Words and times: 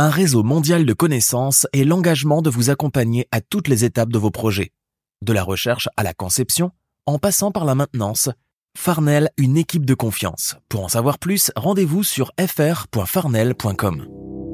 un 0.00 0.08
réseau 0.08 0.42
mondial 0.42 0.86
de 0.86 0.92
connaissances 0.94 1.66
et 1.74 1.84
l'engagement 1.84 2.40
de 2.40 2.48
vous 2.48 2.70
accompagner 2.70 3.28
à 3.32 3.42
toutes 3.42 3.68
les 3.68 3.84
étapes 3.84 4.10
de 4.10 4.18
vos 4.18 4.30
projets. 4.30 4.72
De 5.22 5.34
la 5.34 5.42
recherche 5.42 5.90
à 5.98 6.02
la 6.02 6.14
conception, 6.14 6.70
en 7.04 7.18
passant 7.18 7.52
par 7.52 7.66
la 7.66 7.74
maintenance, 7.74 8.30
Farnell, 8.78 9.28
une 9.36 9.58
équipe 9.58 9.84
de 9.84 9.94
confiance. 9.94 10.56
Pour 10.70 10.84
en 10.84 10.88
savoir 10.88 11.18
plus, 11.18 11.50
rendez-vous 11.54 12.02
sur 12.02 12.32
fr.farnell.com. 12.40 14.49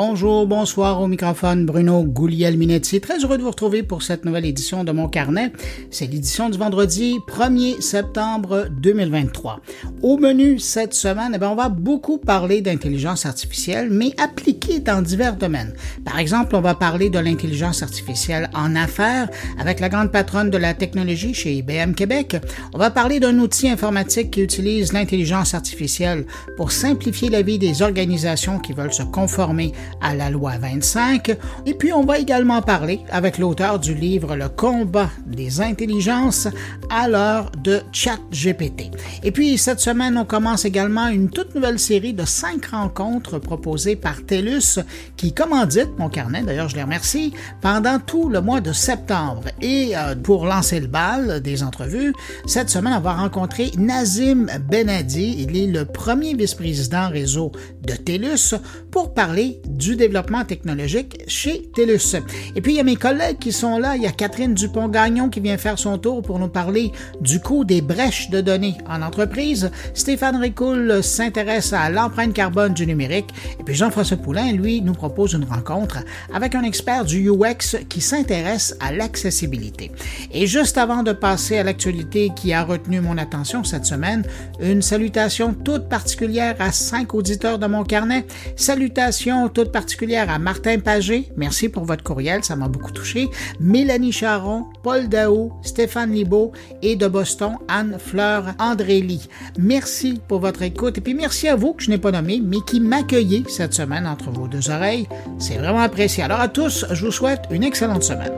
Bonjour, 0.00 0.46
bonsoir 0.46 1.00
au 1.00 1.08
microphone 1.08 1.66
Bruno 1.66 2.04
Gouliel-Minetti. 2.04 3.00
Très 3.00 3.18
heureux 3.18 3.36
de 3.36 3.42
vous 3.42 3.50
retrouver 3.50 3.82
pour 3.82 4.04
cette 4.04 4.24
nouvelle 4.24 4.44
édition 4.44 4.84
de 4.84 4.92
mon 4.92 5.08
carnet. 5.08 5.50
C'est 5.90 6.06
l'édition 6.06 6.50
du 6.50 6.56
vendredi 6.56 7.16
1er 7.26 7.80
septembre 7.80 8.68
2023. 8.80 9.58
Au 10.02 10.16
menu 10.16 10.60
cette 10.60 10.94
semaine, 10.94 11.32
eh 11.34 11.38
bien, 11.38 11.50
on 11.50 11.56
va 11.56 11.68
beaucoup 11.68 12.18
parler 12.18 12.60
d'intelligence 12.60 13.26
artificielle, 13.26 13.90
mais 13.90 14.12
appliquée 14.18 14.78
dans 14.78 15.02
divers 15.02 15.34
domaines. 15.34 15.74
Par 16.04 16.20
exemple, 16.20 16.54
on 16.54 16.60
va 16.60 16.76
parler 16.76 17.10
de 17.10 17.18
l'intelligence 17.18 17.82
artificielle 17.82 18.50
en 18.54 18.76
affaires 18.76 19.28
avec 19.58 19.80
la 19.80 19.88
grande 19.88 20.12
patronne 20.12 20.50
de 20.50 20.58
la 20.58 20.74
technologie 20.74 21.34
chez 21.34 21.54
IBM 21.54 21.94
Québec. 21.94 22.36
On 22.72 22.78
va 22.78 22.92
parler 22.92 23.18
d'un 23.18 23.36
outil 23.40 23.68
informatique 23.68 24.30
qui 24.30 24.42
utilise 24.42 24.92
l'intelligence 24.92 25.54
artificielle 25.54 26.24
pour 26.56 26.70
simplifier 26.70 27.30
la 27.30 27.42
vie 27.42 27.58
des 27.58 27.82
organisations 27.82 28.60
qui 28.60 28.72
veulent 28.72 28.94
se 28.94 29.02
conformer 29.02 29.72
à 30.00 30.14
la 30.14 30.30
loi 30.30 30.58
25. 30.58 31.36
Et 31.66 31.74
puis, 31.74 31.92
on 31.92 32.04
va 32.04 32.18
également 32.18 32.62
parler 32.62 33.00
avec 33.10 33.38
l'auteur 33.38 33.78
du 33.78 33.94
livre 33.94 34.36
Le 34.36 34.48
combat 34.48 35.10
des 35.26 35.60
intelligences 35.60 36.48
à 36.90 37.08
l'heure 37.08 37.50
de 37.62 37.80
ChatGPT. 37.92 38.90
Et 39.22 39.30
puis, 39.30 39.58
cette 39.58 39.80
semaine, 39.80 40.16
on 40.16 40.24
commence 40.24 40.64
également 40.64 41.08
une 41.08 41.30
toute 41.30 41.54
nouvelle 41.54 41.78
série 41.78 42.12
de 42.12 42.24
cinq 42.24 42.66
rencontres 42.66 43.38
proposées 43.38 43.96
par 43.96 44.24
TELUS 44.24 44.80
qui 45.16 45.32
commandite 45.32 45.90
mon 45.98 46.08
carnet, 46.08 46.42
d'ailleurs, 46.42 46.68
je 46.68 46.76
les 46.76 46.82
remercie, 46.82 47.32
pendant 47.60 47.98
tout 47.98 48.28
le 48.28 48.40
mois 48.40 48.60
de 48.60 48.72
septembre. 48.72 49.44
Et 49.60 49.96
euh, 49.96 50.14
pour 50.14 50.46
lancer 50.46 50.80
le 50.80 50.86
bal 50.86 51.40
des 51.40 51.62
entrevues, 51.62 52.12
cette 52.46 52.70
semaine, 52.70 52.94
on 52.96 53.00
va 53.00 53.14
rencontrer 53.14 53.70
Nazim 53.76 54.46
Benadi. 54.68 55.36
Il 55.38 55.56
est 55.56 55.66
le 55.66 55.84
premier 55.84 56.34
vice-président 56.34 57.10
réseau 57.10 57.52
de 57.82 57.94
TELUS 57.94 58.54
pour 58.90 59.14
parler 59.14 59.60
du 59.78 59.96
développement 59.96 60.44
technologique 60.44 61.22
chez 61.28 61.70
TELUS. 61.74 62.16
Et 62.56 62.60
puis, 62.60 62.72
il 62.72 62.76
y 62.76 62.80
a 62.80 62.84
mes 62.84 62.96
collègues 62.96 63.38
qui 63.38 63.52
sont 63.52 63.78
là. 63.78 63.96
Il 63.96 64.02
y 64.02 64.06
a 64.06 64.12
Catherine 64.12 64.54
Dupont-Gagnon 64.54 65.28
qui 65.28 65.40
vient 65.40 65.56
faire 65.56 65.78
son 65.78 65.96
tour 65.98 66.22
pour 66.22 66.38
nous 66.38 66.48
parler 66.48 66.92
du 67.20 67.40
coût 67.40 67.64
des 67.64 67.80
brèches 67.80 68.28
de 68.30 68.40
données 68.40 68.76
en 68.88 69.02
entreprise. 69.02 69.70
Stéphane 69.94 70.36
Ricoul 70.36 71.02
s'intéresse 71.02 71.72
à 71.72 71.88
l'empreinte 71.90 72.32
carbone 72.32 72.74
du 72.74 72.86
numérique. 72.86 73.30
Et 73.60 73.62
puis, 73.62 73.74
Jean-François 73.74 74.16
Poulain, 74.16 74.52
lui, 74.52 74.82
nous 74.82 74.94
propose 74.94 75.34
une 75.34 75.44
rencontre 75.44 75.98
avec 76.34 76.54
un 76.54 76.62
expert 76.62 77.04
du 77.04 77.30
UX 77.30 77.76
qui 77.88 78.00
s'intéresse 78.00 78.76
à 78.80 78.92
l'accessibilité. 78.92 79.92
Et 80.32 80.46
juste 80.46 80.76
avant 80.76 81.02
de 81.02 81.12
passer 81.12 81.58
à 81.58 81.62
l'actualité 81.62 82.30
qui 82.34 82.52
a 82.52 82.64
retenu 82.64 83.00
mon 83.00 83.16
attention 83.16 83.62
cette 83.62 83.86
semaine, 83.86 84.24
une 84.60 84.82
salutation 84.82 85.54
toute 85.54 85.88
particulière 85.88 86.56
à 86.58 86.72
cinq 86.72 87.14
auditeurs 87.14 87.58
de 87.58 87.66
mon 87.66 87.84
carnet. 87.84 88.26
Salutations 88.56 89.48
particulière 89.64 90.30
à 90.30 90.38
Martin 90.38 90.78
Pagé. 90.78 91.30
Merci 91.36 91.68
pour 91.68 91.84
votre 91.84 92.04
courriel, 92.04 92.44
ça 92.44 92.56
m'a 92.56 92.68
beaucoup 92.68 92.92
touché. 92.92 93.28
Mélanie 93.60 94.12
Charon, 94.12 94.66
Paul 94.82 95.08
Daou, 95.08 95.52
Stéphane 95.62 96.12
Libaud 96.12 96.52
et 96.82 96.96
de 96.96 97.06
Boston, 97.06 97.56
Anne-Fleur 97.68 98.54
Andrély. 98.58 99.28
Merci 99.58 100.20
pour 100.28 100.40
votre 100.40 100.62
écoute 100.62 100.98
et 100.98 101.00
puis 101.00 101.14
merci 101.14 101.48
à 101.48 101.56
vous 101.56 101.74
que 101.74 101.82
je 101.82 101.90
n'ai 101.90 101.98
pas 101.98 102.12
nommé, 102.12 102.40
mais 102.44 102.58
qui 102.66 102.80
m'accueillez 102.80 103.44
cette 103.48 103.74
semaine 103.74 104.06
entre 104.06 104.30
vos 104.30 104.48
deux 104.48 104.70
oreilles. 104.70 105.08
C'est 105.38 105.56
vraiment 105.56 105.80
apprécié. 105.80 106.22
Alors 106.22 106.40
à 106.40 106.48
tous, 106.48 106.84
je 106.90 107.04
vous 107.04 107.12
souhaite 107.12 107.42
une 107.50 107.64
excellente 107.64 108.02
semaine. 108.02 108.32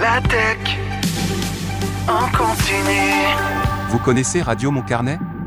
La 0.00 0.20
tech 0.22 0.78
en. 2.08 2.28
Vous 3.90 3.98
connaissez 3.98 4.40
Radio 4.42 4.70
Mon 4.70 4.82
Carnet? 4.82 5.18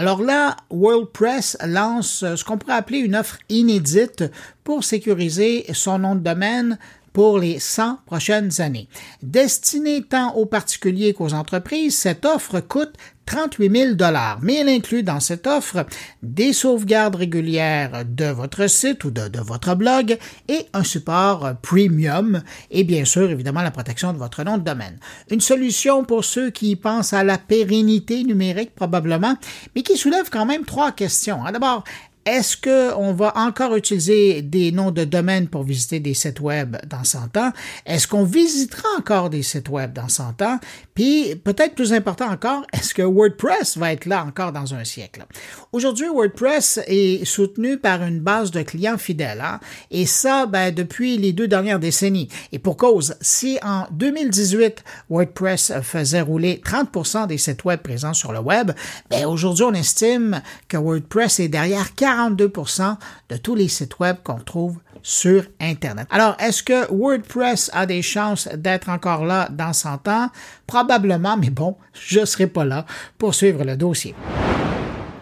Alors 0.00 0.22
là, 0.22 0.56
WordPress 0.70 1.58
lance 1.62 2.24
ce 2.34 2.42
qu'on 2.42 2.56
pourrait 2.56 2.72
appeler 2.72 3.00
une 3.00 3.14
offre 3.14 3.36
inédite 3.50 4.24
pour 4.64 4.82
sécuriser 4.82 5.66
son 5.74 5.98
nom 5.98 6.14
de 6.14 6.20
domaine 6.20 6.78
pour 7.12 7.38
les 7.38 7.58
100 7.58 7.98
prochaines 8.06 8.62
années. 8.62 8.88
Destinée 9.22 10.02
tant 10.02 10.34
aux 10.36 10.46
particuliers 10.46 11.12
qu'aux 11.12 11.34
entreprises, 11.34 11.98
cette 11.98 12.24
offre 12.24 12.60
coûte 12.60 12.94
38 13.30 13.70
000 13.70 14.10
mais 14.42 14.56
elle 14.56 14.68
inclut 14.68 15.04
dans 15.04 15.20
cette 15.20 15.46
offre 15.46 15.86
des 16.20 16.52
sauvegardes 16.52 17.14
régulières 17.14 18.04
de 18.04 18.24
votre 18.24 18.66
site 18.68 19.04
ou 19.04 19.12
de, 19.12 19.38
votre 19.40 19.76
blog 19.76 20.18
et 20.48 20.66
un 20.72 20.82
support 20.82 21.52
premium 21.62 22.42
et 22.72 22.82
bien 22.82 23.04
sûr 23.04 23.30
évidemment 23.30 23.62
la 23.62 23.70
protection 23.70 24.12
de 24.12 24.18
votre 24.18 24.42
nom 24.42 24.58
de 24.58 24.64
domaine. 24.64 24.98
Une 25.30 25.40
solution 25.40 26.02
pour 26.04 26.24
ceux 26.24 26.50
qui 26.50 26.74
pensent 26.74 27.12
à 27.12 27.22
la 27.22 27.38
pérennité 27.38 28.24
numérique 28.24 28.74
probablement, 28.74 29.36
mais 29.76 29.82
qui 29.82 29.96
soulève 29.96 30.28
quand 30.28 30.44
même 30.44 30.64
trois 30.64 30.90
questions. 30.90 31.44
D'abord, 31.52 31.84
est-ce 32.26 32.56
qu'on 32.56 33.12
va 33.12 33.32
encore 33.36 33.74
utiliser 33.76 34.42
des 34.42 34.72
noms 34.72 34.90
de 34.90 35.04
domaine 35.04 35.48
pour 35.48 35.62
visiter 35.62 36.00
des 36.00 36.14
sites 36.14 36.40
web 36.40 36.76
dans 36.86 37.02
100 37.02 37.36
ans? 37.38 37.52
Est-ce 37.86 38.06
qu'on 38.06 38.24
visitera 38.24 38.86
encore 38.98 39.30
des 39.30 39.42
sites 39.42 39.68
web 39.70 39.92
dans 39.92 40.08
100 40.08 40.42
ans? 40.42 40.58
Puis, 40.94 41.34
peut-être 41.36 41.74
plus 41.74 41.94
important 41.94 42.26
encore, 42.26 42.66
est-ce 42.74 42.92
que 42.92 43.02
WordPress 43.02 43.78
va 43.78 43.92
être 43.92 44.04
là 44.04 44.22
encore 44.24 44.52
dans 44.52 44.74
un 44.74 44.84
siècle? 44.84 45.24
Aujourd'hui, 45.72 46.08
WordPress 46.08 46.80
est 46.86 47.24
soutenu 47.24 47.78
par 47.78 48.02
une 48.02 48.20
base 48.20 48.50
de 48.50 48.62
clients 48.62 48.98
fidèles, 48.98 49.40
hein? 49.40 49.58
et 49.90 50.04
ça, 50.04 50.44
ben, 50.44 50.74
depuis 50.74 51.16
les 51.16 51.32
deux 51.32 51.48
dernières 51.48 51.78
décennies. 51.78 52.28
Et 52.52 52.58
pour 52.58 52.76
cause, 52.76 53.14
si 53.22 53.58
en 53.62 53.86
2018, 53.92 54.84
WordPress 55.08 55.72
faisait 55.82 56.20
rouler 56.20 56.60
30% 56.62 57.28
des 57.28 57.38
sites 57.38 57.64
web 57.64 57.80
présents 57.80 58.14
sur 58.14 58.32
le 58.32 58.40
web, 58.40 58.72
ben, 59.08 59.24
aujourd'hui, 59.26 59.64
on 59.64 59.72
estime 59.72 60.42
que 60.68 60.76
WordPress 60.76 61.40
est 61.40 61.48
derrière 61.48 61.94
42% 62.10 62.96
de 63.28 63.36
tous 63.36 63.54
les 63.54 63.68
sites 63.68 63.98
web 63.98 64.16
qu'on 64.24 64.38
trouve 64.38 64.78
sur 65.02 65.44
Internet. 65.60 66.06
Alors, 66.10 66.36
est-ce 66.38 66.62
que 66.62 66.92
WordPress 66.92 67.70
a 67.72 67.86
des 67.86 68.02
chances 68.02 68.48
d'être 68.48 68.88
encore 68.88 69.24
là 69.24 69.48
dans 69.50 69.72
100 69.72 70.08
ans? 70.08 70.28
Probablement, 70.66 71.36
mais 71.36 71.50
bon, 71.50 71.76
je 71.94 72.20
ne 72.20 72.24
serai 72.24 72.46
pas 72.46 72.64
là 72.64 72.84
pour 73.16 73.34
suivre 73.34 73.64
le 73.64 73.76
dossier. 73.76 74.14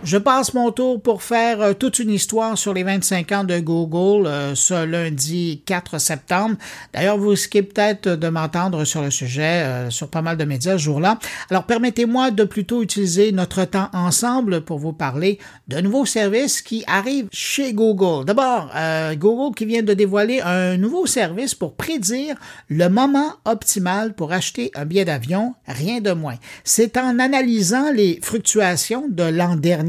Je 0.04 0.16
passe 0.16 0.54
mon 0.54 0.70
tour 0.70 1.02
pour 1.02 1.24
faire 1.24 1.60
euh, 1.60 1.72
toute 1.72 1.98
une 1.98 2.10
histoire 2.10 2.56
sur 2.56 2.72
les 2.72 2.84
25 2.84 3.32
ans 3.32 3.42
de 3.42 3.58
Google 3.58 4.28
euh, 4.28 4.54
ce 4.54 4.84
lundi 4.84 5.60
4 5.66 5.98
septembre. 5.98 6.54
D'ailleurs, 6.94 7.18
vous 7.18 7.30
risquez 7.30 7.64
peut-être 7.64 8.10
de 8.10 8.28
m'entendre 8.28 8.84
sur 8.84 9.02
le 9.02 9.10
sujet 9.10 9.64
euh, 9.64 9.90
sur 9.90 10.08
pas 10.08 10.22
mal 10.22 10.36
de 10.36 10.44
médias 10.44 10.74
ce 10.74 10.84
jour-là. 10.84 11.18
Alors, 11.50 11.64
permettez-moi 11.64 12.30
de 12.30 12.44
plutôt 12.44 12.80
utiliser 12.80 13.32
notre 13.32 13.64
temps 13.64 13.88
ensemble 13.92 14.60
pour 14.60 14.78
vous 14.78 14.92
parler 14.92 15.40
de 15.66 15.80
nouveaux 15.80 16.06
services 16.06 16.62
qui 16.62 16.84
arrivent 16.86 17.28
chez 17.32 17.72
Google. 17.72 18.24
D'abord, 18.24 18.70
Google 19.14 19.54
qui 19.54 19.66
vient 19.66 19.82
de 19.82 19.94
dévoiler 19.94 20.40
un 20.40 20.76
nouveau 20.76 21.06
service 21.06 21.56
pour 21.56 21.74
prédire 21.74 22.36
le 22.68 22.88
moment 22.88 23.32
optimal 23.44 24.14
pour 24.14 24.32
acheter 24.32 24.70
un 24.76 24.84
billet 24.84 25.04
d'avion, 25.04 25.54
rien 25.66 26.00
de 26.00 26.12
moins. 26.12 26.36
C'est 26.62 26.96
en 26.96 27.18
analysant 27.18 27.90
les 27.92 28.20
fluctuations 28.22 29.06
de 29.08 29.24
l'an 29.24 29.56
dernier 29.56 29.88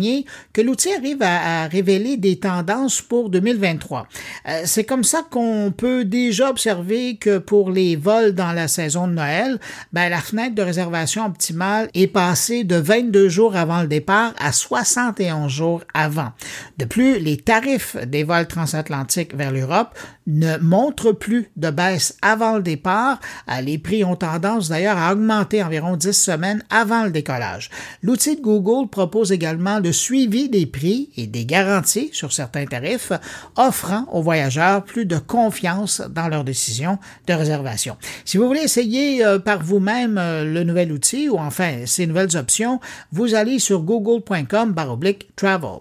que 0.54 0.62
l'outil 0.62 0.94
arrive 0.94 1.22
à, 1.22 1.68
révéler 1.68 2.18
des 2.18 2.40
tendances 2.40 3.02
pour 3.02 3.30
2023. 3.30 4.08
Euh, 4.48 4.62
c'est 4.66 4.84
comme 4.84 5.04
ça 5.04 5.24
qu'on 5.30 5.74
peut 5.76 6.06
déjà 6.06 6.50
observer 6.50 7.18
que 7.18 7.38
pour 7.38 7.72
les 7.72 7.96
vols 7.96 8.34
dans 8.34 8.52
la 8.52 8.68
saison 8.68 9.08
de 9.08 9.14
Noël, 9.14 9.60
ben, 9.94 10.10
la 10.10 10.20
fenêtre 10.20 10.56
de 10.56 10.62
réservation 10.62 11.26
optimale 11.26 11.90
est 11.94 12.08
passée 12.08 12.64
de 12.64 12.76
22 12.76 13.30
jours 13.30 13.56
avant 13.56 13.82
le 13.82 13.88
départ 13.88 14.34
à 14.40 14.52
71 14.52 15.52
jours 15.52 15.82
avant. 15.94 16.32
De 16.78 16.86
plus, 16.86 17.20
les 17.20 17.38
tarifs 17.38 17.96
des 18.06 18.24
vols 18.24 18.48
transatlantiques 18.48 19.36
vers 19.36 19.52
l'Europe 19.52 19.98
ne 20.28 20.58
montrent 20.58 21.12
plus 21.12 21.50
de 21.58 21.70
baisse 21.70 22.18
avant 22.22 22.56
le 22.56 22.62
départ. 22.62 23.20
Euh, 23.50 23.62
les 23.62 23.78
prix 23.78 24.04
ont 24.04 24.16
tendance 24.16 24.70
d'ailleurs 24.70 24.98
à 24.98 25.14
augmenter 25.14 25.64
environ 25.64 25.96
10 25.96 26.12
semaines 26.14 26.64
avant 26.70 27.04
le 27.04 27.12
décollage. 27.12 27.70
L'outil 28.04 28.36
de 28.36 28.42
Google 28.42 28.90
propose 28.90 29.32
également 29.32 29.80
le 29.90 29.94
suivi 29.94 30.50
des 30.50 30.68
prix 30.68 31.10
et 31.18 31.26
des 31.26 31.46
garanties 31.46 32.12
sur 32.14 32.32
certains 32.32 32.68
tarifs, 32.68 33.12
offrant 33.56 34.06
aux 34.12 34.22
voyageurs 34.22 34.84
plus 34.84 35.08
de 35.08 35.18
confiance 35.18 36.04
dans 36.14 36.28
leur 36.28 36.44
décision 36.44 37.00
de 37.26 37.34
réservation. 37.34 37.98
Si 38.24 38.38
vous 38.38 38.46
voulez 38.46 38.62
essayer 38.62 39.26
euh, 39.26 39.40
par 39.40 39.64
vous-même 39.64 40.20
euh, 40.20 40.46
le 40.46 40.64
nouvel 40.64 40.92
outil 40.92 41.28
ou 41.28 41.40
enfin 41.40 41.88
ces 41.88 42.06
nouvelles 42.06 42.38
options, 42.38 42.80
vous 43.12 43.34
allez 43.34 43.58
sur 43.58 43.82
google.com 43.82 44.76
travel. 45.36 45.80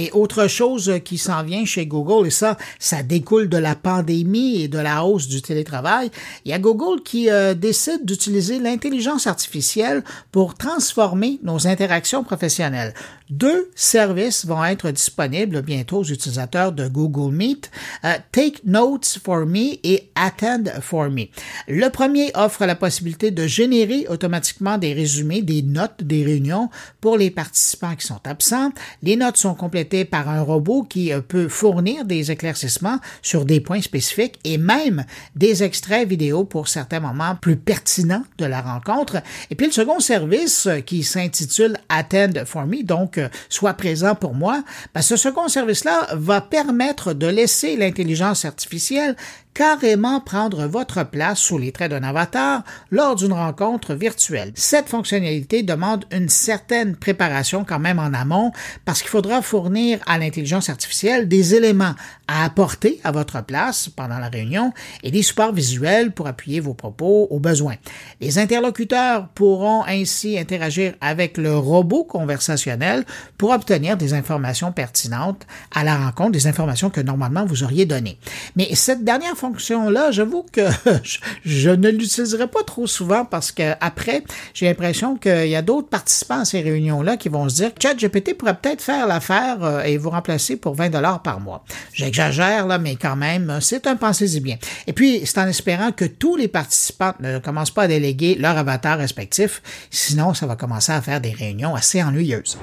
Et 0.00 0.12
autre 0.12 0.46
chose 0.46 1.00
qui 1.04 1.18
s'en 1.18 1.42
vient 1.42 1.64
chez 1.64 1.84
Google, 1.84 2.28
et 2.28 2.30
ça, 2.30 2.56
ça 2.78 3.02
découle 3.02 3.48
de 3.48 3.56
la 3.56 3.74
pandémie 3.74 4.62
et 4.62 4.68
de 4.68 4.78
la 4.78 5.04
hausse 5.04 5.26
du 5.26 5.42
télétravail, 5.42 6.12
il 6.44 6.52
y 6.52 6.54
a 6.54 6.60
Google 6.60 7.02
qui 7.02 7.28
euh, 7.30 7.52
décide 7.52 8.04
d'utiliser 8.04 8.60
l'intelligence 8.60 9.26
artificielle 9.26 10.04
pour 10.30 10.54
transformer 10.54 11.40
nos 11.42 11.66
interactions 11.66 12.22
professionnelles. 12.22 12.94
Deux 13.30 13.70
services 13.74 14.46
vont 14.46 14.64
être 14.64 14.90
disponibles 14.90 15.60
bientôt 15.60 15.98
aux 15.98 16.04
utilisateurs 16.04 16.72
de 16.72 16.88
Google 16.88 17.34
Meet, 17.34 17.70
euh, 18.04 18.14
Take 18.32 18.60
Notes 18.64 19.18
for 19.22 19.44
Me 19.44 19.76
et 19.84 20.08
Attend 20.14 20.64
for 20.80 21.10
Me. 21.10 21.24
Le 21.68 21.90
premier 21.90 22.30
offre 22.34 22.64
la 22.64 22.74
possibilité 22.74 23.30
de 23.30 23.46
générer 23.46 24.06
automatiquement 24.08 24.78
des 24.78 24.94
résumés, 24.94 25.42
des 25.42 25.60
notes 25.60 26.02
des 26.02 26.24
réunions 26.24 26.70
pour 27.02 27.18
les 27.18 27.30
participants 27.30 27.94
qui 27.96 28.06
sont 28.06 28.20
absents. 28.24 28.70
Les 29.02 29.16
notes 29.16 29.36
sont 29.36 29.54
complétées 29.54 30.06
par 30.06 30.30
un 30.30 30.40
robot 30.40 30.84
qui 30.84 31.12
euh, 31.12 31.20
peut 31.20 31.48
fournir 31.48 32.06
des 32.06 32.30
éclaircissements 32.30 32.98
sur 33.20 33.44
des 33.44 33.60
points 33.60 33.82
spécifiques 33.82 34.38
et 34.44 34.56
même 34.56 35.04
des 35.36 35.62
extraits 35.62 36.08
vidéo 36.08 36.44
pour 36.44 36.68
certains 36.68 37.00
moments 37.00 37.36
plus 37.36 37.56
pertinents 37.56 38.24
de 38.38 38.46
la 38.46 38.62
rencontre. 38.62 39.22
Et 39.50 39.54
puis 39.54 39.66
le 39.66 39.72
second 39.72 40.00
service 40.00 40.66
euh, 40.66 40.80
qui 40.80 41.04
s'intitule 41.04 41.76
Attend 41.90 42.46
for 42.46 42.66
Me, 42.66 42.82
donc 42.82 43.17
soit 43.48 43.74
présent 43.74 44.14
pour 44.14 44.34
moi, 44.34 44.62
ben, 44.94 45.02
ce 45.02 45.16
second 45.16 45.48
service-là 45.48 46.08
va 46.12 46.40
permettre 46.40 47.12
de 47.12 47.26
laisser 47.26 47.76
l'intelligence 47.76 48.44
artificielle 48.44 49.16
carrément 49.58 50.20
prendre 50.20 50.68
votre 50.68 51.02
place 51.02 51.40
sous 51.40 51.58
les 51.58 51.72
traits 51.72 51.90
d'un 51.90 52.04
avatar 52.04 52.62
lors 52.92 53.16
d'une 53.16 53.32
rencontre 53.32 53.92
virtuelle. 53.94 54.52
Cette 54.54 54.88
fonctionnalité 54.88 55.64
demande 55.64 56.04
une 56.12 56.28
certaine 56.28 56.94
préparation 56.94 57.64
quand 57.64 57.80
même 57.80 57.98
en 57.98 58.14
amont 58.14 58.52
parce 58.84 59.00
qu'il 59.00 59.10
faudra 59.10 59.42
fournir 59.42 59.98
à 60.06 60.16
l'intelligence 60.16 60.68
artificielle 60.68 61.26
des 61.26 61.56
éléments 61.56 61.96
à 62.28 62.44
apporter 62.44 63.00
à 63.02 63.10
votre 63.10 63.42
place 63.42 63.88
pendant 63.88 64.20
la 64.20 64.28
réunion 64.28 64.72
et 65.02 65.10
des 65.10 65.22
supports 65.24 65.52
visuels 65.52 66.12
pour 66.12 66.28
appuyer 66.28 66.60
vos 66.60 66.74
propos 66.74 67.26
aux 67.28 67.40
besoins. 67.40 67.76
Les 68.20 68.38
interlocuteurs 68.38 69.26
pourront 69.30 69.82
ainsi 69.88 70.38
interagir 70.38 70.94
avec 71.00 71.36
le 71.36 71.56
robot 71.56 72.04
conversationnel 72.04 73.04
pour 73.38 73.50
obtenir 73.50 73.96
des 73.96 74.14
informations 74.14 74.70
pertinentes 74.70 75.48
à 75.74 75.82
la 75.82 75.96
rencontre, 75.96 76.30
des 76.30 76.46
informations 76.46 76.90
que 76.90 77.00
normalement 77.00 77.44
vous 77.44 77.64
auriez 77.64 77.86
données. 77.86 78.20
Mais 78.54 78.72
cette 78.76 79.02
dernière 79.02 79.36
fonction-là, 79.48 80.10
j'avoue 80.10 80.44
que 80.52 80.66
je, 81.44 81.70
ne 81.70 81.88
l'utiliserai 81.88 82.48
pas 82.48 82.62
trop 82.64 82.86
souvent 82.86 83.24
parce 83.24 83.50
que 83.50 83.72
après, 83.80 84.22
j'ai 84.52 84.66
l'impression 84.66 85.16
qu'il 85.16 85.48
y 85.48 85.56
a 85.56 85.62
d'autres 85.62 85.88
participants 85.88 86.40
à 86.40 86.44
ces 86.44 86.60
réunions-là 86.60 87.16
qui 87.16 87.30
vont 87.30 87.48
se 87.48 87.56
dire 87.56 87.70
ChatGPT 87.80 88.34
pourrait 88.34 88.56
peut-être 88.56 88.82
faire 88.82 89.06
l'affaire 89.06 89.62
euh, 89.62 89.82
et 89.82 89.96
vous 89.96 90.10
remplacer 90.10 90.56
pour 90.56 90.74
20 90.74 90.90
dollars 90.90 91.22
par 91.22 91.40
mois. 91.40 91.64
J'exagère 91.94 92.66
là, 92.66 92.78
mais 92.78 92.96
quand 92.96 93.16
même, 93.16 93.58
c'est 93.60 93.86
un 93.86 93.96
pensez-y 93.96 94.40
bien. 94.40 94.58
Et 94.86 94.92
puis, 94.92 95.22
c'est 95.24 95.38
en 95.38 95.46
espérant 95.46 95.92
que 95.92 96.04
tous 96.04 96.36
les 96.36 96.48
participants 96.48 97.14
ne 97.20 97.38
commencent 97.38 97.70
pas 97.70 97.84
à 97.84 97.88
déléguer 97.88 98.34
leur 98.34 98.56
avatar 98.58 98.98
respectif, 98.98 99.62
sinon 99.90 100.34
ça 100.34 100.46
va 100.46 100.56
commencer 100.56 100.92
à 100.92 101.00
faire 101.00 101.20
des 101.20 101.32
réunions 101.32 101.74
assez 101.74 102.02
ennuyeuses. 102.02 102.58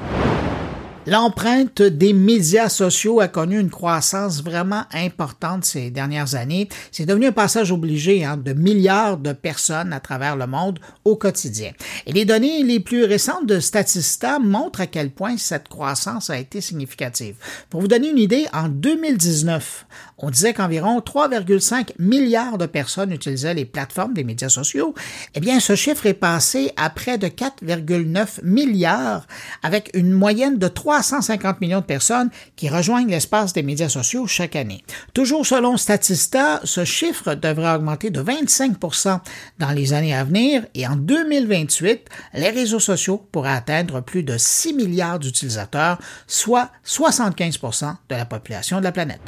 L'empreinte 1.07 1.83
des 1.83 2.13
médias 2.13 2.67
sociaux 2.67 3.19
a 3.19 3.27
connu 3.27 3.59
une 3.59 3.69
croissance 3.69 4.41
vraiment 4.43 4.85
importante 4.91 5.63
ces 5.63 5.91
dernières 5.91 6.33
années. 6.33 6.67
C'est 6.91 7.05
devenu 7.05 7.27
un 7.27 7.31
passage 7.31 7.71
obligé 7.71 8.25
hein, 8.25 8.37
de 8.37 8.53
milliards 8.53 9.17
de 9.17 9.31
personnes 9.31 9.93
à 9.93 9.99
travers 9.99 10.35
le 10.35 10.47
monde 10.47 10.79
au 11.03 11.15
quotidien. 11.15 11.73
Et 12.07 12.11
les 12.11 12.25
données 12.25 12.63
les 12.63 12.79
plus 12.79 13.03
récentes 13.03 13.45
de 13.45 13.59
Statista 13.59 14.39
montrent 14.39 14.81
à 14.81 14.87
quel 14.87 15.11
point 15.11 15.37
cette 15.37 15.67
croissance 15.67 16.31
a 16.31 16.39
été 16.39 16.59
significative. 16.59 17.35
Pour 17.69 17.81
vous 17.81 17.87
donner 17.87 18.09
une 18.09 18.17
idée, 18.17 18.47
en 18.51 18.67
2019, 18.67 19.85
on 20.17 20.31
disait 20.31 20.55
qu'environ 20.55 21.01
3,5 21.01 21.89
milliards 21.99 22.57
de 22.57 22.65
personnes 22.65 23.11
utilisaient 23.11 23.53
les 23.53 23.65
plateformes 23.65 24.15
des 24.15 24.23
médias 24.23 24.49
sociaux. 24.49 24.95
Eh 25.35 25.39
bien, 25.39 25.59
ce 25.59 25.75
chiffre 25.75 26.07
est 26.07 26.15
passé 26.15 26.71
à 26.77 26.89
près 26.89 27.19
de 27.19 27.27
4,9 27.27 28.43
milliards 28.43 29.27
avec 29.61 29.91
une 29.93 30.11
moyenne 30.11 30.57
de 30.57 30.67
3 30.67 30.94
350 31.01 31.59
millions 31.59 31.81
de 31.81 31.85
personnes 31.85 32.29
qui 32.55 32.69
rejoignent 32.69 33.09
l'espace 33.09 33.51
des 33.51 33.63
médias 33.63 33.89
sociaux 33.89 34.27
chaque 34.27 34.55
année. 34.55 34.83
Toujours 35.13 35.45
selon 35.45 35.75
Statista, 35.75 36.61
ce 36.63 36.85
chiffre 36.85 37.35
devrait 37.35 37.75
augmenter 37.75 38.11
de 38.11 38.21
25% 38.21 39.19
dans 39.59 39.71
les 39.71 39.91
années 39.91 40.15
à 40.15 40.23
venir 40.23 40.65
et 40.73 40.87
en 40.87 40.95
2028, 40.95 42.07
les 42.35 42.49
réseaux 42.49 42.79
sociaux 42.79 43.27
pourraient 43.31 43.51
atteindre 43.51 44.01
plus 44.01 44.23
de 44.23 44.37
6 44.37 44.73
milliards 44.73 45.19
d'utilisateurs, 45.19 45.97
soit 46.27 46.69
75% 46.85 47.95
de 48.09 48.15
la 48.15 48.25
population 48.25 48.79
de 48.79 48.83
la 48.85 48.91
planète. 48.93 49.21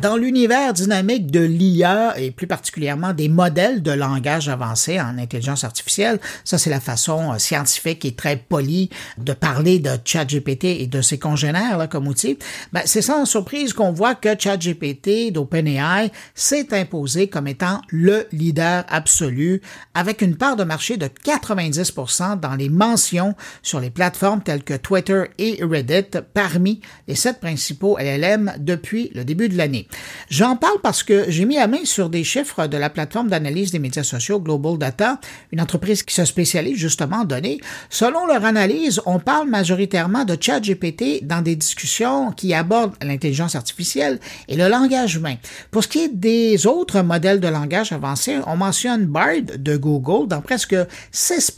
Dans 0.00 0.16
l'univers 0.16 0.74
dynamique 0.74 1.28
de 1.28 1.40
l'IA 1.40 2.16
et 2.20 2.30
plus 2.30 2.46
particulièrement 2.46 3.14
des 3.14 3.28
modèles 3.28 3.82
de 3.82 3.90
langage 3.90 4.48
avancé 4.48 5.00
en 5.00 5.18
intelligence 5.18 5.64
artificielle, 5.64 6.20
ça 6.44 6.56
c'est 6.56 6.70
la 6.70 6.78
façon 6.78 7.32
euh, 7.32 7.38
scientifique 7.38 8.04
et 8.04 8.14
très 8.14 8.36
polie 8.36 8.90
de 9.16 9.32
parler 9.32 9.80
de 9.80 9.90
ChatGPT 10.04 10.66
et 10.66 10.86
de 10.86 11.02
ses 11.02 11.18
congénères 11.18 11.78
là, 11.78 11.88
comme 11.88 12.06
outil, 12.06 12.38
ben, 12.72 12.82
c'est 12.84 13.02
sans 13.02 13.24
surprise 13.24 13.72
qu'on 13.72 13.90
voit 13.90 14.14
que 14.14 14.38
ChatGPT 14.38 15.32
d'OpenAI 15.32 16.12
s'est 16.32 16.72
imposé 16.78 17.26
comme 17.26 17.48
étant 17.48 17.80
le 17.88 18.28
leader 18.30 18.84
absolu 18.88 19.60
avec 19.94 20.22
une 20.22 20.36
part 20.36 20.54
de 20.54 20.62
marché 20.62 20.96
de 20.96 21.06
90% 21.06 22.38
dans 22.38 22.54
les 22.54 22.68
mentions 22.68 23.34
sur 23.62 23.80
les 23.80 23.90
plateformes 23.90 24.44
telles 24.44 24.62
que 24.62 24.74
Twitter 24.74 25.24
et 25.38 25.58
Reddit 25.60 26.18
parmi 26.34 26.80
les 27.08 27.16
sept 27.16 27.40
principaux 27.40 27.98
LLM 27.98 28.54
depuis 28.58 29.10
le 29.12 29.24
début 29.24 29.48
de 29.48 29.56
l'année. 29.56 29.87
J'en 30.30 30.56
parle 30.56 30.78
parce 30.82 31.02
que 31.02 31.30
j'ai 31.30 31.46
mis 31.46 31.56
la 31.56 31.66
main 31.66 31.84
sur 31.84 32.10
des 32.10 32.22
chiffres 32.22 32.66
de 32.66 32.76
la 32.76 32.90
plateforme 32.90 33.28
d'analyse 33.28 33.70
des 33.70 33.78
médias 33.78 34.02
sociaux 34.02 34.40
Global 34.40 34.76
Data, 34.76 35.18
une 35.52 35.60
entreprise 35.60 36.02
qui 36.02 36.14
se 36.14 36.24
spécialise 36.26 36.76
justement 36.76 37.18
en 37.18 37.24
données. 37.24 37.60
Selon 37.88 38.26
leur 38.26 38.44
analyse, 38.44 39.00
on 39.06 39.20
parle 39.20 39.48
majoritairement 39.48 40.24
de 40.24 40.36
ChatGPT 40.38 41.24
dans 41.24 41.40
des 41.40 41.56
discussions 41.56 42.32
qui 42.32 42.52
abordent 42.52 42.94
l'intelligence 43.02 43.54
artificielle 43.54 44.20
et 44.48 44.56
le 44.56 44.68
langage 44.68 45.16
humain. 45.16 45.36
Pour 45.70 45.82
ce 45.82 45.88
qui 45.88 46.00
est 46.00 46.14
des 46.14 46.66
autres 46.66 47.00
modèles 47.00 47.40
de 47.40 47.48
langage 47.48 47.92
avancés, 47.92 48.36
on 48.46 48.56
mentionne 48.56 49.06
Bard 49.06 49.28
de 49.56 49.76
Google 49.76 50.28
dans 50.28 50.42
presque 50.42 50.76
6 51.10 51.54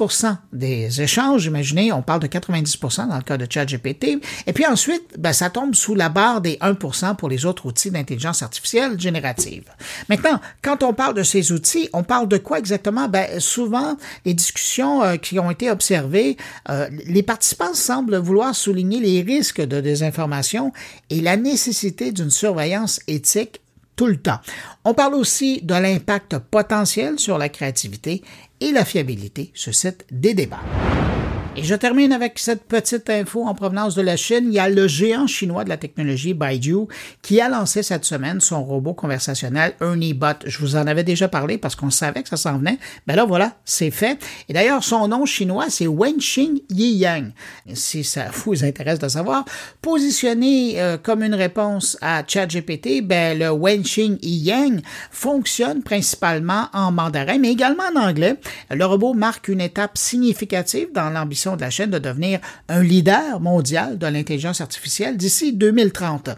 des 0.53 1.03
échanges. 1.03 1.47
Imaginez, 1.47 1.93
on 1.93 2.03
parle 2.03 2.21
de 2.21 2.29
90 2.29 2.79
dans 3.09 3.17
le 3.17 3.23
cas 3.23 3.37
de 3.37 3.47
ChatGPT. 3.51 4.21
Et 4.47 4.53
puis 4.53 4.67
ensuite, 4.67 5.19
ben, 5.19 5.33
ça 5.33 5.51
tombe 5.51 5.75
sous 5.75 5.97
la 5.97 6.09
barre 6.09 6.41
des 6.41 6.57
1 6.61 6.75
pour 7.15 7.29
les 7.29 7.47
autres 7.47 7.67
outils 7.67 7.91
d'intelligence 7.91 8.20
artificielle 8.27 8.99
générative. 9.01 9.65
Maintenant, 10.09 10.41
quand 10.63 10.83
on 10.83 10.93
parle 10.93 11.15
de 11.15 11.23
ces 11.23 11.53
outils, 11.53 11.89
on 11.93 12.03
parle 12.03 12.29
de 12.29 12.39
quoi 12.39 12.59
exactement? 12.59 13.09
Ben, 13.09 13.41
souvent, 13.41 13.97
les 14.25 14.35
discussions 14.35 15.03
euh, 15.03 15.17
qui 15.17 15.39
ont 15.39 15.51
été 15.51 15.71
observées, 15.71 16.37
euh, 16.69 16.89
les 17.07 17.23
participants 17.23 17.75
semblent 17.75 18.17
vouloir 18.17 18.55
souligner 18.55 19.01
les 19.01 19.23
risques 19.23 19.61
de 19.61 19.81
désinformation 19.81 20.73
et 21.11 21.21
la 21.21 21.37
nécessité 21.37 22.13
d'une 22.13 22.31
surveillance 22.31 23.01
éthique 23.07 23.61
tout 23.97 24.07
le 24.07 24.17
temps. 24.17 24.41
On 24.85 24.95
parle 24.95 25.15
aussi 25.15 25.61
de 25.63 25.75
l'impact 25.75 26.39
potentiel 26.39 27.19
sur 27.19 27.37
la 27.37 27.49
créativité 27.49 28.23
et 28.61 28.73
la 28.73 28.85
fiabilité 28.85 29.51
suscite 29.55 30.07
des 30.11 30.35
débats. 30.35 30.63
Et 31.57 31.65
je 31.65 31.75
termine 31.75 32.13
avec 32.13 32.39
cette 32.39 32.63
petite 32.63 33.11
info 33.11 33.43
en 33.45 33.57
provenance 33.57 33.97
de 33.97 34.03
la 34.03 34.17
Chine. 34.17 34.45
Il 34.45 34.53
y 34.53 34.61
a 34.61 34.69
le 34.69 34.87
géant 34.87 35.27
chinois 35.27 35.65
de 35.65 35.69
la 35.69 35.77
technologie 35.77 36.33
Baidu 36.33 36.77
qui 37.23 37.41
a 37.41 37.49
lancé 37.49 37.83
cette 37.83 38.05
semaine 38.05 38.41
son 38.41 38.65
robot 38.65 38.95
conversationnel 38.95 39.75
Ernie 39.81 40.15
Bot. 40.15 40.37
Je 40.47 40.59
vous 40.59 40.77
en 40.77 40.87
avais 40.87 41.03
déjà 41.03 41.27
parlé 41.27 41.59
parce 41.59 41.75
qu'on 41.75 41.91
savait 41.91 42.23
que 42.23 42.29
ça 42.29 42.37
s'en 42.37 42.59
venait. 42.59 42.79
Ben 43.09 43.17
là, 43.17 43.25
voilà, 43.25 43.57
c'est 43.65 43.91
fait. 43.91 44.17
Et 44.49 44.53
d'ailleurs, 44.53 44.85
son 44.85 45.09
nom 45.09 45.27
chinois, 45.27 45.67
c'est 45.71 45.89
Wenxing 45.89 46.61
Yiyang. 46.71 47.33
Si 47.75 48.05
ça 48.05 48.27
vous 48.33 48.65
intéresse 48.65 49.01
de 49.01 49.09
savoir, 49.09 49.45
positionné 49.83 50.81
euh, 50.81 50.99
comme 50.99 51.25
une 51.25 51.35
réponse 51.35 51.99
à 52.01 52.23
ChatGPT, 52.25 53.03
ben 53.03 53.37
le 53.37 53.51
Wenxing 53.51 54.19
Yiyang 54.23 54.83
fonctionne 55.11 55.83
principalement 55.83 56.69
en 56.73 56.93
mandarin, 56.93 57.39
mais 57.39 57.51
également 57.51 57.83
en 57.93 58.01
anglais. 58.01 58.37
Le 58.71 58.85
robot 58.85 59.15
marque 59.15 59.49
une 59.49 59.61
étape 59.61 59.99
significative 59.99 60.93
dans 60.95 61.11
l'ambition 61.11 61.40
de 61.57 61.61
la 61.61 61.71
chaîne 61.71 61.91
de 61.91 61.99
devenir 61.99 62.41
un 62.69 62.83
leader 62.83 63.41
mondial 63.41 63.99
de 63.99 64.07
l'intelligence 64.07 64.61
artificielle 64.61 65.17
d'ici 65.17 65.53
2030 65.53 66.31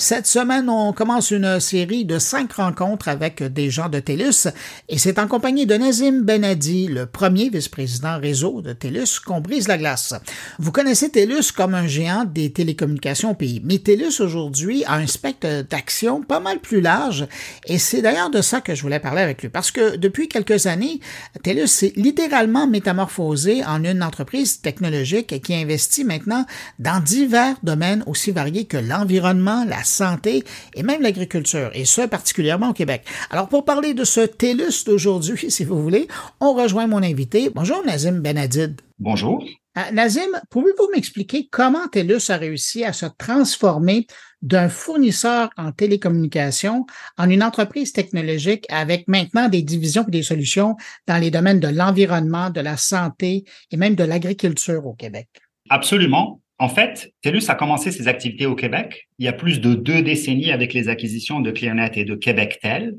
Cette 0.00 0.26
semaine, 0.26 0.70
on 0.70 0.94
commence 0.94 1.30
une 1.30 1.60
série 1.60 2.06
de 2.06 2.18
cinq 2.18 2.54
rencontres 2.54 3.08
avec 3.08 3.42
des 3.42 3.68
gens 3.68 3.90
de 3.90 4.00
TELUS 4.00 4.48
et 4.88 4.96
c'est 4.96 5.18
en 5.18 5.28
compagnie 5.28 5.66
de 5.66 5.74
Nazim 5.74 6.22
Benadi, 6.22 6.86
le 6.86 7.04
premier 7.04 7.50
vice-président 7.50 8.18
réseau 8.18 8.62
de 8.62 8.72
TELUS, 8.72 9.20
qu'on 9.20 9.42
brise 9.42 9.68
la 9.68 9.76
glace. 9.76 10.14
Vous 10.58 10.72
connaissez 10.72 11.10
TELUS 11.10 11.52
comme 11.54 11.74
un 11.74 11.86
géant 11.86 12.24
des 12.24 12.50
télécommunications 12.50 13.32
au 13.32 13.34
pays, 13.34 13.60
mais 13.62 13.76
TELUS 13.76 14.22
aujourd'hui 14.22 14.84
a 14.86 14.94
un 14.94 15.06
spectre 15.06 15.64
d'action 15.68 16.22
pas 16.22 16.40
mal 16.40 16.60
plus 16.60 16.80
large. 16.80 17.26
Et 17.66 17.76
c'est 17.76 18.00
d'ailleurs 18.00 18.30
de 18.30 18.40
ça 18.40 18.62
que 18.62 18.74
je 18.74 18.80
voulais 18.80 19.00
parler 19.00 19.20
avec 19.20 19.42
lui. 19.42 19.50
Parce 19.50 19.70
que 19.70 19.96
depuis 19.96 20.28
quelques 20.28 20.64
années, 20.64 21.00
TELUS 21.42 21.66
s'est 21.66 21.92
littéralement 21.96 22.66
métamorphosé 22.66 23.62
en 23.66 23.84
une 23.84 24.02
entreprise 24.02 24.62
technologique 24.62 25.42
qui 25.42 25.54
investit 25.54 26.04
maintenant 26.04 26.46
dans 26.78 27.00
divers 27.00 27.56
domaines 27.62 28.02
aussi 28.06 28.30
variés 28.30 28.64
que 28.64 28.78
l'environnement, 28.78 29.66
la 29.66 29.84
santé 29.90 30.44
et 30.74 30.82
même 30.82 31.02
l'agriculture, 31.02 31.70
et 31.74 31.84
ce 31.84 32.02
particulièrement 32.02 32.70
au 32.70 32.72
Québec. 32.72 33.04
Alors 33.30 33.48
pour 33.48 33.64
parler 33.64 33.94
de 33.94 34.04
ce 34.04 34.20
TELUS 34.20 34.84
d'aujourd'hui, 34.86 35.36
si 35.50 35.64
vous 35.64 35.82
voulez, 35.82 36.08
on 36.40 36.54
rejoint 36.54 36.86
mon 36.86 37.02
invité. 37.02 37.50
Bonjour 37.54 37.84
Nazim 37.84 38.20
Benadid. 38.20 38.80
Bonjour. 38.98 39.44
Euh, 39.78 39.90
Nazim, 39.92 40.40
pouvez-vous 40.50 40.88
m'expliquer 40.92 41.48
comment 41.50 41.86
TELUS 41.88 42.30
a 42.30 42.36
réussi 42.36 42.84
à 42.84 42.92
se 42.92 43.06
transformer 43.06 44.06
d'un 44.42 44.68
fournisseur 44.68 45.50
en 45.56 45.70
télécommunications 45.70 46.86
en 47.18 47.30
une 47.30 47.42
entreprise 47.42 47.92
technologique 47.92 48.66
avec 48.68 49.06
maintenant 49.06 49.48
des 49.48 49.62
divisions 49.62 50.04
et 50.08 50.10
des 50.10 50.22
solutions 50.22 50.76
dans 51.06 51.18
les 51.18 51.30
domaines 51.30 51.60
de 51.60 51.68
l'environnement, 51.68 52.50
de 52.50 52.60
la 52.60 52.76
santé 52.76 53.44
et 53.70 53.76
même 53.76 53.94
de 53.94 54.04
l'agriculture 54.04 54.86
au 54.86 54.94
Québec? 54.94 55.28
Absolument. 55.68 56.40
En 56.60 56.68
fait, 56.68 57.14
TELUS 57.22 57.48
a 57.48 57.54
commencé 57.54 57.90
ses 57.90 58.06
activités 58.06 58.44
au 58.44 58.54
Québec 58.54 59.08
il 59.18 59.24
y 59.24 59.28
a 59.28 59.32
plus 59.32 59.62
de 59.62 59.72
deux 59.72 60.02
décennies 60.02 60.52
avec 60.52 60.74
les 60.74 60.90
acquisitions 60.90 61.40
de 61.40 61.50
ClearNet 61.50 61.92
et 61.94 62.04
de 62.04 62.14
Québectel. 62.14 62.96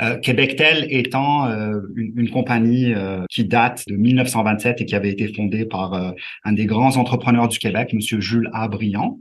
Euh, 0.00 0.18
Québectel 0.18 0.86
étant 0.88 1.48
euh, 1.48 1.80
une, 1.96 2.30
compagnie 2.30 2.94
euh, 2.94 3.24
qui 3.28 3.44
date 3.44 3.82
de 3.88 3.96
1927 3.96 4.80
et 4.80 4.84
qui 4.86 4.94
avait 4.94 5.10
été 5.10 5.32
fondée 5.34 5.64
par 5.64 5.94
euh, 5.94 6.12
un 6.44 6.52
des 6.52 6.64
grands 6.64 6.96
entrepreneurs 6.96 7.48
du 7.48 7.58
Québec, 7.58 7.92
Monsieur 7.92 8.20
Jules 8.20 8.48
Abriand. 8.52 9.18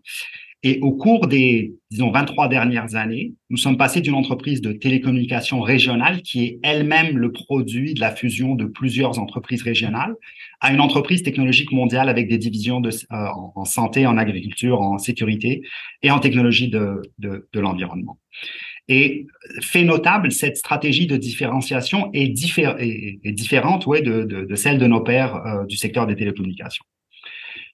Et 0.63 0.79
au 0.81 0.91
cours 0.91 1.25
des, 1.25 1.73
disons, 1.89 2.11
23 2.11 2.47
dernières 2.47 2.95
années, 2.95 3.33
nous 3.49 3.57
sommes 3.57 3.77
passés 3.77 3.99
d'une 3.99 4.13
entreprise 4.13 4.61
de 4.61 4.71
télécommunications 4.73 5.59
régionale 5.59 6.21
qui 6.21 6.45
est 6.45 6.59
elle-même 6.61 7.17
le 7.17 7.31
produit 7.31 7.95
de 7.95 7.99
la 7.99 8.15
fusion 8.15 8.53
de 8.53 8.65
plusieurs 8.65 9.17
entreprises 9.17 9.63
régionales 9.63 10.13
à 10.59 10.71
une 10.71 10.79
entreprise 10.79 11.23
technologique 11.23 11.71
mondiale 11.71 12.09
avec 12.09 12.27
des 12.27 12.37
divisions 12.37 12.79
de, 12.79 12.89
euh, 12.89 13.27
en 13.55 13.65
santé, 13.65 14.05
en 14.05 14.17
agriculture, 14.17 14.81
en 14.81 14.99
sécurité 14.99 15.63
et 16.03 16.11
en 16.11 16.19
technologie 16.19 16.69
de, 16.69 17.01
de, 17.17 17.49
de 17.51 17.59
l'environnement. 17.59 18.19
Et 18.87 19.25
fait 19.61 19.83
notable, 19.83 20.31
cette 20.31 20.57
stratégie 20.57 21.07
de 21.07 21.17
différenciation 21.17 22.11
est, 22.13 22.33
est, 22.57 23.19
est 23.23 23.31
différente 23.31 23.87
ouais, 23.87 24.01
de, 24.01 24.23
de, 24.23 24.55
celle 24.55 24.77
de 24.77 24.85
nos 24.85 25.01
pairs 25.01 25.35
euh, 25.35 25.65
du 25.65 25.77
secteur 25.77 26.05
des 26.05 26.15
télécommunications. 26.15 26.85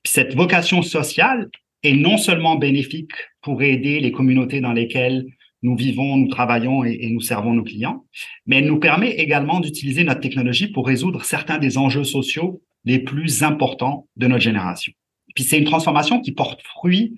Cette 0.05 0.35
vocation 0.35 0.81
sociale 0.81 1.49
est 1.83 1.93
non 1.93 2.17
seulement 2.17 2.55
bénéfique 2.55 3.13
pour 3.41 3.61
aider 3.61 3.99
les 3.99 4.11
communautés 4.11 4.61
dans 4.61 4.73
lesquelles 4.73 5.25
nous 5.63 5.75
vivons, 5.75 6.17
nous 6.17 6.27
travaillons 6.27 6.83
et, 6.83 7.09
nous 7.09 7.21
servons 7.21 7.53
nos 7.53 7.63
clients, 7.63 8.05
mais 8.45 8.57
elle 8.57 8.67
nous 8.67 8.79
permet 8.79 9.11
également 9.11 9.59
d'utiliser 9.59 10.03
notre 10.03 10.21
technologie 10.21 10.67
pour 10.67 10.85
résoudre 10.85 11.23
certains 11.23 11.57
des 11.57 11.77
enjeux 11.77 12.03
sociaux 12.03 12.61
les 12.85 12.99
plus 12.99 13.43
importants 13.43 14.07
de 14.17 14.27
notre 14.27 14.43
génération. 14.43 14.93
Puis 15.35 15.43
c'est 15.43 15.57
une 15.57 15.65
transformation 15.65 16.21
qui 16.21 16.31
porte 16.31 16.61
fruit 16.61 17.15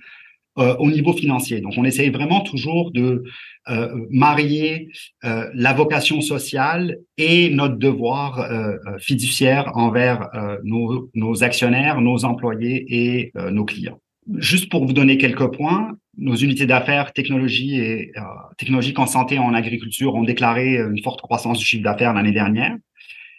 euh, 0.58 0.76
au 0.78 0.90
niveau 0.90 1.14
financier. 1.14 1.62
Donc 1.62 1.74
on 1.78 1.84
essaye 1.84 2.10
vraiment 2.10 2.42
toujours 2.42 2.92
de 2.92 3.24
euh, 3.70 4.08
marier 4.10 4.90
euh, 5.24 5.50
la 5.54 5.74
vocation 5.74 6.22
sociale 6.22 6.98
et 7.18 7.50
notre 7.50 7.76
devoir 7.76 8.40
euh, 8.40 8.78
euh, 8.88 8.98
fiduciaire 9.00 9.72
envers 9.76 10.30
nos, 10.64 11.10
nos, 11.14 11.44
actionnaires, 11.44 12.02
nos 12.02 12.26
employés 12.26 12.86
et 12.90 13.32
nos 13.52 13.66
clients. 13.66 14.00
Juste 14.38 14.70
pour 14.70 14.86
vous 14.86 14.94
donner 14.94 15.18
quelques 15.18 15.56
points, 15.56 15.98
nos 16.18 16.36
unités 16.36 16.66
d'affaires 16.66 17.14
technologie 17.14 17.80
et 17.80 18.12
euh, 18.18 18.22
technologiques 18.58 19.00
en 19.00 19.08
santé 19.08 19.36
et 19.36 19.40
en 19.40 19.54
agriculture 19.54 20.14
ont 20.16 20.24
déclaré 20.24 20.76
une 20.76 21.02
forte 21.02 21.22
croissance 21.22 21.58
du 21.58 21.66
chiffre 21.66 21.84
d'affaires 21.84 22.14
l'année 22.14 22.32
dernière. 22.32 22.76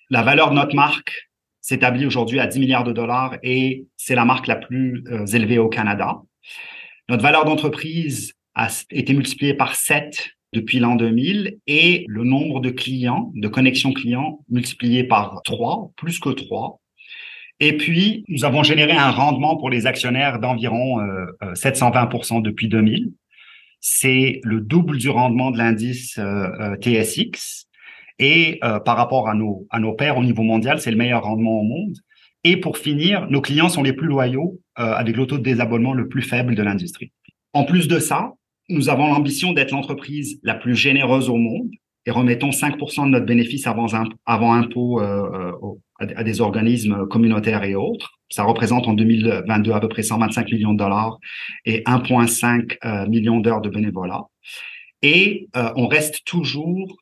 La 0.09 0.23
valeur 0.23 0.51
de 0.51 0.57
notre 0.57 0.75
marque 0.75 1.31
s'établit 1.61 2.07
aujourd'hui 2.07 2.41
à 2.41 2.47
10 2.47 2.59
milliards 2.59 2.85
de 2.85 2.93
dollars 2.93 3.37
et 3.43 3.87
c'est 3.97 4.15
la 4.15 4.25
marque 4.25 4.49
la 4.49 4.57
plus 4.57 5.05
euh, 5.09 5.27
élevée 5.27 5.59
au 5.59 5.69
Canada. 5.69 6.23
Notre 7.09 7.23
valeur 7.23 7.45
d'entreprise 7.45 8.35
a 8.55 8.69
été 8.91 9.13
multipliée 9.13 9.55
par 9.55 9.77
7 9.77 10.31
depuis 10.53 10.81
l'an 10.81 10.97
2000 10.97 11.59
et 11.67 12.05
le 12.09 12.25
nombre 12.25 12.61
de 12.61 12.71
clients, 12.71 13.31
de 13.35 13.47
connexions 13.47 13.93
clients 13.93 14.41
multiplié 14.49 15.05
par 15.05 15.43
3, 15.45 15.93
plus 15.97 16.19
que 16.19 16.31
3. 16.31 16.80
Et 17.61 17.77
puis, 17.77 18.25
nous 18.29 18.47
avons 18.47 18.63
généré 18.63 18.93
un 18.93 19.11
rendement 19.11 19.57
pour 19.57 19.69
les 19.69 19.87
actionnaires 19.87 20.39
d'environ 20.39 20.99
720% 21.55 22.35
euh, 22.35 22.39
euh, 22.39 22.41
depuis 22.41 22.69
2000. 22.69 23.13
C'est 23.81 24.41
le 24.45 24.61
double 24.61 24.97
du 24.97 25.11
rendement 25.11 25.51
de 25.51 25.59
l'indice 25.59 26.19
euh, 26.19 26.77
TSX. 26.77 27.67
Et 28.19 28.61
par 28.85 28.99
rapport 28.99 29.31
à 29.31 29.35
nos, 29.35 29.67
à 29.71 29.81
nos 29.81 29.95
pairs 29.95 30.19
au 30.19 30.23
niveau 30.23 30.43
mondial, 30.43 30.79
c'est 30.79 30.91
le 30.91 30.99
meilleur 30.99 31.23
rendement 31.23 31.61
au 31.61 31.63
monde. 31.63 31.97
Et 32.45 32.59
pour 32.59 32.77
finir, 32.77 33.27
nos 33.31 33.41
clients 33.41 33.71
sont 33.71 33.83
les 33.83 33.95
plus 33.95 34.09
loyaux 34.09 34.61
avec 34.75 35.17
le 35.17 35.27
taux 35.27 35.39
de 35.39 35.43
désabonnement 35.43 35.95
le 35.95 36.07
plus 36.07 36.21
faible 36.21 36.55
de 36.55 36.63
l'industrie. 36.63 37.13
En 37.55 37.65
plus 37.65 37.89
de 37.89 37.99
ça, 37.99 38.35
nous 38.69 38.91
avons 38.91 39.07
l'ambition 39.07 39.55
d'être 39.55 39.71
l'entreprise 39.71 40.39
la 40.43 40.55
plus 40.55 40.77
généreuse 40.77 41.31
au 41.31 41.37
monde 41.37 41.71
et 42.07 42.11
remettons 42.11 42.51
5% 42.51 43.07
de 43.07 43.11
notre 43.11 43.27
bénéfice 43.27 43.67
avant, 43.67 43.87
avant 44.27 44.55
impôt 44.55 45.01
euh, 45.01 45.53
à 45.99 46.25
des 46.25 46.41
organismes 46.41 47.07
communautaires 47.07 47.65
et 47.65 47.75
autres. 47.75 48.19
Ça 48.31 48.45
représente 48.45 48.89
en 48.89 48.95
2022 48.95 49.73
à 49.73 49.81
peu 49.81 49.89
près 49.89 50.03
125 50.03 50.51
millions 50.53 50.73
de 50.73 50.79
dollars 50.79 51.19
et 51.65 51.83
1,5 51.83 52.77
euh, 52.85 53.07
millions 53.09 53.41
d'heures 53.41 53.61
de 53.61 53.69
bénévolat. 53.69 54.23
Et 55.03 55.49
euh, 55.57 55.73
on 55.77 55.89
reste 55.89 56.25
toujours 56.25 56.97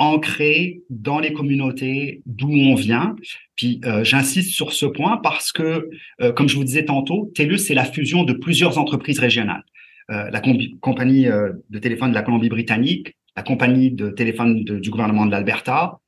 ancré 0.00 0.80
dans 0.88 1.20
les 1.20 1.32
communautés 1.32 2.22
d'où 2.24 2.50
on 2.50 2.74
vient. 2.74 3.14
Puis 3.54 3.80
euh, 3.84 4.02
j'insiste 4.02 4.50
sur 4.50 4.72
ce 4.72 4.86
point 4.86 5.18
parce 5.18 5.52
que, 5.52 5.90
euh, 6.22 6.32
comme 6.32 6.48
je 6.48 6.56
vous 6.56 6.64
disais 6.64 6.86
tantôt, 6.86 7.30
TELUS, 7.34 7.58
c'est 7.58 7.74
la 7.74 7.84
fusion 7.84 8.24
de 8.24 8.32
plusieurs 8.32 8.78
entreprises 8.78 9.18
régionales. 9.18 9.62
Euh, 10.10 10.30
la 10.30 10.40
compagnie 10.80 11.26
de 11.26 11.78
téléphone 11.78 12.10
de 12.10 12.14
la 12.14 12.22
Colombie-Britannique, 12.22 13.14
la 13.36 13.42
compagnie 13.42 13.90
de 13.90 14.10
téléphone 14.10 14.64
du 14.64 14.90
gouvernement 14.90 15.26
de 15.26 15.30
l'Alberta, 15.30 16.00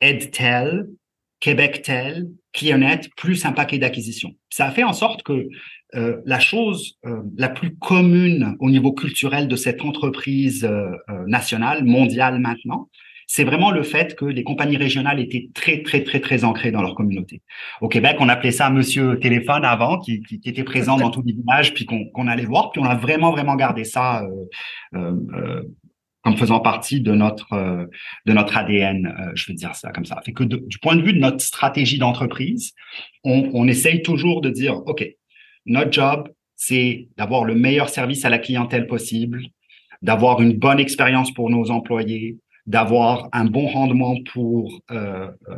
EdTel, 0.00 0.88
QuébecTel, 1.40 2.28
ClearNet, 2.52 3.10
plus 3.16 3.44
un 3.44 3.52
paquet 3.52 3.78
d'acquisitions. 3.78 4.34
Ça 4.50 4.66
a 4.66 4.70
fait 4.70 4.84
en 4.84 4.92
sorte 4.92 5.22
que 5.22 5.48
euh, 5.94 6.20
la 6.24 6.40
chose 6.40 6.98
euh, 7.06 7.22
la 7.36 7.48
plus 7.48 7.76
commune 7.76 8.56
au 8.60 8.70
niveau 8.70 8.92
culturel 8.92 9.48
de 9.48 9.56
cette 9.56 9.82
entreprise 9.82 10.64
euh, 10.64 10.90
nationale, 11.26 11.84
mondiale 11.84 12.38
maintenant, 12.40 12.88
c'est 13.26 13.44
vraiment 13.44 13.70
le 13.70 13.82
fait 13.82 14.14
que 14.16 14.24
les 14.24 14.44
compagnies 14.44 14.76
régionales 14.76 15.20
étaient 15.20 15.48
très, 15.54 15.82
très, 15.82 16.02
très, 16.02 16.20
très 16.20 16.44
ancrées 16.44 16.70
dans 16.70 16.82
leur 16.82 16.94
communauté. 16.94 17.42
Au 17.80 17.88
Québec, 17.88 18.16
on 18.20 18.28
appelait 18.28 18.52
ça 18.52 18.70
Monsieur 18.70 19.18
Téléphone 19.18 19.64
avant, 19.64 19.98
qui, 19.98 20.20
qui, 20.22 20.40
qui 20.40 20.48
était 20.48 20.64
présent 20.64 20.96
dans 20.96 21.10
tous 21.10 21.22
les 21.22 21.32
villages, 21.32 21.74
puis 21.74 21.86
qu'on 21.86 22.28
allait 22.28 22.44
voir, 22.44 22.70
puis 22.70 22.80
on 22.82 22.84
a 22.84 22.94
vraiment, 22.94 23.30
vraiment 23.30 23.56
gardé 23.56 23.84
ça 23.84 24.22
euh, 24.22 24.28
euh, 24.94 25.14
euh 25.34 25.62
comme 26.24 26.36
faisant 26.36 26.60
partie 26.60 27.00
de 27.00 27.12
notre 27.12 27.52
euh, 27.52 27.86
de 28.26 28.32
notre 28.32 28.56
ADN, 28.56 29.06
euh, 29.06 29.32
je 29.34 29.46
veux 29.48 29.54
dire 29.54 29.74
ça 29.74 29.92
comme 29.92 30.06
ça. 30.06 30.20
Fait 30.24 30.32
que 30.32 30.44
du 30.44 30.78
point 30.78 30.96
de 30.96 31.02
vue 31.02 31.12
de 31.12 31.18
notre 31.18 31.40
stratégie 31.40 31.98
d'entreprise, 31.98 32.72
on, 33.22 33.50
on 33.52 33.68
essaye 33.68 34.02
toujours 34.02 34.40
de 34.40 34.50
dire, 34.50 34.76
ok, 34.86 35.06
notre 35.66 35.92
job, 35.92 36.28
c'est 36.56 37.08
d'avoir 37.16 37.44
le 37.44 37.54
meilleur 37.54 37.88
service 37.88 38.24
à 38.24 38.30
la 38.30 38.38
clientèle 38.38 38.86
possible, 38.86 39.42
d'avoir 40.02 40.40
une 40.40 40.54
bonne 40.54 40.78
expérience 40.78 41.32
pour 41.32 41.50
nos 41.50 41.70
employés, 41.70 42.38
d'avoir 42.66 43.28
un 43.32 43.44
bon 43.44 43.66
rendement 43.66 44.16
pour 44.32 44.80
euh, 44.90 45.30
euh, 45.48 45.56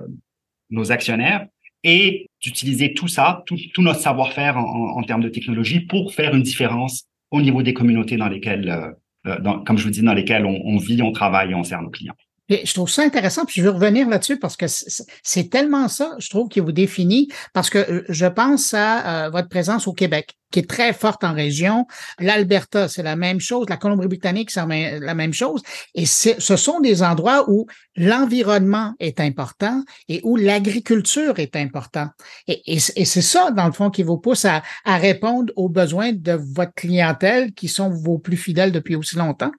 nos 0.71 0.91
actionnaires 0.93 1.47
et 1.85 2.29
d'utiliser 2.41 2.95
tout 2.95 3.09
ça, 3.09 3.45
tout, 3.47 3.57
tout 3.73 3.83
notre 3.83 4.01
savoir-faire 4.01 4.57
en, 4.57 4.99
en, 4.99 5.03
termes 5.03 5.23
de 5.23 5.29
technologie 5.29 5.81
pour 5.81 6.13
faire 6.15 6.35
une 6.35 6.43
différence 6.43 7.05
au 7.31 7.41
niveau 7.41 7.63
des 7.63 7.75
communautés 7.75 8.17
dans 8.17 8.29
lesquelles 8.29 8.69
euh, 8.69 8.91
dans, 9.41 9.63
comme 9.65 9.79
je 9.79 9.85
vous 9.85 9.91
dis, 9.91 10.03
dans 10.03 10.15
lesquels 10.15 10.47
on, 10.47 10.61
on 10.65 10.79
vit, 10.79 11.03
on 11.03 11.13
travaille 11.13 11.51
et 11.51 11.55
on 11.55 11.65
sert 11.65 11.83
nos 11.83 11.91
clients. 11.91 12.17
Je 12.49 12.73
trouve 12.75 12.89
ça 12.89 13.03
intéressant, 13.03 13.45
puis 13.45 13.61
je 13.61 13.63
veux 13.63 13.71
revenir 13.71 14.09
là-dessus 14.09 14.39
parce 14.39 14.57
que 14.57 14.67
c'est 14.69 15.51
tellement 15.51 15.89
ça, 15.89 16.15
je 16.19 16.31
trouve, 16.31 16.49
qui 16.49 16.61
vous 16.61 16.71
définit, 16.71 17.29
parce 17.53 17.71
que 17.71 17.79
euh, 17.79 18.05
je 18.09 18.27
pense 18.27 18.73
à 18.73 19.27
euh, 19.27 19.31
votre 19.31 19.49
présence 19.49 19.89
au 19.89 19.93
Québec, 19.93 20.37
qui 20.53 20.61
est 20.61 20.69
très 20.71 20.93
forte 20.93 21.25
en 21.25 21.35
région. 21.35 21.87
L'Alberta, 22.21 22.87
c'est 22.87 23.03
la 23.03 23.17
même 23.17 23.41
chose. 23.41 23.67
La 23.69 23.77
Colombie-Britannique, 23.77 24.53
c'est 24.53 24.65
la 24.65 25.15
même 25.15 25.33
chose. 25.33 25.61
Et 25.95 26.07
ce 26.07 26.57
sont 26.57 26.79
des 26.79 27.03
endroits 27.03 27.51
où 27.51 27.67
l'environnement 27.97 28.95
est 29.01 29.19
important 29.19 29.83
et 30.09 30.21
où 30.23 30.37
l'agriculture 30.37 31.41
est 31.41 31.57
important. 31.57 32.09
Et, 32.47 32.79
c'est 32.79 33.23
ça, 33.23 33.51
dans 33.51 33.67
le 33.67 33.73
fond, 33.73 33.91
qui 33.91 34.05
vous 34.05 34.19
pousse 34.19 34.45
à 34.45 34.63
répondre 34.85 35.53
aux 35.57 35.69
besoins 35.69 36.13
de 36.13 36.33
votre 36.33 36.75
clientèle 36.75 37.53
qui 37.53 37.67
sont 37.67 37.91
vos 37.91 38.19
plus 38.19 38.37
fidèles 38.37 38.71
depuis 38.71 38.95
aussi 38.95 39.17
longtemps. 39.17 39.53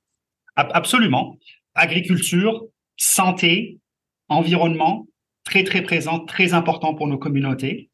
Absolument. 0.55 1.37
Agriculture, 1.75 2.63
santé, 2.97 3.77
environnement, 4.27 5.07
très 5.45 5.63
très 5.63 5.81
présent, 5.81 6.19
très 6.19 6.53
important 6.53 6.93
pour 6.93 7.07
nos 7.07 7.17
communautés. 7.17 7.89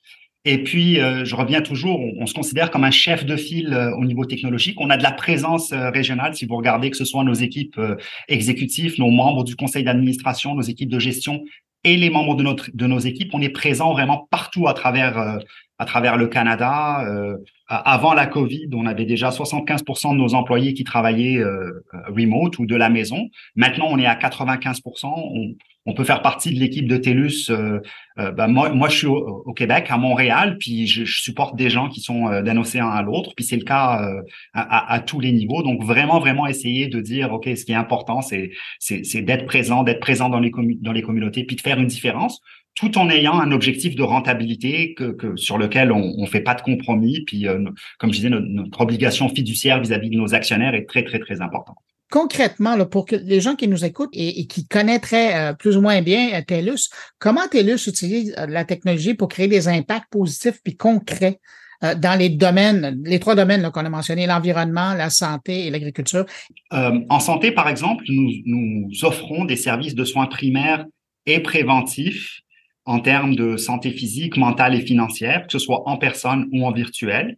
Et 0.45 0.61
puis, 0.63 0.99
euh, 0.99 1.23
je 1.23 1.35
reviens 1.35 1.61
toujours, 1.61 2.01
on, 2.19 2.25
se 2.25 2.33
considère 2.33 2.69
comme 2.69 2.83
un 2.83 2.91
chef 2.91 3.25
de 3.25 3.37
file 3.37 3.73
euh, 3.73 3.95
au 3.95 4.03
niveau 4.03 4.25
technologique. 4.25 4.79
On 4.81 4.89
a 4.89 4.97
de 4.97 5.03
la 5.03 5.13
présence 5.13 5.71
euh, 5.71 5.89
régionale, 5.89 6.35
si 6.35 6.45
vous 6.45 6.57
regardez 6.57 6.89
que 6.89 6.97
ce 6.97 7.05
soit 7.05 7.23
nos 7.23 7.33
équipes 7.33 7.79
exécutives, 8.27 8.95
nos 8.99 9.09
membres 9.09 9.45
du 9.45 9.55
conseil 9.55 9.83
d'administration, 9.83 10.55
nos 10.55 10.61
équipes 10.61 10.89
de 10.89 10.99
gestion 10.99 11.43
et 11.85 11.95
les 11.95 12.09
membres 12.09 12.35
de, 12.35 12.43
notre, 12.43 12.69
de 12.73 12.87
nos 12.87 12.99
équipes. 12.99 13.29
On 13.33 13.41
est 13.41 13.49
présent 13.49 13.93
vraiment 13.93 14.27
partout 14.31 14.67
à 14.67 14.73
travers, 14.73 15.39
à 15.83 15.85
travers 15.85 16.17
le 16.17 16.27
Canada. 16.27 17.05
avant 17.67 18.13
la 18.13 18.25
COVID, 18.25 18.69
on 18.73 18.85
avait 18.85 19.05
déjà 19.05 19.29
75% 19.29 20.13
de 20.13 20.17
nos 20.17 20.33
employés 20.33 20.73
qui 20.73 20.83
travaillaient 20.83 21.43
remote 22.07 22.57
ou 22.59 22.65
de 22.65 22.75
la 22.75 22.89
maison. 22.89 23.29
Maintenant, 23.55 23.87
on 23.89 23.97
est 23.97 24.05
à 24.05 24.15
95%. 24.15 25.55
On, 25.85 25.93
peut 25.93 26.05
faire 26.05 26.21
partie 26.21 26.53
de 26.53 26.59
l'équipe 26.59 26.87
de 26.87 26.95
TELUS. 26.95 27.49
Euh, 27.49 27.79
euh, 28.17 28.31
ben 28.31 28.47
moi, 28.47 28.87
je 28.89 28.97
suis 28.97 29.07
au, 29.07 29.53
Québec, 29.53 29.87
à 29.89 29.97
Montréal, 29.97 30.57
puis 30.57 30.87
je, 30.87 31.03
supporte 31.03 31.57
des 31.57 31.69
gens 31.69 31.89
qui 31.89 31.99
sont 31.99 32.27
euh, 32.27 32.41
d'un 32.41 32.57
océan 32.57 32.89
à 32.89 33.01
l'autre, 33.01 33.33
puis 33.35 33.43
c'est 33.43 33.57
le 33.57 33.65
cas 33.65 34.01
euh, 34.01 34.21
à, 34.53 34.99
tous 35.01 35.19
les 35.19 35.33
niveaux. 35.33 35.61
Donc 35.61 35.83
vraiment, 35.83 36.19
vraiment 36.19 36.47
essayer 36.47 36.87
de 36.87 37.01
dire, 37.01 37.33
ok, 37.33 37.49
ce 37.55 37.65
qui 37.65 37.73
est 37.73 37.75
important, 37.75 38.21
c'est 38.21 38.51
d'être 39.21 39.45
présent, 39.45 39.83
d'être 39.83 39.99
présent 39.99 40.29
dans 40.29 40.39
les 40.39 40.51
communautés, 40.51 41.43
puis 41.43 41.55
de 41.55 41.61
faire 41.61 41.79
une 41.79 41.87
différence 41.87 42.41
tout 42.75 42.97
en 42.97 43.09
ayant 43.09 43.39
un 43.39 43.51
objectif 43.51 43.95
de 43.95 44.03
rentabilité 44.03 44.93
que, 44.95 45.11
que 45.11 45.35
sur 45.35 45.57
lequel 45.57 45.91
on 45.91 46.21
ne 46.21 46.25
fait 46.25 46.41
pas 46.41 46.55
de 46.55 46.61
compromis. 46.61 47.21
Puis, 47.25 47.47
euh, 47.47 47.63
comme 47.99 48.11
je 48.11 48.17
disais, 48.17 48.29
notre, 48.29 48.47
notre 48.47 48.81
obligation 48.81 49.29
fiduciaire 49.29 49.79
vis-à-vis 49.79 50.09
-vis 50.09 50.13
de 50.13 50.17
nos 50.17 50.33
actionnaires 50.33 50.73
est 50.73 50.87
très, 50.87 51.03
très, 51.03 51.19
très 51.19 51.41
importante 51.41 51.77
concrètement, 52.13 52.75
là, 52.75 52.85
pour 52.85 53.07
que 53.07 53.15
les 53.15 53.41
gens 53.41 53.55
qui 53.55 53.67
nous 53.67 53.85
écoutent 53.85 54.13
et, 54.13 54.39
et 54.39 54.45
qui 54.45 54.67
connaîtraient 54.67 55.49
euh, 55.49 55.53
plus 55.53 55.77
ou 55.77 55.81
moins 55.81 56.03
bien 56.03 56.35
euh, 56.35 56.43
TELUS, 56.45 56.89
comment 57.17 57.47
TELUS 57.47 57.87
utilise 57.87 58.35
euh, 58.37 58.45
la 58.45 58.65
technologie 58.65 59.15
pour 59.15 59.29
créer 59.29 59.47
des 59.47 59.67
impacts 59.67 60.11
positifs 60.11 60.59
puis 60.63 60.77
concrets 60.77 61.39
euh, 61.83 61.95
dans 61.95 62.17
les 62.17 62.29
domaines, 62.29 63.01
les 63.03 63.19
trois 63.19 63.33
domaines 63.33 63.67
qu'on 63.71 63.83
a 63.83 63.89
mentionnés, 63.89 64.27
l'environnement, 64.27 64.93
la 64.93 65.09
santé 65.09 65.65
et 65.65 65.71
l'agriculture? 65.71 66.27
Euh, 66.73 66.99
en 67.09 67.19
santé, 67.19 67.51
par 67.51 67.67
exemple, 67.67 68.03
nous, 68.07 68.29
nous 68.45 69.05
offrons 69.05 69.45
des 69.45 69.55
services 69.55 69.95
de 69.95 70.05
soins 70.05 70.27
primaires 70.27 70.85
et 71.25 71.39
préventifs 71.39 72.41
en 72.85 72.99
termes 72.99 73.35
de 73.35 73.57
santé 73.57 73.91
physique, 73.91 74.37
mentale 74.37 74.75
et 74.75 74.81
financière, 74.81 75.45
que 75.45 75.51
ce 75.51 75.59
soit 75.59 75.87
en 75.87 75.97
personne 75.97 76.47
ou 76.51 76.65
en 76.65 76.71
virtuel. 76.71 77.37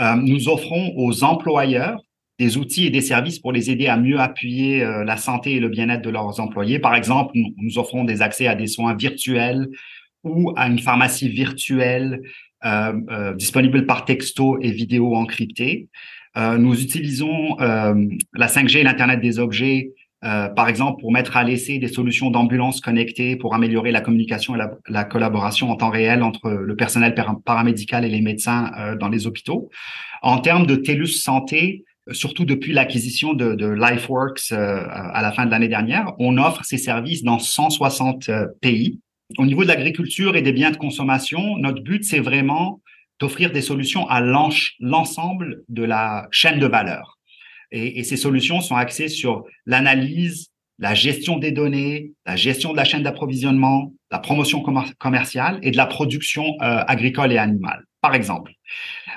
Euh, 0.00 0.16
nous 0.16 0.48
offrons 0.48 0.92
aux 0.96 1.24
employeurs 1.24 2.00
des 2.38 2.56
outils 2.56 2.86
et 2.86 2.90
des 2.90 3.02
services 3.02 3.38
pour 3.38 3.52
les 3.52 3.70
aider 3.70 3.88
à 3.88 3.96
mieux 3.96 4.18
appuyer 4.18 4.82
euh, 4.82 5.04
la 5.04 5.16
santé 5.16 5.52
et 5.52 5.60
le 5.60 5.68
bien-être 5.68 6.02
de 6.02 6.10
leurs 6.10 6.40
employés. 6.40 6.78
Par 6.78 6.94
exemple, 6.94 7.32
nous, 7.34 7.78
offrons 7.78 8.04
des 8.04 8.22
accès 8.22 8.46
à 8.46 8.54
des 8.54 8.66
soins 8.66 8.94
virtuels 8.94 9.68
ou 10.24 10.52
à 10.56 10.68
une 10.68 10.78
pharmacie 10.78 11.28
virtuelle 11.28 12.22
euh, 12.64 13.34
disponible 13.34 13.86
par 13.86 14.04
texto 14.04 14.58
et 14.60 14.70
vidéo 14.70 15.14
encryptée. 15.14 15.88
Nous 16.34 16.80
utilisons 16.80 17.56
la 17.58 18.46
5G 18.46 18.78
et 18.78 18.82
l'Internet 18.84 19.20
des 19.20 19.38
objets, 19.38 19.90
euh, 20.24 20.48
par 20.48 20.68
exemple, 20.68 21.00
pour 21.00 21.12
mettre 21.12 21.36
à 21.36 21.44
l'essai 21.44 21.78
des 21.78 21.88
solutions 21.88 22.30
d'ambulance 22.30 22.80
connectées 22.80 23.36
pour 23.36 23.54
améliorer 23.54 23.90
la 23.90 24.00
communication 24.00 24.54
et 24.54 24.58
la, 24.58 24.70
la, 24.88 25.04
collaboration 25.04 25.70
en 25.70 25.76
temps 25.76 25.90
réel 25.90 26.22
entre 26.22 26.50
le 26.50 26.76
personnel 26.76 27.14
paramédical 27.44 28.04
et 28.04 28.08
les 28.08 28.20
médecins 28.20 28.70
dans 29.00 29.08
les 29.08 29.26
hôpitaux. 29.26 29.68
En 30.22 30.38
termes 30.38 30.66
de 30.66 30.76
TELUS 30.76 31.08
Santé, 31.08 31.84
surtout 32.10 32.44
depuis 32.44 32.72
l'acquisition 32.72 33.34
de, 33.34 33.54
de, 33.54 33.66
LifeWorks 33.66 34.52
euh, 34.52 34.84
à 34.88 35.22
la 35.22 35.32
fin 35.32 35.46
de 35.46 35.50
l'année 35.50 35.68
dernière, 35.68 36.12
on 36.18 36.36
offre 36.38 36.64
ces 36.64 36.78
services 36.78 37.22
dans 37.22 37.38
160 37.38 38.28
euh, 38.28 38.46
pays. 38.60 39.00
Au 39.38 39.46
niveau 39.46 39.62
de 39.62 39.68
l'agriculture 39.68 40.36
et 40.36 40.42
des 40.42 40.52
biens 40.52 40.70
de 40.70 40.76
consommation, 40.76 41.56
notre 41.58 41.82
but, 41.82 42.04
c'est 42.04 42.18
vraiment 42.18 42.80
d'offrir 43.20 43.52
des 43.52 43.62
solutions 43.62 44.06
à 44.08 44.20
l'ensemble 44.20 45.62
de 45.68 45.84
la 45.84 46.26
chaîne 46.32 46.58
de 46.58 46.66
valeur. 46.66 47.18
Et, 47.72 47.98
et 47.98 48.04
ces 48.04 48.16
solutions 48.16 48.60
sont 48.60 48.76
axées 48.76 49.08
sur 49.08 49.44
l'analyse, 49.66 50.52
la 50.78 50.94
gestion 50.94 51.38
des 51.38 51.52
données, 51.52 52.12
la 52.26 52.36
gestion 52.36 52.72
de 52.72 52.76
la 52.76 52.84
chaîne 52.84 53.02
d'approvisionnement, 53.02 53.92
la 54.10 54.18
promotion 54.18 54.62
commerciale 54.98 55.58
et 55.62 55.70
de 55.70 55.76
la 55.76 55.86
production 55.86 56.44
euh, 56.60 56.82
agricole 56.86 57.32
et 57.32 57.38
animale. 57.38 57.84
Par 58.00 58.16
exemple, 58.16 58.52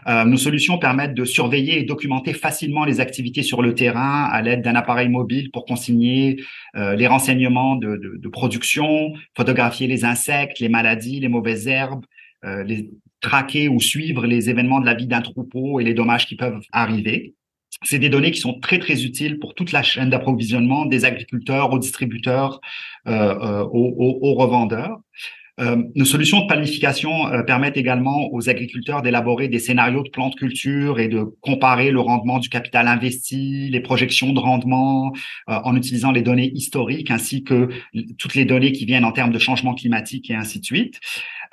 euh, 0.07 0.25
nos 0.25 0.37
solutions 0.37 0.77
permettent 0.77 1.15
de 1.15 1.25
surveiller 1.25 1.79
et 1.79 1.83
documenter 1.83 2.33
facilement 2.33 2.85
les 2.85 2.99
activités 2.99 3.41
sur 3.41 3.63
le 3.63 3.73
terrain 3.73 4.25
à 4.25 4.43
l'aide 4.43 4.61
d'un 4.61 4.75
appareil 4.75 5.09
mobile 5.09 5.49
pour 5.51 5.65
consigner 5.65 6.39
euh, 6.75 6.95
les 6.95 7.07
renseignements 7.07 7.75
de, 7.75 7.99
de, 8.21 8.29
production, 8.29 9.13
photographier 9.35 9.87
les 9.87 10.05
insectes, 10.05 10.59
les 10.59 10.69
maladies, 10.69 11.19
les 11.19 11.29
mauvaises 11.29 11.67
herbes, 11.67 12.05
les 12.43 12.91
traquer 13.21 13.69
ou 13.69 13.79
suivre 13.79 14.27
les 14.27 14.51
événements 14.51 14.79
de 14.79 14.85
la 14.85 14.93
vie 14.93 15.07
d'un 15.07 15.21
troupeau 15.21 15.79
et 15.79 15.83
les 15.83 15.95
dommages 15.95 16.27
qui 16.27 16.35
peuvent 16.35 16.61
arriver. 16.71 17.33
C'est 17.83 17.99
des 17.99 18.09
données 18.09 18.31
qui 18.31 18.39
sont 18.39 18.59
très 18.59 18.79
très 18.79 19.03
utiles 19.03 19.39
pour 19.39 19.53
toute 19.53 19.71
la 19.71 19.83
chaîne 19.83 20.09
d'approvisionnement 20.09 20.85
des 20.85 21.05
agriculteurs 21.05 21.71
aux 21.71 21.79
distributeurs, 21.79 22.61
euh, 23.07 23.11
euh 23.11 23.65
aux, 23.71 24.33
revendeurs. 24.33 24.99
Euh, 25.61 25.77
nos 25.95 26.03
solutions 26.03 26.41
de 26.41 26.47
planification 26.47 27.27
euh, 27.27 27.41
permettent 27.41 27.77
également 27.77 28.33
aux 28.33 28.49
agriculteurs 28.49 29.01
d'élaborer 29.01 29.47
des 29.47 29.59
scénarios 29.59 30.03
de 30.03 30.09
plans 30.09 30.29
de 30.29 30.35
culture 30.35 30.99
et 30.99 31.07
de 31.07 31.23
comparer 31.39 31.91
le 31.91 32.01
rendement 32.01 32.39
du 32.39 32.49
capital 32.49 32.89
investi, 32.89 33.69
les 33.69 33.79
projections 33.79 34.33
de 34.33 34.39
rendement 34.39 35.13
euh, 35.49 35.53
en 35.63 35.77
utilisant 35.77 36.11
les 36.11 36.21
données 36.21 36.51
historiques 36.53 37.09
ainsi 37.09 37.43
que 37.43 37.69
toutes 38.17 38.35
les 38.35 38.43
données 38.43 38.73
qui 38.73 38.85
viennent 38.85 39.05
en 39.05 39.13
termes 39.13 39.31
de 39.31 39.39
changement 39.39 39.75
climatique 39.75 40.29
et 40.29 40.35
ainsi 40.35 40.59
de 40.59 40.65
suite. 40.65 40.99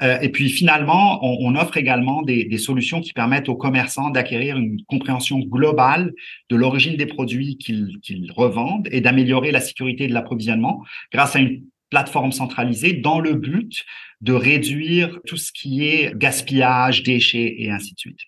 Euh, 0.01 0.19
et 0.21 0.31
puis 0.31 0.49
finalement, 0.49 1.25
on, 1.25 1.53
on 1.53 1.57
offre 1.57 1.77
également 1.77 2.23
des, 2.23 2.45
des, 2.45 2.59
solutions 2.59 3.01
qui 3.01 3.13
permettent 3.13 3.49
aux 3.49 3.57
commerçants 3.57 4.11
d'acquérir 4.11 4.57
une 4.57 4.83
compréhension 4.89 5.39
globale 5.39 6.13
de 6.51 6.57
l'origine 6.57 6.97
des 6.97 7.07
produits 7.07 7.57
qu'ils 7.57 7.99
qu'ils 8.03 8.33
revendent 8.33 8.89
et 8.91 9.01
d'améliorer 9.01 9.53
la 9.53 9.61
sécurité 9.61 10.09
de 10.09 10.15
l'approvisionnement 10.15 10.83
grâce 11.13 11.37
à 11.37 11.41
une 11.41 11.63
plateforme 11.93 12.33
centralisée 12.33 12.95
dans 12.95 13.21
le 13.21 13.35
but 13.35 13.85
de 14.23 14.33
réduire 14.33 15.21
tout 15.27 15.37
ce 15.37 15.53
qui 15.53 15.87
est 15.87 16.17
gaspillage, 16.17 17.03
déchets 17.03 17.55
et 17.59 17.71
ainsi 17.71 17.93
de 17.93 17.99
suite. 17.99 18.21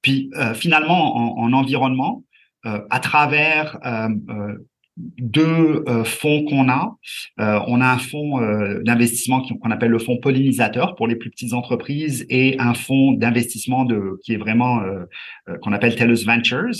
Puis 0.00 0.30
euh, 0.36 0.54
finalement, 0.54 1.02
en, 1.16 1.44
en 1.44 1.52
environnement, 1.52 2.22
euh, 2.66 2.80
à 2.90 3.00
travers 3.00 3.78
euh 3.84 4.54
deux 4.96 5.84
euh, 5.88 6.04
fonds 6.04 6.44
qu'on 6.44 6.68
a. 6.68 6.96
Euh, 7.40 7.60
on 7.66 7.80
a 7.80 7.86
un 7.86 7.98
fonds 7.98 8.40
euh, 8.40 8.80
d'investissement 8.82 9.42
qu'on 9.42 9.70
appelle 9.70 9.90
le 9.90 9.98
fonds 9.98 10.18
pollinisateur 10.18 10.94
pour 10.94 11.08
les 11.08 11.16
plus 11.16 11.30
petites 11.30 11.52
entreprises 11.52 12.24
et 12.28 12.56
un 12.60 12.74
fonds 12.74 13.12
d'investissement 13.12 13.84
de 13.84 14.20
qui 14.22 14.34
est 14.34 14.36
vraiment 14.36 14.80
qu'on 15.62 15.72
appelle 15.72 15.94
TELUS 15.96 16.24
Ventures. 16.24 16.74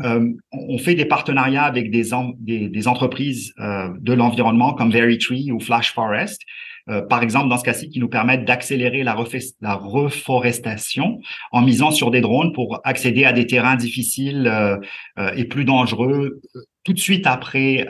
on 0.00 0.78
fait 0.78 0.94
des 0.94 1.04
partenariats 1.04 1.64
avec 1.64 1.90
des, 1.90 2.10
des, 2.38 2.68
des 2.68 2.88
entreprises 2.88 3.52
de 3.58 4.12
l'environnement 4.12 4.74
comme 4.74 4.90
Veritree 4.90 5.50
ou 5.52 5.60
Flash 5.60 5.92
Forest 5.92 6.42
euh, 6.90 7.02
par 7.02 7.22
exemple, 7.22 7.48
dans 7.48 7.56
ce 7.56 7.64
cas-ci, 7.64 7.88
qui 7.88 7.98
nous 7.98 8.08
permettent 8.08 8.44
d'accélérer 8.44 9.02
la, 9.02 9.14
reforestation 9.14 11.20
en 11.52 11.62
misant 11.62 11.90
sur 11.90 12.10
des 12.10 12.20
drones 12.20 12.52
pour 12.52 12.80
accéder 12.84 13.24
à 13.24 13.32
des 13.32 13.46
terrains 13.46 13.76
difficiles 13.76 14.46
euh, 14.46 14.76
euh, 15.18 15.32
et 15.36 15.44
plus 15.44 15.64
dangereux 15.64 16.40
tout 16.84 16.92
de 16.92 16.98
suite 16.98 17.26
après 17.26 17.86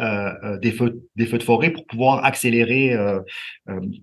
des, 0.62 0.70
feux, 0.70 1.02
des 1.16 1.26
feux 1.26 1.38
de 1.38 1.42
forêt 1.42 1.70
pour 1.70 1.84
pouvoir 1.84 2.24
accélérer 2.24 2.96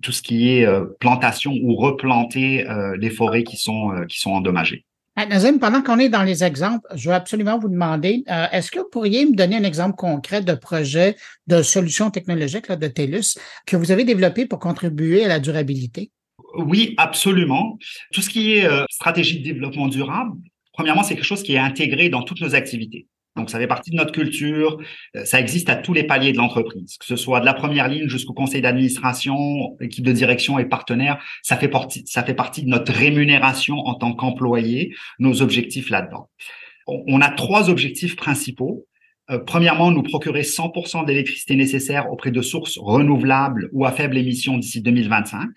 tout 0.02 0.12
ce 0.12 0.22
qui 0.22 0.50
est 0.50 0.68
plantation 1.00 1.54
ou 1.64 1.76
replanter 1.76 2.66
les 3.00 3.10
forêts 3.10 3.44
qui 3.44 3.56
sont, 3.56 3.94
qui 4.10 4.20
sont 4.20 4.32
endommagées. 4.32 4.84
Nazim, 5.26 5.60
pendant 5.60 5.82
qu'on 5.82 6.00
est 6.00 6.10
dans 6.10 6.24
les 6.24 6.44
exemples, 6.44 6.88
je 6.96 7.10
veux 7.10 7.16
absolument 7.16 7.58
vous 7.60 7.70
demander, 7.70 8.24
euh, 8.30 8.48
est-ce 8.52 8.72
que 8.72 8.80
vous 8.80 8.90
pourriez 8.92 9.26
me 9.26 9.36
donner 9.36 9.58
un 9.58 9.64
exemple 9.64 9.96
concret 9.96 10.42
de 10.42 10.54
projet 10.54 11.16
de 11.48 11.62
solution 11.62 12.12
technologique 12.12 12.72
de 12.72 12.88
TELUS 12.88 13.38
que 13.66 13.76
vous 13.76 13.92
avez 13.92 14.04
développé 14.04 14.46
pour 14.46 14.60
contribuer 14.60 15.26
à 15.26 15.28
la 15.28 15.40
durabilité? 15.40 16.12
Oui, 16.56 16.94
absolument. 16.98 17.78
Tout 18.12 18.22
ce 18.22 18.30
qui 18.30 18.54
est 18.54 18.66
euh, 18.66 18.84
stratégie 18.90 19.40
de 19.40 19.44
développement 19.44 19.88
durable, 19.88 20.38
premièrement, 20.74 21.04
c'est 21.04 21.16
quelque 21.16 21.24
chose 21.24 21.44
qui 21.44 21.54
est 21.54 21.60
intégré 21.60 22.10
dans 22.10 22.24
toutes 22.24 22.42
nos 22.42 22.56
activités. 22.56 23.08
Donc, 23.38 23.50
ça 23.50 23.60
fait 23.60 23.68
partie 23.68 23.92
de 23.92 23.96
notre 23.96 24.12
culture. 24.12 24.78
Euh, 25.16 25.24
ça 25.26 25.40
existe 25.40 25.70
à 25.70 25.76
tous 25.76 25.94
les 25.94 26.04
paliers 26.04 26.34
de 26.34 26.38
l'entreprise, 26.38 26.98
que 26.98 27.06
ce 27.06 27.16
soit 27.16 27.40
de 27.40 27.46
la 27.46 27.54
première 27.54 27.88
ligne 27.88 28.10
jusqu'au 28.10 28.34
conseil 28.34 28.62
d'administration, 28.62 29.78
équipe 29.80 30.06
de 30.06 30.12
direction 30.12 30.60
et 30.60 30.66
partenaires. 30.66 31.24
Ça 31.42 31.56
fait 31.56 31.70
partie, 31.70 32.04
ça 32.08 32.24
fait 32.24 32.34
partie 32.34 32.64
de 32.64 32.70
notre 32.70 32.92
rémunération 32.92 33.78
en 33.78 33.96
tant 33.96 34.14
qu'employé, 34.14 34.94
nos 35.20 35.42
objectifs 35.42 35.90
là-dedans. 35.90 36.30
On 36.88 37.22
a 37.22 37.30
trois 37.30 37.70
objectifs 37.70 38.16
principaux. 38.16 38.86
Euh, 39.30 39.40
premièrement, 39.40 39.92
nous 39.92 40.04
procurer 40.04 40.42
100% 40.42 41.06
d'électricité 41.06 41.56
nécessaire 41.56 42.12
auprès 42.12 42.32
de 42.32 42.42
sources 42.42 42.78
renouvelables 42.78 43.70
ou 43.72 43.86
à 43.86 43.92
faible 43.92 44.18
émission 44.18 44.58
d'ici 44.58 44.82
2025. 44.82 45.50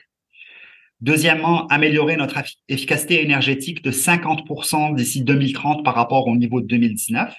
Deuxièmement, 1.01 1.67
améliorer 1.67 2.17
notre 2.17 2.39
efficacité 2.69 3.23
énergétique 3.23 3.83
de 3.83 3.91
50% 3.91 4.95
d'ici 4.95 5.23
2030 5.23 5.85
par 5.85 5.95
rapport 5.95 6.29
au 6.29 6.37
niveau 6.37 6.61
de 6.61 6.67
2019. 6.67 7.35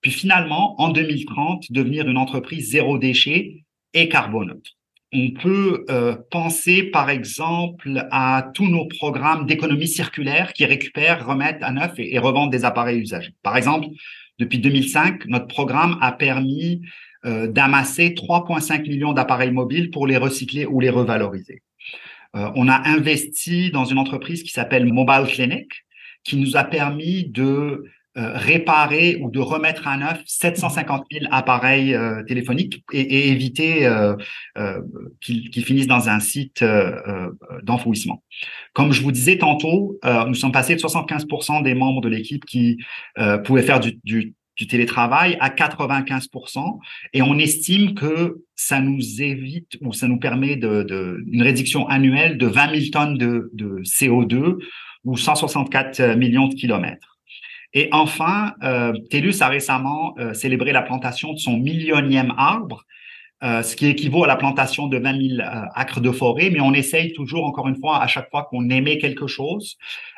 Puis 0.00 0.10
finalement, 0.10 0.80
en 0.80 0.90
2030, 0.90 1.70
devenir 1.70 2.08
une 2.08 2.18
entreprise 2.18 2.70
zéro 2.70 2.98
déchet 2.98 3.64
et 3.94 4.08
carboneutre. 4.08 4.72
On 5.12 5.30
peut 5.30 5.86
euh, 5.88 6.16
penser, 6.30 6.82
par 6.82 7.08
exemple, 7.08 8.06
à 8.10 8.50
tous 8.54 8.66
nos 8.66 8.86
programmes 8.86 9.46
d'économie 9.46 9.88
circulaire 9.88 10.52
qui 10.52 10.66
récupèrent, 10.66 11.26
remettent 11.26 11.62
à 11.62 11.72
neuf 11.72 11.94
et, 11.96 12.18
revendent 12.18 12.52
des 12.52 12.66
appareils 12.66 13.00
usagés. 13.00 13.32
Par 13.42 13.56
exemple, 13.56 13.88
depuis 14.38 14.58
2005, 14.58 15.24
notre 15.26 15.46
programme 15.46 15.96
a 16.02 16.12
permis 16.12 16.82
euh, 17.24 17.48
d'amasser 17.48 18.10
3,5 18.10 18.82
millions 18.82 19.14
d'appareils 19.14 19.50
mobiles 19.50 19.90
pour 19.90 20.06
les 20.06 20.18
recycler 20.18 20.66
ou 20.66 20.78
les 20.78 20.90
revaloriser. 20.90 21.62
Euh, 22.36 22.50
on 22.54 22.68
a 22.68 22.86
investi 22.86 23.70
dans 23.70 23.86
une 23.86 23.98
entreprise 23.98 24.42
qui 24.42 24.50
s'appelle 24.50 24.84
Mobile 24.92 25.24
Clinic, 25.26 25.86
qui 26.22 26.36
nous 26.36 26.56
a 26.56 26.64
permis 26.64 27.24
de 27.24 27.84
euh, 28.18 28.32
réparer 28.34 29.16
ou 29.20 29.30
de 29.30 29.38
remettre 29.38 29.86
à 29.86 29.96
neuf 29.96 30.20
750 30.26 31.04
000 31.12 31.26
appareils 31.30 31.94
euh, 31.94 32.24
téléphoniques 32.24 32.82
et, 32.92 33.28
éviter 33.28 33.86
euh, 33.86 34.16
qu'ils 35.20 35.64
finissent 35.64 35.86
dans 35.86 36.08
un 36.08 36.18
site 36.18 36.64
d'enfouissement. 37.62 38.24
Comme 38.72 38.92
je 38.92 39.02
vous 39.02 39.12
disais 39.12 39.38
tantôt, 39.38 40.00
nous 40.26 40.34
sommes 40.34 40.52
passés 40.52 40.74
de 40.74 40.80
75% 40.80 41.62
des 41.62 41.74
membres 41.74 42.00
de 42.00 42.08
l'équipe 42.08 42.44
qui 42.44 42.78
pouvaient 43.44 43.62
faire 43.62 43.78
du, 43.78 43.98
du, 44.02 44.34
du 44.56 44.66
télétravail 44.66 45.36
à 45.40 45.50
95% 45.50 46.78
et 47.12 47.22
on 47.22 47.38
estime 47.38 47.94
que 47.94 48.42
ça 48.56 48.80
nous 48.80 49.22
évite 49.22 49.76
ou 49.80 49.92
ça 49.92 50.08
nous 50.08 50.18
permet 50.18 50.56
de, 50.56 50.82
de 50.82 51.22
une 51.30 51.42
réduction 51.42 51.86
annuelle 51.86 52.38
de 52.38 52.46
20 52.46 52.74
000 52.74 52.90
tonnes 52.90 53.18
de, 53.18 53.50
de 53.52 53.82
CO2 53.82 54.56
ou 55.04 55.16
164 55.16 56.16
millions 56.16 56.48
de 56.48 56.54
kilomètres. 56.54 57.17
Et 57.74 57.88
enfin, 57.92 58.54
euh, 58.62 58.92
TELUS 59.10 59.40
a 59.40 59.48
récemment 59.48 60.14
euh, 60.18 60.34
célébré 60.34 60.72
la 60.72 60.82
plantation 60.82 61.32
de 61.32 61.38
son 61.38 61.56
millionième 61.56 62.32
arbre, 62.36 62.84
euh, 63.44 63.62
ce 63.62 63.76
qui 63.76 63.86
équivaut 63.86 64.24
à 64.24 64.26
la 64.26 64.36
plantation 64.36 64.88
de 64.88 64.98
20 64.98 65.36
000 65.36 65.40
euh, 65.40 65.62
acres 65.74 66.00
de 66.00 66.10
forêt, 66.10 66.50
mais 66.50 66.60
on 66.60 66.72
essaye 66.72 67.12
toujours, 67.12 67.44
encore 67.44 67.68
une 67.68 67.78
fois, 67.78 68.02
à 68.02 68.06
chaque 68.08 68.28
fois 68.30 68.48
qu'on 68.50 68.68
émet 68.68 68.98
quelque 68.98 69.28
chose, 69.28 69.76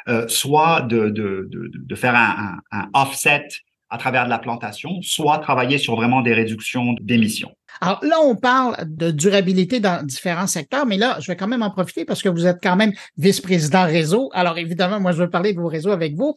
euh, 0.08 0.26
soit 0.28 0.82
de, 0.82 1.10
de, 1.10 1.46
de, 1.50 1.70
de 1.74 1.94
faire 1.94 2.14
un, 2.14 2.60
un, 2.70 2.78
un 2.80 2.88
offset 2.94 3.46
à 3.90 3.98
travers 3.98 4.24
de 4.24 4.30
la 4.30 4.38
plantation, 4.38 5.02
soit 5.02 5.38
travailler 5.38 5.76
sur 5.76 5.96
vraiment 5.96 6.22
des 6.22 6.32
réductions 6.32 6.94
d'émissions. 7.00 7.50
Alors 7.80 7.98
là, 8.02 8.16
on 8.22 8.36
parle 8.36 8.76
de 8.86 9.10
durabilité 9.10 9.80
dans 9.80 10.04
différents 10.06 10.46
secteurs, 10.46 10.86
mais 10.86 10.96
là, 10.96 11.18
je 11.20 11.26
vais 11.26 11.36
quand 11.36 11.48
même 11.48 11.62
en 11.62 11.70
profiter 11.70 12.04
parce 12.04 12.22
que 12.22 12.28
vous 12.28 12.46
êtes 12.46 12.58
quand 12.62 12.76
même 12.76 12.92
vice-président 13.16 13.84
réseau. 13.84 14.30
Alors 14.32 14.58
évidemment, 14.58 15.00
moi, 15.00 15.12
je 15.12 15.18
veux 15.18 15.30
parler 15.30 15.52
de 15.52 15.60
vos 15.60 15.68
réseaux 15.68 15.90
avec 15.90 16.14
vous 16.14 16.34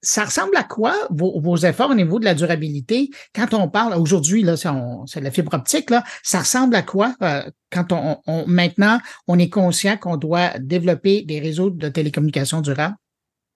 ça 0.00 0.24
ressemble 0.24 0.56
à 0.56 0.64
quoi 0.64 0.94
vos, 1.10 1.56
efforts 1.56 1.90
au 1.90 1.94
niveau 1.94 2.18
de 2.18 2.24
la 2.24 2.34
durabilité? 2.34 3.10
Quand 3.34 3.54
on 3.54 3.68
parle 3.68 3.94
aujourd'hui 3.94 4.42
là 4.42 4.56
c'est 4.56 5.20
la 5.20 5.30
fibre 5.30 5.54
optique 5.54 5.90
là 5.90 6.04
ça 6.22 6.40
ressemble 6.40 6.74
à 6.74 6.82
quoi 6.82 7.14
euh, 7.22 7.42
quand 7.70 7.92
on, 7.92 8.46
maintenant 8.46 9.00
on 9.26 9.38
est 9.38 9.48
conscient 9.48 9.96
qu'on 9.96 10.16
doit 10.16 10.58
développer 10.58 11.22
des 11.22 11.40
réseaux 11.40 11.70
de 11.70 11.88
télécommunications 11.88 12.60
durables? 12.60 12.96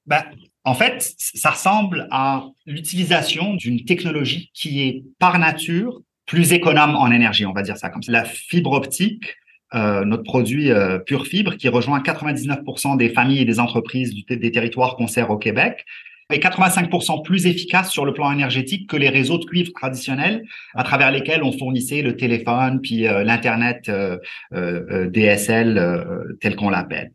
Ben, 0.06 0.22
en 0.64 0.74
fait 0.74 1.14
ça 1.16 1.50
ressemble 1.50 2.08
à 2.10 2.44
l'utilisation 2.66 3.54
d'une 3.54 3.84
technologie 3.84 4.50
qui 4.54 4.82
est 4.82 5.04
par 5.18 5.38
nature 5.38 6.00
plus 6.26 6.52
économe 6.52 6.96
en 6.96 7.10
énergie 7.10 7.46
on 7.46 7.52
va 7.52 7.62
dire 7.62 7.76
ça 7.76 7.88
comme 7.88 8.02
ça. 8.02 8.12
La 8.12 8.24
fibre 8.24 8.72
optique 8.72 9.36
euh, 9.74 10.04
notre 10.04 10.24
produit 10.24 10.70
euh, 10.70 10.98
Pure 10.98 11.26
Fibre 11.26 11.56
qui 11.56 11.68
rejoint 11.68 12.00
99% 12.00 12.98
des 12.98 13.08
familles 13.08 13.40
et 13.40 13.44
des 13.46 13.58
entreprises 13.58 14.12
des 14.28 14.52
territoires 14.52 14.96
qu'on 14.96 15.06
sert 15.06 15.30
au 15.30 15.38
Québec 15.38 15.86
est 16.32 16.42
85% 16.42 17.22
plus 17.22 17.46
efficace 17.46 17.90
sur 17.90 18.04
le 18.04 18.12
plan 18.12 18.32
énergétique 18.32 18.88
que 18.88 18.96
les 18.96 19.08
réseaux 19.08 19.38
de 19.38 19.44
cuivre 19.44 19.72
traditionnels 19.72 20.44
à 20.74 20.82
travers 20.82 21.10
lesquels 21.10 21.42
on 21.42 21.52
fournissait 21.52 22.02
le 22.02 22.16
téléphone 22.16 22.80
puis 22.80 23.06
euh, 23.06 23.24
l'internet 23.24 23.88
euh, 23.88 24.18
euh, 24.52 25.08
DSL 25.10 26.36
tel 26.40 26.56
qu'on 26.56 26.70
l'appelle. 26.70 27.12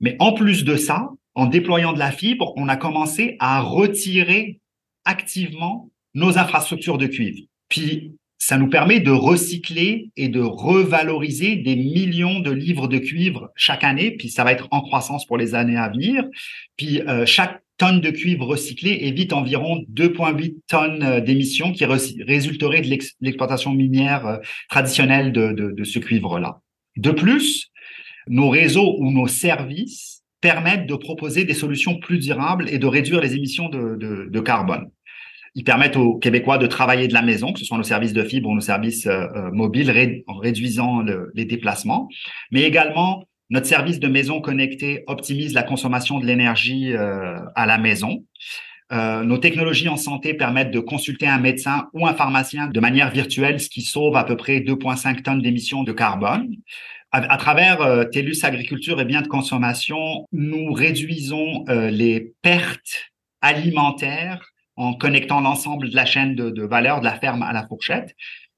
Mais 0.00 0.16
en 0.18 0.32
plus 0.32 0.64
de 0.64 0.76
ça, 0.76 1.08
en 1.34 1.46
déployant 1.46 1.92
de 1.92 1.98
la 1.98 2.10
fibre, 2.10 2.52
on 2.56 2.68
a 2.68 2.76
commencé 2.76 3.36
à 3.40 3.60
retirer 3.60 4.60
activement 5.04 5.90
nos 6.14 6.38
infrastructures 6.38 6.98
de 6.98 7.06
cuivre. 7.06 7.40
Puis 7.68 8.12
ça 8.38 8.58
nous 8.58 8.68
permet 8.68 9.00
de 9.00 9.10
recycler 9.10 10.10
et 10.16 10.28
de 10.28 10.40
revaloriser 10.40 11.56
des 11.56 11.76
millions 11.76 12.40
de 12.40 12.50
livres 12.50 12.88
de 12.88 12.98
cuivre 12.98 13.50
chaque 13.56 13.84
année, 13.84 14.10
puis 14.12 14.28
ça 14.28 14.44
va 14.44 14.52
être 14.52 14.68
en 14.70 14.82
croissance 14.82 15.26
pour 15.26 15.36
les 15.36 15.54
années 15.54 15.76
à 15.76 15.88
venir. 15.88 16.24
Puis 16.76 17.00
chaque 17.24 17.62
tonnes 17.78 18.00
de 18.00 18.10
cuivre 18.10 18.46
recyclé 18.46 18.98
évite 19.02 19.32
environ 19.32 19.84
2,8 19.92 20.56
tonnes 20.68 21.02
euh, 21.02 21.20
d'émissions 21.20 21.72
qui 21.72 21.84
résulteraient 21.84 22.80
de 22.80 22.98
l'exploitation 23.20 23.72
minière 23.72 24.26
euh, 24.26 24.36
traditionnelle 24.68 25.32
de, 25.32 25.84
ce 25.84 25.98
cuivre-là. 25.98 26.60
De 26.96 27.10
plus, 27.10 27.70
nos 28.28 28.48
réseaux 28.48 28.96
ou 28.98 29.10
nos 29.12 29.26
services 29.26 30.22
permettent 30.40 30.86
de 30.86 30.94
proposer 30.94 31.44
des 31.44 31.54
solutions 31.54 31.98
plus 31.98 32.18
durables 32.18 32.68
et 32.68 32.78
de 32.78 32.86
réduire 32.86 33.20
les 33.20 33.34
émissions 33.34 33.68
de, 33.68 34.40
carbone. 34.40 34.90
Ils 35.54 35.64
permettent 35.64 35.96
aux 35.96 36.18
Québécois 36.18 36.58
de 36.58 36.66
travailler 36.66 37.08
de 37.08 37.14
la 37.14 37.22
maison, 37.22 37.52
que 37.52 37.58
ce 37.58 37.64
soit 37.64 37.78
nos 37.78 37.82
services 37.82 38.12
de 38.12 38.22
fibre 38.22 38.48
ou 38.48 38.54
nos 38.54 38.60
services 38.60 39.06
euh, 39.06 39.50
mobiles, 39.52 40.22
en 40.26 40.36
réduisant 40.36 41.02
les 41.34 41.44
déplacements, 41.44 42.08
mais 42.50 42.62
également 42.62 43.24
notre 43.50 43.66
service 43.66 44.00
de 44.00 44.08
maison 44.08 44.40
connectée 44.40 45.04
optimise 45.06 45.54
la 45.54 45.62
consommation 45.62 46.18
de 46.18 46.26
l'énergie 46.26 46.92
euh, 46.92 47.38
à 47.54 47.66
la 47.66 47.78
maison. 47.78 48.24
Euh, 48.92 49.24
nos 49.24 49.38
technologies 49.38 49.88
en 49.88 49.96
santé 49.96 50.34
permettent 50.34 50.70
de 50.70 50.78
consulter 50.78 51.26
un 51.26 51.38
médecin 51.38 51.88
ou 51.92 52.06
un 52.06 52.14
pharmacien 52.14 52.68
de 52.68 52.80
manière 52.80 53.10
virtuelle, 53.10 53.60
ce 53.60 53.68
qui 53.68 53.82
sauve 53.82 54.16
à 54.16 54.22
peu 54.22 54.36
près 54.36 54.60
2,5 54.60 55.22
tonnes 55.22 55.42
d'émissions 55.42 55.82
de 55.82 55.92
carbone. 55.92 56.54
À, 57.12 57.38
travers 57.38 57.80
euh, 57.80 58.04
TELUS 58.04 58.40
Agriculture 58.42 59.00
et 59.00 59.06
biens 59.06 59.22
de 59.22 59.28
consommation, 59.28 60.26
nous 60.32 60.72
réduisons 60.72 61.64
euh, 61.68 61.88
les 61.88 62.34
pertes 62.42 63.10
alimentaires 63.40 64.52
en 64.76 64.92
connectant 64.92 65.40
l'ensemble 65.40 65.88
de 65.88 65.96
la 65.96 66.04
chaîne 66.04 66.34
de, 66.34 66.62
valeur 66.62 67.00
de 67.00 67.06
la 67.06 67.14
ferme 67.14 67.42
à 67.42 67.54
la 67.54 67.66
fourchette. 67.66 68.14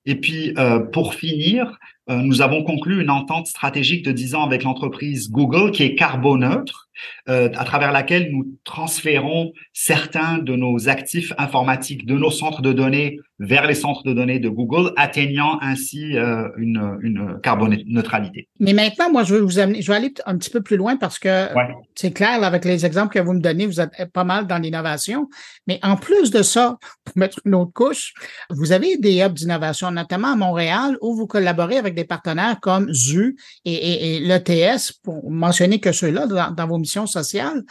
Et 0.07 0.17
puis, 0.17 0.55
pour 0.93 1.15
finir, 1.15 1.79
nous 2.09 2.43
avons 2.43 2.63
conclu 2.65 3.03
une 3.03 3.11
entente 3.11 3.47
stratégique 3.47 4.05
de 4.05 4.13
10 4.13 4.35
ans 4.35 4.45
avec 4.45 4.63
l'entreprise 4.63 5.31
Google 5.31 5.73
qui 5.73 5.83
est 5.83 5.95
carboneutre 5.95 6.89
euh, 7.29 7.49
à 7.55 7.65
travers 7.65 7.93
laquelle 7.93 8.31
nous 8.33 8.47
transférons 8.65 9.53
certains 9.73 10.39
de 10.39 10.57
nos 10.57 10.89
actifs 10.89 11.33
informatiques 11.39 12.07
de 12.07 12.15
nos 12.15 12.31
centres 12.31 12.63
de 12.63 12.73
données 12.73 13.19
vers 13.39 13.67
les 13.67 13.75
centres 13.75 14.03
de 14.03 14.13
données 14.13 14.41
de 14.41 14.49
Google, 14.49 14.93
atteignant 14.97 15.59
ainsi 15.61 16.17
euh, 16.17 16.49
une, 16.57 16.99
une 17.03 17.39
carboneutralité. 17.41 18.49
Mais 18.59 18.73
maintenant, 18.73 19.13
moi, 19.13 19.23
je 19.23 19.35
vais 19.35 19.41
vous 19.41 19.61
amener, 19.61 19.81
je 19.81 19.93
vais 19.93 19.97
aller 19.97 20.13
un 20.27 20.37
petit 20.37 20.51
peu 20.51 20.61
plus 20.61 20.77
loin 20.77 20.97
parce 20.97 21.21
que 21.21 21.47
c'est 21.95 22.13
clair, 22.13 22.43
avec 22.43 22.65
les 22.65 22.85
exemples 22.85 23.15
que 23.15 23.21
vous 23.21 23.35
me 23.35 23.41
donnez, 23.41 23.67
vous 23.67 23.81
êtes 23.81 23.93
pas 24.13 24.25
mal 24.25 24.47
dans 24.47 24.59
l'innovation. 24.59 25.29
Mais 25.69 25.79
en 25.83 25.97
plus 25.97 26.33
de 26.33 26.43
ça, 26.43 26.79
pour 27.05 27.17
mettre 27.17 27.39
une 27.45 27.55
autre 27.55 27.73
couche, 27.73 28.13
vous 28.51 28.73
avez 28.73 28.97
des 28.97 29.21
hubs 29.21 29.35
d'innovation, 29.35 29.91
notamment 29.93 30.33
à 30.33 30.37
Montréal, 30.37 30.97
où 31.01 31.15
vous 31.15 31.29
collaborez 31.29 31.77
avec 31.77 31.95
des 31.99 32.05
partenaires 32.05 32.61
comme 32.61 32.93
ZU 32.93 33.37
et, 33.65 34.17
et, 34.17 34.21
l'ETS, 34.21 34.93
pour 35.03 35.31
mentionner 35.31 35.81
que 35.81 35.93
ceux-là 35.93 36.27
dans, 36.27 36.67
vos 36.67 36.79
missions 36.79 37.07
sociales. 37.07 37.63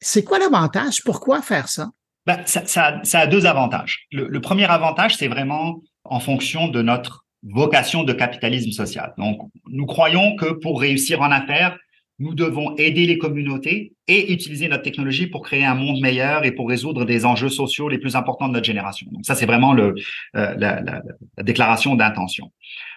C'est 0.00 0.24
quoi 0.24 0.38
l'avantage? 0.38 1.02
Pourquoi 1.04 1.42
faire 1.42 1.68
ça? 1.68 1.90
Ben, 2.26 2.42
ça, 2.46 3.00
a 3.12 3.26
deux 3.26 3.46
avantages. 3.46 4.06
Le, 4.10 4.26
le 4.28 4.40
premier 4.40 4.64
avantage, 4.64 5.16
c'est 5.16 5.28
vraiment 5.28 5.80
en 6.04 6.20
fonction 6.20 6.68
de 6.68 6.82
notre 6.82 7.24
vocation 7.42 8.04
de 8.04 8.12
capitalisme 8.12 8.70
social. 8.70 9.12
Donc, 9.18 9.38
nous 9.66 9.86
croyons 9.86 10.36
que 10.36 10.52
pour 10.52 10.80
réussir 10.80 11.20
en 11.20 11.30
affaires, 11.30 11.76
nous 12.18 12.34
devons 12.34 12.76
aider 12.76 13.06
les 13.06 13.18
communautés 13.18 13.94
et 14.06 14.32
utiliser 14.32 14.68
notre 14.68 14.82
technologie 14.82 15.26
pour 15.26 15.42
créer 15.42 15.64
un 15.64 15.74
monde 15.74 16.00
meilleur 16.00 16.44
et 16.44 16.52
pour 16.52 16.68
résoudre 16.68 17.04
des 17.04 17.24
enjeux 17.24 17.48
sociaux 17.48 17.88
les 17.88 17.98
plus 17.98 18.14
importants 18.16 18.48
de 18.48 18.52
notre 18.54 18.66
génération. 18.66 19.08
Donc 19.10 19.24
ça, 19.24 19.34
c'est 19.34 19.46
vraiment 19.46 19.72
le, 19.72 19.94
euh, 20.36 20.54
la, 20.56 20.80
la, 20.80 21.02
la 21.36 21.42
déclaration 21.42 21.94
d'intention. 21.96 22.52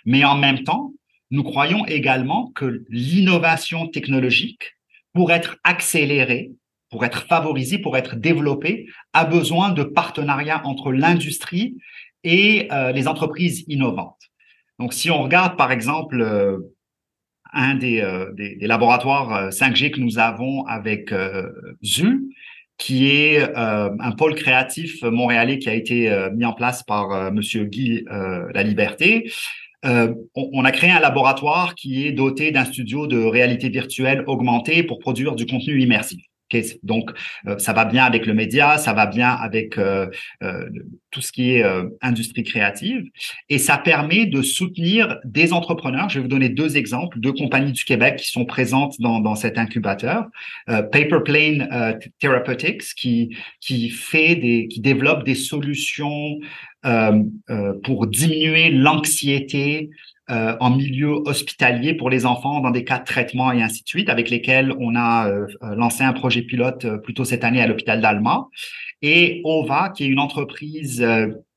Mais 0.06 0.24
en 0.26 0.38
même 0.38 0.64
temps, 0.64 0.94
nous 1.32 1.44
croyons 1.44 1.86
également 1.86 2.52
que 2.54 2.84
l'innovation 2.90 3.88
technologique, 3.88 4.76
pour 5.14 5.32
être 5.32 5.58
accélérée, 5.64 6.52
pour 6.90 7.04
être 7.04 7.26
favorisé, 7.26 7.80
pour 7.80 7.98
être 7.98 8.16
développé, 8.16 8.88
a 9.14 9.26
besoin 9.26 9.72
de 9.72 9.84
partenariats 9.84 10.62
entre 10.66 10.92
l'industrie 10.92 11.78
et 12.24 12.68
euh, 12.72 12.92
les 12.92 13.08
entreprises 13.08 13.66
innovantes. 13.68 14.22
Donc, 14.78 14.94
si 14.94 15.10
on 15.10 15.24
regarde, 15.24 15.58
par 15.58 15.72
exemple, 15.72 16.22
euh, 16.22 16.60
un 17.56 17.76
des, 17.76 18.02
euh, 18.02 18.32
laboratoires 18.62 19.50
5G 19.50 19.86
euh, 19.86 19.90
que 19.90 20.00
nous 20.00 20.20
avons 20.20 20.66
avec 20.66 21.12
euh, 21.12 21.50
ZU, 21.84 22.26
qui 22.78 23.08
est 23.08 23.42
un 23.56 24.12
pôle 24.12 24.36
créatif 24.36 25.02
montréalais 25.04 25.60
qui 25.60 25.70
a 25.70 25.74
été 25.74 26.14
mis 26.36 26.44
en 26.44 26.52
place 26.52 26.84
par 26.84 27.32
Monsieur 27.32 27.64
Guy 27.64 28.04
La 28.10 28.64
Liberté. 28.64 29.32
On, 29.82 30.14
on, 30.36 30.66
a 30.66 30.72
créé 30.74 30.92
un 30.92 31.00
laboratoire 31.00 31.76
qui 31.76 32.06
est 32.06 32.12
doté 32.12 32.52
d'un 32.52 32.66
studio 32.66 33.08
de 33.08 33.24
réalité 33.24 33.70
virtuelle 33.70 34.26
augmentée 34.28 34.84
pour 34.84 35.00
produire 35.00 35.38
du 35.38 35.46
contenu 35.46 35.82
immersif. 35.82 36.20
Donc, 36.84 37.12
euh, 37.48 37.58
ça 37.58 37.74
va 37.74 37.86
bien 37.86 38.06
avec 38.06 38.26
le 38.26 38.34
média, 38.34 38.78
ça 38.78 38.94
va 38.94 39.06
bien 39.08 39.30
avec 39.30 39.78
euh, 39.78 40.08
euh, 40.44 40.70
tout 41.12 41.22
ce 41.22 41.32
qui 41.32 41.52
est 41.52 41.64
euh, 41.64 41.90
industrie 42.02 42.44
créative, 42.44 43.04
et 43.50 43.58
ça 43.58 43.78
permet 43.78 44.26
de 44.26 44.42
soutenir 44.42 45.18
des 45.26 45.54
entrepreneurs. 45.54 46.10
Je 46.10 46.16
vais 46.16 46.22
vous 46.22 46.30
donner 46.30 46.50
deux 46.50 46.78
exemples, 46.78 47.20
deux 47.20 47.34
compagnies 47.34 47.72
du 47.72 47.84
Québec 47.84 48.18
qui 48.18 48.30
sont 48.30 48.46
présentes 48.46 48.96
dans, 49.00 49.20
dans 49.20 49.36
cet 49.36 49.58
incubateur. 49.58 50.26
Euh, 50.70 50.84
Paper 50.84 51.20
Plane 51.24 52.00
Therapeutics, 52.20 52.94
qui 52.96 53.36
qui 53.60 53.90
fait 53.90 54.36
des, 54.36 54.68
qui 54.68 54.82
développe 54.82 55.24
des 55.24 55.36
solutions 55.36 56.40
pour 57.84 58.06
diminuer 58.06 58.70
l'anxiété 58.70 59.90
euh, 60.30 60.56
en 60.60 60.72
milieu 60.72 61.22
hospitalier 61.26 61.94
pour 61.94 62.10
les 62.10 62.26
enfants 62.26 62.60
dans 62.60 62.72
des 62.72 62.84
cas 62.84 63.00
de 63.00 63.06
traitement 63.06 63.52
et 63.52 63.62
ainsi 63.62 63.84
de 63.84 63.88
suite, 63.88 64.10
avec 64.10 64.30
lesquels 64.30 64.74
on 64.80 64.96
a 64.96 65.30
euh, 65.30 65.48
euh, 65.64 65.76
lancé 65.76 66.04
un 66.04 66.14
projet 66.14 66.42
pilote 66.42 66.86
euh, 66.86 66.98
plutôt 66.98 67.26
cette 67.26 67.44
année 67.44 67.62
à 67.62 67.68
l'hôpital 67.68 68.02
d'Alma. 68.02 68.48
Et 69.02 69.42
OVA, 69.44 69.90
qui 69.90 70.04
est 70.04 70.08
une 70.08 70.20
entreprise 70.20 71.06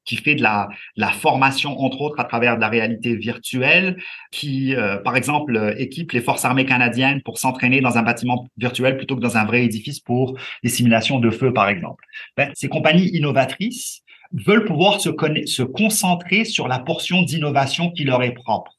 qui 0.04 0.16
fait 0.16 0.34
de 0.34 0.42
la, 0.42 0.68
la, 0.96 1.08
formation, 1.08 1.78
entre 1.80 2.02
autres, 2.02 2.20
à 2.20 2.24
travers 2.24 2.56
de 2.56 2.60
la 2.60 2.68
réalité 2.68 3.14
virtuelle, 3.16 3.96
qui, 4.32 4.74
par 5.04 5.16
exemple, 5.16 5.74
équipe 5.78 6.12
les 6.12 6.20
forces 6.20 6.44
armées 6.44 6.66
canadiennes 6.66 7.22
pour 7.22 7.38
s'entraîner 7.38 7.80
dans 7.80 7.96
un 7.96 8.02
bâtiment 8.02 8.48
virtuel 8.58 8.98
plutôt 8.98 9.16
que 9.16 9.20
dans 9.20 9.38
un 9.38 9.44
vrai 9.44 9.64
édifice 9.64 10.00
pour 10.00 10.36
des 10.62 10.68
simulations 10.68 11.20
de 11.20 11.30
feu, 11.30 11.52
par 11.52 11.68
exemple. 11.68 12.04
Ben, 12.36 12.50
ces 12.54 12.68
compagnies 12.68 13.08
innovatrices 13.16 14.02
veulent 14.32 14.64
pouvoir 14.64 15.00
se, 15.00 15.10
se 15.46 15.62
concentrer 15.62 16.44
sur 16.44 16.68
la 16.68 16.78
portion 16.78 17.22
d'innovation 17.22 17.90
qui 17.90 18.04
leur 18.04 18.22
est 18.22 18.34
propre. 18.34 18.72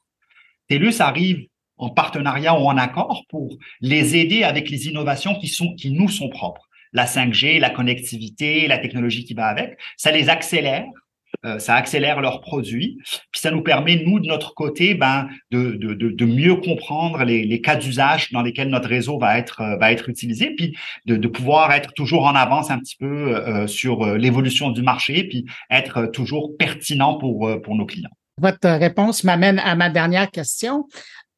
TELUS 0.68 1.00
arrive 1.00 1.46
en 1.76 1.90
partenariat 1.90 2.54
ou 2.58 2.64
en 2.64 2.76
accord 2.76 3.24
pour 3.28 3.56
les 3.80 4.16
aider 4.16 4.44
avec 4.44 4.70
les 4.70 4.86
innovations 4.86 5.34
qui 5.34 5.48
sont 5.48 5.74
qui 5.74 5.90
nous 5.90 6.08
sont 6.08 6.28
propres. 6.28 6.68
La 6.92 7.06
5G, 7.06 7.58
la 7.58 7.70
connectivité, 7.70 8.66
la 8.66 8.78
technologie 8.78 9.24
qui 9.24 9.34
va 9.34 9.46
avec, 9.46 9.78
ça 9.96 10.10
les 10.10 10.28
accélère 10.28 10.84
euh, 11.46 11.58
ça 11.58 11.74
accélère 11.74 12.20
leurs 12.20 12.40
produits, 12.40 12.98
puis 13.32 13.40
ça 13.40 13.50
nous 13.50 13.62
permet, 13.62 14.02
nous, 14.04 14.20
de 14.20 14.26
notre 14.26 14.54
côté, 14.54 14.94
ben, 14.94 15.28
de, 15.50 15.72
de, 15.72 15.94
de, 15.94 16.24
mieux 16.26 16.56
comprendre 16.56 17.24
les, 17.24 17.44
les 17.44 17.60
cas 17.60 17.76
d'usage 17.76 18.30
dans 18.30 18.42
lesquels 18.42 18.68
notre 18.68 18.88
réseau 18.88 19.18
va 19.18 19.38
être, 19.38 19.62
euh, 19.62 19.76
va 19.76 19.90
être 19.90 20.08
utilisé, 20.08 20.54
puis 20.54 20.76
de, 21.06 21.16
de 21.16 21.28
pouvoir 21.28 21.72
être 21.72 21.94
toujours 21.94 22.24
en 22.24 22.34
avance 22.34 22.70
un 22.70 22.78
petit 22.78 22.96
peu 22.96 23.34
euh, 23.34 23.66
sur 23.66 24.04
l'évolution 24.16 24.70
du 24.70 24.82
marché, 24.82 25.24
puis 25.24 25.46
être 25.70 26.06
toujours 26.06 26.56
pertinent 26.58 27.16
pour, 27.16 27.50
pour 27.62 27.74
nos 27.74 27.86
clients. 27.86 28.10
Votre 28.38 28.68
réponse 28.68 29.24
m'amène 29.24 29.58
à 29.58 29.74
ma 29.74 29.90
dernière 29.90 30.30
question 30.30 30.86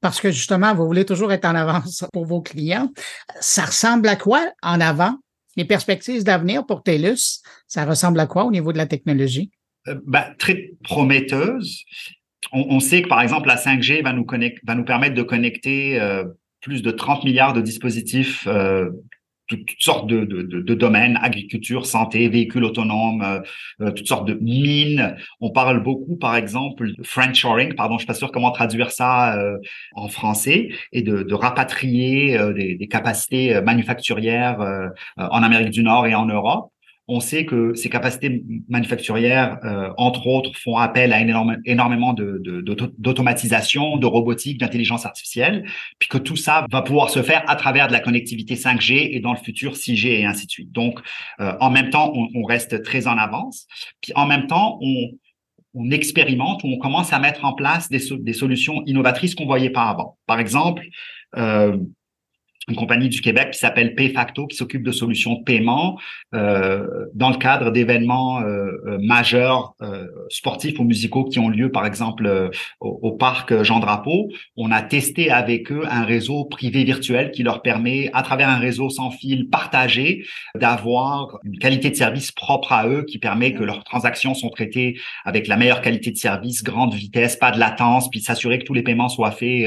parce 0.00 0.20
que 0.20 0.30
justement, 0.32 0.74
vous 0.74 0.84
voulez 0.84 1.06
toujours 1.06 1.32
être 1.32 1.44
en 1.46 1.54
avance 1.54 2.04
pour 2.12 2.26
vos 2.26 2.42
clients. 2.42 2.90
Ça 3.40 3.64
ressemble 3.64 4.08
à 4.08 4.16
quoi 4.16 4.44
en 4.62 4.80
avant? 4.80 5.16
Les 5.56 5.64
perspectives 5.64 6.24
d'avenir 6.24 6.66
pour 6.66 6.82
TELUS, 6.82 7.40
ça 7.68 7.84
ressemble 7.84 8.18
à 8.20 8.26
quoi 8.26 8.44
au 8.44 8.50
niveau 8.50 8.72
de 8.72 8.78
la 8.78 8.86
technologie? 8.86 9.50
Euh, 9.88 10.00
bah, 10.06 10.28
très 10.38 10.70
prometteuse. 10.84 11.84
On, 12.52 12.66
on, 12.70 12.80
sait 12.80 13.02
que 13.02 13.08
par 13.08 13.20
exemple 13.22 13.48
la 13.48 13.56
5G 13.56 14.02
va 14.02 14.12
nous 14.12 14.24
connect, 14.24 14.58
va 14.64 14.74
nous 14.74 14.84
permettre 14.84 15.14
de 15.14 15.22
connecter 15.22 16.00
euh, 16.00 16.24
plus 16.60 16.82
de 16.82 16.90
30 16.90 17.24
milliards 17.24 17.52
de 17.52 17.60
dispositifs 17.60 18.46
euh, 18.46 18.90
toutes, 19.48 19.68
sortes 19.78 20.06
de, 20.06 20.24
de, 20.24 20.42
de, 20.42 20.60
de, 20.60 20.74
domaines, 20.74 21.18
agriculture, 21.22 21.86
santé, 21.86 22.28
véhicules 22.28 22.64
autonomes, 22.64 23.22
euh, 23.22 23.40
euh, 23.80 23.90
toutes 23.90 24.06
sortes 24.06 24.26
de 24.26 24.34
mines. 24.34 25.16
On 25.40 25.50
parle 25.50 25.82
beaucoup, 25.82 26.16
par 26.16 26.36
exemple, 26.36 26.92
de 26.96 27.02
friendshoring, 27.02 27.74
pardon, 27.74 27.94
je 27.94 28.00
suis 28.00 28.06
pas 28.06 28.14
sûr 28.14 28.32
comment 28.32 28.50
traduire 28.50 28.90
ça 28.90 29.36
euh, 29.38 29.58
en 29.94 30.08
français, 30.08 30.70
et 30.92 31.02
de, 31.02 31.34
rapatrier 31.34 32.38
des, 32.54 32.76
des, 32.76 32.88
capacités 32.88 33.60
manufacturières 33.62 34.60
en 35.16 35.42
Amérique 35.42 35.70
du 35.70 35.82
Nord 35.82 36.06
et 36.06 36.14
en 36.14 36.26
Europe 36.26 36.71
on 37.08 37.20
sait 37.20 37.44
que 37.44 37.74
ces 37.74 37.90
capacités 37.90 38.44
manufacturières, 38.68 39.58
euh, 39.64 39.90
entre 39.96 40.26
autres, 40.26 40.56
font 40.56 40.76
appel 40.76 41.12
à 41.12 41.20
énormément 41.64 42.14
d'automatisation, 42.14 43.96
de, 43.96 44.06
robotique, 44.06 44.58
d'intelligence 44.58 45.04
artificielle, 45.04 45.64
puis 45.98 46.08
que 46.08 46.18
tout 46.18 46.36
ça 46.36 46.66
va 46.70 46.82
pouvoir 46.82 47.10
se 47.10 47.22
faire 47.22 47.42
à 47.48 47.56
travers 47.56 47.88
de 47.88 47.92
la 47.92 48.00
connectivité 48.00 48.54
5G 48.54 49.08
et 49.12 49.20
dans 49.20 49.32
le 49.32 49.38
futur 49.38 49.72
6G 49.72 50.20
et 50.20 50.24
ainsi 50.24 50.46
de 50.46 50.50
suite. 50.50 50.72
Donc, 50.72 51.00
euh, 51.40 51.52
en 51.60 51.70
même 51.70 51.90
temps, 51.90 52.12
on, 52.14 52.28
on, 52.34 52.44
reste 52.44 52.82
très 52.82 53.06
en 53.06 53.18
avance, 53.18 53.66
puis 54.00 54.12
en 54.14 54.26
même 54.26 54.46
temps, 54.46 54.78
on, 54.80 55.10
on 55.74 55.90
expérimente 55.90 56.62
ou 56.64 56.68
on 56.68 56.78
commence 56.78 57.12
à 57.12 57.18
mettre 57.18 57.44
en 57.44 57.52
place 57.52 57.88
des, 57.88 58.00
des 58.20 58.32
solutions 58.32 58.82
innovatrices 58.86 59.34
qu'on 59.34 59.46
voyait 59.46 59.70
pas 59.70 59.84
avant. 59.84 60.18
Par 60.26 60.38
exemple, 60.38 60.84
euh, 61.36 61.76
une 62.68 62.76
compagnie 62.76 63.08
du 63.08 63.20
Québec 63.20 63.50
qui 63.52 63.58
s'appelle 63.58 63.94
PayFacto, 63.94 64.46
qui 64.46 64.56
s'occupe 64.56 64.84
de 64.84 64.92
solutions 64.92 65.34
de 65.34 65.42
paiement 65.42 65.98
euh, 66.34 66.86
dans 67.14 67.30
le 67.30 67.36
cadre 67.36 67.70
d'événements 67.70 68.40
euh, 68.40 68.70
euh 68.86 68.98
majeurs 69.00 69.74
euh, 69.82 70.06
sportifs 70.28 70.78
ou 70.78 70.84
musicaux 70.84 71.24
qui 71.24 71.38
ont 71.40 71.48
lieu, 71.48 71.72
par 71.72 71.86
exemple, 71.86 72.26
euh, 72.26 72.50
au, 72.80 73.00
au, 73.02 73.12
parc 73.12 73.62
Jean 73.62 73.80
Drapeau. 73.80 74.28
On 74.56 74.70
a 74.70 74.80
testé 74.80 75.30
avec 75.30 75.72
eux 75.72 75.82
un 75.90 76.04
réseau 76.04 76.44
privé 76.44 76.84
virtuel 76.84 77.32
qui 77.32 77.42
leur 77.42 77.62
permet, 77.62 78.10
à 78.12 78.22
travers 78.22 78.48
un 78.48 78.58
réseau 78.58 78.90
sans 78.90 79.10
fil 79.10 79.48
partagé, 79.48 80.24
d'avoir 80.54 81.38
une 81.44 81.58
qualité 81.58 81.90
de 81.90 81.96
service 81.96 82.30
propre 82.30 82.72
à 82.72 82.86
eux 82.86 83.04
qui 83.04 83.18
permet 83.18 83.54
que 83.54 83.64
leurs 83.64 83.82
transactions 83.82 84.34
sont 84.34 84.50
traitées 84.50 84.98
avec 85.24 85.48
la 85.48 85.56
meilleure 85.56 85.80
qualité 85.80 86.12
de 86.12 86.16
service, 86.16 86.62
grande 86.62 86.94
vitesse, 86.94 87.36
pas 87.36 87.50
de 87.50 87.58
latence, 87.58 88.08
puis 88.08 88.20
s'assurer 88.20 88.58
que 88.58 88.64
tous 88.64 88.74
les 88.74 88.82
paiements 88.82 89.08
soient 89.08 89.32
faits 89.32 89.66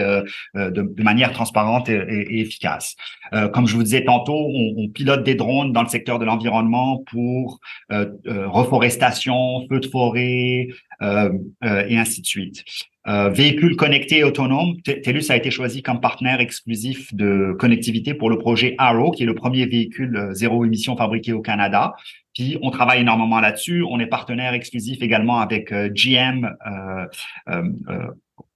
de, 0.55 0.69
de, 0.69 1.03
manière 1.03 1.31
transparente 1.31 1.89
et 1.89 2.39
efficace. 2.39 2.84
Euh, 3.33 3.47
comme 3.47 3.67
je 3.67 3.75
vous 3.75 3.83
disais 3.83 4.03
tantôt, 4.03 4.49
on, 4.53 4.87
pilote 4.89 5.23
des 5.23 5.35
drones 5.35 5.73
dans 5.73 5.81
le 5.81 5.89
secteur 5.89 6.19
de 6.19 6.25
l'environnement 6.25 7.03
pour 7.11 7.59
euh, 7.91 8.05
euh, 8.27 8.47
reforestation, 8.47 9.65
feux 9.69 9.79
de 9.79 9.87
forêt 9.87 10.67
et 11.01 11.97
ainsi 11.97 12.21
de 12.21 12.25
suite. 12.25 12.63
véhicules 13.05 13.75
connectés 13.75 14.19
et 14.19 14.23
autonomes, 14.23 14.81
TELUS 14.83 15.29
a 15.29 15.35
été 15.35 15.51
choisi 15.51 15.83
comme 15.83 15.99
partenaire 15.99 16.39
exclusif 16.39 17.13
de 17.13 17.53
connectivité 17.59 18.13
pour 18.13 18.29
le 18.29 18.37
projet 18.37 18.75
Arrow, 18.77 19.11
qui 19.11 19.23
est 19.23 19.25
le 19.25 19.35
premier 19.35 19.65
véhicule 19.65 20.29
zéro 20.31 20.63
émission 20.63 20.95
fabriqué 20.95 21.33
au 21.33 21.41
Canada. 21.41 21.93
Puis 22.33 22.57
on 22.61 22.71
travaille 22.71 23.01
énormément 23.01 23.41
là-dessus. 23.41 23.83
On 23.83 23.99
est 23.99 24.07
partenaire 24.07 24.53
exclusif 24.53 25.01
également 25.01 25.39
avec 25.39 25.73
GM 25.73 26.49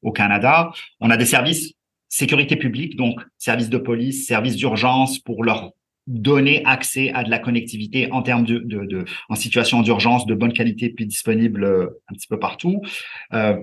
au 0.01 0.11
Canada. 0.11 0.71
On 1.01 1.09
a 1.09 1.17
des 1.17 1.25
services 1.25 1.73
sécurité 2.09 2.55
publique, 2.55 2.97
donc 2.97 3.21
services 3.37 3.69
de 3.69 3.77
police, 3.77 4.27
services 4.27 4.55
d'urgence 4.55 5.19
pour 5.19 5.43
leur 5.43 5.71
donner 6.07 6.63
accès 6.65 7.11
à 7.13 7.23
de 7.23 7.29
la 7.29 7.37
connectivité 7.37 8.11
en 8.11 8.23
termes 8.23 8.43
de, 8.43 8.57
de, 8.57 8.85
de 8.85 9.05
en 9.29 9.35
situation 9.35 9.81
d'urgence 9.83 10.25
de 10.25 10.33
bonne 10.33 10.53
qualité 10.53 10.89
puis 10.89 11.05
disponible 11.05 11.65
un 12.09 12.13
petit 12.13 12.27
peu 12.27 12.39
partout. 12.39 12.81
Euh, 13.33 13.57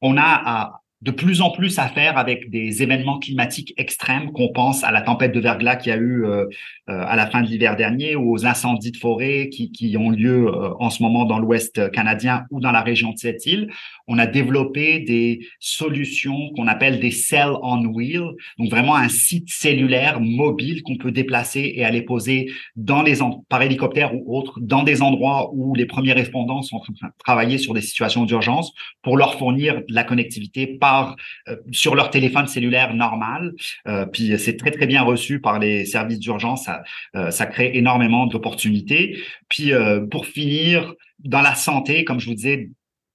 on 0.00 0.16
a 0.16 0.22
à 0.22 0.80
de 1.02 1.10
plus 1.10 1.40
en 1.40 1.50
plus 1.50 1.78
à 1.78 1.88
faire 1.88 2.18
avec 2.18 2.50
des 2.50 2.82
événements 2.82 3.18
climatiques 3.18 3.72
extrêmes, 3.78 4.32
qu'on 4.32 4.52
pense 4.52 4.84
à 4.84 4.90
la 4.90 5.00
tempête 5.00 5.32
de 5.32 5.40
verglas 5.40 5.76
qu'il 5.76 5.90
y 5.90 5.94
a 5.94 5.98
eu 5.98 6.24
euh, 6.24 6.44
euh, 6.90 7.04
à 7.06 7.16
la 7.16 7.26
fin 7.26 7.40
de 7.40 7.46
l'hiver 7.46 7.74
dernier, 7.76 8.16
ou 8.16 8.32
aux 8.32 8.44
incendies 8.44 8.92
de 8.92 8.98
forêt 8.98 9.48
qui, 9.50 9.72
qui 9.72 9.96
ont 9.96 10.10
lieu 10.10 10.48
euh, 10.48 10.74
en 10.78 10.90
ce 10.90 11.02
moment 11.02 11.24
dans 11.24 11.38
l'Ouest 11.38 11.90
canadien 11.92 12.44
ou 12.50 12.60
dans 12.60 12.72
la 12.72 12.82
région 12.82 13.12
de 13.12 13.18
cette 13.18 13.46
île. 13.46 13.70
On 14.08 14.18
a 14.18 14.26
développé 14.26 15.00
des 15.00 15.46
solutions 15.58 16.50
qu'on 16.54 16.66
appelle 16.66 17.00
des 17.00 17.10
cells 17.10 17.56
on 17.62 17.84
wheel, 17.86 18.22
donc 18.58 18.68
vraiment 18.68 18.96
un 18.96 19.08
site 19.08 19.48
cellulaire 19.48 20.20
mobile 20.20 20.82
qu'on 20.82 20.96
peut 20.96 21.12
déplacer 21.12 21.72
et 21.76 21.84
aller 21.84 22.02
poser 22.02 22.50
dans 22.76 23.02
les 23.02 23.20
par 23.48 23.62
hélicoptère 23.62 24.14
ou 24.14 24.36
autre, 24.36 24.58
dans 24.60 24.82
des 24.82 25.02
endroits 25.02 25.50
où 25.52 25.74
les 25.74 25.86
premiers 25.86 26.12
répondants 26.12 26.62
sont 26.62 26.80
travailler 27.24 27.58
sur 27.58 27.74
des 27.74 27.80
situations 27.82 28.24
d'urgence 28.24 28.72
pour 29.02 29.16
leur 29.16 29.38
fournir 29.38 29.76
de 29.76 29.94
la 29.94 30.04
connectivité 30.04 30.66
euh, 31.48 31.56
sur 31.72 31.94
leur 31.94 32.10
téléphone 32.10 32.46
cellulaire 32.46 32.94
normal. 32.94 33.52
Euh, 33.88 34.06
puis 34.06 34.38
c'est 34.38 34.56
très 34.56 34.70
très 34.70 34.86
bien 34.86 35.02
reçu 35.02 35.40
par 35.40 35.58
les 35.58 35.84
services 35.84 36.18
d'urgence. 36.18 36.64
Ça, 36.64 36.82
euh, 37.16 37.30
crée 37.30 37.70
énormément 37.74 38.26
d'opportunités. 38.26 39.18
Puis 39.48 39.72
pour 40.10 40.26
finir, 40.26 40.94
dans 41.18 41.40
la 41.40 41.54
santé, 41.54 42.04
comme 42.04 42.20
je 42.20 42.26
vous 42.26 42.34
disais, 42.34 42.70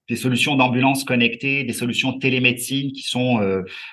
des 0.08 0.16
solutions 0.16 0.56
d'ambulance 0.56 1.04
connectées, 1.04 1.64
des 1.64 1.74
solutions 1.74 2.12
de 2.12 2.20
télémédecine 2.20 2.92
qui 2.92 3.02
sont 3.02 3.42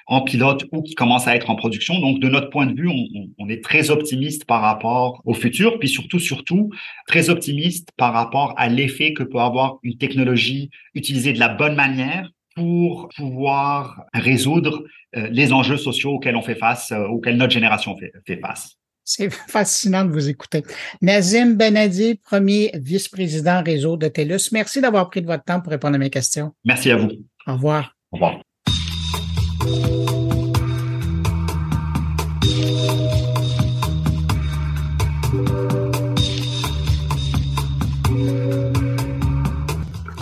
en 0.06 0.20
pilote 0.22 0.66
ou 0.72 0.82
qui 0.82 0.94
commencent 0.94 1.28
à 1.28 1.34
être 1.36 1.48
en 1.48 1.56
production. 1.56 2.00
Donc, 2.00 2.20
de 2.20 2.28
notre 2.28 2.50
point 2.50 2.66
de 2.66 2.74
vue, 2.74 2.88
on, 2.88 3.28
on, 3.38 3.48
est 3.48 3.64
très 3.64 3.90
optimiste 3.90 4.44
par 4.44 4.60
rapport 4.60 5.22
au 5.24 5.32
futur, 5.32 5.78
puis 5.78 5.88
surtout, 5.88 6.18
surtout, 6.18 6.70
très 7.06 7.30
optimiste 7.30 7.90
par 7.96 8.12
rapport 8.12 8.52
à 8.58 8.68
l'effet 8.68 9.14
que 9.14 9.22
peut 9.22 9.38
avoir 9.38 9.78
une 9.82 9.96
technologie 9.96 10.70
utilisée 10.94 11.32
de 11.32 11.38
la 11.38 11.48
bonne 11.48 11.76
manière 11.76 12.28
pour 12.54 13.08
pouvoir 13.16 14.04
résoudre 14.14 14.84
euh, 15.16 15.28
les 15.30 15.52
enjeux 15.52 15.76
sociaux 15.76 16.12
auxquels 16.12 16.36
on 16.36 16.42
fait 16.42 16.54
face, 16.54 16.92
euh, 16.92 17.06
auxquels 17.06 17.36
notre 17.36 17.52
génération 17.52 17.96
fait, 17.96 18.12
fait 18.26 18.36
face. 18.36 18.76
C'est 19.04 19.30
fascinant 19.32 20.04
de 20.04 20.12
vous 20.12 20.28
écouter. 20.28 20.62
Nazim 21.00 21.54
Benadi, 21.54 22.14
premier 22.14 22.70
vice-président 22.74 23.62
réseau 23.62 23.96
de 23.96 24.08
TELUS, 24.08 24.52
merci 24.52 24.80
d'avoir 24.80 25.10
pris 25.10 25.22
de 25.22 25.26
votre 25.26 25.44
temps 25.44 25.60
pour 25.60 25.72
répondre 25.72 25.96
à 25.96 25.98
mes 25.98 26.10
questions. 26.10 26.52
Merci 26.64 26.90
à 26.90 26.96
vous. 26.96 27.10
Au 27.46 27.54
revoir. 27.54 27.96
Au 28.12 28.16
revoir. 28.16 28.42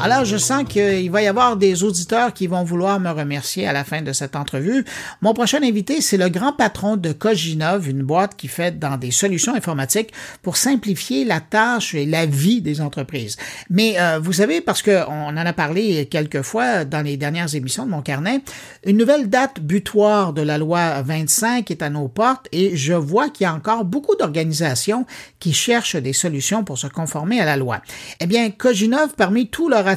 Alors, 0.03 0.25
je 0.25 0.39
sens 0.39 0.65
qu'il 0.67 1.11
va 1.11 1.21
y 1.21 1.27
avoir 1.27 1.59
des 1.59 1.85
auditeurs 1.85 2.33
qui 2.33 2.47
vont 2.47 2.65
vouloir 2.65 2.99
me 3.01 3.11
remercier 3.11 3.67
à 3.67 3.75
la 3.75 3.85
fin 3.85 4.01
de 4.01 4.15
cette 4.15 4.35
entrevue. 4.35 4.87
Mon 5.21 5.35
prochain 5.35 5.63
invité, 5.63 6.01
c'est 6.01 6.17
le 6.17 6.31
grand 6.31 6.55
patron 6.55 6.97
de 6.97 7.13
Coginov, 7.13 7.87
une 7.87 8.03
boîte 8.03 8.35
qui 8.35 8.49
fait 8.49 8.79
dans 8.79 8.97
des 8.97 9.11
solutions 9.11 9.55
informatiques 9.55 10.13
pour 10.41 10.57
simplifier 10.57 11.27
la 11.27 11.41
tâche 11.41 11.95
et 11.95 12.07
la 12.07 12.25
vie 12.25 12.63
des 12.63 12.81
entreprises. 12.81 13.37
Mais 13.69 14.01
euh, 14.01 14.19
vous 14.19 14.33
savez, 14.33 14.63
parce 14.63 14.83
qu'on 14.83 14.91
en 15.07 15.37
a 15.37 15.53
parlé 15.53 16.07
quelques 16.07 16.43
fois 16.43 16.87
dans 16.87 17.03
les 17.03 17.19
dernières 17.19 17.55
émissions 17.55 17.85
de 17.85 17.91
mon 17.91 18.01
carnet, 18.01 18.41
une 18.87 18.97
nouvelle 18.97 19.29
date 19.29 19.61
butoir 19.61 20.33
de 20.33 20.41
la 20.41 20.57
loi 20.57 21.03
25 21.03 21.71
est 21.71 21.83
à 21.83 21.91
nos 21.91 22.09
portes 22.09 22.49
et 22.53 22.75
je 22.75 22.95
vois 22.95 23.29
qu'il 23.29 23.45
y 23.45 23.47
a 23.47 23.53
encore 23.53 23.85
beaucoup 23.85 24.17
d'organisations 24.17 25.05
qui 25.41 25.53
cherchent 25.53 25.97
des 25.97 26.15
solutions 26.15 26.65
pour 26.65 26.79
se 26.79 26.87
conformer 26.87 27.39
à 27.41 27.45
la 27.45 27.59
loi. 27.59 27.83
Eh 28.21 28.27
bien, 28.27 28.51
Coginov, 28.51 29.15
parmi 29.15 29.49
tous 29.49 29.69
leurs 29.69 29.90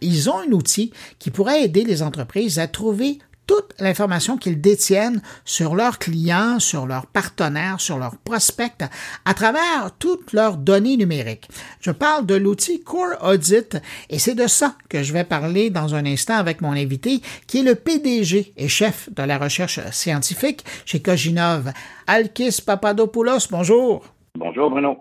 ils 0.00 0.30
ont 0.30 0.38
un 0.38 0.52
outil 0.52 0.92
qui 1.18 1.30
pourrait 1.30 1.64
aider 1.64 1.84
les 1.84 2.02
entreprises 2.02 2.58
à 2.58 2.68
trouver 2.68 3.18
toute 3.50 3.74
l'information 3.80 4.36
qu'ils 4.36 4.60
détiennent 4.60 5.20
sur 5.44 5.74
leurs 5.74 5.98
clients, 5.98 6.60
sur 6.60 6.86
leurs 6.86 7.06
partenaires, 7.06 7.80
sur 7.80 7.98
leurs 7.98 8.16
prospects, 8.16 8.84
à 9.24 9.34
travers 9.34 9.90
toutes 9.98 10.32
leurs 10.32 10.56
données 10.56 10.96
numériques. 10.96 11.48
Je 11.80 11.90
parle 11.90 12.26
de 12.26 12.36
l'outil 12.36 12.78
Core 12.78 13.16
Audit 13.20 13.76
et 14.08 14.20
c'est 14.20 14.36
de 14.36 14.46
ça 14.46 14.76
que 14.88 15.02
je 15.02 15.12
vais 15.12 15.24
parler 15.24 15.70
dans 15.70 15.96
un 15.96 16.06
instant 16.06 16.36
avec 16.36 16.60
mon 16.60 16.74
invité 16.74 17.22
qui 17.48 17.58
est 17.58 17.62
le 17.64 17.74
PDG 17.74 18.52
et 18.56 18.68
chef 18.68 19.12
de 19.12 19.22
la 19.24 19.36
recherche 19.36 19.80
scientifique 19.90 20.64
chez 20.84 21.02
Coginov. 21.02 21.72
Alkis 22.06 22.62
Papadopoulos, 22.64 23.48
bonjour. 23.50 24.04
Bonjour 24.38 24.70
Bruno. 24.70 24.96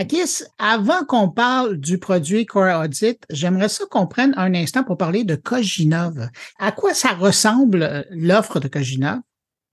Akis, 0.00 0.44
avant 0.58 1.04
qu'on 1.06 1.28
parle 1.28 1.76
du 1.76 1.98
produit 1.98 2.46
Core 2.46 2.84
Audit, 2.84 3.18
j'aimerais 3.28 3.68
ça 3.68 3.84
qu'on 3.90 4.06
prenne 4.06 4.32
un 4.38 4.54
instant 4.54 4.82
pour 4.82 4.96
parler 4.96 5.24
de 5.24 5.34
Coginov. 5.34 6.30
À 6.58 6.72
quoi 6.72 6.94
ça 6.94 7.10
ressemble 7.10 7.82
euh, 7.82 8.00
l'offre 8.10 8.60
de 8.60 8.68
Coginov? 8.68 9.18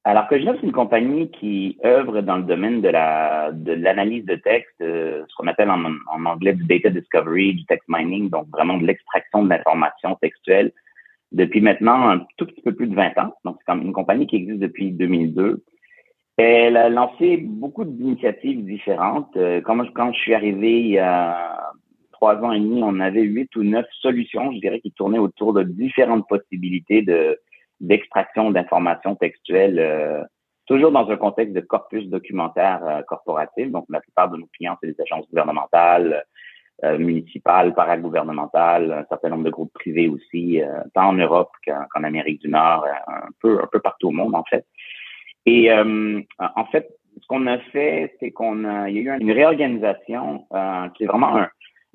Alors, 0.03 0.27
Coginov, 0.27 0.57
c'est 0.59 0.67
une 0.67 0.73
compagnie 0.73 1.31
qui 1.31 1.77
œuvre 1.85 2.19
dans 2.19 2.35
le 2.35 2.43
domaine 2.43 2.81
de 2.81 2.89
la 2.89 3.51
de 3.53 3.71
l'analyse 3.71 4.25
de 4.25 4.35
texte, 4.35 4.75
euh, 4.81 5.23
ce 5.29 5.35
qu'on 5.37 5.47
appelle 5.47 5.69
en, 5.69 5.85
en, 5.85 6.25
anglais 6.25 6.51
du 6.51 6.65
data 6.65 6.89
discovery, 6.89 7.53
du 7.53 7.65
text 7.65 7.85
mining, 7.87 8.29
donc 8.29 8.49
vraiment 8.49 8.77
de 8.77 8.85
l'extraction 8.85 9.45
de 9.45 9.49
l'information 9.49 10.17
textuelle 10.21 10.73
depuis 11.31 11.61
maintenant 11.61 12.09
un 12.09 12.25
tout 12.35 12.47
petit 12.47 12.61
peu 12.61 12.75
plus 12.75 12.87
de 12.87 12.95
20 12.95 13.17
ans. 13.17 13.33
Donc, 13.45 13.55
c'est 13.59 13.71
comme 13.71 13.81
une 13.81 13.93
compagnie 13.93 14.27
qui 14.27 14.35
existe 14.35 14.59
depuis 14.59 14.91
2002 14.91 15.63
elle 16.37 16.77
a 16.77 16.89
lancé 16.89 17.37
beaucoup 17.37 17.83
d'initiatives 17.83 18.63
différentes. 18.63 19.35
Euh, 19.37 19.59
quand, 19.61 19.77
quand 19.93 20.13
je 20.13 20.19
suis 20.19 20.33
arrivé 20.33 20.79
il 20.81 20.89
y 20.89 20.99
a 20.99 21.71
trois 22.11 22.35
ans 22.37 22.51
et 22.51 22.59
demi, 22.59 22.81
on 22.83 22.99
avait 22.99 23.23
huit 23.23 23.53
ou 23.55 23.63
neuf 23.63 23.87
solutions, 24.01 24.51
je 24.51 24.59
dirais, 24.59 24.79
qui 24.79 24.91
tournaient 24.91 25.19
autour 25.19 25.53
de 25.53 25.63
différentes 25.63 26.27
possibilités 26.27 27.01
de 27.01 27.39
d'extraction 27.79 28.49
d'informations 28.49 29.15
textuelles, 29.15 29.77
euh, 29.77 30.23
toujours 30.65 30.91
dans 30.91 31.07
un 31.11 31.15
contexte 31.15 31.53
de 31.53 31.59
corpus 31.59 32.07
documentaire 32.07 32.83
euh, 32.83 33.01
corporatif. 33.03 33.69
Donc, 33.69 33.85
la 33.89 33.99
plupart 33.99 34.31
de 34.31 34.37
nos 34.37 34.47
clients, 34.47 34.75
c'est 34.81 34.91
des 34.93 35.01
agences 35.01 35.29
gouvernementales, 35.29 36.23
municipales, 36.99 37.73
paragouvernementales, 37.73 38.91
un 38.91 39.05
certain 39.09 39.29
nombre 39.29 39.45
de 39.45 39.49
groupes 39.49 39.73
privés 39.73 40.09
aussi, 40.09 40.61
tant 40.93 41.07
en 41.07 41.13
Europe 41.13 41.49
qu'en 41.65 42.03
Amérique 42.03 42.39
du 42.41 42.49
Nord, 42.49 42.85
un 43.07 43.29
peu 43.41 43.59
un 43.59 43.65
peu 43.71 43.79
partout 43.79 44.09
au 44.09 44.11
monde 44.11 44.35
en 44.35 44.43
fait. 44.43 44.63
Et 45.47 45.71
euh, 45.71 46.21
en 46.39 46.65
fait, 46.65 46.93
ce 47.19 47.25
qu'on 47.27 47.47
a 47.47 47.57
fait, 47.57 48.13
c'est 48.19 48.31
qu'on 48.31 48.65
a, 48.65 48.89
il 48.89 48.97
y 48.97 49.09
a 49.09 49.15
eu 49.15 49.19
une 49.19 49.31
réorganisation 49.31 50.45
euh, 50.53 50.89
qui 50.89 51.05
est 51.05 51.07
vraiment 51.07 51.39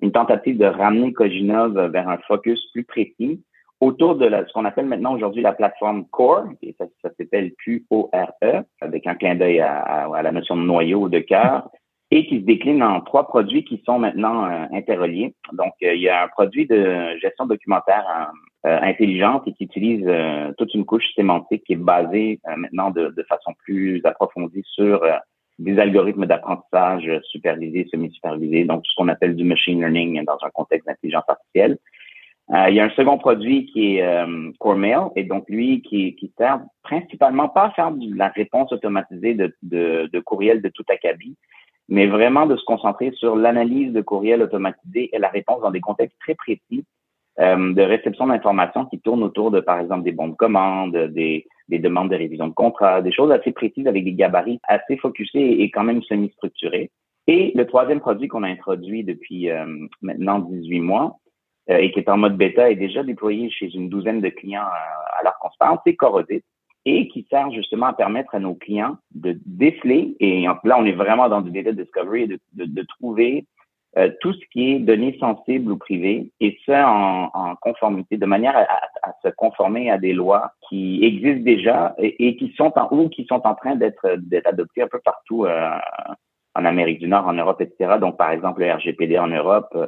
une 0.00 0.10
tentative 0.10 0.58
de 0.58 0.64
ramener 0.64 1.12
Coginov 1.12 1.78
vers 1.92 2.08
un 2.08 2.18
focus 2.26 2.60
plus 2.72 2.84
précis 2.84 3.40
autour 3.80 4.14
de 4.14 4.26
la, 4.26 4.46
ce 4.46 4.52
qu'on 4.52 4.64
appelle 4.64 4.86
maintenant 4.86 5.14
aujourd'hui 5.14 5.42
la 5.42 5.52
plateforme 5.52 6.06
Core, 6.06 6.46
et 6.62 6.74
ça, 6.78 6.86
s'appelle 7.02 7.52
Q-O-R-E, 7.62 8.62
avec 8.80 9.06
un 9.06 9.16
clin 9.16 9.34
d'œil 9.34 9.60
à, 9.60 10.06
à, 10.06 10.22
la 10.22 10.32
notion 10.32 10.56
de 10.56 10.62
noyau 10.62 11.02
ou 11.02 11.08
de 11.08 11.18
cœur, 11.18 11.68
et 12.10 12.26
qui 12.26 12.40
se 12.40 12.44
décline 12.44 12.82
en 12.82 13.00
trois 13.00 13.26
produits 13.26 13.64
qui 13.64 13.82
sont 13.84 13.98
maintenant 13.98 14.46
euh, 14.46 14.66
interreliés. 14.72 15.34
Donc, 15.52 15.72
euh, 15.82 15.94
il 15.94 16.00
y 16.00 16.08
a 16.08 16.22
un 16.22 16.28
produit 16.28 16.66
de 16.66 17.18
gestion 17.20 17.46
documentaire 17.46 18.30
euh, 18.66 18.78
intelligente 18.80 19.42
et 19.46 19.52
qui 19.52 19.64
utilise 19.64 20.08
toute 20.58 20.74
une 20.74 20.84
couche 20.84 21.06
sémantique 21.14 21.64
qui 21.64 21.72
est 21.74 21.76
basée 21.76 22.40
maintenant 22.56 22.90
de, 22.90 23.08
de, 23.08 23.22
façon 23.24 23.52
plus 23.64 24.00
approfondie 24.04 24.62
sur 24.64 25.02
des 25.58 25.78
algorithmes 25.78 26.26
d'apprentissage 26.26 27.10
supervisés, 27.24 27.88
semi-supervisés, 27.90 28.64
donc 28.64 28.82
ce 28.86 28.94
qu'on 28.96 29.08
appelle 29.08 29.36
du 29.36 29.44
machine 29.44 29.80
learning 29.80 30.24
dans 30.24 30.38
un 30.42 30.50
contexte 30.50 30.86
d'intelligence 30.86 31.24
artificielle. 31.28 31.78
il 32.68 32.74
y 32.74 32.80
a 32.80 32.84
un 32.84 32.90
second 32.90 33.18
produit 33.18 33.66
qui 33.66 33.98
est 33.98 34.26
Core 34.58 34.76
Mail, 34.76 35.08
et 35.16 35.24
donc 35.24 35.44
lui 35.48 35.82
qui, 35.82 36.14
qui 36.16 36.32
sert 36.38 36.60
principalement 36.82 37.48
pas 37.48 37.66
à 37.66 37.70
faire 37.70 37.90
de 37.90 38.16
la 38.16 38.28
réponse 38.28 38.72
automatisée 38.72 39.34
de, 39.34 39.54
de, 39.62 40.08
de 40.12 40.20
courriel 40.20 40.62
de 40.62 40.68
tout 40.68 40.84
acabit, 40.88 41.36
mais 41.88 42.06
vraiment 42.06 42.46
de 42.46 42.56
se 42.56 42.64
concentrer 42.64 43.12
sur 43.12 43.36
l'analyse 43.36 43.92
de 43.92 44.00
courriel 44.00 44.42
automatisé 44.42 45.10
et 45.12 45.18
la 45.18 45.28
réponse 45.28 45.60
dans 45.60 45.70
des 45.70 45.80
contextes 45.80 46.16
très 46.20 46.34
précis 46.34 46.84
euh, 47.40 47.72
de 47.72 47.82
réception 47.82 48.26
d'informations 48.26 48.84
qui 48.86 49.00
tournent 49.00 49.22
autour 49.22 49.50
de, 49.50 49.60
par 49.60 49.80
exemple, 49.80 50.04
des 50.04 50.12
bons 50.12 50.28
de 50.28 50.34
commande, 50.34 50.96
des, 50.96 51.46
des 51.68 51.78
demandes 51.78 52.10
de 52.10 52.16
révision 52.16 52.48
de 52.48 52.52
contrat, 52.52 53.00
des 53.00 53.12
choses 53.12 53.30
assez 53.30 53.52
précises 53.52 53.86
avec 53.86 54.04
des 54.04 54.12
gabarits 54.12 54.60
assez 54.64 54.96
focusés 54.98 55.62
et 55.62 55.70
quand 55.70 55.84
même 55.84 56.02
semi-structurés. 56.02 56.90
Et 57.26 57.52
le 57.54 57.66
troisième 57.66 58.00
produit 58.00 58.28
qu'on 58.28 58.42
a 58.42 58.48
introduit 58.48 59.04
depuis 59.04 59.50
euh, 59.50 59.64
maintenant 60.02 60.40
18 60.40 60.80
mois 60.80 61.18
euh, 61.70 61.76
et 61.76 61.90
qui 61.92 62.00
est 62.00 62.10
en 62.10 62.18
mode 62.18 62.36
bêta 62.36 62.70
est 62.70 62.76
déjà 62.76 63.02
déployé 63.02 63.48
chez 63.50 63.70
une 63.74 63.88
douzaine 63.88 64.20
de 64.20 64.28
clients 64.28 64.64
à 64.64 65.22
l'heure 65.22 65.38
qu'on 65.40 65.50
se 65.50 65.58
parle, 65.58 65.78
c'est 65.86 65.94
Corodit 65.94 66.42
et 66.84 67.08
qui 67.08 67.26
sert 67.30 67.50
justement 67.52 67.86
à 67.86 67.92
permettre 67.92 68.34
à 68.34 68.40
nos 68.40 68.54
clients 68.54 68.96
de 69.14 69.38
déceler, 69.46 70.16
et 70.18 70.42
là 70.42 70.76
on 70.78 70.84
est 70.84 70.92
vraiment 70.92 71.28
dans 71.28 71.40
du 71.40 71.52
data 71.52 71.70
discovery, 71.72 72.26
de, 72.26 72.40
de, 72.54 72.64
de 72.64 72.82
trouver 72.98 73.46
euh, 73.98 74.10
tout 74.20 74.32
ce 74.32 74.40
qui 74.50 74.72
est 74.72 74.78
données 74.78 75.18
sensibles 75.20 75.70
ou 75.70 75.76
privées, 75.76 76.30
et 76.40 76.58
ça 76.64 76.90
en, 76.90 77.30
en 77.34 77.56
conformité, 77.56 78.16
de 78.16 78.24
manière 78.24 78.56
à, 78.56 78.62
à, 79.02 79.12
se 79.22 79.28
conformer 79.28 79.90
à 79.90 79.98
des 79.98 80.14
lois 80.14 80.52
qui 80.68 81.04
existent 81.04 81.44
déjà 81.44 81.94
et, 81.98 82.36
qui 82.36 82.54
sont 82.56 82.72
en 82.76 82.88
ou 82.90 83.10
qui 83.10 83.26
sont 83.26 83.46
en 83.46 83.54
train 83.54 83.76
d'être 83.76 84.16
d'être 84.16 84.46
adoptées 84.46 84.80
un 84.80 84.88
peu 84.88 85.00
partout 85.04 85.44
euh, 85.44 85.68
en 86.54 86.64
Amérique 86.64 87.00
du 87.00 87.08
Nord, 87.08 87.26
en 87.26 87.34
Europe, 87.34 87.60
etc. 87.60 87.98
Donc, 88.00 88.16
par 88.16 88.30
exemple, 88.30 88.62
le 88.62 88.72
RGPD 88.72 89.18
en 89.18 89.28
Europe, 89.28 89.68
euh, 89.74 89.86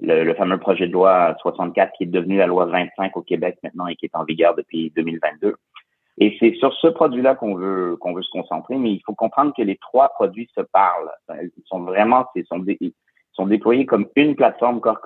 le, 0.00 0.24
le, 0.24 0.34
fameux 0.34 0.58
projet 0.58 0.88
de 0.88 0.92
loi 0.92 1.36
64 1.40 1.92
qui 1.96 2.04
est 2.04 2.06
devenu 2.06 2.38
la 2.38 2.48
loi 2.48 2.64
25 2.64 3.16
au 3.16 3.22
Québec 3.22 3.58
maintenant 3.62 3.86
et 3.86 3.94
qui 3.94 4.06
est 4.06 4.16
en 4.16 4.24
vigueur 4.24 4.56
depuis 4.56 4.92
2022. 4.96 5.54
Et 6.18 6.36
c'est 6.38 6.54
sur 6.54 6.72
ce 6.74 6.88
produit-là 6.88 7.34
qu'on 7.34 7.54
veut 7.54 7.96
qu'on 8.00 8.14
veut 8.14 8.22
se 8.22 8.30
concentrer, 8.30 8.76
mais 8.76 8.92
il 8.92 9.00
faut 9.04 9.14
comprendre 9.14 9.52
que 9.56 9.62
les 9.62 9.76
trois 9.76 10.08
produits 10.10 10.48
se 10.56 10.60
parlent. 10.60 11.10
Ils 11.28 11.62
sont 11.66 11.80
vraiment, 11.80 12.26
ils 12.36 12.46
sont, 12.46 12.64
sont 13.34 13.46
déployés 13.46 13.86
comme 13.86 14.06
une 14.16 14.36
plateforme 14.36 14.80
Core. 14.80 15.00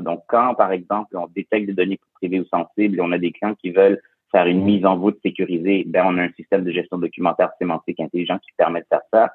Donc, 0.00 0.22
quand, 0.28 0.54
par 0.54 0.72
exemple, 0.72 1.16
on 1.16 1.26
détecte 1.28 1.66
des 1.66 1.74
données 1.74 2.00
privées 2.14 2.40
ou 2.40 2.46
sensibles 2.46 2.98
et 2.98 3.00
on 3.00 3.12
a 3.12 3.18
des 3.18 3.32
clients 3.32 3.54
qui 3.54 3.70
veulent 3.70 4.00
faire 4.32 4.46
une 4.46 4.64
mise 4.64 4.84
en 4.84 4.96
voûte 4.96 5.18
sécurisée, 5.22 5.84
ben, 5.86 6.04
on 6.06 6.18
a 6.18 6.22
un 6.22 6.32
système 6.32 6.64
de 6.64 6.72
gestion 6.72 6.98
documentaire 6.98 7.50
sémantique 7.58 8.00
intelligent 8.00 8.38
qui 8.38 8.50
permet 8.56 8.80
de 8.80 8.86
faire 8.88 9.02
ça. 9.12 9.30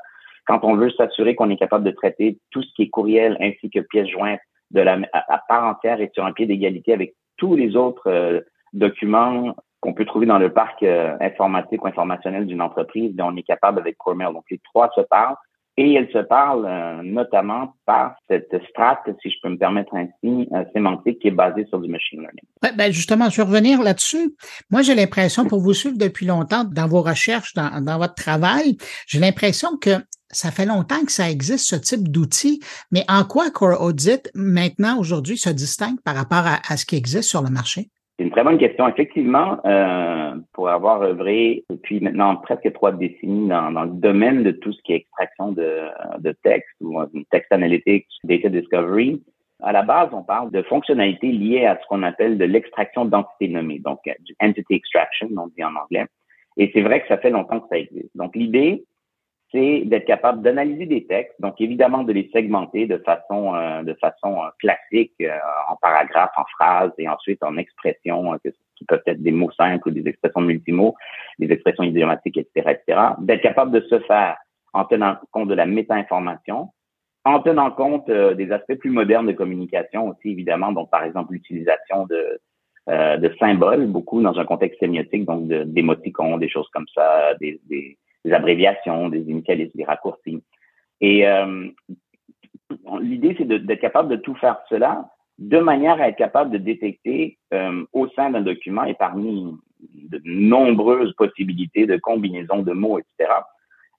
Quand 0.45 0.63
on 0.63 0.75
veut 0.75 0.89
s'assurer 0.91 1.35
qu'on 1.35 1.49
est 1.49 1.57
capable 1.57 1.85
de 1.85 1.91
traiter 1.91 2.39
tout 2.51 2.63
ce 2.63 2.73
qui 2.73 2.83
est 2.83 2.89
courriel 2.89 3.37
ainsi 3.39 3.69
que 3.69 3.79
pièces 3.79 4.09
jointes 4.09 4.41
de 4.71 4.81
la, 4.81 4.99
à, 5.13 5.41
part 5.47 5.65
entière 5.65 6.01
et 6.01 6.11
sur 6.13 6.25
un 6.25 6.33
pied 6.33 6.47
d'égalité 6.47 6.91
avec 6.91 7.13
tous 7.37 7.55
les 7.55 7.75
autres 7.75 8.09
euh, 8.09 8.41
documents 8.73 9.55
qu'on 9.79 9.93
peut 9.93 10.05
trouver 10.05 10.25
dans 10.25 10.39
le 10.39 10.51
parc 10.51 10.83
euh, 10.83 11.15
informatique 11.21 11.83
ou 11.83 11.87
informationnel 11.87 12.45
d'une 12.45 12.61
entreprise, 12.61 13.15
ben, 13.15 13.25
on 13.31 13.37
est 13.37 13.43
capable 13.43 13.79
avec 13.79 13.97
Coremail. 13.97 14.33
Donc, 14.33 14.45
les 14.51 14.59
trois 14.59 14.89
se 14.95 15.01
parlent. 15.01 15.37
Et 15.81 15.93
elles 15.93 16.09
se 16.11 16.17
parlent 16.17 16.65
euh, 16.65 17.01
notamment 17.03 17.73
par 17.85 18.15
cette 18.29 18.53
strate, 18.69 18.99
si 19.21 19.29
je 19.29 19.35
peux 19.41 19.47
me 19.47 19.57
permettre 19.57 19.95
ainsi, 19.95 20.49
euh, 20.51 20.65
sémantique 20.73 21.19
qui 21.19 21.29
est 21.29 21.31
basée 21.31 21.65
sur 21.69 21.79
du 21.79 21.89
machine 21.89 22.19
learning. 22.19 22.75
Ben 22.75 22.91
justement, 22.91 23.29
je 23.29 23.37
vais 23.37 23.43
revenir 23.43 23.81
là-dessus. 23.81 24.35
Moi, 24.71 24.81
j'ai 24.81 24.93
l'impression, 24.93 25.45
pour 25.45 25.61
vous 25.61 25.73
suivre 25.73 25.97
depuis 25.97 26.25
longtemps 26.25 26.65
dans 26.65 26.85
vos 26.85 27.01
recherches, 27.01 27.53
dans, 27.53 27.97
votre 27.97 28.15
travail, 28.15 28.75
j'ai 29.07 29.19
l'impression 29.19 29.77
que 29.77 29.91
ça 30.29 30.51
fait 30.51 30.65
longtemps 30.65 31.05
que 31.05 31.13
ça 31.13 31.29
existe, 31.29 31.69
ce 31.69 31.77
type 31.77 32.09
d'outil, 32.09 32.59
mais 32.91 33.05
en 33.07 33.23
quoi 33.23 33.49
Core 33.49 33.81
Audit, 33.81 34.29
maintenant, 34.35 34.99
aujourd'hui, 34.99 35.37
se 35.37 35.49
distingue 35.49 36.01
par 36.01 36.15
rapport 36.15 36.43
à 36.45 36.75
ce 36.75 36.85
qui 36.85 36.97
existe 36.97 37.29
sur 37.29 37.41
le 37.41 37.51
marché? 37.51 37.89
C'est 38.19 38.25
une 38.25 38.31
très 38.31 38.43
bonne 38.43 38.57
question. 38.57 38.85
Effectivement, 38.85 39.65
euh, 39.65 40.35
pour 40.51 40.67
avoir 40.67 41.01
œuvré 41.03 41.63
depuis 41.69 42.01
maintenant 42.01 42.35
presque 42.35 42.69
trois 42.73 42.91
décennies 42.91 43.47
dans, 43.47 43.71
dans, 43.71 43.85
le 43.85 43.91
domaine 43.91 44.43
de 44.43 44.51
tout 44.51 44.73
ce 44.73 44.81
qui 44.81 44.91
est 44.91 44.97
extraction 44.97 45.53
de, 45.53 45.85
de 46.19 46.33
texte 46.43 46.75
ou 46.81 47.01
text 47.31 47.49
analytics, 47.53 48.05
data 48.25 48.49
discovery, 48.49 49.23
à 49.63 49.71
la 49.71 49.83
base, 49.83 50.09
on 50.11 50.23
parle 50.23 50.51
de 50.51 50.61
fonctionnalités 50.63 51.31
liées 51.31 51.65
à 51.65 51.79
ce 51.81 51.87
qu'on 51.87 52.03
appelle 52.03 52.37
de 52.37 52.43
l'extraction 52.43 53.05
d'entités 53.05 53.47
nommées, 53.47 53.79
donc 53.79 54.01
du 54.25 54.35
entity 54.41 54.73
extraction, 54.73 55.29
on 55.37 55.47
dit 55.47 55.63
en 55.63 55.75
anglais. 55.75 56.05
Et 56.57 56.71
c'est 56.73 56.81
vrai 56.81 57.01
que 57.01 57.07
ça 57.07 57.19
fait 57.19 57.29
longtemps 57.29 57.61
que 57.61 57.69
ça 57.69 57.77
existe. 57.77 58.11
Donc 58.15 58.35
l'idée, 58.35 58.83
c'est 59.51 59.81
d'être 59.85 60.05
capable 60.05 60.41
d'analyser 60.41 60.85
des 60.85 61.05
textes, 61.05 61.39
donc 61.39 61.59
évidemment 61.59 62.03
de 62.03 62.13
les 62.13 62.29
segmenter 62.31 62.85
de 62.85 62.97
façon 62.97 63.55
euh, 63.55 63.83
de 63.83 63.93
façon 63.95 64.43
euh, 64.43 64.49
classique 64.59 65.13
euh, 65.21 65.37
en 65.69 65.75
paragraphes, 65.77 66.37
en 66.37 66.45
phrases 66.55 66.91
et 66.97 67.09
ensuite 67.09 67.43
en 67.43 67.57
expressions 67.57 68.37
qui 68.75 68.85
peuvent 68.85 69.01
être 69.07 69.21
des 69.21 69.31
mots 69.31 69.51
simples 69.51 69.89
ou 69.89 69.91
des 69.91 70.07
expressions 70.07 70.41
de 70.41 70.47
multimots, 70.47 70.95
des 71.39 71.51
expressions 71.51 71.83
idiomatiques, 71.83 72.37
etc., 72.37 72.77
etc. 72.79 73.01
D'être 73.19 73.41
capable 73.41 73.71
de 73.71 73.81
se 73.81 73.99
faire 74.01 74.37
en 74.73 74.85
tenant 74.85 75.17
compte 75.31 75.49
de 75.49 75.55
la 75.55 75.65
méta-information, 75.65 76.69
en 77.25 77.39
tenant 77.41 77.71
compte 77.71 78.09
des 78.09 78.51
aspects 78.51 78.75
plus 78.75 78.91
modernes 78.91 79.27
de 79.27 79.31
communication 79.31 80.09
aussi 80.09 80.29
évidemment, 80.29 80.71
donc 80.71 80.91
par 80.91 81.03
exemple 81.03 81.33
l'utilisation 81.33 82.05
de 82.05 82.39
de 82.87 83.35
symboles, 83.39 83.85
beaucoup 83.85 84.19
dans 84.19 84.39
un 84.39 84.45
contexte 84.45 84.79
sémiotique, 84.79 85.25
donc 85.25 85.47
d'émoticons, 85.47 86.37
des 86.39 86.49
choses 86.49 86.67
comme 86.73 86.87
ça, 86.95 87.35
des 87.39 87.59
des 88.29 88.35
abréviations, 88.35 89.09
des 89.09 89.21
initialismes, 89.21 89.77
des 89.77 89.83
raccourcis. 89.83 90.43
Et 91.01 91.27
euh, 91.27 91.67
l'idée, 93.01 93.35
c'est 93.37 93.47
d'être 93.47 93.81
capable 93.81 94.09
de 94.09 94.15
tout 94.17 94.35
faire 94.35 94.57
cela 94.69 95.09
de 95.37 95.57
manière 95.59 96.01
à 96.01 96.09
être 96.09 96.17
capable 96.17 96.51
de 96.51 96.57
détecter 96.57 97.37
euh, 97.53 97.85
au 97.93 98.07
sein 98.09 98.29
d'un 98.29 98.41
document 98.41 98.83
et 98.83 98.93
parmi 98.93 99.57
de 99.79 100.21
nombreuses 100.25 101.13
possibilités 101.13 101.85
de 101.85 101.95
combinaisons 101.97 102.61
de 102.61 102.73
mots, 102.73 102.99
etc., 102.99 103.31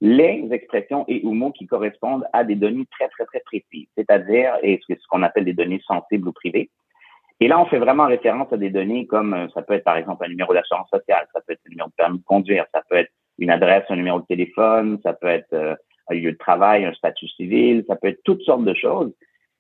les 0.03 0.49
expressions 0.51 1.05
et 1.09 1.21
ou 1.25 1.33
mots 1.35 1.53
qui 1.53 1.67
correspondent 1.67 2.25
à 2.33 2.45
des 2.45 2.55
données 2.55 2.87
très, 2.91 3.09
très, 3.09 3.27
très 3.27 3.41
précises, 3.41 3.87
c'est-à-dire 3.97 4.55
ce 4.63 5.07
qu'on 5.09 5.23
appelle 5.23 5.45
des 5.45 5.53
données 5.53 5.83
sensibles 5.87 6.29
ou 6.29 6.33
privées. 6.33 6.71
Et 7.41 7.49
là, 7.49 7.59
on 7.59 7.67
fait 7.67 7.79
vraiment 7.79 8.07
référence 8.07 8.53
à 8.53 8.59
des 8.59 8.71
données 8.71 9.07
comme, 9.07 9.33
euh, 9.33 9.49
ça 9.55 9.63
peut 9.63 9.75
être 9.75 9.85
par 9.85 9.97
exemple 9.97 10.25
un 10.25 10.29
numéro 10.29 10.53
d'assurance 10.53 10.91
sociale, 10.91 11.27
ça 11.33 11.41
peut 11.41 11.55
être 11.55 11.61
un 11.67 11.71
numéro 11.71 11.89
de 11.89 11.95
permis 11.95 12.19
de 12.19 12.25
conduire, 12.25 12.67
ça 12.73 12.83
peut 12.89 12.97
être 12.97 13.11
une 13.41 13.51
adresse, 13.51 13.85
un 13.89 13.97
numéro 13.97 14.21
de 14.21 14.27
téléphone, 14.27 14.99
ça 15.03 15.15
peut 15.15 15.27
être 15.27 15.53
euh, 15.53 15.75
un 16.09 16.15
lieu 16.15 16.33
de 16.33 16.37
travail, 16.39 16.85
un 16.85 16.93
statut 16.93 17.29
civil, 17.29 17.85
ça 17.89 17.97
peut 17.97 18.09
être 18.09 18.23
toutes 18.25 18.43
sortes 18.43 18.65
de 18.65 18.75
choses 18.75 19.13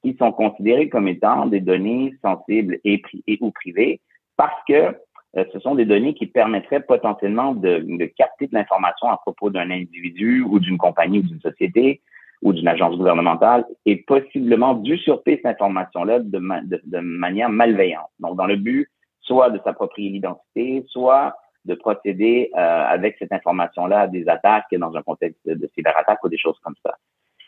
qui 0.03 0.17
sont 0.19 0.33
considérées 0.33 0.89
comme 0.89 1.09
étant 1.09 1.47
des 1.47 1.61
données 1.61 2.15
sensibles 2.23 2.79
et, 2.85 3.03
ou 3.41 3.51
privées 3.51 4.01
parce 4.37 4.63
que 4.69 4.97
euh, 5.37 5.45
ce 5.53 5.61
sont 5.61 5.75
des 5.75 5.85
données 5.85 6.15
qui 6.15 6.27
permettraient 6.27 6.81
potentiellement 6.81 7.55
de, 7.55 7.85
de 7.87 8.05
capter 8.07 8.47
de 8.47 8.55
l'information 8.55 9.09
à 9.09 9.19
propos 9.19 9.51
d'un 9.51 9.71
individu 9.71 10.43
ou 10.43 10.59
d'une 10.59 10.79
compagnie 10.79 11.21
ou 11.21 11.23
d'une 11.23 11.41
société 11.41 12.01
ou 12.43 12.53
d'une 12.53 12.69
agence 12.69 12.97
gouvernementale 12.97 13.67
et 13.85 13.97
possiblement 13.97 14.75
d'usurper 14.75 15.41
cette 15.43 15.61
information-là 15.61 16.21
de, 16.21 16.39
de, 16.39 16.81
de, 16.85 16.99
manière 16.99 17.51
malveillante. 17.51 18.09
Donc, 18.19 18.37
dans 18.37 18.47
le 18.47 18.57
but 18.57 18.89
soit 19.21 19.51
de 19.51 19.61
s'approprier 19.63 20.11
l'identité, 20.11 20.85
soit 20.89 21.35
de 21.65 21.75
procéder 21.75 22.51
euh, 22.55 22.59
avec 22.59 23.17
cette 23.19 23.33
information-là 23.33 24.01
à 24.01 24.07
des 24.07 24.29
attaques 24.29 24.73
dans 24.73 24.95
un 24.97 25.03
contexte 25.03 25.41
de, 25.47 25.71
cyberattaque 25.75 26.23
ou 26.25 26.29
des 26.29 26.39
choses 26.39 26.59
comme 26.63 26.75
ça. 26.85 26.95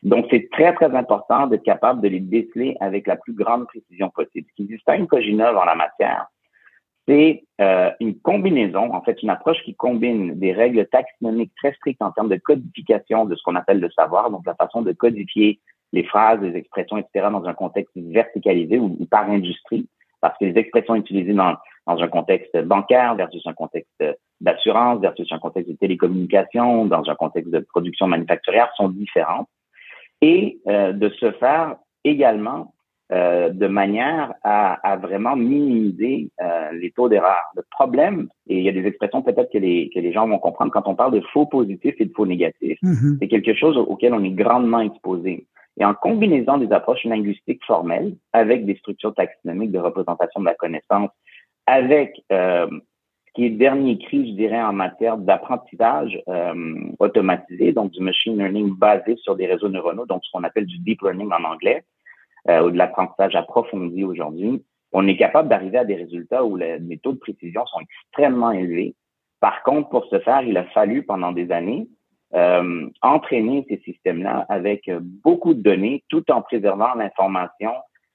Donc, 0.03 0.27
c'est 0.31 0.51
très, 0.51 0.75
très 0.75 0.95
important 0.95 1.47
d'être 1.47 1.63
capable 1.63 2.01
de 2.01 2.09
les 2.09 2.21
déceler 2.21 2.77
avec 2.81 3.07
la 3.07 3.17
plus 3.17 3.33
grande 3.33 3.67
précision 3.67 4.11
possible. 4.11 4.47
Ce 4.51 4.55
qui 4.57 4.65
distingue 4.65 5.07
Coginov 5.07 5.57
en 5.57 5.65
la 5.65 5.77
matière, 5.77 6.27
c'est 7.07 7.45
euh, 7.61 7.91
une 8.01 8.19
combinaison, 8.21 8.93
en 8.93 9.03
fait, 9.03 9.23
une 9.23 9.31
approche 9.31 9.63
qui 9.65 9.75
combine 9.75 10.39
des 10.39 10.53
règles 10.53 10.87
taxonomiques 10.87 11.53
très 11.57 11.73
strictes 11.75 12.03
en 12.03 12.11
termes 12.11 12.29
de 12.29 12.37
codification 12.37 13.25
de 13.25 13.35
ce 13.35 13.43
qu'on 13.43 13.57
appelle 13.57 13.81
le 13.81 13.91
savoir, 13.91 14.31
donc 14.31 14.45
la 14.47 14.55
façon 14.55 14.83
de 14.83 14.93
codifier 14.93 15.61
les 15.93 16.05
phrases, 16.05 16.41
les 16.41 16.57
expressions, 16.57 16.99
etc., 16.99 17.29
dans 17.31 17.45
un 17.45 17.55
contexte 17.55 17.93
verticalisé 17.97 18.79
ou 18.79 19.07
par 19.11 19.29
industrie, 19.31 19.89
parce 20.21 20.37
que 20.39 20.47
les 20.47 20.59
expressions 20.59 20.95
utilisées 20.95 21.35
dans, 21.35 21.57
dans 21.87 21.99
un 21.99 22.09
contexte 22.09 22.57
bancaire 22.63 23.15
versus 23.17 23.47
un 23.47 23.55
contexte 23.55 24.03
d'assurance 24.41 25.01
versus 25.01 25.31
un 25.33 25.39
contexte 25.39 25.71
de 25.71 25.77
télécommunication, 25.77 26.87
dans 26.87 27.09
un 27.09 27.15
contexte 27.15 27.51
de 27.51 27.61
production 27.61 28.07
manufacturière 28.07 28.71
sont 28.77 28.89
différentes. 28.89 29.49
Et 30.21 30.61
euh, 30.69 30.93
de 30.93 31.09
se 31.09 31.33
faire 31.33 31.77
également 32.05 32.73
euh, 33.13 33.51
de 33.51 33.67
manière 33.67 34.33
à, 34.43 34.75
à 34.89 34.97
vraiment 34.97 35.37
minimiser 35.37 36.31
euh, 36.41 36.73
les 36.73 36.93
taux 36.93 37.11
d'erreur. 37.11 37.43
Le 37.55 37.63
problème, 37.71 38.29
et 38.49 38.57
il 38.57 38.63
y 38.65 38.69
a 38.69 38.73
des 38.73 38.87
expressions 38.87 39.21
peut-être 39.21 39.53
que 39.53 39.59
les, 39.59 39.91
que 39.93 39.99
les 39.99 40.13
gens 40.13 40.27
vont 40.27 40.39
comprendre 40.39 40.73
quand 40.73 40.87
on 40.87 40.95
parle 40.95 41.13
de 41.13 41.21
faux 41.33 41.45
positifs 41.45 41.97
et 41.99 42.07
de 42.07 42.13
faux 42.15 42.25
négatifs, 42.25 42.79
mm-hmm. 42.83 43.19
c'est 43.21 43.29
quelque 43.29 43.55
chose 43.55 43.77
auquel 43.77 44.15
on 44.15 44.25
est 44.25 44.31
grandement 44.31 44.81
exposé. 44.81 45.47
Et 45.79 45.85
en 45.85 45.93
combinaison 45.93 46.57
des 46.57 46.73
approches 46.73 47.05
linguistiques 47.05 47.63
formelles 47.67 48.15
avec 48.33 48.65
des 48.65 48.77
structures 48.77 49.15
taxonomiques 49.15 49.73
de 49.73 49.79
représentation 49.79 50.41
de 50.41 50.47
la 50.47 50.55
connaissance, 50.55 51.11
avec 51.67 52.23
euh, 52.33 52.69
ce 53.27 53.33
qui 53.35 53.45
est 53.47 53.51
dernier 53.51 53.99
cri, 53.99 54.31
je 54.31 54.35
dirais, 54.35 54.63
en 54.63 54.73
matière 54.73 55.17
d'apprentissage 55.17 56.21
euh, 56.29 56.75
automatisé, 56.99 57.73
donc 57.73 57.93
du 57.93 58.03
machine 58.03 58.37
learning 58.37 58.75
basé 58.77 59.17
sur 59.17 59.37
des 59.37 59.47
réseaux 59.47 59.69
neuronaux, 59.69 60.07
donc 60.07 60.25
ce 60.25 60.31
qu'on 60.33 60.45
appelle 60.45 60.67
du 60.67 60.79
deep 60.79 61.03
learning 61.03 61.31
en 61.33 61.45
anglais, 61.45 61.85
euh, 62.49 62.65
ou 62.65 62.71
de 62.71 62.77
l'apprentissage 62.77 63.35
approfondi 63.37 64.05
aujourd'hui, 64.05 64.65
on 64.93 65.07
est 65.07 65.17
capable 65.17 65.49
d'arriver 65.49 65.79
à 65.79 65.85
des 65.85 65.95
résultats 65.95 66.45
où 66.45 66.57
les, 66.57 66.79
les 66.79 66.99
taux 66.99 67.13
de 67.13 67.19
précision 67.19 67.65
sont 67.67 67.81
extrêmement 67.81 68.51
élevés. 68.51 68.95
Par 69.41 69.63
contre, 69.63 69.89
pour 69.89 70.05
ce 70.07 70.19
faire, 70.21 70.43
il 70.43 70.57
a 70.57 70.65
fallu 70.65 71.03
pendant 71.03 71.33
des 71.33 71.51
années 71.51 71.89
euh, 72.35 72.89
entraîner 73.01 73.65
ces 73.69 73.79
systèmes-là 73.79 74.47
avec 74.49 74.91
beaucoup 75.01 75.55
de 75.55 75.63
données 75.63 76.05
tout 76.09 76.31
en 76.31 76.43
préservant 76.43 76.95
l'information 76.95 77.73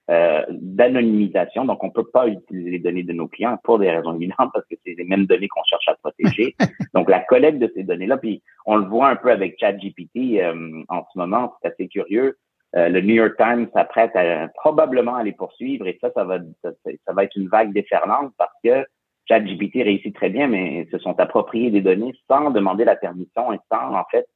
euh, 0.09 0.43
d'anonymisation. 0.49 1.65
Donc, 1.65 1.83
on 1.83 1.89
peut 1.89 2.07
pas 2.07 2.27
utiliser 2.27 2.71
les 2.71 2.79
données 2.79 3.03
de 3.03 3.13
nos 3.13 3.27
clients 3.27 3.57
pour 3.63 3.79
des 3.79 3.91
raisons 3.91 4.15
évidentes 4.15 4.51
parce 4.53 4.65
que 4.67 4.75
c'est 4.85 4.95
les 4.97 5.03
mêmes 5.03 5.25
données 5.25 5.47
qu'on 5.47 5.63
cherche 5.63 5.87
à 5.87 5.95
protéger. 5.95 6.55
Donc, 6.93 7.09
la 7.09 7.19
collecte 7.19 7.59
de 7.59 7.71
ces 7.75 7.83
données-là, 7.83 8.17
puis 8.17 8.41
on 8.65 8.77
le 8.77 8.85
voit 8.85 9.09
un 9.09 9.15
peu 9.15 9.31
avec 9.31 9.59
ChatGPT 9.59 10.39
euh, 10.39 10.83
en 10.87 11.03
ce 11.11 11.17
moment, 11.17 11.53
c'est 11.61 11.73
assez 11.73 11.87
curieux. 11.87 12.37
Euh, 12.75 12.89
le 12.89 13.01
New 13.01 13.15
York 13.15 13.35
Times 13.37 13.67
s'apprête 13.73 14.15
à, 14.15 14.49
probablement 14.49 15.15
à 15.15 15.23
les 15.23 15.31
poursuivre 15.31 15.87
et 15.87 15.97
ça, 16.01 16.09
ça 16.13 16.23
va, 16.23 16.39
ça, 16.61 16.71
ça 16.83 17.13
va 17.13 17.23
être 17.23 17.35
une 17.35 17.47
vague 17.47 17.73
déferlante 17.73 18.33
parce 18.37 18.53
que 18.63 18.85
ChatGPT 19.27 19.83
réussit 19.83 20.15
très 20.15 20.29
bien, 20.29 20.47
mais 20.47 20.87
se 20.91 20.97
sont 20.99 21.19
appropriés 21.19 21.71
des 21.71 21.81
données 21.81 22.13
sans 22.29 22.51
demander 22.51 22.85
la 22.85 22.95
permission 22.95 23.51
et 23.53 23.59
sans, 23.71 23.93
en 23.93 24.05
fait, 24.09 24.27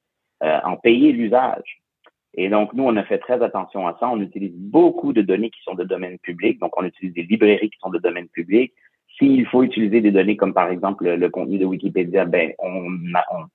euh, 0.43 0.59
en 0.63 0.75
payer 0.77 1.11
l'usage. 1.11 1.81
Et 2.35 2.49
donc, 2.49 2.73
nous, 2.73 2.83
on 2.83 2.95
a 2.95 3.03
fait 3.03 3.17
très 3.17 3.41
attention 3.41 3.87
à 3.87 3.97
ça. 3.99 4.09
On 4.09 4.21
utilise 4.21 4.53
beaucoup 4.55 5.13
de 5.13 5.21
données 5.21 5.49
qui 5.49 5.61
sont 5.63 5.75
de 5.75 5.83
domaine 5.83 6.17
public. 6.19 6.59
Donc, 6.59 6.77
on 6.77 6.85
utilise 6.85 7.13
des 7.13 7.23
librairies 7.23 7.69
qui 7.69 7.79
sont 7.79 7.89
de 7.89 7.99
domaine 7.99 8.29
public. 8.29 8.73
S'il 9.17 9.45
faut 9.47 9.63
utiliser 9.63 9.99
des 9.99 10.11
données 10.11 10.37
comme, 10.37 10.53
par 10.53 10.69
exemple, 10.69 11.07
le, 11.07 11.29
contenu 11.29 11.57
de 11.59 11.65
Wikipédia, 11.65 12.25
ben, 12.25 12.53
on, 12.59 12.87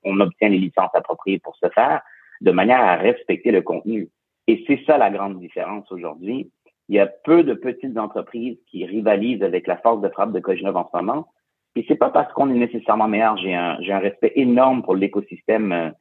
on, 0.04 0.20
obtient 0.20 0.50
les 0.50 0.58
licences 0.58 0.94
appropriées 0.94 1.38
pour 1.38 1.56
ce 1.56 1.68
faire 1.70 2.02
de 2.42 2.50
manière 2.50 2.80
à 2.80 2.96
respecter 2.96 3.50
le 3.50 3.62
contenu. 3.62 4.08
Et 4.46 4.62
c'est 4.66 4.80
ça 4.86 4.98
la 4.98 5.10
grande 5.10 5.40
différence 5.40 5.90
aujourd'hui. 5.90 6.50
Il 6.88 6.96
y 6.96 7.00
a 7.00 7.06
peu 7.06 7.42
de 7.42 7.54
petites 7.54 7.96
entreprises 7.98 8.58
qui 8.70 8.84
rivalisent 8.84 9.42
avec 9.42 9.66
la 9.66 9.78
force 9.78 10.02
de 10.02 10.08
frappe 10.10 10.32
de 10.32 10.38
Cogenov 10.38 10.76
en 10.76 10.88
ce 10.92 10.96
moment. 10.96 11.28
Et 11.74 11.84
c'est 11.88 11.96
pas 11.96 12.10
parce 12.10 12.32
qu'on 12.34 12.50
est 12.50 12.58
nécessairement 12.58 13.08
meilleur. 13.08 13.36
J'ai 13.38 13.54
un, 13.54 13.78
j'ai 13.80 13.92
un 13.92 13.98
respect 13.98 14.32
énorme 14.36 14.82
pour 14.82 14.94
l'écosystème 14.94 15.92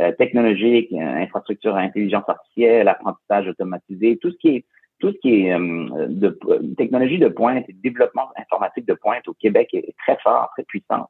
euh, 0.00 0.04
euh, 0.04 0.12
technologique, 0.12 0.92
euh, 0.92 0.96
infrastructure 0.96 1.74
à 1.76 1.80
intelligence 1.80 2.24
artificielle, 2.28 2.88
apprentissage 2.88 3.48
automatisé, 3.48 4.18
tout 4.18 4.30
ce 4.30 4.36
qui 4.36 4.48
est 4.48 4.64
tout 5.00 5.10
ce 5.10 5.18
qui 5.18 5.46
est 5.46 5.52
euh, 5.52 6.06
de 6.08 6.38
technologie 6.76 7.18
de 7.18 7.28
pointe 7.28 7.64
et 7.68 7.72
développement 7.72 8.28
informatique 8.36 8.86
de 8.86 8.94
pointe 8.94 9.26
au 9.28 9.34
Québec 9.34 9.68
est, 9.72 9.94
très 9.98 10.16
fort, 10.22 10.50
très 10.54 10.62
puissant. 10.64 11.08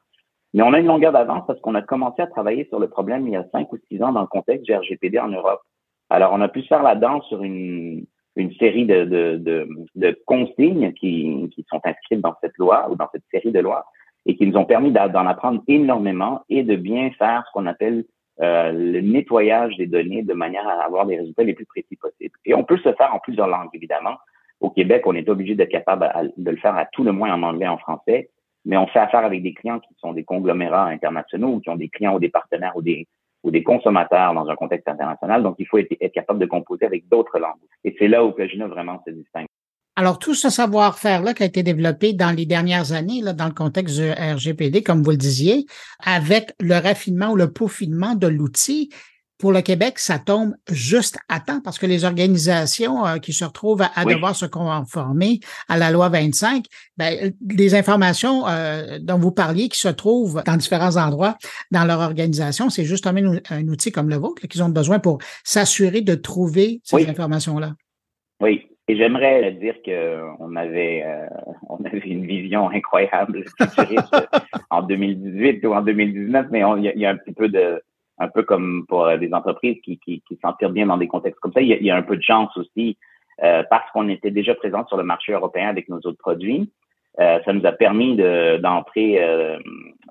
Mais 0.52 0.62
on 0.62 0.72
a 0.72 0.80
une 0.80 0.86
longueur 0.86 1.12
d'avance 1.12 1.44
parce 1.46 1.60
qu'on 1.60 1.74
a 1.74 1.82
commencé 1.82 2.22
à 2.22 2.26
travailler 2.26 2.64
sur 2.66 2.78
le 2.78 2.88
problème 2.88 3.26
il 3.26 3.34
y 3.34 3.36
a 3.36 3.44
cinq 3.52 3.72
ou 3.72 3.78
six 3.88 4.02
ans 4.02 4.12
dans 4.12 4.22
le 4.22 4.26
contexte 4.26 4.64
du 4.64 4.74
RGPD 4.74 5.18
en 5.18 5.28
Europe. 5.28 5.60
Alors, 6.10 6.32
on 6.32 6.40
a 6.40 6.48
pu 6.48 6.62
faire 6.62 6.82
la 6.82 6.94
danse 6.94 7.26
sur 7.28 7.42
une, 7.42 8.06
une 8.36 8.52
série 8.54 8.86
de, 8.86 9.04
de, 9.04 9.36
de, 9.36 9.68
de 9.96 10.18
consignes 10.26 10.92
qui, 10.92 11.50
qui 11.54 11.66
sont 11.68 11.80
inscrites 11.84 12.20
dans 12.20 12.34
cette 12.40 12.56
loi 12.56 12.88
ou 12.90 12.96
dans 12.96 13.08
cette 13.12 13.24
série 13.30 13.52
de 13.52 13.60
lois 13.60 13.84
et 14.26 14.36
qui 14.36 14.46
nous 14.46 14.56
ont 14.56 14.64
permis 14.64 14.92
d'en 14.92 15.26
apprendre 15.26 15.62
énormément 15.68 16.42
et 16.48 16.62
de 16.62 16.76
bien 16.76 17.10
faire 17.18 17.44
ce 17.46 17.52
qu'on 17.52 17.66
appelle 17.66 18.04
euh, 18.40 18.72
le 18.72 19.00
nettoyage 19.00 19.76
des 19.76 19.86
données 19.86 20.22
de 20.22 20.34
manière 20.34 20.66
à 20.66 20.84
avoir 20.84 21.04
les 21.04 21.18
résultats 21.18 21.44
les 21.44 21.54
plus 21.54 21.66
précis 21.66 21.96
possibles. 21.96 22.36
Et 22.44 22.54
on 22.54 22.64
peut 22.64 22.78
se 22.78 22.92
faire 22.94 23.14
en 23.14 23.18
plusieurs 23.18 23.46
langues, 23.46 23.70
évidemment. 23.72 24.16
Au 24.60 24.70
Québec, 24.70 25.02
on 25.06 25.14
est 25.14 25.28
obligé 25.28 25.54
d'être 25.54 25.70
capable 25.70 26.10
de 26.36 26.50
le 26.50 26.56
faire 26.56 26.76
à 26.76 26.86
tout 26.86 27.04
le 27.04 27.12
moins 27.12 27.32
en 27.32 27.42
anglais, 27.42 27.68
en 27.68 27.78
français, 27.78 28.30
mais 28.64 28.76
on 28.76 28.86
fait 28.86 28.98
affaire 28.98 29.24
avec 29.24 29.42
des 29.42 29.52
clients 29.52 29.78
qui 29.78 29.94
sont 29.98 30.12
des 30.12 30.24
conglomérats 30.24 30.86
internationaux 30.86 31.54
ou 31.54 31.60
qui 31.60 31.70
ont 31.70 31.76
des 31.76 31.88
clients 31.88 32.14
ou 32.14 32.18
des 32.18 32.30
partenaires 32.30 32.76
ou 32.76 32.82
des, 32.82 33.06
des 33.44 33.62
consommateurs 33.62 34.34
dans 34.34 34.48
un 34.48 34.56
contexte 34.56 34.88
international. 34.88 35.42
Donc, 35.42 35.56
il 35.58 35.66
faut 35.66 35.78
être, 35.78 35.94
capable 36.12 36.38
de 36.38 36.46
composer 36.46 36.86
avec 36.86 37.08
d'autres 37.08 37.38
langues. 37.38 37.60
Et 37.84 37.94
c'est 37.98 38.08
là 38.08 38.24
où 38.24 38.32
Pagina 38.32 38.66
vraiment 38.66 39.02
se 39.06 39.10
distingue. 39.10 39.46
Alors, 39.96 40.18
tout 40.18 40.34
ce 40.34 40.50
savoir-faire-là 40.50 41.34
qui 41.34 41.44
a 41.44 41.46
été 41.46 41.62
développé 41.62 42.14
dans 42.14 42.32
les 42.32 42.46
dernières 42.46 42.92
années, 42.92 43.20
là, 43.20 43.32
dans 43.32 43.46
le 43.46 43.52
contexte 43.52 43.96
du 43.96 44.10
RGPD, 44.10 44.82
comme 44.82 45.02
vous 45.02 45.12
le 45.12 45.16
disiez, 45.16 45.66
avec 46.00 46.52
le 46.60 46.74
raffinement 46.74 47.30
ou 47.30 47.36
le 47.36 47.52
peaufinement 47.52 48.16
de 48.16 48.26
l'outil, 48.26 48.90
pour 49.38 49.52
le 49.52 49.62
Québec, 49.62 49.98
ça 49.98 50.18
tombe 50.18 50.54
juste 50.70 51.18
à 51.28 51.40
temps 51.40 51.60
parce 51.60 51.78
que 51.78 51.86
les 51.86 52.04
organisations 52.04 53.04
euh, 53.04 53.18
qui 53.18 53.32
se 53.32 53.44
retrouvent 53.44 53.82
à, 53.82 54.04
devoir 54.04 54.34
se 54.34 54.46
conformer 54.46 55.40
à 55.68 55.76
la 55.76 55.90
loi 55.90 56.08
25, 56.08 56.64
ben, 56.96 57.32
les 57.50 57.74
informations 57.74 58.48
euh, 58.48 58.98
dont 59.00 59.18
vous 59.18 59.32
parliez 59.32 59.68
qui 59.68 59.78
se 59.78 59.88
trouvent 59.88 60.42
dans 60.46 60.56
différents 60.56 60.96
endroits 60.96 61.36
dans 61.72 61.84
leur 61.84 62.00
organisation, 62.00 62.70
c'est 62.70 62.84
justement 62.84 63.34
un, 63.50 63.68
outil 63.68 63.90
comme 63.90 64.08
le 64.08 64.16
vôtre 64.16 64.46
qu'ils 64.46 64.62
ont 64.62 64.68
besoin 64.68 65.00
pour 65.00 65.18
s'assurer 65.42 66.00
de 66.00 66.14
trouver 66.14 66.80
ces 66.84 67.06
informations-là. 67.08 67.74
Oui, 68.40 68.66
et 68.86 68.96
j'aimerais 68.96 69.52
dire 69.52 69.76
qu'on 69.82 70.56
avait, 70.56 71.02
euh, 71.06 71.26
on 71.68 71.82
avait 71.84 72.00
une 72.00 72.26
vision 72.26 72.68
incroyable 72.68 73.44
en 74.70 74.82
2018 74.82 75.64
ou 75.64 75.72
en 75.72 75.80
2019, 75.80 76.46
mais 76.50 76.62
il 76.78 77.00
y, 77.00 77.06
a 77.06 77.10
un 77.10 77.16
petit 77.16 77.32
peu 77.32 77.48
de, 77.48 77.82
un 78.18 78.28
peu 78.28 78.42
comme 78.42 78.84
pour 78.86 79.16
des 79.16 79.32
entreprises 79.32 79.78
qui, 79.82 79.98
qui, 79.98 80.22
qui 80.28 80.38
s'en 80.42 80.52
tirent 80.52 80.70
bien 80.70 80.86
dans 80.86 80.98
des 80.98 81.08
contextes 81.08 81.40
comme 81.40 81.52
ça, 81.52 81.62
il 81.62 81.68
y 81.68 81.90
a, 81.90 81.96
un 81.96 82.02
peu 82.02 82.16
de 82.16 82.22
chance 82.22 82.54
aussi 82.58 82.98
euh, 83.42 83.62
parce 83.70 83.90
qu'on 83.92 84.08
était 84.10 84.30
déjà 84.30 84.54
présent 84.54 84.86
sur 84.86 84.98
le 84.98 85.04
marché 85.04 85.32
européen 85.32 85.68
avec 85.68 85.88
nos 85.88 85.98
autres 85.98 86.18
produits. 86.18 86.70
Euh, 87.20 87.38
ça 87.44 87.52
nous 87.54 87.64
a 87.64 87.72
permis 87.72 88.16
d'entrer 88.16 89.18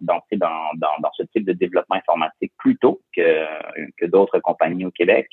d'entrer 0.02 0.38
dans, 0.38 0.72
dans, 0.78 1.00
dans, 1.02 1.12
ce 1.16 1.24
type 1.24 1.46
de 1.46 1.54
développement 1.54 1.98
informatique 1.98 2.54
plus 2.58 2.78
tôt 2.78 3.02
que, 3.16 3.46
que 3.98 4.06
d'autres 4.08 4.40
compagnies 4.40 4.86
au 4.86 4.92
Québec. 4.92 5.28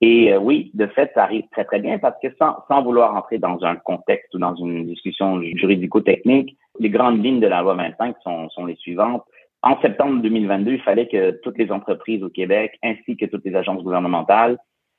Et 0.00 0.32
euh, 0.32 0.38
oui, 0.38 0.70
de 0.74 0.86
fait, 0.86 1.10
ça 1.14 1.24
arrive 1.24 1.44
très, 1.50 1.64
très 1.64 1.80
bien 1.80 1.98
parce 1.98 2.16
que 2.22 2.28
sans, 2.38 2.56
sans 2.68 2.82
vouloir 2.82 3.14
entrer 3.16 3.38
dans 3.38 3.62
un 3.64 3.76
contexte 3.76 4.32
ou 4.34 4.38
dans 4.38 4.54
une 4.54 4.86
discussion 4.86 5.40
juridico-technique, 5.54 6.56
les 6.78 6.90
grandes 6.90 7.24
lignes 7.24 7.40
de 7.40 7.48
la 7.48 7.62
loi 7.62 7.74
25 7.74 8.16
sont, 8.22 8.48
sont 8.50 8.66
les 8.66 8.76
suivantes. 8.76 9.24
En 9.62 9.80
septembre 9.80 10.22
2022, 10.22 10.74
il 10.74 10.82
fallait 10.82 11.08
que 11.08 11.32
toutes 11.42 11.58
les 11.58 11.72
entreprises 11.72 12.22
au 12.22 12.30
Québec, 12.30 12.78
ainsi 12.84 13.16
que 13.16 13.26
toutes 13.26 13.44
les 13.44 13.56
agences 13.56 13.82
gouvernementales, 13.82 14.56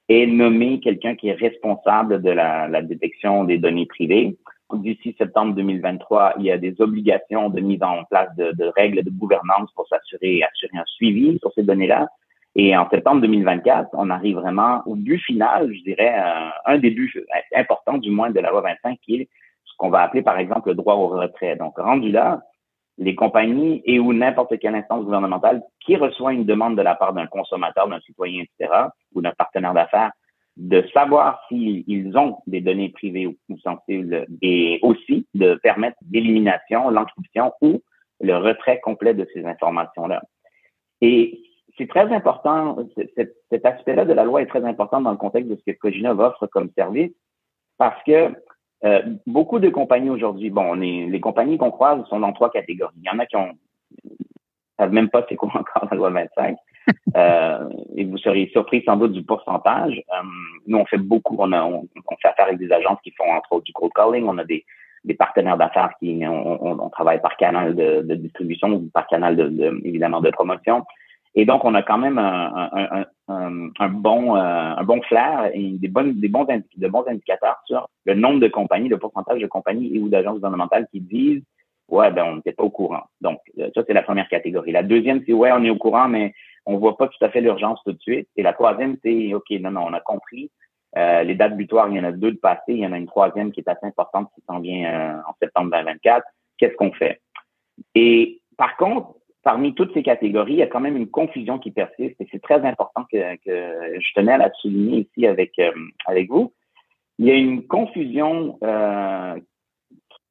aient 0.10 0.26
nommé 0.26 0.82
quelqu'un 0.82 1.16
qui 1.16 1.30
est 1.30 1.34
responsable 1.34 2.22
de 2.22 2.32
la, 2.32 2.68
la 2.68 2.82
détection 2.82 3.46
des 3.46 3.58
données 3.58 3.86
privées. 3.86 4.38
D'ici 4.74 5.16
septembre 5.18 5.56
2023, 5.56 6.36
il 6.40 6.46
y 6.46 6.52
a 6.52 6.58
des 6.58 6.76
obligations 6.80 7.50
de 7.50 7.62
mise 7.62 7.82
en 7.82 8.04
place 8.04 8.36
de, 8.36 8.52
de 8.52 8.66
règles 8.76 9.04
de 9.04 9.10
gouvernance 9.10 9.72
pour 9.76 9.88
s'assurer 9.88 10.44
assurer 10.44 10.78
un 10.78 10.86
suivi 10.86 11.40
sur 11.40 11.52
ces 11.54 11.64
données-là. 11.64 12.08
Et 12.56 12.76
en 12.76 12.90
septembre 12.90 13.22
2024, 13.22 13.90
on 13.94 14.10
arrive 14.10 14.38
vraiment 14.38 14.82
au 14.86 14.96
but 14.96 15.20
final, 15.20 15.72
je 15.74 15.84
dirais, 15.84 16.16
euh, 16.20 16.50
un 16.66 16.78
des 16.78 16.92
buts 16.92 17.14
importants 17.56 17.98
du 17.98 18.10
moins 18.10 18.32
de 18.32 18.40
la 18.40 18.50
loi 18.50 18.62
25, 18.62 18.98
qui 19.02 19.16
est 19.16 19.30
ce 19.66 19.74
qu'on 19.78 19.90
va 19.90 20.02
appeler 20.02 20.24
par 20.24 20.38
exemple 20.40 20.70
le 20.70 20.76
droit 20.76 20.96
au 20.96 21.08
retrait. 21.08 21.56
Donc, 21.56 21.78
rendu 21.78 22.12
là, 22.12 22.42
les 22.98 23.16
compagnies 23.16 23.82
et 23.86 24.00
ou 24.00 24.14
n'importe 24.14 24.60
quelle 24.60 24.76
instance 24.76 25.06
gouvernementale 25.06 25.62
qui 25.80 25.96
reçoit 25.96 26.34
une 26.34 26.46
demande 26.46 26.76
de 26.76 26.82
la 26.82 26.96
part 26.96 27.14
d'un 27.14 27.28
consommateur, 27.28 27.88
d'un 27.88 28.02
citoyen, 28.02 28.44
etc., 28.44 28.74
ou 29.14 29.22
d'un 29.22 29.32
partenaire 29.32 29.74
d'affaires, 29.74 30.12
de 30.58 30.84
savoir 30.94 31.42
s'ils 31.48 32.18
ont 32.18 32.38
des 32.46 32.60
données 32.60 32.90
privées 32.90 33.28
ou 33.28 33.58
sensibles 33.64 34.26
et 34.42 34.80
aussi 34.82 35.26
de 35.34 35.56
permettre 35.64 35.98
l'élimination, 36.12 36.90
l'encryption 36.90 37.54
ou 37.62 37.82
le 38.20 38.36
retrait 38.36 38.82
complet 38.82 39.14
de 39.14 39.26
ces 39.34 39.46
informations-là. 39.46 40.22
Et 41.00 41.40
c'est 41.78 41.88
très 41.88 42.12
important, 42.14 42.78
cet, 43.16 43.66
aspect-là 43.66 44.06
de 44.06 44.14
la 44.14 44.24
loi 44.24 44.42
est 44.42 44.48
très 44.48 44.64
important 44.64 45.02
dans 45.02 45.12
le 45.12 45.18
contexte 45.18 45.50
de 45.50 45.56
ce 45.56 45.72
que 45.72 45.78
Coginov 45.78 46.20
offre 46.20 46.48
comme 46.48 46.70
service, 46.76 47.12
parce 47.78 48.02
que 48.04 48.34
euh, 48.86 49.02
beaucoup 49.28 49.60
de 49.60 49.70
compagnies 49.70 50.10
aujourd'hui, 50.10 50.50
bon, 50.50 50.74
les 50.74 51.20
compagnies 51.20 51.58
qu'on 51.58 51.72
croise 51.72 52.06
sont 52.08 52.20
dans 52.20 52.34
trois 52.34 52.50
catégories. 52.50 52.96
Il 52.98 53.06
y 53.06 53.10
en 53.10 53.20
a 53.20 53.26
qui 53.26 53.36
ont 53.36 53.56
savent 54.80 54.94
même 54.94 55.10
pas 55.10 55.26
c'est 55.28 55.36
quoi 55.36 55.50
encore 55.54 55.88
la 55.92 55.98
loi 55.98 56.10
25. 56.10 56.58
Euh, 57.16 57.70
et 57.96 58.04
vous 58.04 58.18
seriez 58.18 58.50
surpris 58.50 58.82
sans 58.84 58.98
doute 58.98 59.12
du 59.12 59.22
pourcentage. 59.22 60.02
Euh, 60.12 60.24
nous, 60.66 60.78
on 60.80 60.86
fait 60.86 60.98
beaucoup, 60.98 61.36
on, 61.38 61.52
a, 61.52 61.64
on, 61.64 61.88
fait 62.20 62.28
affaire 62.28 62.48
avec 62.48 62.58
des 62.58 62.72
agences 62.72 62.98
qui 63.04 63.12
font 63.12 63.32
entre 63.32 63.52
autres 63.52 63.66
du 63.66 63.74
cold 63.74 63.92
calling, 63.94 64.26
on 64.28 64.40
a 64.40 64.44
des, 64.44 64.66
des 65.04 65.14
partenaires 65.14 65.58
d'affaires 65.58 65.92
qui 66.00 66.24
on, 66.26 66.82
on, 66.84 66.90
travaille 66.90 67.22
par 67.22 67.38
canal 67.38 67.76
de, 67.76 68.02
de 68.02 68.16
distribution 68.16 68.70
ou 68.70 68.90
par 68.92 69.06
canal 69.06 69.36
de, 69.36 69.50
de, 69.50 69.82
évidemment 69.84 70.20
de 70.20 70.32
promotion. 70.32 70.84
Et 71.36 71.46
donc, 71.46 71.64
on 71.64 71.76
a 71.76 71.84
quand 71.84 71.98
même 71.98 72.18
un, 72.18 72.70
un, 72.74 73.06
un, 73.28 73.70
un 73.80 73.90
bon, 73.90 74.36
euh, 74.36 74.40
un 74.40 74.84
bon 74.84 75.02
flair 75.04 75.52
et 75.54 75.72
des, 75.78 75.88
bonnes, 75.88 76.20
des 76.20 76.28
bons, 76.28 76.46
de 76.46 76.88
bons 76.88 77.06
indicateurs 77.08 77.62
sur 77.66 77.88
le 78.06 78.16
nombre 78.16 78.40
de 78.40 78.48
compagnies, 78.48 78.90
le 78.90 78.98
pourcentage 78.98 79.40
de 79.40 79.48
compagnies 79.48 79.96
et 79.96 80.00
ou 80.00 80.10
d'agences 80.10 80.36
gouvernementales 80.36 80.88
qui 80.92 81.00
disent 81.00 81.44
Ouais, 81.88 82.12
ben 82.12 82.24
on 82.24 82.36
n'était 82.36 82.52
pas 82.52 82.64
au 82.64 82.70
courant. 82.70 83.04
Donc, 83.20 83.40
euh, 83.58 83.70
ça, 83.74 83.84
c'est 83.86 83.94
la 83.94 84.04
première 84.04 84.30
catégorie. 84.30 84.72
La 84.72 84.84
deuxième, 84.84 85.24
c'est 85.26 85.34
ouais, 85.34 85.52
on 85.52 85.64
est 85.64 85.72
au 85.72 85.78
courant, 85.78 86.08
mais 86.08 86.34
on 86.68 86.78
voit 86.78 86.98
pas 86.98 87.08
tout 87.08 87.24
à 87.24 87.30
fait 87.30 87.42
l'urgence 87.42 87.80
tout 87.84 87.94
de 87.94 88.02
suite. 88.02 88.28
Et 88.36 88.44
la 88.44 88.54
troisième, 88.54 88.98
c'est 89.04 89.34
OK, 89.34 89.50
non, 89.60 89.72
non, 89.72 89.86
on 89.88 89.94
a 89.94 90.00
compris. 90.00 90.52
Euh, 90.98 91.24
les 91.24 91.36
dates 91.36 91.58
butoirs, 91.58 91.90
il 91.90 91.98
y 91.98 92.00
en 92.00 92.04
a 92.04 92.12
deux 92.12 92.32
de 92.32 92.38
passé, 92.38 92.62
il 92.70 92.80
y 92.80 92.86
en 92.86 92.94
a 92.94 92.98
une 92.98 93.08
troisième 93.08 93.52
qui 93.52 93.60
est 93.62 93.70
assez 93.70 93.86
importante 93.86 94.30
qui 94.36 94.42
s'en 94.48 94.60
vient 94.60 95.22
en 95.28 95.34
septembre 95.42 95.72
2024. 95.72 96.26
Qu'est-ce 96.58 96.76
qu'on 96.76 96.92
fait? 96.92 97.22
Et 97.96 98.42
par 98.58 98.76
contre, 98.78 99.14
parmi 99.44 99.74
toutes 99.74 99.94
ces 99.94 100.04
catégories, 100.04 100.54
il 100.54 100.60
y 100.60 100.64
a 100.64 100.68
quand 100.68 100.80
même 100.80 100.98
une 100.98 101.10
confusion 101.10 101.60
qui 101.60 101.72
persiste 101.72 102.16
et 102.20 102.28
c'est 102.32 102.42
très 102.42 102.62
important 102.66 103.06
que, 103.12 103.18
je 103.46 104.14
tenais 104.14 104.34
à 104.34 104.38
la 104.38 104.52
souligner 104.54 105.00
ici 105.00 105.28
avec, 105.28 105.58
euh, 105.60 105.72
avec 106.06 106.30
vous. 106.30 106.54
Il 107.18 107.26
y 107.26 107.32
a 107.32 107.36
une 107.36 107.66
confusion 107.68 108.58
euh, 108.64 109.36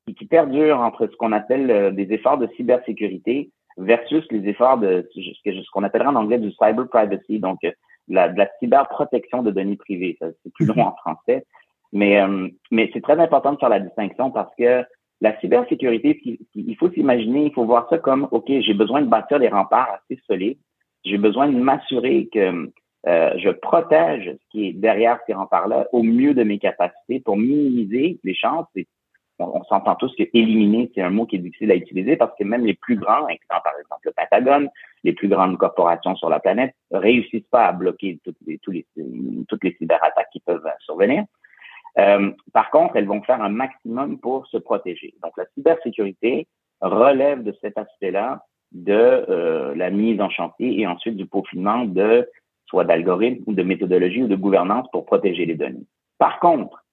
qui, 0.06 0.26
perdure 0.26 0.80
entre 0.80 1.06
ce 1.06 1.16
qu'on 1.16 1.32
appelle 1.32 1.70
euh, 1.70 1.90
des 1.90 2.12
efforts 2.12 2.38
de 2.38 2.48
cybersécurité 2.56 3.50
versus 3.76 4.24
les 4.30 4.48
efforts 4.48 4.78
de 4.78 5.08
ce 5.14 5.70
qu'on 5.72 5.84
appellera 5.84 6.10
en 6.10 6.16
anglais 6.16 6.38
du 6.38 6.50
cyber 6.52 6.88
privacy, 6.88 7.38
donc 7.38 7.58
la, 8.08 8.28
de 8.28 8.38
la 8.38 8.48
cyberprotection 8.58 9.42
de 9.42 9.50
données 9.50 9.76
privées. 9.76 10.18
C'est 10.20 10.52
plus 10.52 10.66
long 10.66 10.80
en 10.80 10.96
français. 10.96 11.46
Mais, 11.92 12.20
mais 12.70 12.90
c'est 12.92 13.00
très 13.00 13.18
important 13.18 13.52
de 13.52 13.58
faire 13.58 13.68
la 13.68 13.78
distinction 13.78 14.30
parce 14.32 14.52
que 14.56 14.84
la 15.20 15.38
cybersécurité, 15.40 16.20
il 16.54 16.76
faut 16.76 16.90
s'imaginer, 16.90 17.46
il 17.46 17.52
faut 17.52 17.64
voir 17.64 17.88
ça 17.90 17.98
comme, 17.98 18.28
OK, 18.30 18.46
j'ai 18.48 18.74
besoin 18.74 19.02
de 19.02 19.08
bâtir 19.08 19.40
des 19.40 19.48
remparts 19.48 19.98
assez 20.00 20.20
solides. 20.26 20.58
J'ai 21.04 21.18
besoin 21.18 21.48
de 21.48 21.58
m'assurer 21.58 22.28
que 22.32 22.70
euh, 23.06 23.32
je 23.38 23.50
protège 23.50 24.30
ce 24.32 24.48
qui 24.50 24.68
est 24.68 24.72
derrière 24.72 25.18
ces 25.26 25.34
remparts-là 25.34 25.88
au 25.92 26.02
mieux 26.02 26.34
de 26.34 26.42
mes 26.44 26.58
capacités 26.58 27.20
pour 27.20 27.36
minimiser 27.36 28.20
les 28.22 28.34
chances. 28.34 28.66
on, 29.38 29.62
s'entend 29.64 29.94
tous 29.96 30.14
que 30.16 30.24
éliminer, 30.34 30.90
c'est 30.94 31.02
un 31.02 31.10
mot 31.10 31.26
qui 31.26 31.36
est 31.36 31.40
difficile 31.40 31.70
à 31.72 31.76
utiliser 31.76 32.16
parce 32.16 32.36
que 32.38 32.44
même 32.44 32.64
les 32.64 32.74
plus 32.74 32.96
grands, 32.96 33.26
par 33.48 33.74
exemple 33.80 34.02
le 34.04 34.12
Pentagone, 34.12 34.68
les 35.04 35.12
plus 35.12 35.28
grandes 35.28 35.56
corporations 35.58 36.16
sur 36.16 36.28
la 36.28 36.40
planète 36.40 36.74
réussissent 36.90 37.48
pas 37.50 37.66
à 37.66 37.72
bloquer 37.72 38.20
toutes 38.24 38.36
les 38.46 39.76
cyberattaques 39.78 40.30
qui 40.32 40.40
peuvent 40.40 40.68
survenir. 40.80 41.24
Euh, 41.98 42.30
par 42.52 42.70
contre, 42.70 42.96
elles 42.96 43.06
vont 43.06 43.22
faire 43.22 43.42
un 43.42 43.48
maximum 43.48 44.18
pour 44.18 44.46
se 44.46 44.56
protéger. 44.56 45.14
Donc, 45.22 45.32
la 45.36 45.46
cybersécurité 45.54 46.46
relève 46.80 47.42
de 47.42 47.54
cet 47.60 47.76
aspect-là 47.76 48.44
de 48.72 48.92
euh, 48.92 49.74
la 49.74 49.90
mise 49.90 50.20
en 50.20 50.30
chantier 50.30 50.78
et 50.80 50.86
ensuite 50.86 51.16
du 51.16 51.26
peaufinement 51.26 51.84
de 51.84 52.28
soit 52.66 52.84
d'algorithmes 52.84 53.42
ou 53.46 53.54
de 53.54 53.62
méthodologie 53.62 54.22
ou 54.22 54.28
de 54.28 54.36
gouvernance 54.36 54.86
pour 54.92 55.06
protéger 55.06 55.46
les 55.46 55.54
données. 55.54 55.86
Par 56.18 56.38
contre, 56.38 56.84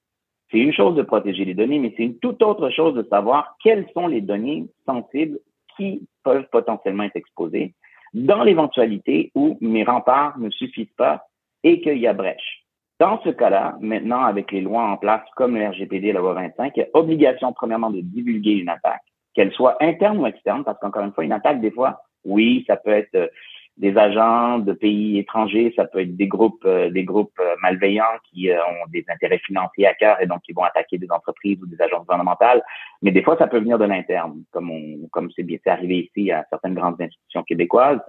c'est 0.51 0.59
une 0.59 0.73
chose 0.73 0.95
de 0.95 1.01
protéger 1.01 1.43
les 1.43 1.53
données, 1.53 1.79
mais 1.79 1.93
c'est 1.97 2.03
une 2.03 2.17
toute 2.19 2.41
autre 2.41 2.69
chose 2.69 2.95
de 2.95 3.03
savoir 3.03 3.57
quelles 3.61 3.87
sont 3.93 4.07
les 4.07 4.21
données 4.21 4.67
sensibles 4.85 5.39
qui 5.75 6.07
peuvent 6.23 6.47
potentiellement 6.51 7.03
être 7.03 7.15
exposées 7.17 7.73
dans 8.13 8.43
l'éventualité 8.43 9.31
où 9.35 9.57
mes 9.59 9.83
remparts 9.83 10.39
ne 10.39 10.49
suffisent 10.49 10.93
pas 10.97 11.27
et 11.63 11.81
qu'il 11.81 11.97
y 11.97 12.07
a 12.07 12.13
brèche. 12.13 12.64
Dans 12.99 13.21
ce 13.23 13.29
cas-là, 13.29 13.75
maintenant, 13.81 14.23
avec 14.23 14.51
les 14.51 14.61
lois 14.61 14.83
en 14.83 14.97
place 14.97 15.21
comme 15.35 15.55
le 15.55 15.67
RGPD 15.67 16.07
et 16.07 16.13
la 16.13 16.21
loi 16.21 16.33
25, 16.33 16.71
il 16.75 16.79
y 16.79 16.83
a 16.83 16.87
obligation, 16.93 17.51
premièrement, 17.51 17.89
de 17.89 17.99
divulguer 17.99 18.53
une 18.53 18.69
attaque, 18.69 19.01
qu'elle 19.33 19.51
soit 19.51 19.75
interne 19.81 20.17
ou 20.19 20.27
externe, 20.27 20.63
parce 20.63 20.79
qu'encore 20.79 21.03
une 21.03 21.11
fois, 21.11 21.25
une 21.25 21.33
attaque, 21.33 21.59
des 21.59 21.71
fois, 21.71 22.03
oui, 22.23 22.63
ça 22.67 22.77
peut 22.77 22.91
être 22.91 23.13
euh, 23.15 23.27
des 23.75 23.97
agents 23.97 24.59
de 24.59 24.71
pays 24.71 25.19
étrangers, 25.19 25.73
ça 25.75 25.83
peut 25.83 25.99
être 25.99 26.15
des 26.15 26.27
groupes, 26.27 26.63
euh, 26.63 26.89
des 26.89 27.03
groupes 27.03 27.37
euh, 27.41 27.55
malveillants 27.61 28.17
qui 28.31 28.49
ont 28.49 28.89
des 28.89 29.03
intérêts 29.09 29.39
financiers 29.39 29.87
à 29.87 29.93
cœur 29.93 30.21
et 30.21 30.25
donc 30.25 30.41
qui 30.43 30.53
vont 30.53 30.63
attaquer 30.63 30.97
des 30.97 31.11
entreprises 31.11 31.61
ou 31.61 31.67
des 31.67 31.81
agences 31.81 32.05
gouvernementales. 32.05 32.63
Mais 33.01 33.11
des 33.11 33.23
fois, 33.23 33.37
ça 33.37 33.47
peut 33.47 33.59
venir 33.59 33.77
de 33.77 33.83
l'interne, 33.83 34.41
comme 34.51 34.71
on, 34.71 35.07
comme 35.11 35.29
c'est 35.35 35.67
arrivé 35.67 36.09
ici 36.09 36.31
à 36.31 36.45
certaines 36.49 36.75
grandes 36.75 37.01
institutions 37.01 37.43
québécoises. 37.43 37.99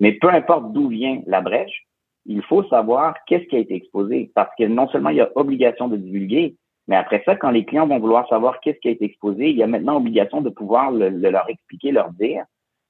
Mais 0.00 0.12
peu 0.12 0.28
importe 0.28 0.72
d'où 0.74 0.88
vient 0.88 1.22
la 1.26 1.40
brèche, 1.40 1.86
il 2.26 2.42
faut 2.42 2.64
savoir 2.64 3.14
qu'est-ce 3.26 3.44
qui 3.44 3.56
a 3.56 3.60
été 3.60 3.74
exposé 3.74 4.30
parce 4.34 4.50
que 4.58 4.64
non 4.64 4.88
seulement 4.88 5.10
il 5.10 5.16
y 5.16 5.20
a 5.20 5.30
obligation 5.34 5.88
de 5.88 5.96
divulguer, 5.96 6.56
mais 6.88 6.96
après 6.96 7.22
ça, 7.24 7.36
quand 7.36 7.50
les 7.50 7.64
clients 7.64 7.86
vont 7.86 7.98
vouloir 7.98 8.28
savoir 8.28 8.60
qu'est-ce 8.60 8.78
qui 8.78 8.88
a 8.88 8.92
été 8.92 9.04
exposé, 9.04 9.50
il 9.50 9.56
y 9.56 9.62
a 9.62 9.66
maintenant 9.66 9.96
obligation 9.96 10.40
de 10.40 10.50
pouvoir 10.50 10.90
le, 10.90 11.08
leur 11.08 11.48
expliquer, 11.48 11.92
leur 11.92 12.10
dire, 12.12 12.44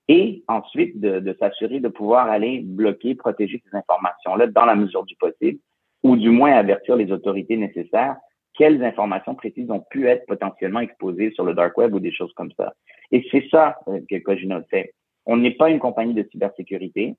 et 0.08 0.42
ensuite 0.48 1.00
de, 1.00 1.20
de 1.20 1.36
s'assurer 1.38 1.80
de 1.80 1.88
pouvoir 1.88 2.28
aller 2.28 2.60
bloquer, 2.62 3.14
protéger 3.14 3.62
ces 3.64 3.76
informations-là 3.76 4.48
dans 4.48 4.64
la 4.64 4.74
mesure 4.74 5.04
du 5.04 5.16
possible, 5.16 5.58
ou 6.02 6.16
du 6.16 6.30
moins 6.30 6.52
avertir 6.52 6.96
les 6.96 7.10
autorités 7.10 7.56
nécessaires 7.56 8.16
quelles 8.54 8.82
informations 8.84 9.34
précises 9.34 9.70
ont 9.70 9.84
pu 9.90 10.08
être 10.08 10.26
potentiellement 10.26 10.80
exposées 10.80 11.32
sur 11.32 11.44
le 11.44 11.54
dark 11.54 11.76
web 11.76 11.92
ou 11.94 12.00
des 12.00 12.12
choses 12.12 12.32
comme 12.34 12.52
ça. 12.56 12.72
Et 13.10 13.26
c'est 13.30 13.46
ça 13.50 13.76
euh, 13.88 14.00
que 14.08 14.16
Cogino 14.18 14.60
fait. 14.70 14.94
On 15.26 15.36
n'est 15.36 15.54
pas 15.54 15.70
une 15.70 15.80
compagnie 15.80 16.14
de 16.14 16.26
cybersécurité. 16.30 17.16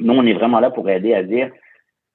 Nous, 0.00 0.14
on 0.14 0.26
est 0.26 0.32
vraiment 0.32 0.60
là 0.60 0.70
pour 0.70 0.88
aider 0.88 1.14
à 1.14 1.22
dire 1.22 1.50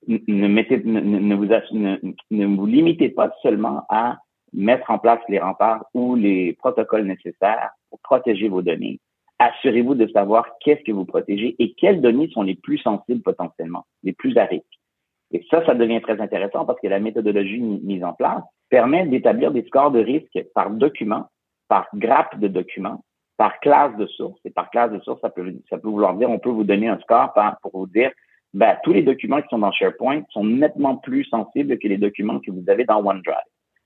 ne, 0.08 0.48
mettez, 0.48 0.82
ne, 0.84 1.36
vous, 1.36 1.46
ne, 1.46 2.46
vous 2.46 2.66
limitez 2.66 3.10
pas 3.10 3.32
seulement 3.42 3.86
à 3.90 4.18
mettre 4.54 4.90
en 4.90 5.00
place 5.00 5.20
les 5.30 5.40
remparts 5.40 5.86
ou 5.94 6.16
les 6.16 6.54
protocoles 6.54 7.06
nécessaires 7.06 7.72
pour 7.90 8.00
protéger 8.02 8.50
vos 8.50 8.62
données. 8.62 9.00
Assurez-vous 9.40 9.96
de 9.96 10.08
savoir 10.08 10.48
qu'est-ce 10.62 10.84
que 10.84 10.92
vous 10.92 11.06
protégez 11.06 11.56
et 11.60 11.74
quelles 11.74 12.02
données 12.02 12.30
sont 12.30 12.44
les 12.44 12.56
plus 12.56 12.78
sensibles 12.78 13.22
potentiellement, 13.22 13.86
les 14.04 14.14
plus 14.14 14.38
à 14.38 14.46
risque. 14.46 14.66
Et 15.32 15.46
ça, 15.50 15.66
ça 15.66 15.74
devient 15.74 16.02
très 16.02 16.22
intéressant 16.22 16.66
parce 16.66 16.80
que 16.80 16.88
la 16.88 17.00
méthodologie 17.00 17.60
mise 17.60 18.04
en 18.04 18.14
place 18.14 18.44
permet 18.70 19.06
d'établir 19.06 19.52
des 19.52 19.64
scores 19.64 19.92
de 19.92 20.00
risque 20.00 20.40
par 20.54 20.70
document, 20.70 21.26
par 21.68 21.88
grappe 21.94 22.40
de 22.40 22.48
documents, 22.48 23.04
par 23.38 23.60
classe 23.60 23.96
de 23.98 24.06
source. 24.08 24.40
Et 24.46 24.50
par 24.50 24.70
classe 24.70 24.92
de 24.92 25.00
source, 25.00 25.22
ça 25.22 25.30
peut, 25.30 25.54
ça 25.70 25.78
peut 25.78 25.90
vouloir 25.90 26.16
dire, 26.16 26.30
on 26.30 26.40
peut 26.40 26.50
vous 26.50 26.64
donner 26.64 26.88
un 26.88 27.00
score 27.00 27.34
pour 27.62 27.72
vous 27.74 27.88
dire, 27.88 28.12
ben, 28.54 28.78
tous 28.84 28.94
les 28.94 29.04
documents 29.04 29.42
qui 29.42 29.50
sont 29.50 29.60
dans 29.60 29.72
SharePoint 29.72 30.24
sont 30.30 30.46
nettement 30.46 30.96
plus 30.96 31.26
sensibles 31.26 31.78
que 31.78 31.88
les 31.88 31.98
documents 31.98 32.40
que 32.40 32.52
vous 32.52 32.64
avez 32.70 32.86
dans 32.86 33.06
OneDrive 33.06 33.36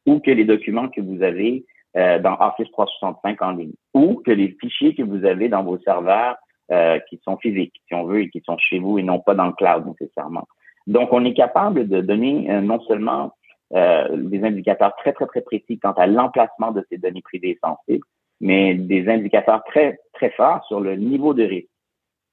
ou 0.05 0.19
que 0.19 0.29
les 0.29 0.45
documents 0.45 0.89
que 0.89 1.01
vous 1.01 1.23
avez 1.23 1.65
euh, 1.97 2.19
dans 2.19 2.37
Office 2.39 2.69
365 2.71 3.41
en 3.41 3.51
ligne 3.51 3.73
ou 3.95 4.21
que 4.23 4.29
les 4.29 4.55
fichiers 4.61 4.93
que 4.93 5.01
vous 5.01 5.25
avez 5.25 5.49
dans 5.49 5.63
vos 5.63 5.79
serveurs 5.79 6.37
euh, 6.71 6.99
qui 7.09 7.19
sont 7.23 7.37
physiques, 7.37 7.81
si 7.87 7.95
on 7.95 8.03
veut, 8.03 8.21
et 8.21 8.29
qui 8.29 8.41
sont 8.45 8.59
chez 8.59 8.77
vous 8.77 8.99
et 8.99 9.03
non 9.03 9.19
pas 9.19 9.33
dans 9.33 9.47
le 9.47 9.53
cloud 9.53 9.87
nécessairement. 9.87 10.47
Donc, 10.85 11.11
on 11.13 11.25
est 11.25 11.33
capable 11.33 11.87
de 11.87 12.01
donner 12.01 12.51
euh, 12.51 12.61
non 12.61 12.79
seulement 12.81 13.33
des 13.71 14.43
indicateurs 14.43 14.95
très, 14.95 15.13
très, 15.13 15.27
très 15.27 15.41
précis 15.41 15.77
quant 15.77 15.91
à 15.91 16.07
l'emplacement 16.07 16.71
de 16.71 16.83
ces 16.89 16.97
données 16.97 17.21
privées 17.21 17.55
sensibles, 17.63 18.03
mais 18.41 18.73
des 18.75 19.07
indicateurs 19.09 19.63
très, 19.65 19.99
très 20.13 20.29
forts 20.31 20.63
sur 20.65 20.79
le 20.79 20.95
niveau 20.95 21.33
de 21.33 21.43
risque. 21.43 21.69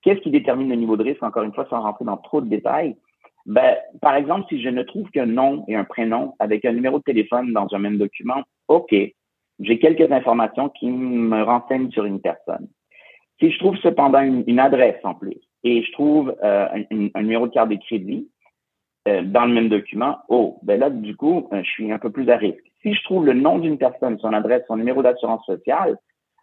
Qu'est-ce 0.03 0.21
qui 0.21 0.31
détermine 0.31 0.69
le 0.69 0.77
niveau 0.77 0.97
de 0.97 1.03
risque, 1.03 1.23
encore 1.23 1.43
une 1.43 1.53
fois, 1.53 1.67
sans 1.69 1.81
rentrer 1.81 2.05
dans 2.05 2.17
trop 2.17 2.41
de 2.41 2.49
détails? 2.49 2.97
Ben, 3.47 3.77
par 4.01 4.17
exemple, 4.17 4.47
si 4.49 4.61
je 4.61 4.69
ne 4.69 4.83
trouve 4.83 5.09
qu'un 5.11 5.27
nom 5.27 5.65
et 5.69 5.77
un 5.77 5.85
prénom 5.85 6.35
avec 6.39 6.65
un 6.65 6.73
numéro 6.73 6.99
de 6.99 7.05
téléphone 7.05 7.53
dans 7.53 7.69
un 7.73 7.79
même 7.79 7.99
document, 7.99 8.43
OK, 8.69 8.95
j'ai 9.61 9.79
quelques 9.79 10.11
informations 10.11 10.69
qui 10.69 10.91
me 10.91 11.43
renseignent 11.43 11.91
sur 11.91 12.05
une 12.05 12.21
personne. 12.21 12.69
Si 13.41 13.51
je 13.51 13.59
trouve 13.59 13.77
cependant 13.79 14.21
une, 14.21 14.59
adresse 14.59 14.99
en 15.05 15.15
plus 15.15 15.37
et 15.63 15.83
je 15.83 15.93
trouve 15.93 16.35
euh, 16.43 16.69
un, 17.15 17.23
numéro 17.23 17.47
de 17.47 17.53
carte 17.53 17.69
de 17.69 17.77
crédit 17.77 18.29
euh, 19.09 19.23
dans 19.23 19.45
le 19.45 19.55
même 19.55 19.69
document, 19.69 20.19
oh, 20.29 20.59
ben 20.63 20.81
là, 20.81 20.91
du 20.91 21.17
coup, 21.17 21.49
euh, 21.53 21.63
je 21.63 21.71
suis 21.71 21.93
un 21.93 21.99
peu 21.99 22.11
plus 22.11 22.29
à 22.31 22.37
risque 22.37 22.65
si 22.87 22.95
je 22.95 23.03
trouve 23.03 23.27
le 23.27 23.35
nom 23.35 23.59
d'une 23.59 23.79
personne, 23.79 24.19
son 24.21 24.33
adresse, 24.33 24.63
son 24.69 24.77
numéro 24.77 25.03
d'assurance 25.03 25.45
sociale, 25.45 25.99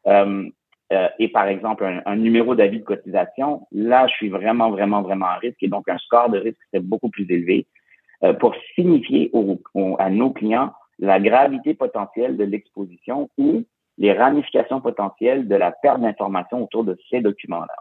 euh, 0.08 0.50
euh, 0.92 1.08
et 1.18 1.30
par 1.30 1.48
exemple 1.48 1.86
un, 2.06 2.16
numéro 2.18 2.54
d'avis 2.54 2.80
de 2.80 2.84
cotisation, 2.84 3.66
là, 3.72 4.08
je 4.08 4.14
suis 4.16 4.30
vraiment, 4.30 4.70
vraiment, 4.70 5.02
vraiment 5.02 5.28
à 5.28 5.36
risque 5.36 5.64
et 5.64 5.70
donc 5.70 5.88
un 5.88 5.98
score 6.00 6.30
de 6.30 6.40
risque 6.40 6.60
serait 6.72 6.84
beaucoup 6.84 7.10
plus 7.10 7.26
élevé 7.32 7.66
euh, 8.24 8.34
pour 8.34 8.54
signifier 8.76 9.32
à 10.00 10.10
nos 10.10 10.32
clients 10.32 10.74
la 11.00 11.22
gravité 11.22 11.76
potentielle 11.76 12.36
de 12.36 12.44
l'exposition 12.44 13.30
ou 13.38 13.64
les 13.98 14.12
ramifications 14.12 14.82
potentielles 14.82 15.48
de 15.48 15.56
la 15.56 15.72
perte 15.72 16.02
d'informations 16.02 16.64
autour 16.64 16.84
de 16.84 16.98
ces 17.10 17.22
documents-là. 17.22 17.76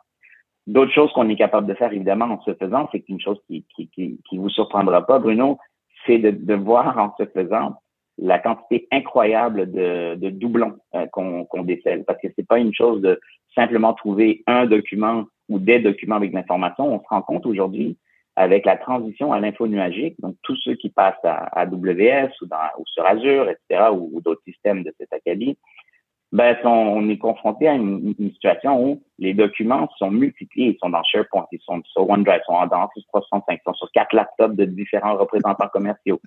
D'autres 0.69 0.93
choses 0.93 1.13
qu'on 1.13 1.29
est 1.29 1.37
capable 1.37 1.67
de 1.67 1.75
faire, 1.75 1.93
évidemment, 1.93 2.27
en 2.27 2.41
se 2.43 2.55
faisant, 2.55 2.89
c'est 2.93 3.09
une 3.09 3.21
chose 3.21 3.41
qui, 3.49 3.67
qui, 3.75 3.89
qui, 3.89 4.21
qui 4.29 4.39
vous 4.39 4.49
surprendra 4.51 5.05
pas, 5.05 5.19
Bruno, 5.19 5.59
c'est 6.07 6.19
de, 6.19 6.31
de 6.31 6.55
voir 6.55 6.97
en 6.99 7.15
se 7.19 7.27
faisant 7.27 7.82
la 8.23 8.39
quantité 8.39 8.87
incroyable 8.93 9.71
de, 9.71 10.15
de 10.15 10.31
doublons 10.31 10.77
euh, 10.95 11.07
qu'on 11.07 11.63
décèle. 11.65 12.05
Parce 12.05 12.21
que 12.21 12.29
c'est 12.37 12.47
pas 12.47 12.59
une 12.59 12.75
chose 12.75 13.03
de 13.03 13.21
simplement 13.55 13.93
trouver 13.95 14.43
un 14.47 14.67
document 14.67 15.25
ou 15.49 15.59
des 15.59 15.81
documents 15.81 16.17
avec 16.17 16.33
l'information. 16.33 16.95
On 16.95 17.01
se 17.01 17.09
rend 17.09 17.23
compte 17.23 17.47
aujourd'hui 17.47 17.99
avec 18.37 18.65
la 18.65 18.77
transition 18.77 19.33
à 19.33 19.41
l'info 19.41 19.67
nuagique, 19.67 20.15
donc 20.21 20.37
tous 20.43 20.57
ceux 20.57 20.75
qui 20.75 20.89
passent 20.89 21.25
à 21.25 21.61
AWS 21.61 22.31
ou, 22.41 22.47
dans, 22.47 22.57
ou 22.79 22.85
sur 22.87 23.05
Azure, 23.05 23.49
etc., 23.51 23.91
ou, 23.93 24.21
d'autres 24.23 24.43
systèmes 24.47 24.83
de 24.85 24.95
cet 24.99 25.13
acabit, 25.13 25.59
ben, 26.31 26.57
on 26.65 27.11
est 27.11 27.19
confronté 27.19 27.69
à 27.69 27.75
une, 27.75 28.15
situation 28.33 28.83
où 28.83 29.03
les 29.19 29.35
documents 29.35 29.87
sont 29.99 30.11
multipliés, 30.11 30.69
ils 30.69 30.79
sont 30.83 30.89
dans 30.89 31.03
SharePoint, 31.03 31.47
ils 31.53 31.61
sont 31.61 31.83
sur 31.85 32.09
OneDrive, 32.09 32.41
ils 32.43 32.47
sont 32.47 32.67
dans 32.69 32.85
Office 32.85 33.05
365, 33.09 33.61
ils 33.61 33.65
sont 33.67 33.75
sur 33.75 33.93
quatre 33.93 34.15
laptops 34.15 34.57
de 34.57 34.65
différents 34.65 35.17
représentants 35.19 35.69
commerciaux. 35.69 36.19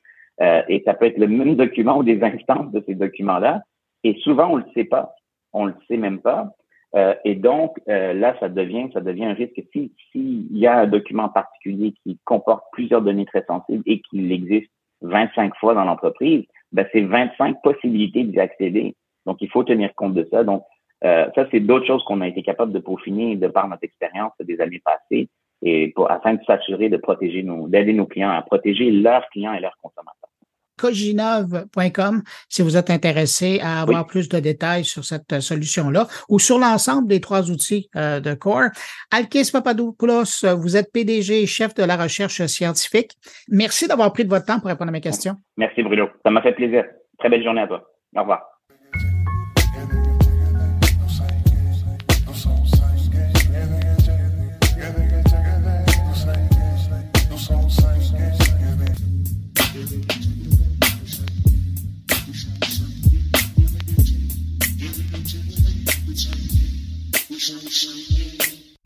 Euh, 0.42 0.62
et 0.68 0.82
ça 0.86 0.94
peut 0.94 1.06
être 1.06 1.18
le 1.18 1.28
même 1.28 1.56
document 1.56 1.98
ou 1.98 2.04
des 2.04 2.22
instances 2.22 2.72
de 2.72 2.84
ces 2.86 2.96
documents-là. 2.96 3.62
Et 4.04 4.16
souvent, 4.22 4.52
on 4.52 4.56
le 4.58 4.66
sait 4.74 4.84
pas. 4.84 5.16
On 5.54 5.66
le 5.66 5.76
sait 5.88 5.98
même 5.98 6.20
pas. 6.20 6.52
Euh, 6.96 7.14
et 7.26 7.36
donc, 7.36 7.78
euh, 7.90 8.14
là, 8.14 8.36
ça 8.40 8.48
devient, 8.48 8.90
ça 8.94 9.02
devient 9.02 9.26
un 9.26 9.34
risque. 9.34 9.62
S'il 9.72 9.90
si, 10.12 10.48
y 10.52 10.66
a 10.68 10.80
un 10.80 10.88
document 10.88 11.30
particulier 11.30 11.94
qui 12.04 12.20
comporte 12.24 12.64
plusieurs 12.72 13.02
données 13.02 13.26
très 13.26 13.44
sensibles 13.46 13.84
et 13.86 14.02
qu'il 14.02 14.32
existe 14.32 14.72
25 15.02 15.56
fois 15.58 15.74
dans 15.74 15.84
l'entreprise, 15.84 16.46
ben, 16.72 16.88
c'est 16.92 17.02
25 17.02 17.62
possibilités 17.62 18.24
d'y 18.24 18.40
accéder. 18.40 18.96
Donc, 19.26 19.38
il 19.42 19.50
faut 19.50 19.64
tenir 19.64 19.94
compte 19.96 20.14
de 20.14 20.28
ça. 20.32 20.44
Donc, 20.44 20.64
euh, 21.04 21.28
ça, 21.36 21.48
c'est 21.52 21.60
d'autres 21.60 21.86
choses 21.86 22.04
qu'on 22.06 22.22
a 22.22 22.28
été 22.28 22.44
capable 22.44 22.72
de 22.72 22.80
peaufiner 22.80 23.36
de 23.36 23.48
par 23.48 23.68
notre 23.68 23.84
expérience 23.84 24.32
des 24.40 24.62
années 24.62 24.82
passées 24.84 25.30
et 25.66 25.92
pour, 25.96 26.10
afin 26.10 26.36
de 26.36 26.44
s'assurer 26.46 26.90
de 26.90 26.98
protéger 26.98 27.44
nos, 27.44 27.68
d'aider 27.68 27.94
nos 27.94 28.06
clients 28.06 28.30
à 28.30 28.42
protéger 28.42 28.92
leurs 28.92 29.28
clients 29.30 29.54
et 29.54 29.60
leurs 29.60 29.78
consommateurs 29.82 30.30
coginov.com 30.78 32.22
si 32.50 32.62
vous 32.62 32.78
êtes 32.78 32.90
intéressé 32.90 33.60
à 33.62 33.82
avoir 33.82 34.06
plus 34.06 34.30
de 34.30 34.40
détails 34.40 34.84
sur 34.84 35.04
cette 35.04 35.32
euh, 35.34 35.40
solution-là 35.40 36.08
ou 36.30 36.40
sur 36.40 36.60
l'ensemble 36.60 37.08
des 37.08 37.22
trois 37.22 37.50
outils 37.50 37.90
euh, 37.96 38.20
de 38.20 38.34
Core. 38.34 38.70
Alkis 39.12 39.50
Papadopoulos, 39.52 40.44
vous 40.58 40.78
êtes 40.78 40.92
PDG 40.92 41.44
et 41.44 41.46
chef 41.46 41.74
de 41.76 41.84
la 41.84 41.96
recherche 41.96 42.46
scientifique. 42.48 43.12
Merci 43.50 43.88
d'avoir 43.88 44.12
pris 44.12 44.26
de 44.26 44.30
votre 44.30 44.46
temps 44.46 44.60
pour 44.60 44.68
répondre 44.68 44.90
à 44.90 44.92
mes 44.92 45.02
questions. 45.02 45.36
Merci 45.58 45.82
Bruno. 45.82 46.10
Ça 46.24 46.32
m'a 46.32 46.42
fait 46.42 46.54
plaisir. 46.54 46.84
Très 47.20 47.30
belle 47.30 47.44
journée 47.44 47.62
à 47.62 47.68
toi. 47.68 47.84
Au 48.16 48.22
revoir. 48.22 48.55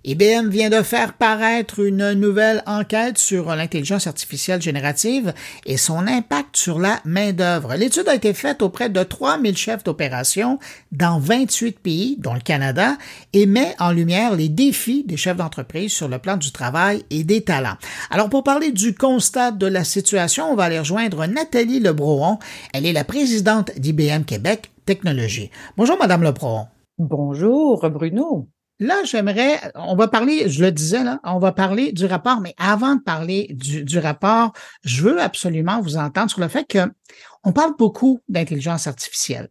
IBM 0.06 0.50
vient 0.50 0.70
de 0.70 0.82
faire 0.82 1.14
paraître 1.14 1.80
une 1.80 2.14
nouvelle 2.14 2.64
enquête 2.66 3.18
sur 3.18 3.54
l'intelligence 3.54 4.08
artificielle 4.08 4.62
générative 4.62 5.34
et 5.66 5.78
son 5.78 6.08
impact 6.08 6.56
sur 6.56 6.80
la 6.80 7.00
main-d'œuvre. 7.06 7.76
L'étude 7.76 8.08
a 8.08 8.16
été 8.16 8.34
faite 8.34 8.62
auprès 8.62 8.90
de 8.90 9.04
3000 9.04 9.58
chefs 9.58 9.84
d'opération 9.84 10.58
dans 10.92 11.20
28 11.20 11.80
pays, 11.80 12.16
dont 12.18 12.34
le 12.34 12.40
Canada, 12.40 12.98
et 13.34 13.46
met 13.46 13.76
en 13.78 13.92
lumière 13.92 14.36
les 14.36 14.50
défis 14.50 15.04
des 15.06 15.18
chefs 15.18 15.38
d'entreprise 15.38 15.92
sur 15.92 16.08
le 16.08 16.18
plan 16.18 16.38
du 16.38 16.52
travail 16.52 17.04
et 17.10 17.24
des 17.24 17.42
talents. 17.42 17.78
Alors, 18.10 18.30
pour 18.30 18.44
parler 18.44 18.72
du 18.72 18.96
constat 18.96 19.52
de 19.52 19.68
la 19.68 19.84
situation, 19.84 20.52
on 20.52 20.56
va 20.56 20.64
aller 20.64 20.80
rejoindre 20.80 21.26
Nathalie 21.28 21.82
Lebrohon. 21.82 22.40
Elle 22.74 22.86
est 22.86 22.94
la 22.94 23.04
présidente 23.04 23.72
d'IBM 23.78 24.24
Québec 24.24 24.72
Technologie. 24.86 25.52
Bonjour, 25.78 25.98
Madame 26.00 26.24
Lebrohon. 26.24 26.68
Bonjour, 27.00 27.90
Bruno. 27.90 28.50
Là, 28.78 29.06
j'aimerais, 29.06 29.72
on 29.76 29.96
va 29.96 30.10
parler, 30.10 30.50
je 30.50 30.66
le 30.66 30.70
disais 30.70 31.02
là, 31.02 31.22
on 31.24 31.40
va 31.40 31.54
parler 31.54 31.94
du 31.94 32.06
rapport, 32.06 32.42
mais 32.42 32.54
avant 32.58 32.96
de 32.96 33.02
parler 33.02 33.48
du, 33.54 34.00
rapport, 34.00 34.52
je 34.84 35.04
veux 35.04 35.22
absolument 35.22 35.80
vous 35.80 35.96
entendre 35.96 36.30
sur 36.30 36.42
le 36.42 36.50
fait 36.50 36.66
que 36.66 36.92
on 37.46 37.54
parle 37.54 37.78
beaucoup 37.78 38.20
d'intelligence 38.28 38.86
artificielle, 38.86 39.48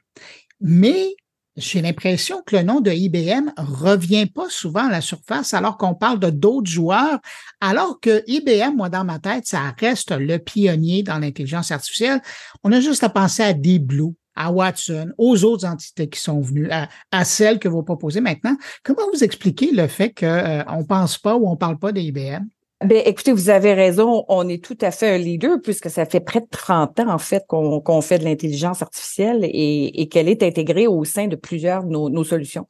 mais 0.60 1.16
j'ai 1.56 1.80
l'impression 1.80 2.42
que 2.44 2.54
le 2.54 2.62
nom 2.64 2.80
de 2.80 2.90
IBM 2.90 3.50
revient 3.56 4.26
pas 4.26 4.50
souvent 4.50 4.86
à 4.86 4.90
la 4.90 5.00
surface 5.00 5.54
alors 5.54 5.78
qu'on 5.78 5.94
parle 5.94 6.20
de 6.20 6.28
d'autres 6.28 6.70
joueurs, 6.70 7.18
alors 7.62 7.98
que 7.98 8.22
IBM, 8.26 8.76
moi, 8.76 8.90
dans 8.90 9.04
ma 9.04 9.20
tête, 9.20 9.46
ça 9.46 9.74
reste 9.78 10.10
le 10.10 10.38
pionnier 10.38 11.02
dans 11.02 11.18
l'intelligence 11.18 11.72
artificielle. 11.72 12.20
On 12.62 12.72
a 12.72 12.80
juste 12.80 13.04
à 13.04 13.08
penser 13.08 13.42
à 13.42 13.54
Deep 13.54 13.86
Blue, 13.86 14.14
à 14.38 14.52
Watson, 14.52 15.10
aux 15.18 15.44
autres 15.44 15.66
entités 15.66 16.08
qui 16.08 16.20
sont 16.20 16.40
venues, 16.40 16.70
à, 16.70 17.24
celles 17.24 17.58
que 17.58 17.68
vous 17.68 17.82
proposez 17.82 18.20
maintenant. 18.20 18.56
Comment 18.84 19.02
vous 19.12 19.24
expliquez 19.24 19.72
le 19.72 19.88
fait 19.88 20.10
qu'on 20.10 20.26
euh, 20.26 20.62
ne 20.78 20.84
pense 20.84 21.18
pas 21.18 21.36
ou 21.36 21.46
on 21.48 21.52
ne 21.52 21.56
parle 21.56 21.78
pas 21.78 21.92
d'IBM? 21.92 22.44
Ben, 22.84 23.02
écoutez, 23.04 23.32
vous 23.32 23.50
avez 23.50 23.74
raison. 23.74 24.24
On 24.28 24.48
est 24.48 24.62
tout 24.62 24.78
à 24.80 24.92
fait 24.92 25.16
un 25.16 25.18
leader 25.18 25.58
puisque 25.60 25.90
ça 25.90 26.06
fait 26.06 26.20
près 26.20 26.40
de 26.40 26.46
30 26.48 27.00
ans, 27.00 27.10
en 27.10 27.18
fait, 27.18 27.44
qu'on 27.48 28.00
fait 28.00 28.20
de 28.20 28.24
l'intelligence 28.24 28.82
artificielle 28.82 29.40
et, 29.42 30.08
qu'elle 30.08 30.28
est 30.28 30.44
intégrée 30.44 30.86
au 30.86 31.04
sein 31.04 31.26
de 31.26 31.34
plusieurs 31.34 31.82
de 31.82 31.90
nos, 31.90 32.08
nos 32.08 32.22
solutions. 32.22 32.66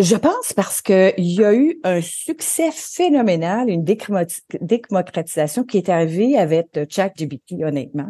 Je 0.00 0.16
pense 0.16 0.54
parce 0.54 0.82
qu'il 0.82 1.12
y 1.18 1.44
a 1.44 1.54
eu 1.54 1.78
un 1.84 2.00
succès 2.00 2.70
phénoménal, 2.72 3.68
une 3.68 3.84
démocratisation 3.84 5.62
qui 5.62 5.76
est 5.76 5.90
arrivée 5.90 6.36
avec 6.38 6.68
ChatGPT, 6.88 7.62
honnêtement. 7.62 8.08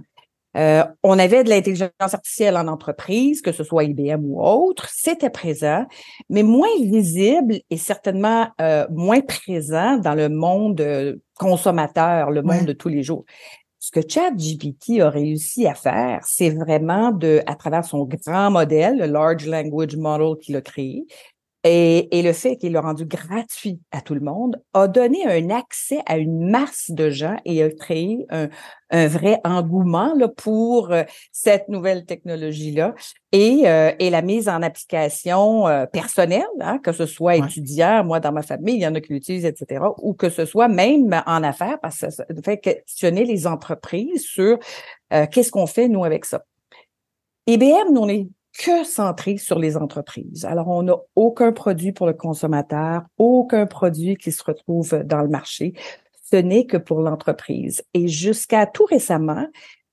Euh, 0.57 0.83
on 1.03 1.19
avait 1.19 1.45
de 1.45 1.49
l'intelligence 1.49 1.91
artificielle 1.99 2.57
en 2.57 2.67
entreprise, 2.67 3.41
que 3.41 3.53
ce 3.53 3.63
soit 3.63 3.85
IBM 3.85 4.25
ou 4.25 4.43
autre, 4.43 4.89
c'était 4.91 5.31
présent, 5.31 5.87
mais 6.29 6.43
moins 6.43 6.69
visible 6.81 7.61
et 7.71 7.77
certainement 7.77 8.49
euh, 8.61 8.87
moins 8.91 9.21
présent 9.21 9.99
dans 9.99 10.15
le 10.15 10.29
monde 10.29 10.81
euh, 10.81 11.17
consommateur, 11.39 12.31
le 12.31 12.43
monde 12.43 12.67
de 12.67 12.73
tous 12.73 12.89
les 12.89 13.03
jours. 13.03 13.25
Ce 13.83 13.91
que 13.91 14.07
ChatGPT 14.07 15.01
a 15.01 15.09
réussi 15.09 15.67
à 15.67 15.75
faire, 15.75 16.21
c'est 16.27 16.51
vraiment 16.51 17.13
de, 17.13 17.41
à 17.47 17.55
travers 17.55 17.85
son 17.85 18.05
grand 18.05 18.51
modèle, 18.51 18.99
le 18.99 19.07
Large 19.07 19.47
Language 19.47 19.97
Model 19.97 20.37
qu'il 20.39 20.55
a 20.57 20.61
créé, 20.61 21.07
et, 21.65 22.19
et, 22.19 22.23
le 22.23 22.33
fait 22.33 22.57
qu'il 22.57 22.73
l'a 22.73 22.81
rendu 22.81 23.05
gratuit 23.05 23.81
à 23.91 24.01
tout 24.01 24.15
le 24.15 24.21
monde 24.21 24.63
a 24.73 24.89
donné 24.89 25.27
un 25.27 25.51
accès 25.51 26.01
à 26.07 26.17
une 26.17 26.51
masse 26.51 26.91
de 26.91 27.11
gens 27.11 27.37
et 27.45 27.63
a 27.63 27.71
créé 27.71 28.27
un, 28.31 28.49
un 28.91 29.07
vrai 29.07 29.41
engouement 29.45 30.15
là, 30.15 30.29
pour 30.29 30.91
euh, 30.91 31.05
cette 31.33 31.69
nouvelle 31.69 32.05
technologie-là 32.05 32.95
et, 33.33 33.63
euh, 33.67 33.93
et 33.99 34.11
la 34.11 34.23
mise 34.23 34.49
en 34.49 34.63
application 34.63 35.69
euh, 35.69 35.87
personnelle, 35.87 36.43
hein, 36.61 36.79
que 36.79 36.93
ce 36.93 37.07
soit 37.07 37.37
étudiant, 37.37 38.05
moi 38.05 38.21
dans 38.21 38.33
ma 38.33 38.43
famille, 38.43 38.77
il 38.77 38.83
y 38.83 38.87
en 38.87 38.95
a 38.95 39.01
qui 39.01 39.13
l'utilisent, 39.13 39.45
etc., 39.45 39.85
ou 39.99 40.15
que 40.15 40.29
ce 40.29 40.45
soit 40.45 40.69
même 40.69 41.23
en 41.27 41.43
affaires, 41.43 41.79
parce 41.81 41.99
que 41.99 42.11
ça 42.11 42.25
fait 42.45 42.59
questionner 42.59 43.25
les 43.25 43.47
entreprises 43.47 44.23
sur 44.23 44.59
qu'est-ce 45.11 45.51
qu'on 45.51 45.67
fait, 45.67 45.89
nous, 45.89 46.05
avec 46.05 46.25
ça. 46.25 46.45
IBM, 47.47 47.93
nous, 47.93 48.01
on 48.01 48.09
est 48.09 48.29
que 48.59 48.85
centré 48.85 49.37
sur 49.37 49.59
les 49.59 49.77
entreprises. 49.77 50.45
Alors, 50.45 50.69
on 50.69 50.83
n'a 50.83 50.97
aucun 51.15 51.53
produit 51.53 51.93
pour 51.93 52.07
le 52.07 52.15
consommateur, 52.15 53.03
aucun 53.19 53.67
produit 53.67 54.17
qui 54.17 54.33
se 54.33 54.43
retrouve 54.43 55.03
dans 55.05 55.23
le 55.23 55.29
marché. 55.29 55.75
Ce 56.31 56.37
n'est 56.37 56.67
que 56.67 56.77
pour 56.77 57.01
l'entreprise. 57.01 57.83
Et 57.95 58.09
jusqu'à 58.09 58.67
tout 58.67 58.85
récemment, 58.85 59.47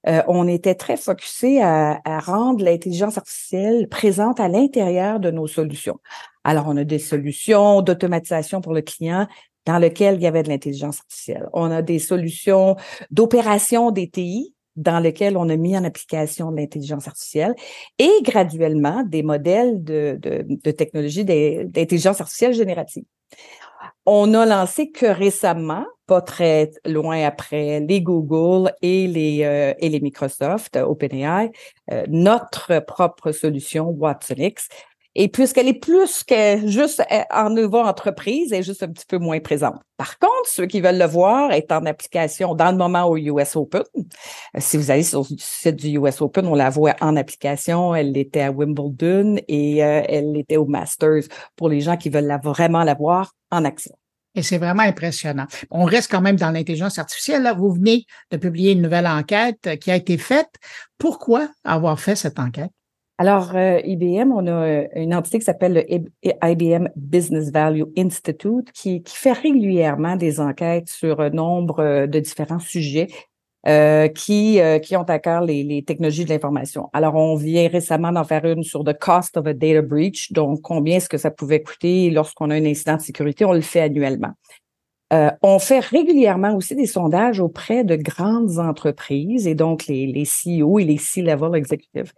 euh, 0.08 0.22
on 0.28 0.48
était 0.48 0.76
très 0.76 0.98
focusé 0.98 1.62
à, 1.62 2.00
à 2.06 2.20
rendre 2.20 2.64
l'intelligence 2.64 3.18
artificielle 3.18 3.88
présente 3.90 4.40
à 4.40 4.48
l'intérieur 4.48 5.20
de 5.20 5.32
nos 5.32 5.48
solutions. 5.48 6.00
Alors, 6.44 6.66
on 6.68 6.78
a 6.78 6.84
des 6.84 7.00
solutions 7.00 7.82
d'automatisation 7.82 8.62
pour 8.62 8.74
le 8.74 8.82
client 8.82 9.28
dans 9.66 9.78
lesquelles 9.78 10.16
il 10.16 10.22
y 10.22 10.28
avait 10.28 10.44
de 10.44 10.50
l'intelligence 10.50 11.00
artificielle. 11.00 11.50
On 11.54 11.70
a 11.72 11.82
des 11.82 12.00
solutions 12.00 12.78
d'opération 13.12 13.92
des 13.92 14.10
TI 14.10 14.56
dans 14.78 15.00
lequel 15.00 15.36
on 15.36 15.50
a 15.50 15.56
mis 15.58 15.76
en 15.78 15.84
application 15.84 16.52
l'intelligence 16.52 17.08
artificielle 17.08 17.56
et 18.00 18.12
graduellement 18.22 19.04
des 19.04 19.24
modèles 19.24 19.84
de, 19.84 20.18
de, 20.22 20.72
technologie 20.72 21.26
d'intelligence 21.26 22.22
artificielle 22.22 22.54
générative. 22.54 23.04
On 24.06 24.34
a 24.34 24.46
lancé 24.46 24.92
que 24.92 25.06
récemment, 25.06 25.86
pas 26.06 26.22
très 26.22 26.72
loin 26.86 27.26
après, 27.26 27.82
les 27.82 28.02
Google 28.02 28.72
et 28.82 29.08
les, 29.08 29.44
euh, 29.44 30.00
Microsoft, 30.02 30.78
OpenAI, 30.78 31.52
euh, 31.92 32.06
notre 32.08 32.80
propre 32.80 33.34
solution 33.34 33.90
WatsonX, 33.90 34.70
et 35.20 35.30
puisqu'elle 35.30 35.68
est 35.68 35.74
plus 35.74 36.24
que 36.24 36.68
juste 36.68 37.02
euh, 37.12 37.22
en 37.34 37.50
niveau 37.50 37.80
entreprise, 37.80 38.54
elle 38.54 38.60
est 38.60 38.64
juste 38.64 38.84
un 38.84 38.90
petit 38.90 39.06
peu 39.08 39.18
moins 39.18 39.40
présente. 39.40 39.82
Par 39.98 40.20
contre, 40.20 40.48
ceux 40.48 40.68
qui 40.68 40.80
veulent 40.80 41.00
le 41.00 41.08
voir 41.08 41.52
est 41.52 41.72
en 41.72 41.88
application 41.88 42.54
dans 42.54 42.70
le 42.70 42.78
moment 42.78 43.06
au 43.06 43.18
US 43.18 43.56
Open. 43.56 43.82
Euh, 43.96 44.02
si 44.60 44.78
vous 44.78 44.92
allez 44.92 45.02
sur 45.02 45.22
le 45.22 45.36
site 45.40 45.78
du 45.78 45.98
US 45.98 46.22
Open, 46.22 46.46
on 46.46 46.54
la 46.54 46.70
voit 46.70 46.96
en 47.02 47.16
application. 47.16 47.96
Elle 47.96 48.16
était 48.16 48.42
à 48.42 48.52
Wimbledon 48.52 49.38
et 49.48 49.84
euh, 49.84 50.04
elle 50.08 50.38
était 50.38 50.58
au 50.58 50.66
Masters 50.66 51.24
pour 51.56 51.68
les 51.68 51.82
gens 51.82 51.98
qui 51.98 52.10
veulent 52.10 52.40
vraiment 52.44 52.84
la 52.84 52.94
voir 52.94 53.34
en 53.50 53.66
action. 53.66 53.96
Et 54.36 54.44
c'est 54.44 54.60
vraiment 54.60 54.84
impressionnant. 54.84 55.48
On 55.72 55.86
reste 55.86 56.12
quand 56.12 56.22
même 56.22 56.36
dans 56.36 56.52
l'intelligence 56.52 57.00
artificielle. 57.00 57.52
Vous 57.58 57.72
venez 57.72 58.06
de 58.30 58.38
publier 58.38 58.74
une 58.74 58.84
nouvelle 58.84 59.08
enquête 59.08 59.80
qui 59.82 59.90
a 59.90 59.96
été 59.96 60.20
faite. 60.20 60.54
Pourquoi 61.00 61.50
avoir 61.64 62.00
fait 62.00 62.16
cette 62.16 62.38
enquête? 62.38 62.70
Alors, 63.20 63.56
euh, 63.56 63.80
IBM, 63.84 64.32
on 64.32 64.46
a 64.46 64.52
euh, 64.52 64.88
une 64.96 65.16
entité 65.16 65.40
qui 65.40 65.46
s'appelle 65.46 65.74
le 65.74 66.48
IBM 66.48 66.90
Business 66.96 67.52
Value 67.52 67.86
Institute 67.98 68.72
qui, 68.72 69.02
qui 69.02 69.16
fait 69.16 69.32
régulièrement 69.32 70.16
des 70.16 70.40
enquêtes 70.40 70.90
sur 70.90 71.20
un 71.20 71.32
nombre 71.32 71.80
euh, 71.80 72.08
de 72.08 72.20
différents 72.20 72.60
sujets 72.60 73.08
euh, 73.68 74.08
qui, 74.08 74.60
qui 74.84 74.96
ont 74.96 75.04
à 75.04 75.20
cœur 75.20 75.42
les, 75.42 75.64
les 75.64 75.84
technologies 75.84 76.26
de 76.26 76.30
l'information. 76.30 76.90
Alors, 76.94 77.16
on 77.16 77.36
vient 77.36 77.68
récemment 77.68 78.12
d'en 78.12 78.24
faire 78.24 78.46
une 78.46 78.64
sur 78.64 78.84
the 78.84 78.98
cost 78.98 79.36
of 79.36 79.48
a 79.48 79.54
data 79.54 79.82
breach, 79.82 80.32
donc 80.32 80.62
combien 80.62 80.98
est-ce 80.98 81.10
que 81.10 81.18
ça 81.18 81.32
pouvait 81.32 81.64
coûter 81.64 82.12
lorsqu'on 82.12 82.52
a 82.52 82.56
un 82.56 82.66
incident 82.66 82.98
de 82.98 83.02
sécurité. 83.02 83.46
On 83.46 83.54
le 83.54 83.62
fait 83.62 83.82
annuellement. 83.82 84.34
Euh, 85.14 85.32
on 85.42 85.58
fait 85.58 85.80
régulièrement 85.80 86.54
aussi 86.56 86.76
des 86.76 86.86
sondages 86.86 87.40
auprès 87.40 87.84
de 87.86 87.96
grandes 87.96 88.60
entreprises 88.60 89.48
et 89.48 89.56
donc 89.56 89.88
les, 89.88 90.06
les 90.06 90.26
CEO 90.26 90.80
et 90.80 90.84
les 90.84 90.98
C-level 90.98 91.56
executives. 91.56 92.12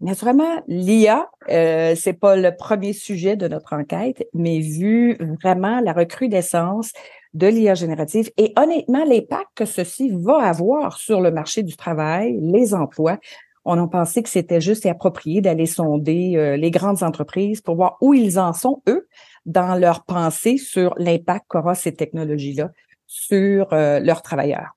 Naturellement, 0.00 0.62
l'IA, 0.68 1.30
euh, 1.48 1.94
c'est 1.96 2.12
pas 2.12 2.36
le 2.36 2.54
premier 2.54 2.92
sujet 2.92 3.34
de 3.34 3.48
notre 3.48 3.72
enquête, 3.72 4.26
mais 4.34 4.60
vu 4.60 5.16
vraiment 5.42 5.80
la 5.80 5.94
recrudescence 5.94 6.92
de 7.32 7.46
l'IA 7.46 7.74
générative 7.74 8.30
et 8.36 8.52
honnêtement 8.58 9.04
l'impact 9.04 9.48
que 9.54 9.64
ceci 9.64 10.10
va 10.12 10.42
avoir 10.42 10.98
sur 10.98 11.22
le 11.22 11.30
marché 11.30 11.62
du 11.62 11.76
travail, 11.76 12.38
les 12.42 12.74
emplois, 12.74 13.18
on 13.64 13.82
a 13.82 13.88
pensé 13.88 14.22
que 14.22 14.28
c'était 14.28 14.60
juste 14.60 14.86
et 14.86 14.90
approprié 14.90 15.40
d'aller 15.40 15.66
sonder 15.66 16.36
euh, 16.36 16.56
les 16.56 16.70
grandes 16.70 17.02
entreprises 17.02 17.60
pour 17.62 17.74
voir 17.74 17.96
où 18.00 18.14
ils 18.14 18.38
en 18.38 18.52
sont, 18.52 18.82
eux, 18.88 19.08
dans 19.44 19.74
leur 19.74 20.04
pensée 20.04 20.56
sur 20.56 20.94
l'impact 20.98 21.46
qu'aura 21.48 21.74
ces 21.74 21.94
technologies-là 21.94 22.70
sur 23.06 23.72
euh, 23.72 23.98
leurs 23.98 24.22
travailleurs. 24.22 24.75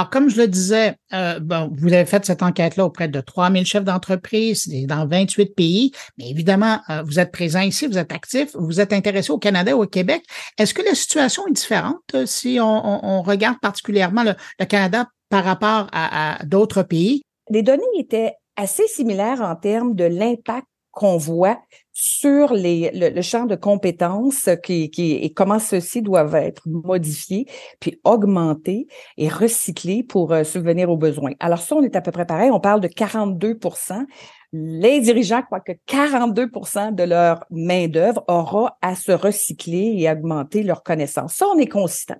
Alors, 0.00 0.08
comme 0.08 0.30
je 0.30 0.40
le 0.40 0.48
disais, 0.48 0.94
euh, 1.12 1.38
vous 1.76 1.92
avez 1.92 2.06
fait 2.06 2.24
cette 2.24 2.42
enquête-là 2.42 2.86
auprès 2.86 3.06
de 3.06 3.20
3000 3.20 3.66
chefs 3.66 3.84
d'entreprise 3.84 4.66
dans 4.86 5.06
28 5.06 5.54
pays, 5.54 5.92
mais 6.16 6.30
évidemment, 6.30 6.80
euh, 6.88 7.02
vous 7.02 7.20
êtes 7.20 7.30
présent 7.30 7.60
ici, 7.60 7.86
vous 7.86 7.98
êtes 7.98 8.10
actif, 8.10 8.48
vous 8.54 8.80
êtes 8.80 8.94
intéressé 8.94 9.30
au 9.30 9.36
Canada 9.36 9.76
ou 9.76 9.82
au 9.82 9.86
Québec. 9.86 10.22
Est-ce 10.56 10.72
que 10.72 10.80
la 10.80 10.94
situation 10.94 11.46
est 11.48 11.52
différente 11.52 11.98
euh, 12.14 12.24
si 12.24 12.56
on, 12.62 13.20
regarde 13.20 13.60
particulièrement 13.60 14.22
le, 14.22 14.64
Canada 14.64 15.06
par 15.28 15.44
rapport 15.44 15.88
à 15.92 16.38
d'autres 16.46 16.82
pays? 16.82 17.20
Les 17.50 17.62
données 17.62 17.82
étaient 17.98 18.32
assez 18.56 18.86
similaires 18.86 19.42
en 19.42 19.54
termes 19.54 19.94
de 19.94 20.04
l'impact 20.04 20.66
qu'on 20.92 21.16
voit 21.16 21.60
sur 21.92 22.54
les, 22.54 22.90
le, 22.94 23.20
champ 23.22 23.44
de 23.44 23.56
compétences 23.56 24.48
qui, 24.62 24.90
qui, 24.90 25.12
et 25.12 25.32
comment 25.32 25.58
ceux-ci 25.58 26.02
doivent 26.02 26.34
être 26.34 26.62
modifiés, 26.66 27.46
puis 27.78 28.00
augmentés 28.04 28.86
et 29.16 29.28
recyclés 29.28 30.02
pour 30.02 30.32
euh, 30.32 30.44
subvenir 30.44 30.90
aux 30.90 30.96
besoins. 30.96 31.32
Alors 31.40 31.60
ça, 31.60 31.76
on 31.76 31.82
est 31.82 31.96
à 31.96 32.00
peu 32.00 32.10
près 32.10 32.26
pareil. 32.26 32.50
On 32.50 32.60
parle 32.60 32.80
de 32.80 32.88
42% 32.88 34.06
les 34.52 35.00
dirigeants 35.00 35.42
croient 35.42 35.60
que 35.60 35.72
42% 35.86 36.94
de 36.94 37.04
leur 37.04 37.44
main-d'œuvre 37.50 38.24
aura 38.26 38.76
à 38.82 38.96
se 38.96 39.12
recycler 39.12 39.94
et 39.98 40.10
augmenter 40.10 40.62
leurs 40.62 40.82
connaissances. 40.82 41.34
Ça, 41.34 41.46
on 41.46 41.58
est 41.58 41.68
consistant. 41.68 42.16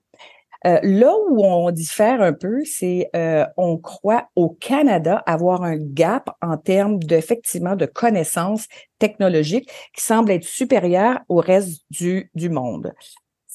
Euh, 0.66 0.78
là 0.82 1.14
où 1.28 1.44
on 1.44 1.70
diffère 1.70 2.20
un 2.20 2.32
peu, 2.32 2.64
c'est 2.64 3.08
euh, 3.16 3.46
on 3.56 3.78
croit 3.78 4.28
au 4.36 4.50
Canada 4.50 5.22
avoir 5.26 5.62
un 5.62 5.76
gap 5.76 6.30
en 6.42 6.56
termes 6.58 6.98
d'effectivement 6.98 7.76
de 7.76 7.86
connaissances 7.86 8.66
technologiques 8.98 9.70
qui 9.94 10.02
semble 10.02 10.30
être 10.30 10.44
supérieur 10.44 11.20
au 11.28 11.36
reste 11.36 11.82
du, 11.90 12.30
du 12.34 12.50
monde 12.50 12.92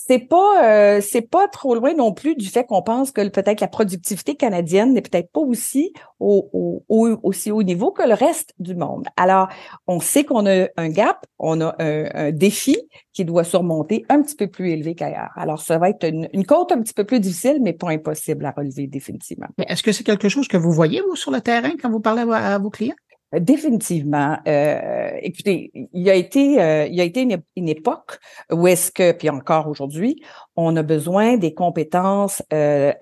c'est 0.08 0.20
pas 0.20 0.64
euh, 0.64 1.02
c'est 1.02 1.22
pas 1.22 1.48
trop 1.48 1.74
loin 1.74 1.94
non 1.96 2.14
plus 2.14 2.36
du 2.36 2.48
fait 2.48 2.66
qu'on 2.66 2.84
pense 2.84 3.12
que 3.12 3.28
peut-être 3.28 3.60
la 3.60 3.68
productivité 3.68 4.36
canadienne 4.36 4.94
n'est 4.94 5.02
peut-être 5.02 5.32
pas 5.32 5.40
aussi 5.40 5.94
au, 6.20 6.84
au, 6.90 7.20
aussi 7.24 7.52
haut 7.52 7.64
niveau 7.64 7.92
que 7.92 8.08
le 8.08 8.14
reste 8.14 8.54
du 8.60 8.76
monde. 8.76 9.08
Alors, 9.18 9.48
on 9.88 10.00
sait 10.00 10.24
qu'on 10.24 10.46
a 10.46 10.68
un 10.78 10.90
gap, 10.90 11.26
on 11.40 11.60
a 11.62 11.76
un, 11.80 12.32
défi 12.32 12.78
qui 13.14 13.26
doit 13.26 13.44
surmonter 13.44 14.06
un 14.10 14.22
petit 14.22 14.36
peu 14.36 14.48
plus 14.48 14.72
élevé 14.72 14.96
qu'ailleurs. 14.96 15.32
Alors, 15.36 15.62
ça 15.62 15.78
va 15.78 15.90
être 15.90 16.08
une, 16.08 16.30
une, 16.34 16.46
côte 16.46 16.72
un 16.72 16.82
petit 16.82 16.94
peu 16.94 17.04
plus 17.04 17.20
difficile, 17.20 17.60
mais 17.62 17.74
pas 17.74 17.90
impossible 17.90 18.46
à 18.46 18.52
relever 18.52 18.88
définitivement. 18.88 19.48
Est-ce 19.68 19.84
que 19.84 19.92
c'est 19.92 20.04
quelque 20.04 20.30
chose 20.30 20.48
que 20.48 20.58
vous 20.58 20.72
voyez, 20.72 21.02
vous, 21.02 21.16
sur 21.16 21.32
le 21.32 21.42
terrain 21.42 21.72
quand 21.82 21.90
vous 21.90 22.00
parlez 22.00 22.22
à 22.32 22.58
vos 22.58 22.70
clients? 22.70 22.96
Définitivement. 23.40 24.38
Euh, 24.48 25.10
écoutez, 25.22 25.72
il 25.74 26.02
y 26.02 26.10
a 26.10 26.14
été, 26.16 26.62
euh, 26.62 26.86
il 26.86 26.96
y 26.96 27.02
a 27.02 27.04
été 27.04 27.22
une, 27.22 27.70
époque 27.70 28.20
où 28.52 28.68
est-ce 28.68 28.92
que, 28.92 29.12
puis 29.12 29.30
encore 29.30 29.68
aujourd'hui, 29.68 30.22
on 30.56 30.76
a 30.76 30.84
besoin 30.84 31.38
des 31.38 31.54
compétences 31.54 32.44
euh, 32.54 32.94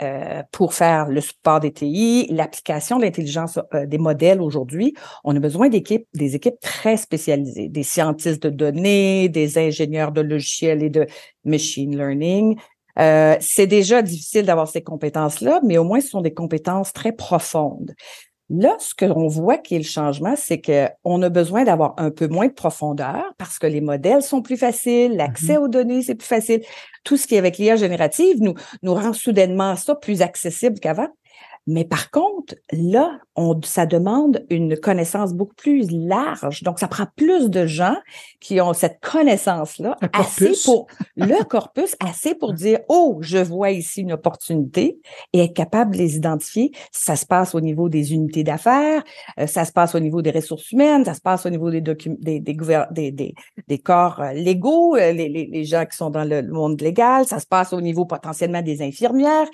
pour 0.52 0.74
faire 0.74 1.10
le 1.10 1.22
support 1.22 1.60
des 1.60 1.72
TI, 1.72 2.28
l'application 2.32 2.98
de 2.98 3.04
l'intelligence 3.04 3.60
des 3.86 3.98
modèles 3.98 4.42
aujourd'hui. 4.42 4.96
On 5.24 5.36
a 5.36 5.40
besoin 5.40 5.70
d'équipes, 5.70 6.08
des 6.14 6.36
équipes 6.36 6.60
très 6.62 6.98
spécialisées, 6.98 7.68
des 7.70 7.84
scientistes 7.84 8.44
de 8.44 8.50
données, 8.50 9.30
des 9.30 9.58
ingénieurs 9.58 10.14
de 10.14 10.22
logiciels 10.22 10.84
et 10.84 10.90
de 10.90 11.06
machine 11.44 11.96
learning. 11.96 12.58
c'est 12.98 13.68
déjà 13.68 14.02
difficile 14.02 14.46
d'avoir 14.46 14.68
ces 14.68 14.82
compétences-là, 14.82 15.60
mais 15.64 15.78
au 15.78 15.84
moins 15.84 16.00
ce 16.00 16.10
sont 16.10 16.22
des 16.22 16.34
compétences 16.34 16.94
très 16.94 17.12
profondes. 17.12 17.94
Là, 18.56 18.76
ce 18.78 18.94
qu'on 18.94 19.28
voit 19.28 19.58
qui 19.58 19.74
est 19.74 19.80
le 19.80 19.84
changement, 19.84 20.36
c'est 20.38 20.62
qu'on 20.62 21.22
a 21.24 21.30
besoin 21.30 21.64
d'avoir 21.64 21.96
un 21.98 22.12
peu 22.12 22.28
moins 22.28 22.46
de 22.46 22.54
profondeur 22.54 23.24
parce 23.40 23.58
que 23.58 23.66
les 23.66 23.82
modèles 23.82 24.22
sont 24.22 24.44
plus 24.44 24.58
faciles, 24.58 25.16
l'accès 25.18 25.56
mm-hmm. 25.56 25.58
aux 25.58 25.68
données, 25.68 26.04
c'est 26.04 26.14
plus 26.14 26.28
facile. 26.28 26.62
Tout 27.04 27.18
ce 27.18 27.26
qui 27.26 27.34
est 27.34 27.40
avec 27.40 27.58
l'IA 27.58 27.78
générative 27.78 28.38
nous, 28.42 28.54
nous 28.84 28.94
rend 28.94 29.12
soudainement 29.12 29.76
ça 29.76 29.96
plus 29.96 30.22
accessible 30.22 30.80
qu'avant. 30.80 31.08
Mais 31.66 31.86
par 31.86 32.12
contre, 32.12 32.56
là, 32.72 33.20
on, 33.36 33.60
ça 33.64 33.86
demande 33.86 34.46
une 34.50 34.78
connaissance 34.78 35.34
beaucoup 35.34 35.56
plus 35.56 35.90
large. 35.90 36.62
Donc, 36.64 36.80
ça 36.80 36.88
prend 36.88 37.06
plus 37.16 37.50
de 37.50 37.66
gens 37.66 37.96
qui 38.42 38.60
ont 38.60 38.74
cette 38.74 39.00
connaissance-là, 39.00 39.98
assez 40.12 40.54
pour 40.66 40.88
le 41.16 41.44
corpus, 41.46 41.96
assez 42.00 42.36
pour 42.36 42.54
dire, 42.54 42.80
oh, 42.90 43.18
je 43.22 43.38
vois 43.38 43.72
ici 43.72 44.02
une 44.02 44.12
opportunité 44.12 45.00
et 45.32 45.40
être 45.40 45.54
capable 45.54 45.94
de 45.94 45.98
les 46.00 46.18
identifier. 46.18 46.72
Ça 46.92 47.16
se 47.16 47.26
passe 47.26 47.56
au 47.56 47.62
niveau 47.62 47.88
des 47.88 48.14
unités 48.14 48.44
d'affaires, 48.44 49.04
euh, 49.40 49.48
ça 49.48 49.64
se 49.66 49.72
passe 49.72 49.96
au 49.96 50.00
niveau 50.00 50.22
des 50.22 50.32
ressources 50.32 50.72
humaines, 50.72 51.06
ça 51.06 51.14
se 51.14 51.22
passe 51.22 51.46
au 51.46 51.50
niveau 51.50 51.72
des 51.72 51.82
documents, 51.82 52.18
des, 52.20 52.40
des, 52.40 52.56
des, 52.92 53.34
des, 53.68 53.80
corps 53.80 54.20
euh, 54.20 54.34
légaux, 54.34 54.96
euh, 54.96 55.12
les, 55.12 55.30
les, 55.30 55.46
les 55.46 55.64
gens 55.64 55.86
qui 55.86 55.96
sont 55.96 56.10
dans 56.10 56.26
le 56.26 56.44
monde 56.44 56.82
légal, 56.82 57.26
ça 57.26 57.40
se 57.40 57.48
passe 57.48 57.74
au 57.74 57.82
niveau 57.82 58.06
potentiellement 58.06 58.62
des 58.62 58.82
infirmières 58.82 59.48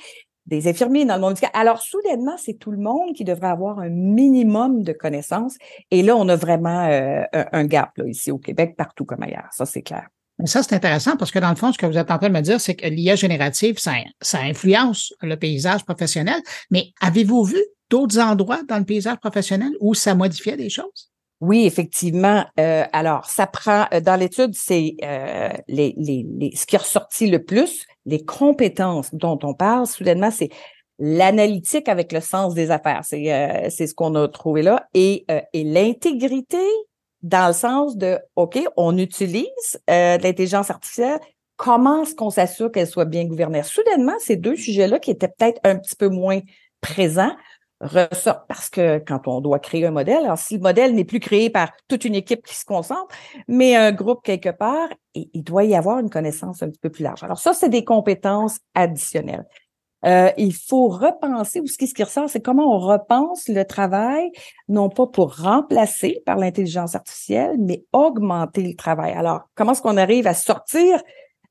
des 0.49 0.67
infirmiers 0.67 1.05
dans 1.05 1.15
le 1.15 1.21
monde. 1.21 1.35
Alors, 1.53 1.81
soudainement, 1.81 2.35
c'est 2.37 2.55
tout 2.55 2.71
le 2.71 2.77
monde 2.77 3.13
qui 3.15 3.23
devrait 3.23 3.47
avoir 3.47 3.79
un 3.79 3.89
minimum 3.89 4.83
de 4.83 4.91
connaissances. 4.91 5.55
Et 5.91 6.01
là, 6.01 6.15
on 6.17 6.27
a 6.27 6.35
vraiment 6.35 6.87
euh, 6.87 7.23
un 7.33 7.65
gap 7.65 7.97
là, 7.97 8.05
ici 8.07 8.31
au 8.31 8.37
Québec, 8.37 8.75
partout 8.75 9.05
comme 9.05 9.23
ailleurs. 9.23 9.49
Ça, 9.51 9.65
c'est 9.65 9.83
clair. 9.83 10.07
Ça, 10.45 10.63
c'est 10.63 10.73
intéressant 10.73 11.17
parce 11.17 11.31
que 11.31 11.39
dans 11.39 11.49
le 11.49 11.55
fond, 11.55 11.71
ce 11.71 11.77
que 11.77 11.85
vous 11.85 11.97
êtes 11.97 12.11
en 12.11 12.17
train 12.17 12.29
de 12.29 12.33
me 12.33 12.41
dire, 12.41 12.61
c'est 12.61 12.75
que 12.75 12.87
l'IA 12.87 13.15
générative, 13.15 13.77
ça, 13.77 13.93
ça 14.21 14.39
influence 14.39 15.13
le 15.21 15.35
paysage 15.35 15.83
professionnel. 15.83 16.41
Mais 16.71 16.91
avez-vous 17.01 17.43
vu 17.43 17.59
d'autres 17.89 18.19
endroits 18.19 18.61
dans 18.67 18.77
le 18.77 18.85
paysage 18.85 19.17
professionnel 19.17 19.71
où 19.81 19.93
ça 19.93 20.15
modifiait 20.15 20.57
des 20.57 20.69
choses? 20.69 21.11
Oui, 21.41 21.65
effectivement. 21.65 22.43
Euh, 22.59 22.83
alors, 22.91 23.25
ça 23.25 23.47
prend 23.47 23.85
euh, 23.93 24.01
dans 24.01 24.17
l'étude, 24.17 24.53
c'est 24.53 24.95
euh, 25.03 25.49
les, 25.67 25.93
les, 25.97 26.25
les, 26.37 26.55
ce 26.55 26.65
qui 26.65 26.75
est 26.75 26.79
ressorti 26.79 27.27
le 27.27 27.43
plus, 27.43 27.85
les 28.05 28.25
compétences 28.25 29.13
dont 29.13 29.39
on 29.43 29.53
parle. 29.53 29.87
Soudainement, 29.87 30.31
c'est 30.31 30.49
l'analytique 30.97 31.87
avec 31.87 32.11
le 32.11 32.19
sens 32.19 32.53
des 32.53 32.71
affaires. 32.71 33.01
C'est 33.05 33.33
euh, 33.33 33.69
c'est 33.69 33.87
ce 33.87 33.93
qu'on 33.93 34.15
a 34.15 34.27
trouvé 34.27 34.63
là 34.63 34.87
et 34.93 35.25
et 35.53 35.63
l'intégrité 35.63 36.57
dans 37.21 37.47
le 37.47 37.53
sens 37.53 37.95
de 37.95 38.19
ok, 38.35 38.59
on 38.75 38.97
utilise 38.97 39.79
de 39.87 40.21
l'intelligence 40.21 40.69
artificielle. 40.69 41.19
Comment 41.55 42.03
est-ce 42.03 42.15
qu'on 42.15 42.29
s'assure 42.29 42.69
qu'elle 42.69 42.87
soit 42.87 43.05
bien 43.05 43.25
gouvernée? 43.25 43.63
Soudainement, 43.63 44.15
ces 44.19 44.35
deux 44.35 44.57
sujets-là 44.57 44.99
qui 44.99 45.11
étaient 45.11 45.29
peut-être 45.29 45.59
un 45.63 45.77
petit 45.77 45.95
peu 45.95 46.09
moins 46.09 46.39
présents 46.81 47.31
ressort 47.81 48.45
parce 48.47 48.69
que 48.69 48.99
quand 48.99 49.27
on 49.27 49.41
doit 49.41 49.59
créer 49.59 49.85
un 49.85 49.91
modèle, 49.91 50.25
alors 50.25 50.37
si 50.37 50.55
le 50.55 50.61
modèle 50.61 50.93
n'est 50.93 51.05
plus 51.05 51.19
créé 51.19 51.49
par 51.49 51.71
toute 51.87 52.05
une 52.05 52.15
équipe 52.15 52.45
qui 52.45 52.55
se 52.55 52.65
concentre, 52.65 53.07
mais 53.47 53.75
un 53.75 53.91
groupe 53.91 54.23
quelque 54.23 54.49
part, 54.49 54.89
il 55.13 55.43
doit 55.43 55.63
y 55.63 55.75
avoir 55.75 55.99
une 55.99 56.09
connaissance 56.09 56.61
un 56.61 56.69
petit 56.69 56.79
peu 56.79 56.89
plus 56.89 57.03
large. 57.03 57.23
Alors 57.23 57.39
ça, 57.39 57.53
c'est 57.53 57.69
des 57.69 57.83
compétences 57.83 58.59
additionnelles. 58.75 59.45
Euh, 60.05 60.31
il 60.37 60.53
faut 60.53 60.87
repenser, 60.87 61.59
ou 61.59 61.67
ce 61.67 61.77
qui, 61.77 61.87
ce 61.87 61.93
qui 61.93 62.03
ressort, 62.03 62.29
c'est 62.29 62.41
comment 62.41 62.73
on 62.73 62.79
repense 62.79 63.49
le 63.49 63.65
travail, 63.65 64.31
non 64.69 64.89
pas 64.89 65.07
pour 65.07 65.35
remplacer 65.35 66.21
par 66.25 66.37
l'intelligence 66.37 66.95
artificielle, 66.95 67.57
mais 67.59 67.83
augmenter 67.91 68.63
le 68.63 68.75
travail. 68.75 69.11
Alors, 69.11 69.41
comment 69.55 69.73
est-ce 69.73 69.81
qu'on 69.81 69.97
arrive 69.97 70.25
à 70.25 70.33
sortir 70.33 71.01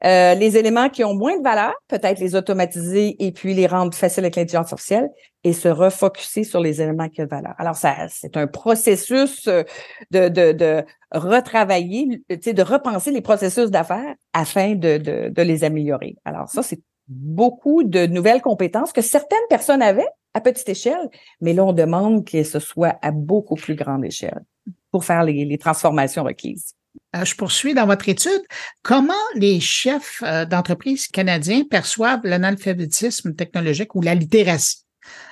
euh, 0.04 0.34
les 0.34 0.56
éléments 0.56 0.88
qui 0.88 1.02
ont 1.02 1.14
moins 1.14 1.36
de 1.36 1.42
valeur, 1.42 1.74
peut-être 1.88 2.20
les 2.20 2.36
automatiser 2.36 3.16
et 3.24 3.32
puis 3.32 3.54
les 3.54 3.66
rendre 3.66 3.94
faciles 3.94 4.24
avec 4.24 4.36
l'intelligence 4.36 4.72
artificielle 4.72 5.10
et 5.42 5.52
se 5.52 5.68
refocuser 5.68 6.44
sur 6.44 6.60
les 6.60 6.80
éléments 6.80 7.08
qui 7.08 7.20
ont 7.20 7.24
de 7.24 7.30
valeur. 7.30 7.54
Alors, 7.58 7.74
ça, 7.74 7.94
c'est 8.08 8.36
un 8.36 8.46
processus 8.46 9.48
euh, 9.48 9.64
de, 10.10 10.28
de, 10.28 10.52
de 10.52 10.84
retravailler, 11.10 12.22
de 12.28 12.62
repenser 12.62 13.10
les 13.10 13.22
processus 13.22 13.70
d'affaires 13.70 14.14
afin 14.32 14.74
de, 14.74 15.32
les 15.36 15.64
améliorer. 15.64 16.16
Alors, 16.24 16.48
ça, 16.48 16.62
c'est 16.62 16.80
beaucoup 17.08 17.82
de 17.82 18.06
nouvelles 18.06 18.42
compétences 18.42 18.92
que 18.92 19.00
certaines 19.00 19.38
personnes 19.48 19.82
avaient 19.82 20.08
à 20.34 20.40
petite 20.40 20.68
échelle, 20.68 21.08
mais 21.40 21.54
là, 21.54 21.64
on 21.64 21.72
demande 21.72 22.24
que 22.24 22.44
ce 22.44 22.60
soit 22.60 22.98
à 23.02 23.10
beaucoup 23.10 23.56
plus 23.56 23.74
grande 23.74 24.04
échelle 24.04 24.44
pour 24.92 25.04
faire 25.04 25.24
les 25.24 25.58
transformations 25.58 26.22
requises. 26.22 26.77
Euh, 27.16 27.24
je 27.24 27.34
poursuis 27.34 27.74
dans 27.74 27.86
votre 27.86 28.08
étude. 28.08 28.42
Comment 28.82 29.14
les 29.34 29.60
chefs 29.60 30.22
euh, 30.22 30.44
d'entreprise 30.44 31.08
canadiens 31.08 31.64
perçoivent 31.64 32.20
l'analphabétisme 32.24 33.34
technologique 33.34 33.94
ou 33.94 34.02
la 34.02 34.14
littératie? 34.14 34.84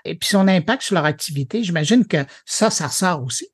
Et 0.05 0.15
puis 0.15 0.29
son 0.29 0.49
impact 0.49 0.83
sur 0.83 0.95
leur 0.95 1.05
activité? 1.05 1.63
J'imagine 1.63 2.07
que 2.07 2.25
ça, 2.47 2.71
ça 2.71 2.87
ressort 2.87 3.23
aussi. 3.23 3.49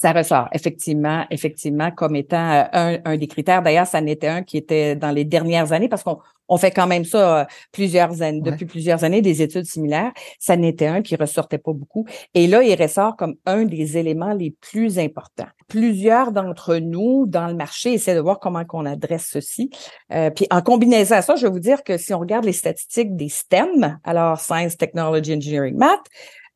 Ça 0.00 0.12
ressort, 0.12 0.48
effectivement, 0.52 1.26
effectivement, 1.30 1.90
comme 1.90 2.14
étant 2.14 2.68
euh, 2.72 2.98
un, 3.04 3.16
des 3.16 3.26
critères. 3.26 3.62
D'ailleurs, 3.62 3.88
ça 3.88 3.98
en 3.98 4.06
était 4.06 4.28
un 4.28 4.44
qui 4.44 4.56
était 4.56 4.94
dans 4.94 5.10
les 5.10 5.24
dernières 5.24 5.72
années 5.72 5.88
parce 5.88 6.04
qu'on 6.04 6.20
on 6.48 6.56
fait 6.56 6.70
quand 6.70 6.86
même 6.86 7.04
ça 7.04 7.40
euh, 7.40 7.44
plusieurs 7.72 8.22
années, 8.22 8.40
depuis 8.40 8.66
plusieurs 8.66 9.04
années, 9.04 9.22
des 9.22 9.42
études 9.42 9.66
similaires. 9.66 10.12
Ça 10.38 10.56
n'était 10.56 10.86
un 10.86 11.02
qui 11.02 11.16
ressortait 11.16 11.58
pas 11.58 11.72
beaucoup. 11.72 12.06
Et 12.34 12.46
là, 12.46 12.62
il 12.62 12.80
ressort 12.80 13.16
comme 13.16 13.34
un 13.46 13.64
des 13.64 13.98
éléments 13.98 14.32
les 14.32 14.54
plus 14.60 14.98
importants. 14.98 15.48
Plusieurs 15.68 16.32
d'entre 16.32 16.76
nous 16.76 17.26
dans 17.26 17.46
le 17.46 17.54
marché 17.54 17.92
essaient 17.92 18.14
de 18.14 18.20
voir 18.20 18.38
comment 18.38 18.64
qu'on 18.64 18.86
adresse 18.86 19.28
ceci. 19.30 19.70
Euh, 20.12 20.30
puis 20.30 20.46
en 20.50 20.62
combinaison 20.62 21.16
à 21.16 21.22
ça, 21.22 21.36
je 21.36 21.46
vais 21.46 21.52
vous 21.52 21.58
dire 21.58 21.82
que 21.84 21.96
si 21.98 22.14
on 22.14 22.18
regarde 22.18 22.44
les 22.44 22.52
statistiques 22.52 23.14
des 23.16 23.28
STEM, 23.28 23.98
alors 24.04 24.40
Science, 24.40 24.76
Technology, 24.76 25.34
Engineering, 25.34 25.76
Math, 25.76 26.06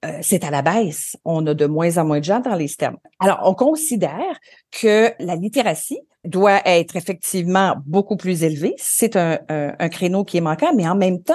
euh, 0.04 0.18
c'est 0.20 0.44
à 0.44 0.50
la 0.50 0.62
baisse. 0.62 1.16
On 1.24 1.46
a 1.46 1.54
de 1.54 1.66
moins 1.66 1.98
en 1.98 2.04
moins 2.04 2.18
de 2.18 2.24
gens 2.24 2.40
dans 2.40 2.54
les 2.54 2.68
STEM. 2.68 2.96
Alors, 3.20 3.40
on 3.44 3.54
considère 3.54 4.38
que 4.70 5.12
la 5.18 5.36
littératie 5.36 6.00
doit 6.24 6.60
être 6.64 6.96
effectivement 6.96 7.76
beaucoup 7.86 8.16
plus 8.16 8.42
élevée. 8.42 8.74
C'est 8.78 9.16
un, 9.16 9.38
créneau 9.90 10.24
qui 10.24 10.38
est 10.38 10.42
manquant, 10.42 10.72
mais 10.74 10.88
en 10.88 10.94
même 10.94 11.22
temps, 11.22 11.34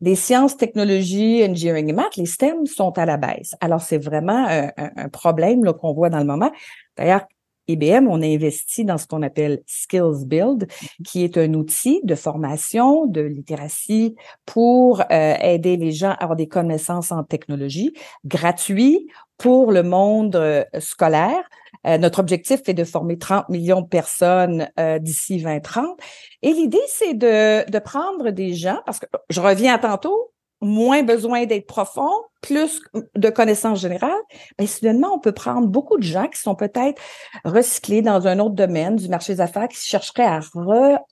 les 0.00 0.14
sciences, 0.14 0.56
technologies, 0.56 1.44
engineering 1.44 1.90
et 1.90 1.92
maths, 1.92 2.16
les 2.16 2.26
STEM 2.26 2.66
sont 2.66 2.96
à 2.98 3.06
la 3.06 3.16
baisse. 3.16 3.54
Alors, 3.60 3.80
c'est 3.80 3.98
vraiment 3.98 4.46
un, 4.48 4.70
un 4.76 5.08
problème 5.08 5.72
qu'on 5.72 5.92
voit 5.92 6.10
dans 6.10 6.18
le 6.18 6.24
moment. 6.24 6.50
D'ailleurs, 6.96 7.26
IBM, 7.72 8.08
on 8.08 8.22
a 8.22 8.26
investi 8.26 8.84
dans 8.84 8.98
ce 8.98 9.06
qu'on 9.06 9.22
appelle 9.22 9.62
Skills 9.66 10.26
Build, 10.26 10.66
qui 11.04 11.24
est 11.24 11.38
un 11.38 11.54
outil 11.54 12.00
de 12.04 12.14
formation, 12.14 13.06
de 13.06 13.20
littératie 13.20 14.16
pour 14.46 15.00
euh, 15.00 15.34
aider 15.40 15.76
les 15.76 15.92
gens 15.92 16.10
à 16.10 16.24
avoir 16.24 16.36
des 16.36 16.48
connaissances 16.48 17.12
en 17.12 17.22
technologie, 17.24 17.92
gratuit 18.24 19.08
pour 19.38 19.72
le 19.72 19.82
monde 19.82 20.36
euh, 20.36 20.64
scolaire. 20.78 21.42
Euh, 21.86 21.96
notre 21.98 22.18
objectif 22.18 22.60
est 22.66 22.74
de 22.74 22.84
former 22.84 23.18
30 23.18 23.48
millions 23.48 23.80
de 23.80 23.88
personnes 23.88 24.68
d'ici 25.00 25.38
2030. 25.38 25.98
Et 26.42 26.52
l'idée, 26.52 26.78
c'est 26.88 27.14
de, 27.14 27.70
de 27.70 27.78
prendre 27.78 28.30
des 28.30 28.54
gens, 28.54 28.80
parce 28.84 28.98
que 28.98 29.06
je 29.30 29.40
reviens 29.40 29.74
à 29.74 29.78
tantôt, 29.78 30.29
moins 30.60 31.02
besoin 31.02 31.46
d'être 31.46 31.66
profond, 31.66 32.10
plus 32.42 32.82
de 33.16 33.30
connaissances 33.30 33.80
générales, 33.80 34.10
mais 34.58 34.66
soudainement, 34.66 35.14
on 35.14 35.18
peut 35.18 35.32
prendre 35.32 35.68
beaucoup 35.68 35.98
de 35.98 36.02
gens 36.02 36.26
qui 36.28 36.40
sont 36.40 36.54
peut-être 36.54 37.00
recyclés 37.44 38.02
dans 38.02 38.26
un 38.26 38.38
autre 38.38 38.54
domaine 38.54 38.96
du 38.96 39.08
marché 39.08 39.34
des 39.34 39.40
affaires, 39.40 39.68
qui 39.68 39.78
chercheraient 39.78 40.24
à 40.24 40.40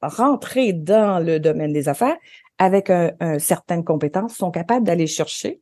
rentrer 0.03 0.73
dans 0.73 1.19
le 1.19 1.39
domaine 1.41 1.73
des 1.73 1.89
affaires 1.89 2.17
avec 2.59 2.91
un, 2.91 3.13
certaines 3.39 3.85
compétences, 3.85 4.35
sont 4.35 4.51
capables 4.51 4.85
d'aller 4.85 5.07
chercher 5.07 5.61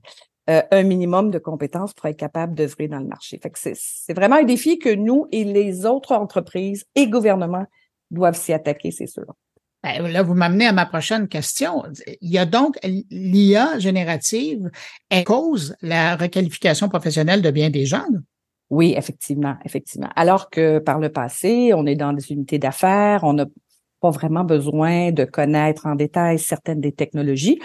euh, 0.48 0.62
un 0.70 0.82
minimum 0.82 1.30
de 1.30 1.38
compétences 1.38 1.92
pour 1.92 2.06
être 2.06 2.16
capable 2.16 2.54
d'œuvrer 2.54 2.88
dans 2.88 3.00
le 3.00 3.06
marché. 3.06 3.40
C'est 3.74 4.14
vraiment 4.14 4.36
un 4.36 4.44
défi 4.44 4.78
que 4.78 4.94
nous 4.94 5.26
et 5.30 5.44
les 5.44 5.84
autres 5.84 6.12
entreprises 6.12 6.86
et 6.94 7.08
gouvernements 7.08 7.66
doivent 8.10 8.36
s'y 8.36 8.52
attaquer, 8.52 8.90
c'est 8.92 9.06
sûr. 9.06 9.26
Ben, 9.86 10.08
là, 10.08 10.22
vous 10.24 10.34
m'amenez 10.34 10.66
à 10.66 10.72
ma 10.72 10.84
prochaine 10.84 11.28
question. 11.28 11.84
Il 12.20 12.32
y 12.32 12.38
a 12.38 12.44
donc 12.44 12.76
l'IA 12.82 13.78
générative, 13.78 14.68
elle 15.10 15.22
cause 15.22 15.76
la 15.80 16.16
requalification 16.16 16.88
professionnelle 16.88 17.40
de 17.40 17.52
bien 17.52 17.70
des 17.70 17.86
gens. 17.86 18.08
Oui, 18.68 18.94
effectivement, 18.96 19.54
effectivement. 19.64 20.08
Alors 20.16 20.50
que 20.50 20.80
par 20.80 20.98
le 20.98 21.10
passé, 21.10 21.72
on 21.72 21.86
est 21.86 21.94
dans 21.94 22.12
des 22.12 22.32
unités 22.32 22.58
d'affaires, 22.58 23.20
on 23.22 23.34
n'a 23.34 23.46
pas 24.00 24.10
vraiment 24.10 24.42
besoin 24.42 25.12
de 25.12 25.24
connaître 25.24 25.86
en 25.86 25.94
détail 25.94 26.40
certaines 26.40 26.80
des 26.80 26.92
technologies. 26.92 27.60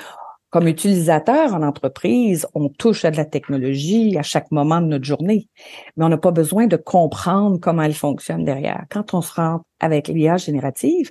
Comme 0.51 0.67
utilisateur 0.67 1.55
en 1.55 1.63
entreprise, 1.63 2.45
on 2.53 2.67
touche 2.67 3.05
à 3.05 3.09
de 3.09 3.15
la 3.15 3.23
technologie 3.23 4.17
à 4.17 4.21
chaque 4.21 4.51
moment 4.51 4.81
de 4.81 4.87
notre 4.87 5.05
journée, 5.05 5.47
mais 5.95 6.03
on 6.03 6.09
n'a 6.09 6.17
pas 6.17 6.31
besoin 6.31 6.67
de 6.67 6.75
comprendre 6.75 7.57
comment 7.59 7.83
elle 7.83 7.93
fonctionne 7.93 8.43
derrière. 8.43 8.83
Quand 8.91 9.13
on 9.13 9.21
se 9.21 9.33
rend 9.33 9.61
avec 9.79 10.09
l'IA 10.09 10.35
générative, 10.35 11.09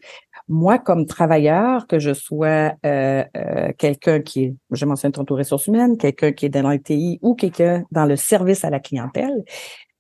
moi, 0.51 0.80
comme 0.80 1.07
travailleur, 1.07 1.86
que 1.86 2.01
je 2.01 2.12
sois 2.12 2.74
euh, 2.84 3.24
euh, 3.36 3.72
quelqu'un 3.78 4.20
qui 4.20 4.44
est, 4.44 4.55
je 4.72 4.84
mentionne 4.84 5.12
tantôt 5.12 5.36
ressources 5.36 5.68
humaines, 5.68 5.96
quelqu'un 5.96 6.32
qui 6.32 6.46
est 6.46 6.48
dans 6.48 6.68
l'ITI 6.68 7.20
ou 7.22 7.36
quelqu'un 7.36 7.84
dans 7.92 8.05
le 8.05 8.16
service 8.16 8.64
à 8.64 8.70
la 8.70 8.80
clientèle, 8.80 9.44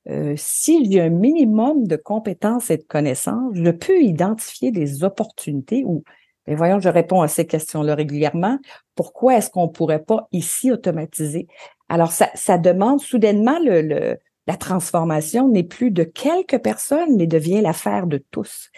euh, 0.08 0.34
y 0.66 0.98
a 0.98 1.04
un 1.04 1.08
minimum 1.08 1.86
de 1.86 1.94
compétences 1.94 2.68
et 2.70 2.78
de 2.78 2.82
connaissances, 2.82 3.54
je 3.54 3.70
peux 3.70 4.02
identifier 4.02 4.72
des 4.72 5.04
opportunités 5.04 5.84
ou, 5.86 6.02
et 6.48 6.56
voyons, 6.56 6.80
je 6.80 6.88
réponds 6.88 7.22
à 7.22 7.28
ces 7.28 7.46
questions-là 7.46 7.94
régulièrement. 7.94 8.58
Pourquoi 8.96 9.36
est-ce 9.36 9.50
qu'on 9.50 9.68
pourrait 9.68 10.02
pas 10.02 10.26
ici 10.32 10.72
automatiser? 10.72 11.46
Alors, 11.88 12.10
ça, 12.10 12.28
ça 12.34 12.58
demande 12.58 13.00
soudainement 13.00 13.58
le 13.62 14.18
la 14.50 14.56
transformation 14.56 15.48
n'est 15.48 15.62
plus 15.62 15.92
de 15.92 16.02
quelques 16.02 16.58
personnes, 16.58 17.16
mais 17.16 17.28
devient 17.28 17.60
l'affaire 17.60 18.08
de 18.08 18.20
tous. 18.32 18.70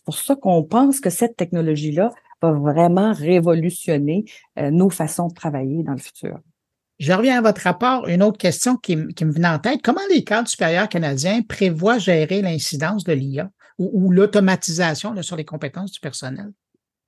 C'est 0.00 0.04
pour 0.06 0.18
ça 0.18 0.34
qu'on 0.34 0.62
pense 0.62 0.98
que 0.98 1.10
cette 1.10 1.36
technologie-là 1.36 2.10
va 2.40 2.52
vraiment 2.52 3.12
révolutionner 3.12 4.24
euh, 4.58 4.70
nos 4.70 4.88
façons 4.88 5.28
de 5.28 5.34
travailler 5.34 5.82
dans 5.82 5.92
le 5.92 5.98
futur. 5.98 6.38
Je 6.98 7.12
reviens 7.12 7.36
à 7.36 7.42
votre 7.42 7.60
rapport. 7.60 8.08
Une 8.08 8.22
autre 8.22 8.38
question 8.38 8.76
qui, 8.76 8.96
me 8.96 9.30
venait 9.30 9.48
en 9.48 9.58
tête. 9.58 9.82
Comment 9.82 10.00
les 10.10 10.24
cadres 10.24 10.48
supérieurs 10.48 10.88
canadiens 10.88 11.42
prévoient 11.42 11.98
gérer 11.98 12.40
l'incidence 12.40 13.04
de 13.04 13.12
l'IA 13.12 13.50
ou, 13.76 14.10
l'automatisation 14.10 15.20
sur 15.22 15.36
les 15.36 15.44
compétences 15.44 15.92
du 15.92 16.00
personnel? 16.00 16.50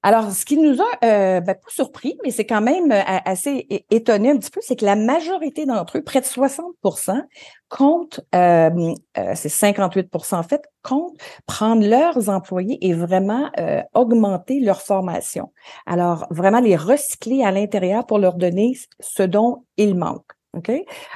Alors, 0.04 0.32
ce 0.32 0.44
qui 0.44 0.56
nous 0.56 0.80
a 0.80 1.04
euh, 1.04 1.40
ben, 1.40 1.54
pas 1.54 1.68
surpris, 1.68 2.18
mais 2.24 2.32
c'est 2.32 2.44
quand 2.44 2.60
même 2.60 2.90
euh, 2.90 3.02
assez 3.06 3.66
étonné 3.90 4.30
un 4.30 4.36
petit 4.36 4.50
peu, 4.50 4.60
c'est 4.60 4.74
que 4.74 4.84
la 4.84 4.96
majorité 4.96 5.64
d'entre 5.64 5.98
eux, 5.98 6.02
près 6.02 6.20
de 6.20 6.26
60% 6.26 7.22
comptent, 7.68 8.20
euh, 8.34 8.70
euh 9.16 9.32
c'est 9.34 9.48
58% 9.48 10.34
en 10.34 10.42
fait, 10.42 10.62
comptent 10.82 11.16
prendre 11.46 11.86
leurs 11.86 12.28
employés 12.28 12.84
et 12.84 12.94
vraiment 12.94 13.48
euh, 13.60 13.80
augmenter 13.94 14.58
leur 14.58 14.82
formation. 14.82 15.52
Alors, 15.86 16.26
vraiment 16.30 16.60
les 16.60 16.76
recycler 16.76 17.44
à 17.44 17.52
l'intérieur 17.52 18.04
pour 18.04 18.18
leur 18.18 18.34
donner 18.34 18.76
ce 18.98 19.22
dont 19.22 19.64
ils 19.76 19.94
manquent. 19.94 20.32
OK? 20.54 20.70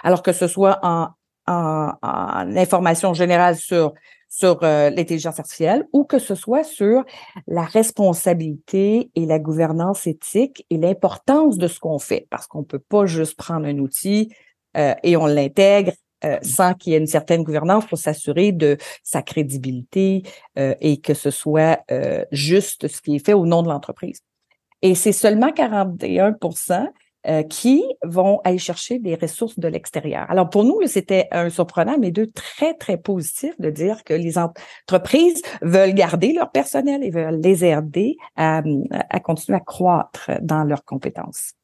Alors 0.04 0.22
que 0.22 0.32
ce 0.32 0.46
soit 0.46 0.78
en, 0.82 1.08
en, 1.48 1.92
en 2.02 2.56
information 2.56 3.14
générale 3.14 3.56
sur 3.56 3.92
sur 4.36 4.58
euh, 4.62 4.90
l'intelligence 4.90 5.38
artificielle 5.38 5.86
ou 5.94 6.04
que 6.04 6.18
ce 6.18 6.34
soit 6.34 6.62
sur 6.62 7.04
la 7.46 7.62
responsabilité 7.62 9.10
et 9.14 9.24
la 9.24 9.38
gouvernance 9.38 10.06
éthique 10.06 10.66
et 10.68 10.76
l'importance 10.76 11.56
de 11.56 11.66
ce 11.68 11.80
qu'on 11.80 11.98
fait, 11.98 12.26
parce 12.28 12.46
qu'on 12.46 12.62
peut 12.62 12.78
pas 12.78 13.06
juste 13.06 13.34
prendre 13.34 13.66
un 13.66 13.78
outil 13.78 14.30
euh, 14.76 14.94
et 15.02 15.16
on 15.16 15.24
l'intègre 15.24 15.92
euh, 16.24 16.36
sans 16.42 16.74
qu'il 16.74 16.92
y 16.92 16.96
ait 16.96 16.98
une 16.98 17.06
certaine 17.06 17.44
gouvernance 17.44 17.86
pour 17.86 17.96
s'assurer 17.96 18.52
de 18.52 18.76
sa 19.02 19.22
crédibilité 19.22 20.22
et 20.56 21.00
que 21.00 21.14
ce 21.14 21.30
soit 21.30 21.80
juste 22.30 22.88
ce 22.88 23.00
qui 23.00 23.16
est 23.16 23.24
fait 23.24 23.34
au 23.34 23.46
nom 23.46 23.62
de 23.62 23.68
l'entreprise. 23.68 24.20
Et 24.82 24.94
c'est 24.94 25.12
seulement 25.12 25.52
41 25.52 26.34
euh, 27.28 27.42
qui 27.42 27.82
vont 28.04 28.40
aller 28.44 28.58
chercher 28.58 28.98
des 28.98 29.16
ressources 29.16 29.58
de 29.58 29.68
l'extérieur. 29.68 30.26
Alors 30.28 30.48
pour 30.48 30.64
nous, 30.64 30.80
c'était 30.86 31.26
un 31.32 31.50
surprenant, 31.50 31.96
mais 31.98 32.10
deux 32.10 32.28
très, 32.28 32.74
très 32.74 32.96
positif 32.96 33.52
de 33.58 33.70
dire 33.70 34.04
que 34.04 34.14
les 34.14 34.38
entreprises 34.38 35.42
veulent 35.60 35.94
garder 35.94 36.32
leur 36.32 36.52
personnel 36.52 37.02
et 37.02 37.10
veulent 37.10 37.40
les 37.40 37.64
aider 37.64 38.16
à, 38.36 38.62
continuer 39.24 39.58
à 39.58 39.60
croître 39.60 40.30
dans 40.40 40.62
leurs 40.64 40.84
compétences. 40.84 41.54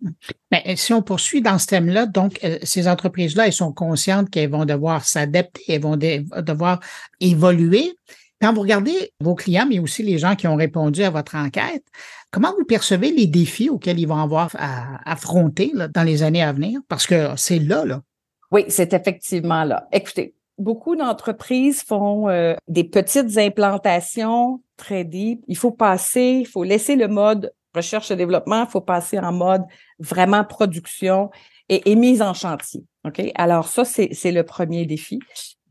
Euh, 0.52 0.58
si 0.74 0.92
on 0.92 1.02
poursuit 1.02 1.42
dans 1.42 1.58
ce 1.58 1.66
thème-là, 1.66 2.06
donc 2.06 2.40
euh, 2.42 2.58
ces 2.62 2.88
entreprises-là, 2.88 3.46
elles 3.46 3.52
sont 3.52 3.72
conscientes 3.72 4.30
qu'elles 4.30 4.50
vont 4.50 4.64
devoir 4.64 5.04
s'adapter, 5.04 5.62
elles 5.68 5.82
vont 5.82 5.96
devoir 5.96 6.80
évoluer. 7.20 7.92
Quand 8.40 8.52
vous 8.52 8.62
regardez 8.62 9.12
vos 9.20 9.36
clients, 9.36 9.66
mais 9.68 9.78
aussi 9.78 10.02
les 10.02 10.18
gens 10.18 10.34
qui 10.34 10.48
ont 10.48 10.56
répondu 10.56 11.04
à 11.04 11.10
votre 11.10 11.36
enquête, 11.36 11.84
comment 12.32 12.52
vous 12.58 12.64
percevez 12.64 13.12
les 13.12 13.28
défis 13.28 13.70
auxquels 13.70 14.00
ils 14.00 14.08
vont 14.08 14.16
avoir 14.16 14.50
à 14.58 14.98
affronter 15.10 15.72
dans 15.94 16.02
les 16.02 16.24
années 16.24 16.42
à 16.42 16.52
venir? 16.52 16.80
Parce 16.88 17.06
que 17.06 17.28
c'est 17.36 17.60
là, 17.60 17.84
là. 17.84 18.02
Oui, 18.50 18.64
c'est 18.68 18.92
effectivement 18.92 19.62
là. 19.64 19.86
Écoutez, 19.92 20.34
beaucoup 20.58 20.96
d'entreprises 20.96 21.82
font 21.82 22.28
euh, 22.28 22.54
des 22.68 22.84
petites 22.84 23.38
implantations 23.38 24.60
très 24.76 25.04
deep. 25.04 25.44
Il 25.46 25.56
faut 25.56 25.70
passer, 25.70 26.40
il 26.40 26.46
faut 26.46 26.64
laisser 26.64 26.96
le 26.96 27.08
mode 27.08 27.52
recherche 27.74 28.10
et 28.10 28.16
développement, 28.16 28.64
il 28.64 28.70
faut 28.70 28.80
passer 28.80 29.18
en 29.18 29.32
mode 29.32 29.62
vraiment 29.98 30.44
production 30.44 31.30
et, 31.68 31.96
mise 31.96 32.20
en 32.20 32.34
chantier. 32.34 32.84
OK? 33.06 33.22
Alors, 33.34 33.66
ça, 33.66 33.84
c'est 33.86 34.32
le 34.32 34.42
premier 34.42 34.84
défi. 34.84 35.20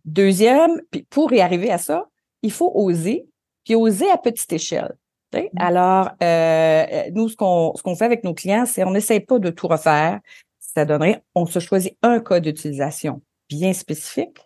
Deuxième, 0.05 0.81
puis 0.89 1.05
pour 1.09 1.31
y 1.31 1.41
arriver 1.41 1.71
à 1.71 1.77
ça, 1.77 2.07
il 2.41 2.51
faut 2.51 2.71
oser, 2.73 3.27
puis 3.63 3.75
oser 3.75 4.09
à 4.09 4.17
petite 4.17 4.51
échelle. 4.51 4.95
Mmh. 5.33 5.47
Alors, 5.57 6.09
euh, 6.21 7.09
nous, 7.13 7.29
ce 7.29 7.35
qu'on 7.35 7.73
ce 7.75 7.83
qu'on 7.83 7.95
fait 7.95 8.05
avec 8.05 8.23
nos 8.23 8.33
clients, 8.33 8.65
c'est 8.65 8.83
on 8.83 8.91
n'essaie 8.91 9.19
pas 9.19 9.39
de 9.39 9.49
tout 9.49 9.67
refaire. 9.67 10.19
Ça 10.59 10.85
donnerait, 10.85 11.21
on 11.35 11.45
se 11.45 11.59
choisit 11.59 11.97
un 12.01 12.19
cas 12.19 12.39
d'utilisation 12.39 13.21
bien 13.49 13.73
spécifique. 13.73 14.37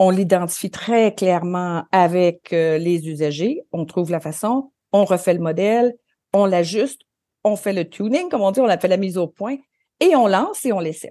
On 0.00 0.10
l'identifie 0.10 0.70
très 0.70 1.14
clairement 1.14 1.84
avec 1.92 2.52
euh, 2.52 2.78
les 2.78 3.08
usagers. 3.08 3.62
On 3.72 3.84
trouve 3.84 4.10
la 4.10 4.20
façon, 4.20 4.72
on 4.92 5.04
refait 5.04 5.34
le 5.34 5.40
modèle, 5.40 5.94
on 6.32 6.46
l'ajuste, 6.46 7.02
on 7.44 7.56
fait 7.56 7.72
le 7.72 7.88
tuning, 7.88 8.28
comme 8.28 8.42
on 8.42 8.50
dit, 8.50 8.60
on 8.60 8.68
a 8.68 8.78
fait 8.78 8.88
la 8.88 8.96
mise 8.96 9.18
au 9.18 9.26
point, 9.26 9.56
et 10.00 10.14
on 10.16 10.26
lance 10.26 10.64
et 10.64 10.72
on 10.72 10.80
laisse. 10.80 11.06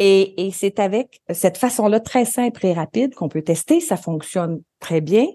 Et, 0.00 0.46
et 0.46 0.50
c'est 0.50 0.80
avec 0.80 1.20
cette 1.32 1.56
façon-là 1.56 2.00
très 2.00 2.24
simple 2.24 2.66
et 2.66 2.72
rapide 2.72 3.14
qu'on 3.14 3.28
peut 3.28 3.42
tester. 3.42 3.80
Ça 3.80 3.96
fonctionne 3.96 4.60
très 4.80 5.00
bien. 5.00 5.26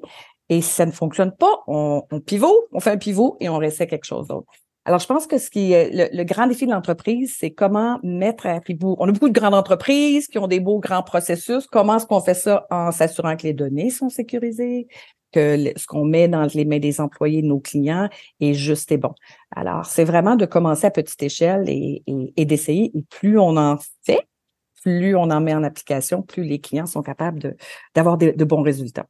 Et 0.50 0.62
si 0.62 0.70
ça 0.70 0.86
ne 0.86 0.91
fonctionne 0.91 1.32
pas, 1.32 1.64
on, 1.68 2.04
on 2.12 2.20
pivot, 2.20 2.68
on 2.72 2.80
fait 2.80 2.91
un 2.91 2.97
pivot 2.97 3.38
et 3.39 3.50
on 3.50 3.58
réessaie 3.58 3.88
quelque 3.88 4.06
chose 4.06 4.28
d'autre. 4.28 4.52
Alors, 4.89 5.00
je 5.00 5.06
pense 5.06 5.28
que 5.28 5.38
ce 5.38 5.52
qui 5.52 5.74
est 5.74 6.12
le, 6.12 6.24
grand 6.24 6.47
défi 6.47 6.66
de 6.66 6.72
l'entreprise, 6.72 7.36
c'est 7.38 7.52
comment 7.52 8.00
mettre 8.02 8.47
à 8.47 8.60
pivot. 8.60 8.95
On 9.00 9.08
a 9.08 9.12
beaucoup 9.12 9.30
de 9.30 9.39
grandes 9.39 9.54
entreprises 9.54 10.28
qui 10.28 10.39
ont 10.39 10.47
des 10.47 10.60
beaux 10.60 10.80
grands 10.80 11.04
processus. 11.04 11.68
Comment 11.68 11.97
est-ce 11.97 12.08
qu'on 12.08 12.22
fait 12.22 12.34
ça 12.34 12.66
en 12.72 12.91
s'assurant 12.91 13.36
que 13.36 13.43
les 13.43 13.54
données 13.54 13.91
sont 13.91 14.10
sécurisées, 14.10 14.88
que 15.32 15.74
ce 15.76 15.86
qu'on 15.86 16.06
met 16.06 16.28
dans 16.28 16.47
les 16.56 16.66
mains 16.66 16.80
des 16.80 17.02
employés 17.02 17.43
de 17.43 17.47
nos 17.47 17.60
clients 17.60 18.10
est 18.39 18.54
juste 18.56 18.91
et 18.91 18.97
bon? 18.97 19.14
Alors, 19.56 19.86
c'est 19.86 20.06
vraiment 20.06 20.36
de 20.36 20.47
commencer 20.47 20.88
à 20.88 20.91
petite 20.91 21.22
échelle 21.22 21.66
et, 21.68 22.02
d'essayer. 22.45 22.91
Et 22.97 23.04
plus 23.10 23.38
on 23.38 23.58
en 23.58 23.78
fait, 24.04 24.28
plus 24.82 25.16
on 25.16 25.30
en 25.30 25.39
met 25.39 25.54
en 25.54 25.64
application, 25.64 26.24
plus 26.24 26.43
les 26.43 26.60
clients 26.60 26.88
sont 26.88 27.04
capables 27.04 27.56
d'avoir 27.93 28.18
de, 28.18 28.43
bons 28.43 28.64
résultats 28.64 29.06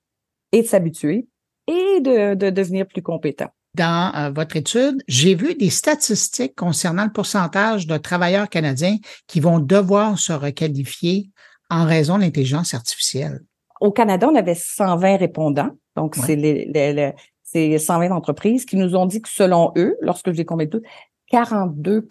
et 0.52 0.62
de 0.62 0.68
s'habituer 0.68 1.28
et 1.68 2.02
de, 2.02 2.34
de, 2.34 2.50
devenir 2.50 2.88
plus 2.88 3.02
compétents. 3.02 3.52
Dans 3.76 4.12
euh, 4.16 4.32
votre 4.32 4.56
étude, 4.56 5.04
j'ai 5.08 5.36
vu 5.36 5.54
des 5.56 5.70
statistiques 5.70 6.56
concernant 6.56 7.06
le 7.06 7.12
pourcentage 7.12 7.86
de 7.86 7.98
travailleurs 7.98 8.50
canadiens 8.50 8.98
qui 9.28 9.40
vont 9.40 9.60
devoir 9.60 10.18
se 10.18 10.34
requalifier 10.34 11.30
en 11.70 11.86
raison 11.86 12.18
de 12.18 12.24
l'intelligence 12.24 12.74
artificielle. 12.74 13.42
Au 13.80 13.92
Canada, 13.92 14.28
on 14.32 14.36
avait 14.36 14.56
120 14.56 15.18
répondants. 15.18 15.70
Donc, 15.96 16.16
c'est 16.16 16.36
les, 16.36 16.66
les, 16.66 17.14
les 17.54 17.78
120 17.78 18.12
entreprises 18.12 18.66
qui 18.66 18.76
nous 18.76 18.96
ont 18.96 19.06
dit 19.06 19.22
que 19.22 19.30
selon 19.30 19.72
eux, 19.78 19.96
lorsque 20.02 20.32
je 20.32 20.38
les 20.38 20.46
convaincu, 20.46 20.82
42 21.28 22.08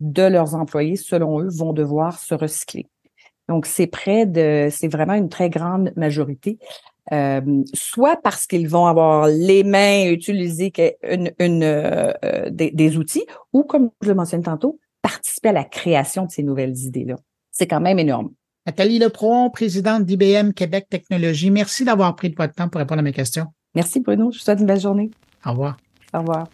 de 0.00 0.22
leurs 0.22 0.54
employés, 0.54 0.96
selon 0.96 1.40
eux, 1.40 1.48
vont 1.48 1.72
devoir 1.72 2.18
se 2.18 2.34
recycler. 2.34 2.86
Donc, 3.48 3.66
c'est 3.66 3.86
près 3.86 4.26
de, 4.26 4.68
c'est 4.70 4.88
vraiment 4.88 5.14
une 5.14 5.28
très 5.28 5.50
grande 5.50 5.92
majorité. 5.96 6.58
Euh, 7.12 7.62
soit 7.72 8.16
parce 8.16 8.46
qu'ils 8.46 8.68
vont 8.68 8.86
avoir 8.86 9.28
les 9.28 9.62
mains 9.62 10.10
utilisées 10.10 10.72
une, 11.08 11.30
une 11.38 11.62
euh, 11.62 12.12
des, 12.50 12.70
des, 12.72 12.96
outils, 12.96 13.24
ou 13.52 13.62
comme 13.62 13.90
je 14.02 14.08
le 14.08 14.14
mentionne 14.14 14.42
tantôt, 14.42 14.80
participer 15.02 15.50
à 15.50 15.52
la 15.52 15.64
création 15.64 16.26
de 16.26 16.30
ces 16.30 16.42
nouvelles 16.42 16.76
idées-là. 16.76 17.16
C'est 17.52 17.68
quand 17.68 17.80
même 17.80 17.98
énorme. 17.98 18.30
Nathalie 18.66 18.98
Lepron, 18.98 19.50
présidente 19.50 20.04
d'IBM 20.04 20.50
Québec 20.50 20.88
Technologies, 20.90 21.52
merci 21.52 21.84
d'avoir 21.84 22.16
pris 22.16 22.30
de 22.30 22.34
votre 22.36 22.54
temps 22.54 22.68
pour 22.68 22.80
répondre 22.80 22.98
à 22.98 23.02
mes 23.02 23.12
questions. 23.12 23.46
Merci 23.76 24.00
Bruno, 24.00 24.32
je 24.32 24.38
vous 24.38 24.44
souhaite 24.44 24.58
une 24.58 24.66
belle 24.66 24.80
journée. 24.80 25.10
Au 25.44 25.50
revoir. 25.50 25.76
Au 26.12 26.18
revoir. 26.18 26.48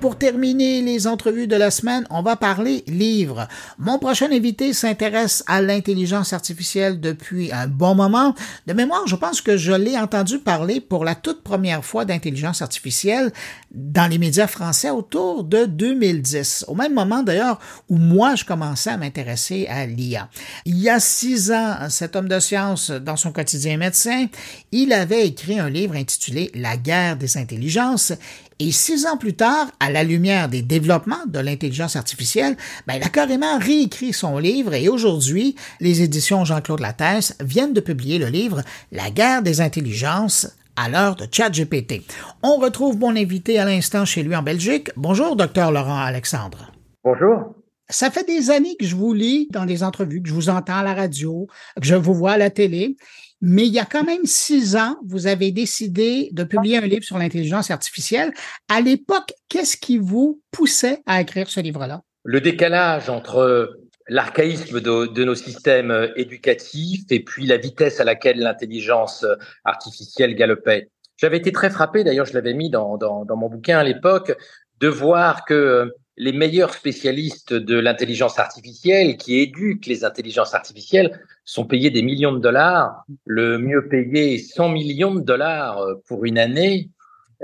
Pour 0.00 0.16
terminer 0.16 0.82
les 0.82 1.06
entrevues 1.06 1.46
de 1.46 1.56
la 1.56 1.70
semaine, 1.70 2.06
on 2.10 2.22
va 2.22 2.36
parler 2.36 2.84
livres. 2.86 3.48
Mon 3.78 3.98
prochain 3.98 4.30
invité 4.30 4.72
s'intéresse 4.72 5.42
à 5.46 5.62
l'intelligence 5.62 6.32
artificielle 6.32 7.00
depuis 7.00 7.52
un 7.52 7.66
bon 7.66 7.94
moment. 7.94 8.34
De 8.66 8.72
mémoire, 8.72 9.06
je 9.06 9.16
pense 9.16 9.40
que 9.40 9.56
je 9.56 9.72
l'ai 9.72 9.96
entendu 9.96 10.38
parler 10.38 10.80
pour 10.80 11.04
la 11.04 11.14
toute 11.14 11.42
première 11.42 11.84
fois 11.84 12.04
d'intelligence 12.04 12.62
artificielle 12.62 13.32
dans 13.70 14.10
les 14.10 14.18
médias 14.18 14.46
français 14.46 14.90
autour 14.90 15.44
de 15.44 15.64
2010. 15.64 16.66
Au 16.68 16.74
même 16.74 16.94
moment 16.94 17.22
d'ailleurs 17.22 17.58
où 17.88 17.96
moi 17.96 18.34
je 18.34 18.44
commençais 18.44 18.90
à 18.90 18.96
m'intéresser 18.96 19.66
à 19.68 19.86
l'IA. 19.86 20.28
Il 20.64 20.78
y 20.78 20.88
a 20.88 21.00
six 21.00 21.52
ans, 21.52 21.76
cet 21.88 22.16
homme 22.16 22.28
de 22.28 22.40
science, 22.40 22.90
dans 22.90 23.16
son 23.16 23.32
quotidien 23.32 23.76
médecin, 23.76 24.26
il 24.72 24.92
avait 24.92 25.26
écrit 25.26 25.58
un 25.58 25.70
livre 25.70 25.94
intitulé 25.94 26.50
La 26.54 26.76
guerre 26.76 27.16
des 27.16 27.36
intelligences 27.36 28.12
et 28.58 28.72
six 28.72 29.06
ans 29.06 29.18
plus 29.18 29.34
tard, 29.34 29.70
à 29.80 29.90
la 29.90 30.02
lumière 30.02 30.48
des 30.48 30.62
développements 30.62 31.26
de 31.26 31.38
l'intelligence 31.38 31.94
artificielle, 31.94 32.56
ben, 32.86 32.94
il 32.94 33.02
a 33.02 33.08
carrément 33.08 33.58
réécrit 33.58 34.12
son 34.12 34.38
livre 34.38 34.72
et 34.72 34.88
aujourd'hui, 34.88 35.56
les 35.80 36.02
éditions 36.02 36.44
Jean-Claude 36.44 36.80
Lattès 36.80 37.36
viennent 37.40 37.74
de 37.74 37.80
publier 37.80 38.18
le 38.18 38.28
livre 38.28 38.62
La 38.92 39.10
guerre 39.10 39.42
des 39.42 39.60
intelligences 39.60 40.56
à 40.76 40.88
l'heure 40.88 41.16
de 41.16 41.26
ChatGPT. 41.30 42.02
On 42.42 42.56
retrouve 42.56 42.98
mon 42.98 43.14
invité 43.14 43.58
à 43.58 43.64
l'instant 43.64 44.04
chez 44.04 44.22
lui 44.22 44.34
en 44.34 44.42
Belgique. 44.42 44.90
Bonjour, 44.96 45.36
docteur 45.36 45.70
Laurent 45.70 45.98
Alexandre. 45.98 46.72
Bonjour. 47.04 47.54
Ça 47.88 48.10
fait 48.10 48.26
des 48.26 48.50
années 48.50 48.76
que 48.76 48.84
je 48.84 48.96
vous 48.96 49.12
lis 49.12 49.48
dans 49.52 49.64
des 49.64 49.84
entrevues, 49.84 50.20
que 50.20 50.28
je 50.28 50.34
vous 50.34 50.48
entends 50.48 50.78
à 50.78 50.82
la 50.82 50.94
radio, 50.94 51.46
que 51.80 51.86
je 51.86 51.94
vous 51.94 52.14
vois 52.14 52.32
à 52.32 52.38
la 52.38 52.50
télé. 52.50 52.96
Mais 53.40 53.66
il 53.66 53.72
y 53.72 53.78
a 53.78 53.84
quand 53.84 54.04
même 54.04 54.24
six 54.24 54.76
ans, 54.76 54.96
vous 55.04 55.26
avez 55.26 55.52
décidé 55.52 56.30
de 56.32 56.44
publier 56.44 56.78
un 56.78 56.86
livre 56.86 57.04
sur 57.04 57.18
l'intelligence 57.18 57.70
artificielle. 57.70 58.32
À 58.68 58.80
l'époque, 58.80 59.32
qu'est-ce 59.48 59.76
qui 59.76 59.98
vous 59.98 60.40
poussait 60.50 61.02
à 61.06 61.20
écrire 61.20 61.48
ce 61.48 61.60
livre-là? 61.60 62.02
Le 62.24 62.40
décalage 62.40 63.10
entre 63.10 63.76
l'archaïsme 64.08 64.80
de, 64.80 65.24
nos 65.24 65.34
systèmes 65.34 65.90
euh, 65.90 66.08
éducatifs 66.16 67.04
et 67.10 67.22
puis 67.22 67.46
la 67.46 67.56
vitesse 67.56 68.00
à 68.00 68.04
laquelle 68.04 68.38
l'intelligence 68.38 69.24
euh, 69.24 69.34
artificielle 69.64 70.34
galopait. 70.34 70.90
J'avais 71.16 71.38
été 71.38 71.50
très 71.50 71.70
frappé, 71.70 72.04
d'ailleurs 72.04 72.26
je 72.26 72.34
l'avais 72.34 72.54
mis 72.54 72.70
dans, 72.70 72.98
mon 73.28 73.48
bouquin 73.48 73.78
à 73.78 73.84
l'époque, 73.84 74.36
de 74.80 74.88
voir 74.88 75.44
que 75.44 75.54
euh, 75.54 75.86
les 76.16 76.32
meilleurs 76.32 76.72
spécialistes 76.72 77.52
de 77.52 77.78
l'intelligence 77.78 78.38
artificielle 78.38 79.16
qui 79.16 79.38
éduquent 79.38 79.86
les 79.86 80.04
intelligences 80.04 80.54
artificielles 80.54 81.20
sont 81.44 81.66
payés 81.66 81.90
des 81.90 82.02
millions 82.02 82.32
de 82.32 82.38
dollars. 82.38 83.04
Le 83.24 83.58
mieux 83.58 83.88
payé 83.88 84.38
100 84.38 84.70
millions 84.70 85.14
de 85.14 85.20
dollars 85.20 85.78
euh, 85.78 85.94
pour 86.06 86.24
une 86.24 86.38
année 86.38 86.90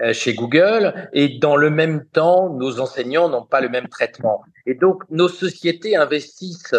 euh, 0.02 0.14
chez 0.14 0.34
Google. 0.34 1.10
Et 1.12 1.38
dans 1.38 1.56
le 1.56 1.68
même 1.68 2.06
temps, 2.06 2.54
nos 2.54 2.80
enseignants 2.80 3.28
n'ont 3.28 3.44
pas 3.44 3.60
le 3.60 3.68
même 3.68 3.88
traitement. 3.88 4.42
Et 4.64 4.74
donc, 4.74 5.02
nos 5.10 5.28
sociétés 5.28 5.96
investissent 5.96 6.74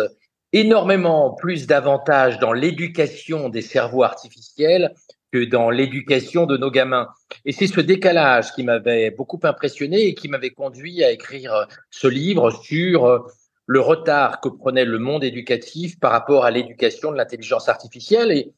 énormément 0.52 1.32
plus 1.34 1.68
d'avantages 1.68 2.40
dans 2.40 2.54
l'éducation 2.54 3.50
des 3.50 3.62
cerveaux 3.62 4.04
artificiels 4.04 4.94
que 5.34 5.44
dans 5.46 5.72
l'éducation 5.72 6.46
de 6.46 6.58
nos 6.58 6.70
gamins. 6.70 7.08
Et 7.44 7.54
c'est 7.54 7.66
ce 7.66 7.82
décalage 7.82 8.54
qui 8.54 8.64
m'avait 8.64 9.10
beaucoup 9.10 9.40
impressionné 9.42 10.06
et 10.06 10.14
qui 10.14 10.30
m'avait 10.30 10.52
conduit 10.52 11.04
à 11.04 11.12
écrire 11.12 11.56
euh, 11.56 11.66
ce 11.90 12.08
livre 12.08 12.52
sur 12.52 13.06
euh, 13.06 13.20
le 13.66 13.80
retard 13.80 14.42
que 14.42 14.50
prenait 14.50 14.86
le 14.86 15.00
monde 15.00 15.24
éducatif 15.24 16.00
par 16.00 16.12
rapport 16.12 16.46
à 16.46 16.52
l'éducation 16.52 17.12
de 17.12 17.18
l'intelligence 17.18 17.68
artificielle. 17.68 18.32
Et 18.32 18.52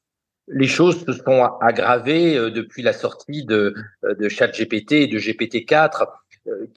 les 0.50 0.68
choses 0.68 1.06
se 1.06 1.14
sont 1.14 1.50
aggravées 1.62 2.36
euh, 2.36 2.52
depuis 2.52 2.84
la 2.84 2.92
sortie 2.92 3.46
de, 3.46 3.74
de 4.04 4.28
ChatGPT 4.28 4.92
et 4.92 5.08
de 5.08 5.18
GPT-4, 5.18 6.08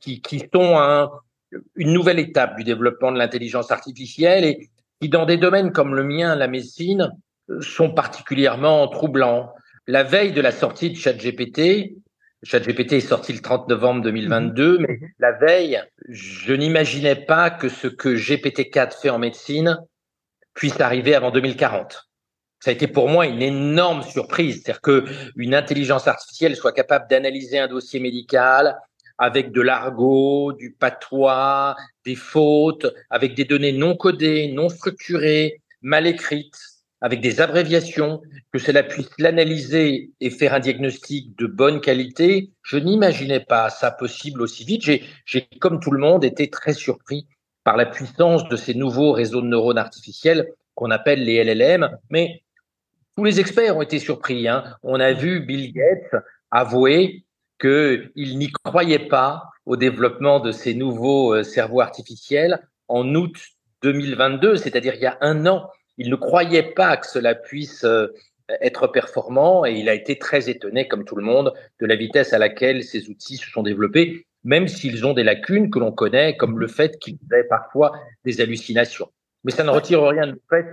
qui, 0.00 0.22
qui 0.22 0.38
sont 0.54 0.78
un, 0.78 1.10
une 1.74 1.92
nouvelle 1.92 2.20
étape 2.20 2.56
du 2.56 2.62
développement 2.62 3.10
de 3.10 3.18
l'intelligence 3.18 3.72
artificielle 3.72 4.44
et 4.44 4.70
qui, 5.00 5.08
dans 5.08 5.26
des 5.26 5.38
domaines 5.38 5.72
comme 5.72 5.96
le 5.96 6.04
mien, 6.04 6.36
la 6.36 6.46
médecine, 6.46 7.10
sont 7.60 7.90
particulièrement 7.90 8.86
troublants 8.88 9.52
la 9.88 10.02
veille 10.02 10.32
de 10.32 10.42
la 10.42 10.52
sortie 10.52 10.90
de 10.90 10.96
ChatGPT, 10.96 11.94
ChatGPT 12.44 12.92
est 12.92 13.00
sorti 13.00 13.32
le 13.32 13.40
30 13.40 13.68
novembre 13.68 14.02
2022, 14.02 14.78
mhm. 14.78 14.86
mais 14.86 14.94
mhm. 14.94 15.08
la 15.18 15.32
veille, 15.32 15.82
je 16.08 16.52
n'imaginais 16.52 17.16
pas 17.16 17.50
que 17.50 17.68
ce 17.68 17.88
que 17.88 18.10
GPT-4 18.10 19.00
fait 19.00 19.10
en 19.10 19.18
médecine 19.18 19.78
puisse 20.54 20.78
arriver 20.80 21.14
avant 21.14 21.30
2040. 21.30 22.04
Ça 22.60 22.70
a 22.70 22.74
été 22.74 22.86
pour 22.86 23.08
moi 23.08 23.26
une 23.26 23.40
énorme 23.40 24.02
surprise, 24.02 24.56
c'est-à-dire 24.62 24.82
que 24.82 25.04
une 25.36 25.54
intelligence 25.54 26.06
artificielle 26.06 26.54
soit 26.54 26.72
capable 26.72 27.08
d'analyser 27.08 27.58
un 27.58 27.68
dossier 27.68 27.98
médical 27.98 28.76
avec 29.16 29.52
de 29.52 29.62
l'argot, 29.62 30.52
du 30.52 30.72
patois, 30.72 31.76
des 32.04 32.14
fautes, 32.14 32.86
avec 33.10 33.34
des 33.34 33.44
données 33.44 33.72
non 33.72 33.96
codées, 33.96 34.52
non 34.52 34.68
structurées, 34.68 35.62
mal 35.80 36.06
écrites, 36.06 36.77
avec 37.00 37.20
des 37.20 37.40
abréviations, 37.40 38.22
que 38.52 38.58
cela 38.58 38.82
puisse 38.82 39.10
l'analyser 39.18 40.10
et 40.20 40.30
faire 40.30 40.54
un 40.54 40.60
diagnostic 40.60 41.36
de 41.38 41.46
bonne 41.46 41.80
qualité, 41.80 42.50
je 42.62 42.76
n'imaginais 42.76 43.40
pas 43.40 43.70
ça 43.70 43.90
possible 43.90 44.42
aussi 44.42 44.64
vite. 44.64 44.82
J'ai, 44.82 45.48
comme 45.60 45.80
tout 45.80 45.92
le 45.92 46.00
monde, 46.00 46.24
été 46.24 46.50
très 46.50 46.72
surpris 46.72 47.26
par 47.62 47.76
la 47.76 47.86
puissance 47.86 48.48
de 48.48 48.56
ces 48.56 48.74
nouveaux 48.74 49.12
réseaux 49.12 49.42
de 49.42 49.46
neurones 49.46 49.78
artificiels 49.78 50.48
qu'on 50.74 50.90
appelle 50.90 51.24
les 51.24 51.44
LLM. 51.44 51.96
Mais 52.10 52.42
tous 53.16 53.24
les 53.24 53.40
experts 53.40 53.76
ont 53.76 53.82
été 53.82 53.98
surpris. 53.98 54.48
Hein. 54.48 54.64
On 54.82 54.98
a 54.98 55.12
vu 55.12 55.40
Bill 55.40 55.72
Gates 55.72 56.22
avouer 56.50 57.24
qu'il 57.60 58.38
n'y 58.38 58.50
croyait 58.50 59.08
pas 59.08 59.50
au 59.66 59.76
développement 59.76 60.40
de 60.40 60.52
ces 60.52 60.74
nouveaux 60.74 61.34
euh, 61.34 61.42
cerveaux 61.42 61.80
artificiels 61.80 62.60
en 62.86 63.14
août 63.14 63.36
2022, 63.82 64.56
c'est-à-dire 64.56 64.94
il 64.94 65.02
y 65.02 65.06
a 65.06 65.18
un 65.20 65.46
an 65.46 65.68
il 65.98 66.10
ne 66.10 66.16
croyait 66.16 66.74
pas 66.74 66.96
que 66.96 67.06
cela 67.06 67.34
puisse 67.34 67.84
euh, 67.84 68.06
être 68.60 68.86
performant 68.86 69.66
et 69.66 69.72
il 69.72 69.88
a 69.88 69.94
été 69.94 70.18
très 70.18 70.48
étonné, 70.48 70.88
comme 70.88 71.04
tout 71.04 71.16
le 71.16 71.22
monde, 71.24 71.52
de 71.80 71.86
la 71.86 71.96
vitesse 71.96 72.32
à 72.32 72.38
laquelle 72.38 72.82
ces 72.82 73.10
outils 73.10 73.36
se 73.36 73.50
sont 73.50 73.62
développés, 73.62 74.26
même 74.44 74.68
s'ils 74.68 75.04
ont 75.04 75.12
des 75.12 75.24
lacunes 75.24 75.70
que 75.70 75.78
l'on 75.78 75.92
connaît, 75.92 76.36
comme 76.36 76.58
le 76.58 76.68
fait 76.68 76.98
qu'ils 76.98 77.18
aient 77.32 77.48
parfois 77.48 77.92
des 78.24 78.40
hallucinations. 78.40 79.10
Mais 79.44 79.52
ça 79.52 79.64
ne 79.64 79.70
retire 79.70 80.02
rien 80.02 80.28
du 80.28 80.38
fait 80.48 80.66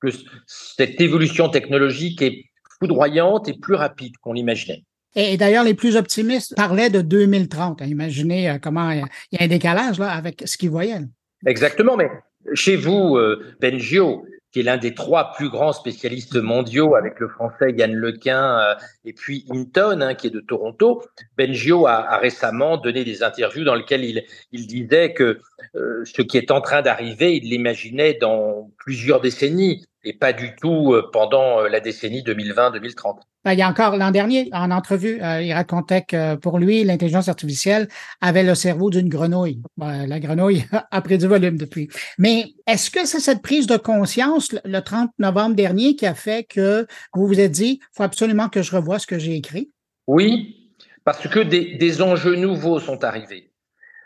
que 0.00 0.08
cette 0.46 1.00
évolution 1.00 1.48
technologique 1.48 2.22
est 2.22 2.44
foudroyante 2.80 3.48
et 3.48 3.58
plus 3.58 3.74
rapide 3.74 4.16
qu'on 4.22 4.32
l'imaginait. 4.32 4.84
Et 5.16 5.36
d'ailleurs, 5.36 5.64
les 5.64 5.74
plus 5.74 5.96
optimistes 5.96 6.54
parlaient 6.54 6.90
de 6.90 7.00
2030. 7.00 7.80
Imaginez 7.86 8.50
euh, 8.50 8.58
comment 8.62 8.90
il 8.90 9.02
y 9.32 9.38
a 9.38 9.42
un 9.42 9.48
décalage 9.48 9.98
là 9.98 10.10
avec 10.10 10.44
ce 10.46 10.56
qu'ils 10.56 10.70
voyaient. 10.70 11.00
Exactement, 11.46 11.96
mais 11.96 12.08
chez 12.54 12.76
vous, 12.76 13.16
euh, 13.16 13.42
Bengio, 13.60 14.24
qui 14.52 14.60
est 14.60 14.62
l'un 14.62 14.78
des 14.78 14.94
trois 14.94 15.32
plus 15.32 15.50
grands 15.50 15.72
spécialistes 15.72 16.36
mondiaux 16.36 16.94
avec 16.94 17.20
le 17.20 17.28
français 17.28 17.72
Yann 17.76 17.92
Lequin 17.92 18.60
euh, 18.60 18.74
et 19.04 19.12
puis 19.12 19.44
Hinton, 19.50 20.00
hein, 20.00 20.14
qui 20.14 20.28
est 20.28 20.30
de 20.30 20.40
Toronto. 20.40 21.02
Bengio 21.36 21.86
a, 21.86 22.16
récemment 22.18 22.76
donné 22.76 23.04
des 23.04 23.22
interviews 23.22 23.64
dans 23.64 23.74
lesquelles 23.74 24.04
il, 24.04 24.24
il 24.52 24.66
disait 24.66 25.12
que 25.12 25.40
euh, 25.74 26.04
ce 26.04 26.22
qui 26.22 26.38
est 26.38 26.50
en 26.50 26.60
train 26.60 26.82
d'arriver, 26.82 27.36
il 27.36 27.50
l'imaginait 27.50 28.14
dans 28.14 28.70
plusieurs 28.78 29.20
décennies 29.20 29.84
et 30.04 30.14
pas 30.14 30.32
du 30.32 30.54
tout 30.56 30.94
euh, 30.94 31.10
pendant 31.12 31.62
la 31.62 31.80
décennie 31.80 32.22
2020-2030. 32.22 33.20
Ben, 33.44 33.52
il 33.52 33.58
y 33.60 33.62
a 33.62 33.68
encore 33.68 33.96
l'an 33.96 34.10
dernier, 34.10 34.48
en 34.52 34.72
entrevue, 34.72 35.22
euh, 35.22 35.40
il 35.40 35.52
racontait 35.52 36.02
que 36.02 36.34
pour 36.34 36.58
lui, 36.58 36.82
l'intelligence 36.82 37.28
artificielle 37.28 37.88
avait 38.20 38.42
le 38.42 38.56
cerveau 38.56 38.90
d'une 38.90 39.08
grenouille. 39.08 39.62
Ben, 39.76 40.06
la 40.06 40.18
grenouille 40.18 40.64
a 40.90 41.00
pris 41.00 41.18
du 41.18 41.28
volume 41.28 41.56
depuis. 41.56 41.88
Mais 42.18 42.46
est-ce 42.66 42.90
que 42.90 43.06
c'est 43.06 43.20
cette 43.20 43.40
prise 43.40 43.68
de 43.68 43.76
conscience 43.76 44.54
le 44.64 44.80
30 44.80 45.10
novembre 45.20 45.54
dernier 45.54 45.94
qui 45.94 46.04
a 46.04 46.14
fait 46.14 46.44
que 46.44 46.86
vous 47.14 47.28
vous 47.28 47.38
êtes 47.38 47.52
dit, 47.52 47.80
faut 47.92 48.02
absolument 48.02 48.48
que 48.48 48.60
je 48.60 48.74
revoie 48.74 48.98
ce 48.98 49.06
que 49.06 49.20
j'ai 49.20 49.36
écrit? 49.36 49.70
Oui, 50.08 50.72
parce 51.04 51.28
que 51.28 51.38
des, 51.38 52.02
enjeux 52.02 52.34
nouveaux 52.34 52.80
sont 52.80 53.04
arrivés. 53.04 53.52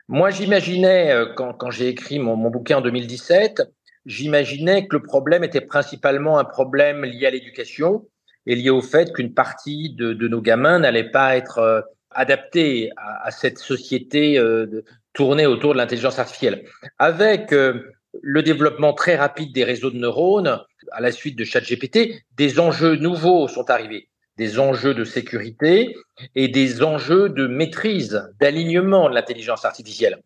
Moi, 0.08 0.30
j'imaginais, 0.30 1.10
euh, 1.10 1.32
quand, 1.34 1.54
quand 1.54 1.70
j'ai 1.70 1.88
écrit 1.88 2.18
mon, 2.18 2.36
mon 2.36 2.50
bouquin 2.50 2.78
en 2.78 2.80
2017, 2.82 3.62
j'imaginais 4.04 4.86
que 4.86 4.96
le 4.96 5.02
problème 5.02 5.42
était 5.42 5.62
principalement 5.62 6.38
un 6.38 6.44
problème 6.44 7.04
lié 7.04 7.26
à 7.26 7.30
l'éducation 7.30 8.04
est 8.47 8.55
lié 8.55 8.70
au 8.70 8.82
fait 8.82 9.12
qu'une 9.12 9.34
partie 9.34 9.90
de, 9.90 10.12
de, 10.12 10.28
nos 10.28 10.40
gamins 10.40 10.78
n'allait 10.78 11.10
pas 11.10 11.36
être 11.36 11.59
euh, 11.59 11.81
adaptée 12.10 12.90
à, 12.97 13.27
à, 13.27 13.31
cette 13.31 13.59
société 13.59 14.39
euh, 14.39 14.82
tournée 15.12 15.47
autour 15.47 15.73
de 15.73 15.78
l'intelligence 15.78 16.19
artificielle. 16.19 16.64
Avec 16.98 17.52
euh, 17.52 17.93
le 18.20 18.43
développement 18.43 18.93
très 18.93 19.16
rapide 19.16 19.52
des 19.52 19.64
réseaux 19.64 19.90
de 19.90 19.98
neurones, 19.98 20.60
à 20.90 21.01
la 21.01 21.12
suite 21.12 21.36
de 21.36 21.44
ChatGPT, 21.44 22.23
des 22.36 22.60
enjeux 22.60 22.97
nouveaux 22.97 23.48
sont 23.48 23.70
arrivés, 23.70 24.09
des 24.36 24.59
enjeux 24.59 24.94
de 24.94 25.05
sécurité 25.05 25.94
et 26.35 26.48
des 26.48 26.82
enjeux 26.82 27.28
de 27.28 27.47
maîtrise, 27.47 28.28
d'alignement 28.40 29.09
de 29.09 29.14
l'intelligence 29.14 29.64
artificielle. 29.64 30.20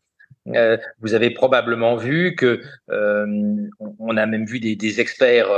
Euh, 0.54 0.76
vous 1.00 1.14
avez 1.14 1.30
probablement 1.30 1.96
vu 1.96 2.36
que 2.36 2.60
euh, 2.90 3.26
on 3.98 4.16
a 4.16 4.26
même 4.26 4.46
vu 4.46 4.60
des, 4.60 4.76
des 4.76 5.00
experts 5.00 5.48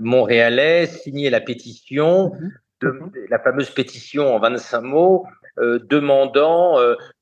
montréalais 0.00 0.86
signer 0.86 1.30
la 1.30 1.40
pétition, 1.40 2.32
mhm. 2.32 2.52
de, 2.82 3.26
la 3.30 3.38
fameuse 3.38 3.70
pétition 3.70 4.34
en 4.34 4.38
25 4.38 4.80
mots, 4.80 5.26
euh, 5.58 5.78
demandant 5.88 6.78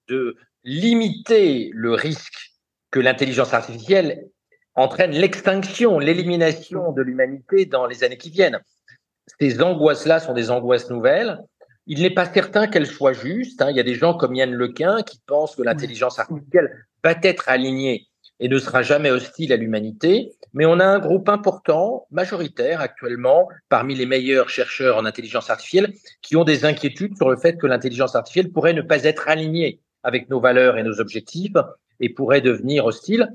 de 0.09 0.37
limiter 0.65 1.71
le 1.73 1.93
risque 1.93 2.53
que 2.91 3.01
l'intelligence 3.01 3.55
artificielle 3.55 4.29
entraîne 4.75 5.13
l'extinction, 5.13 5.99
l'élimination 5.99 6.93
de 6.93 7.03
l'humanité 7.03 7.67
dans 7.67 7.87
les 7.87 8.03
années 8.05 8.17
qui 8.17 8.31
viennent. 8.31 8.61
Ces 9.41 9.63
angoisses-là 9.63 10.21
sont 10.21 10.35
des 10.35 10.51
angoisses 10.51 10.91
nouvelles. 10.91 11.39
Il 11.87 12.03
n'est 12.03 12.15
pas 12.15 12.33
certain 12.33 12.67
qu'elles 12.67 12.87
soient 12.87 13.13
justes. 13.13 13.63
Hein. 13.63 13.71
Il 13.71 13.77
y 13.77 13.81
a 13.81 13.85
des 13.85 13.95
gens 13.95 14.15
comme 14.15 14.35
Yann 14.35 14.53
Lequin 14.53 15.03
qui 15.03 15.21
pensent 15.27 15.55
que 15.55 15.63
l'intelligence 15.63 16.19
artificielle 16.19 16.87
va 17.03 17.15
être 17.23 17.49
alignée 17.49 18.09
et 18.41 18.49
ne 18.49 18.59
sera 18.59 18.83
jamais 18.83 19.11
hostile 19.11 19.53
à 19.53 19.57
l'humanité. 19.57 20.33
Mais 20.53 20.67
on 20.67 20.81
a 20.81 20.85
un 20.85 20.99
groupe 20.99 21.29
important, 21.29 22.07
majoritaire 22.11 22.81
actuellement, 22.81 23.49
parmi 23.69 23.95
les 23.95 24.07
meilleurs 24.07 24.49
chercheurs 24.49 24.97
en 24.97 25.05
intelligence 25.05 25.51
artificielle, 25.51 25.93
qui 26.23 26.37
ont 26.37 26.45
des 26.45 26.65
inquiétudes 26.65 27.17
sur 27.17 27.31
le 27.31 27.37
fait 27.37 27.57
que 27.57 27.67
l'intelligence 27.67 28.15
artificielle 28.15 28.53
pourrait 28.53 28.73
ne 28.73 28.83
pas 28.83 29.05
être 29.05 29.29
alignée 29.29 29.81
avec 30.03 30.29
nos 30.29 30.41
valeurs 30.41 30.79
et 30.79 30.83
nos 30.83 31.01
objectifs 31.01 31.57
et 32.01 32.09
pourrait 32.09 32.41
devenir 32.41 32.85
hostile. 32.85 33.33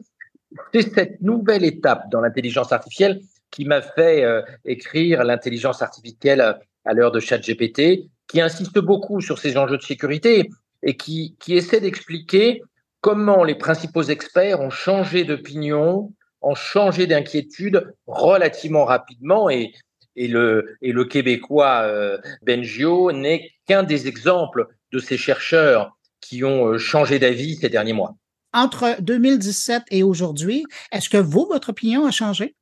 C'est 0.74 0.94
cette 0.94 1.22
nouvelle 1.22 1.64
étape 1.64 2.10
dans 2.12 2.22
l'intelligence 2.22 2.72
artificielle 2.72 3.22
qui 3.52 3.66
m'a 3.66 3.82
fait 3.82 4.24
euh, 4.24 4.42
écrire 4.66 5.24
l'intelligence 5.24 5.82
artificielle 5.82 6.60
à 6.86 6.94
l'heure 6.94 7.12
de 7.12 7.20
ChatGPT, 7.20 8.10
qui 8.28 8.42
insiste 8.42 8.80
beaucoup 8.80 9.22
sur 9.22 9.40
ces 9.40 9.58
enjeux 9.58 9.78
de 9.78 9.84
sécurité 9.84 10.50
et 10.84 10.96
qui, 10.96 11.36
qui 11.40 11.56
essaie 11.56 11.82
d'expliquer 11.82 12.62
comment 13.02 13.44
les 13.44 13.56
principaux 13.56 14.04
experts 14.04 14.62
ont 14.62 14.70
changé 14.70 15.24
d'opinion, 15.24 16.14
ont 16.42 16.56
changé 16.56 17.08
d'inquiétude 17.08 17.94
relativement 18.08 18.86
rapidement 18.86 19.50
et, 19.50 19.74
et, 20.16 20.28
le, 20.28 20.78
et 20.82 20.92
le 20.92 21.06
Québécois 21.06 21.82
euh, 21.84 22.18
Bengio 22.42 23.12
n'est 23.12 23.52
qu'un 23.68 23.84
des 23.84 24.08
exemples 24.08 24.68
de 24.92 25.00
ces 25.00 25.18
chercheurs 25.18 25.98
qui 26.22 26.44
ont 26.44 26.68
euh, 26.68 26.78
changé 26.78 27.20
d'avis 27.20 27.56
ces 27.56 27.70
derniers 27.70 27.94
mois. 27.94 28.16
Entre 28.54 28.96
2017 29.00 29.84
et 29.92 30.04
aujourd'hui, 30.04 30.66
est-ce 30.92 31.10
que 31.10 31.18
vous, 31.18 31.46
votre 31.50 31.70
opinion 31.70 32.06
a 32.06 32.12
changé? 32.12 32.56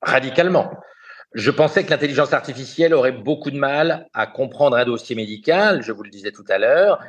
Radicalement. 0.00 0.70
Je 1.34 1.50
pensais 1.50 1.84
que 1.84 1.90
l'intelligence 1.90 2.32
artificielle 2.32 2.94
aurait 2.94 3.12
beaucoup 3.12 3.50
de 3.50 3.58
mal 3.58 4.08
à 4.14 4.26
comprendre 4.26 4.76
un 4.76 4.84
dossier 4.84 5.16
médical, 5.16 5.82
je 5.82 5.90
vous 5.90 6.04
le 6.04 6.10
disais 6.10 6.30
tout 6.30 6.44
à 6.48 6.58
l'heure. 6.58 7.00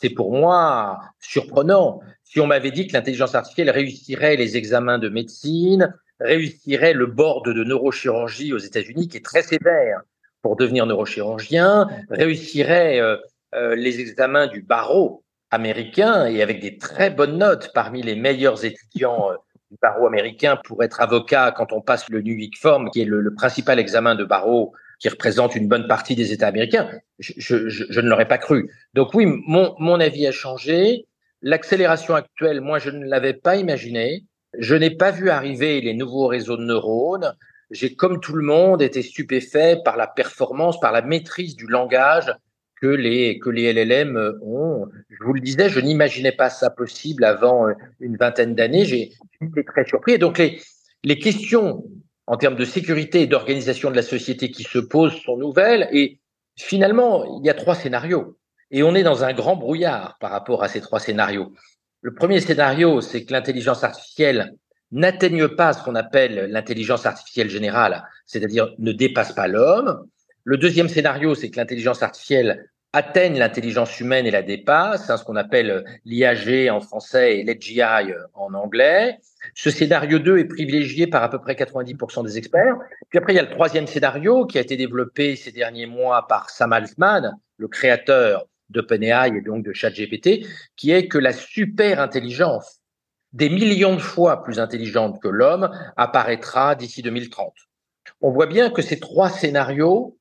C'est 0.00 0.10
pour 0.10 0.32
moi 0.32 1.00
surprenant. 1.18 2.00
Si 2.22 2.38
on 2.40 2.46
m'avait 2.46 2.70
dit 2.70 2.86
que 2.86 2.92
l'intelligence 2.92 3.34
artificielle 3.34 3.70
réussirait 3.70 4.36
les 4.36 4.56
examens 4.56 4.98
de 4.98 5.08
médecine, 5.08 5.92
réussirait 6.20 6.92
le 6.92 7.06
board 7.06 7.46
de 7.46 7.64
neurochirurgie 7.64 8.52
aux 8.52 8.58
États-Unis, 8.58 9.08
qui 9.08 9.16
est 9.16 9.24
très 9.24 9.42
sévère 9.42 10.02
pour 10.42 10.54
devenir 10.56 10.86
neurochirurgien, 10.86 11.88
réussirait 12.10 13.00
euh, 13.00 13.16
euh, 13.54 13.74
les 13.74 13.98
examens 13.98 14.46
du 14.46 14.62
barreau 14.62 15.24
américain 15.50 16.26
et 16.26 16.42
avec 16.42 16.60
des 16.60 16.78
très 16.78 17.10
bonnes 17.10 17.38
notes 17.38 17.72
parmi 17.74 18.02
les 18.02 18.14
meilleurs 18.14 18.64
étudiants 18.64 19.32
euh, 19.32 19.34
du 19.70 19.76
barreau 19.82 20.06
américain 20.06 20.58
pour 20.64 20.82
être 20.84 21.00
avocat 21.00 21.52
quand 21.56 21.72
on 21.72 21.80
passe 21.80 22.08
le 22.08 22.22
New 22.22 22.38
Form, 22.60 22.90
qui 22.90 23.02
est 23.02 23.04
le, 23.04 23.34
principal 23.34 23.78
examen 23.78 24.14
de 24.14 24.24
barreau 24.24 24.74
qui 24.98 25.08
représente 25.08 25.54
une 25.54 25.68
bonne 25.68 25.86
partie 25.86 26.14
des 26.14 26.32
États 26.32 26.48
américains. 26.48 26.90
Je, 27.18 28.00
ne 28.00 28.08
l'aurais 28.08 28.28
pas 28.28 28.38
cru. 28.38 28.70
Donc 28.94 29.14
oui, 29.14 29.26
mon, 29.26 29.74
mon 29.78 30.00
avis 30.00 30.26
a 30.26 30.32
changé. 30.32 31.06
L'accélération 31.40 32.14
actuelle, 32.14 32.60
moi, 32.60 32.78
je 32.78 32.90
ne 32.90 33.06
l'avais 33.06 33.34
pas 33.34 33.56
imaginé. 33.56 34.24
Je 34.58 34.74
n'ai 34.74 34.90
pas 34.90 35.10
vu 35.10 35.30
arriver 35.30 35.80
les 35.80 35.94
nouveaux 35.94 36.26
réseaux 36.26 36.56
de 36.56 36.64
neurones. 36.64 37.34
J'ai, 37.70 37.94
comme 37.94 38.20
tout 38.20 38.34
le 38.34 38.44
monde, 38.44 38.82
été 38.82 39.02
stupéfait 39.02 39.78
par 39.84 39.96
la 39.96 40.06
performance, 40.06 40.80
par 40.80 40.90
la 40.90 41.02
maîtrise 41.02 41.54
du 41.54 41.66
langage 41.66 42.34
que 42.80 42.86
les, 42.86 43.38
que 43.38 43.50
les 43.50 43.72
LLM 43.72 44.38
ont. 44.42 44.86
Je 45.10 45.24
vous 45.24 45.34
le 45.34 45.40
disais, 45.40 45.68
je 45.68 45.78
n'imaginais 45.80 46.32
pas 46.32 46.50
ça 46.50 46.70
possible 46.70 47.24
avant 47.24 47.68
euh, 47.68 47.74
une 48.00 48.16
vingtaine 48.16 48.54
d'années. 48.54 48.84
J'ai 48.84 49.12
été 49.40 49.64
très 49.64 49.84
surpris. 49.84 50.12
Et 50.12 50.18
donc, 50.18 50.38
les, 50.38 50.60
les 51.04 51.18
questions 51.18 51.84
en 52.28 52.36
termes 52.36 52.56
de 52.56 52.64
sécurité 52.66 53.22
et 53.22 53.26
d'organisation 53.26 53.90
de 53.90 53.96
la 53.96 54.02
société 54.02 54.50
qui 54.50 54.62
se 54.62 54.78
posent 54.78 55.16
sont 55.22 55.38
nouvelles. 55.38 55.88
Et 55.92 56.20
finalement, 56.56 57.40
il 57.40 57.46
y 57.46 57.50
a 57.50 57.54
trois 57.54 57.74
scénarios. 57.74 58.36
Et 58.70 58.82
on 58.82 58.94
est 58.94 59.02
dans 59.02 59.24
un 59.24 59.32
grand 59.32 59.56
brouillard 59.56 60.18
par 60.20 60.30
rapport 60.30 60.62
à 60.62 60.68
ces 60.68 60.82
trois 60.82 61.00
scénarios. 61.00 61.54
Le 62.02 62.14
premier 62.14 62.40
scénario, 62.40 63.00
c'est 63.00 63.24
que 63.24 63.32
l'intelligence 63.32 63.82
artificielle 63.82 64.54
n'atteigne 64.92 65.48
pas 65.48 65.72
ce 65.72 65.82
qu'on 65.82 65.94
appelle 65.94 66.50
l'intelligence 66.50 67.06
artificielle 67.06 67.48
générale, 67.48 68.04
c'est-à-dire 68.26 68.74
ne 68.78 68.92
dépasse 68.92 69.32
pas 69.32 69.48
l'homme. 69.48 70.06
Le 70.44 70.58
deuxième 70.58 70.88
scénario, 70.88 71.34
c'est 71.34 71.50
que 71.50 71.56
l'intelligence 71.56 72.02
artificielle 72.02 72.70
atteigne 72.92 73.38
l'intelligence 73.38 74.00
humaine 74.00 74.26
et 74.26 74.30
la 74.30 74.42
dépasse, 74.42 75.10
hein, 75.10 75.16
ce 75.16 75.24
qu'on 75.24 75.36
appelle 75.36 75.84
l'IAG 76.04 76.70
en 76.70 76.80
français 76.80 77.38
et 77.38 77.44
l'AGI 77.44 77.82
en 78.34 78.54
anglais. 78.54 79.18
Ce 79.54 79.70
scénario 79.70 80.18
2 80.18 80.38
est 80.38 80.44
privilégié 80.46 81.06
par 81.06 81.22
à 81.22 81.30
peu 81.30 81.38
près 81.38 81.54
90% 81.54 82.24
des 82.24 82.38
experts. 82.38 82.76
Puis 83.10 83.18
après, 83.18 83.34
il 83.34 83.36
y 83.36 83.40
a 83.40 83.42
le 83.42 83.50
troisième 83.50 83.86
scénario 83.86 84.46
qui 84.46 84.58
a 84.58 84.60
été 84.60 84.76
développé 84.76 85.36
ces 85.36 85.52
derniers 85.52 85.86
mois 85.86 86.26
par 86.26 86.50
Sam 86.50 86.72
Altman, 86.72 87.36
le 87.58 87.68
créateur 87.68 88.46
d'OpenAI 88.70 89.36
et 89.36 89.40
donc 89.40 89.64
de 89.64 89.72
ChatGPT, 89.72 90.46
qui 90.76 90.90
est 90.90 91.08
que 91.08 91.18
la 91.18 91.32
super 91.32 92.00
intelligence, 92.00 92.80
des 93.32 93.48
millions 93.48 93.94
de 93.94 94.00
fois 94.00 94.42
plus 94.42 94.58
intelligente 94.58 95.20
que 95.22 95.28
l'homme, 95.28 95.70
apparaîtra 95.96 96.74
d'ici 96.74 97.02
2030. 97.02 97.52
On 98.20 98.30
voit 98.30 98.46
bien 98.46 98.70
que 98.70 98.82
ces 98.82 98.98
trois 98.98 99.30
scénarios 99.30 100.18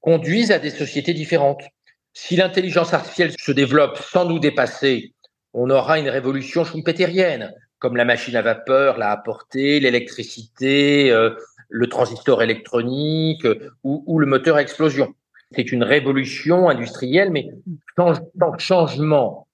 conduisent 0.00 0.52
à 0.52 0.58
des 0.58 0.70
sociétés 0.70 1.14
différentes. 1.14 1.62
Si 2.12 2.36
l'intelligence 2.36 2.92
artificielle 2.92 3.32
se 3.38 3.52
développe 3.52 3.98
sans 3.98 4.24
nous 4.24 4.38
dépasser, 4.38 5.14
on 5.52 5.70
aura 5.70 5.98
une 5.98 6.08
révolution 6.08 6.64
schumpeterienne, 6.64 7.52
comme 7.78 7.96
la 7.96 8.04
machine 8.04 8.36
à 8.36 8.42
vapeur 8.42 8.98
l'a 8.98 9.10
apporté, 9.10 9.80
l'électricité, 9.80 11.10
euh, 11.10 11.30
le 11.68 11.88
transistor 11.88 12.42
électronique 12.42 13.44
euh, 13.44 13.70
ou, 13.84 14.18
le 14.18 14.26
moteur 14.26 14.56
à 14.56 14.62
explosion. 14.62 15.14
C'est 15.52 15.72
une 15.72 15.82
révolution 15.82 16.68
industrielle, 16.68 17.30
mais 17.30 17.48
sans 17.96 18.20
changement 18.58 19.48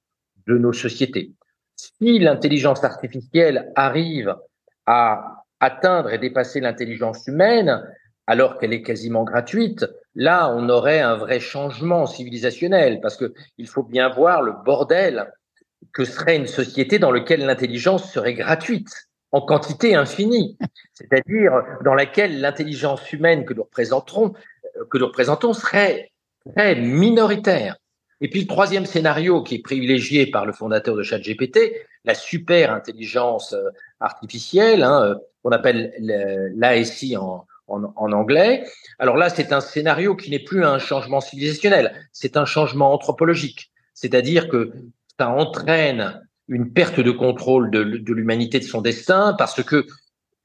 de 0.47 0.59
nos 0.59 0.73
sociétés. 0.73 1.33
Si 1.77 2.19
l'intelligence 2.19 2.85
artificielle 2.85 3.71
arrive 3.75 4.35
à 4.87 5.45
atteindre 5.61 6.11
et 6.11 6.19
dépasser 6.19 6.61
l'intelligence 6.61 7.27
humaine, 7.27 7.83
alors 8.27 8.59
qu'elle 8.59 8.73
est 8.73 8.83
quasiment 8.83 9.25
gratuite, 9.25 9.87
là, 10.17 10.51
on 10.51 10.69
aurait 10.69 11.01
un 11.01 11.15
vrai 11.15 11.39
changement 11.39 12.07
civilisationnel, 12.07 13.01
parce 13.01 13.17
que 13.17 13.35
il 13.59 13.69
faut 13.69 13.85
bien 13.85 14.09
voir 14.09 14.43
le 14.43 14.53
bordel 14.65 15.31
que 15.93 16.05
serait 16.05 16.37
une 16.37 16.47
société 16.47 16.99
dans 16.99 17.13
laquelle 17.13 17.45
l'intelligence 17.45 18.11
serait 18.11 18.35
gratuite 18.35 18.89
en 19.31 19.43
quantité 19.43 19.95
infinie, 19.95 20.57
c'est-à-dire 20.95 21.53
dans 21.85 21.95
laquelle 21.95 22.41
l'intelligence 22.41 23.13
humaine 23.13 23.45
que 23.45 23.55
nous 23.55 23.63
représenterons, 23.63 24.33
euh, 24.77 24.85
que 24.91 24.99
nous 24.99 25.07
représentons 25.07 25.53
serait 25.53 26.11
très 26.55 26.75
minoritaire. 26.77 27.77
Et 28.23 28.31
puis 28.31 28.41
le 28.41 28.47
troisième 28.47 28.87
scénario 28.87 29.43
qui 29.43 29.57
est 29.57 29.63
privilégié 29.63 30.27
par 30.27 30.47
le 30.47 30.53
fondateur 30.53 30.97
de 30.97 31.03
ChatGPT, 31.03 31.59
la 32.05 32.15
super 32.15 32.73
intelligence 32.73 33.53
euh, 33.53 33.69
artificielle, 34.01 34.83
hein, 34.83 35.03
euh, 35.03 35.15
qu'on 35.43 35.51
appelle 35.51 35.93
l'ASI 36.57 37.17
en, 37.19 37.47
en, 37.69 38.13
anglais. 38.13 38.65
Alors 38.99 39.17
là, 39.17 39.29
c'est 39.29 39.53
un 39.53 39.61
scénario 39.61 40.17
qui 40.17 40.31
n'est 40.31 40.39
plus 40.39 40.65
un 40.65 40.79
changement 40.79 41.21
civilisationnel, 41.21 42.09
c'est 42.13 42.37
un 42.37 42.45
changement 42.45 42.93
anthropologique. 42.93 43.73
C'est-à-dire 43.95 44.49
que 44.49 44.73
ça 45.19 45.31
entraîne 45.31 46.23
une 46.49 46.73
perte 46.73 47.01
de 47.01 47.11
contrôle 47.11 47.71
de, 47.71 47.83
de 47.83 48.13
l'humanité 48.13 48.59
de 48.59 48.65
son 48.65 48.81
destin 48.81 49.35
parce 49.37 49.63
que 49.63 49.87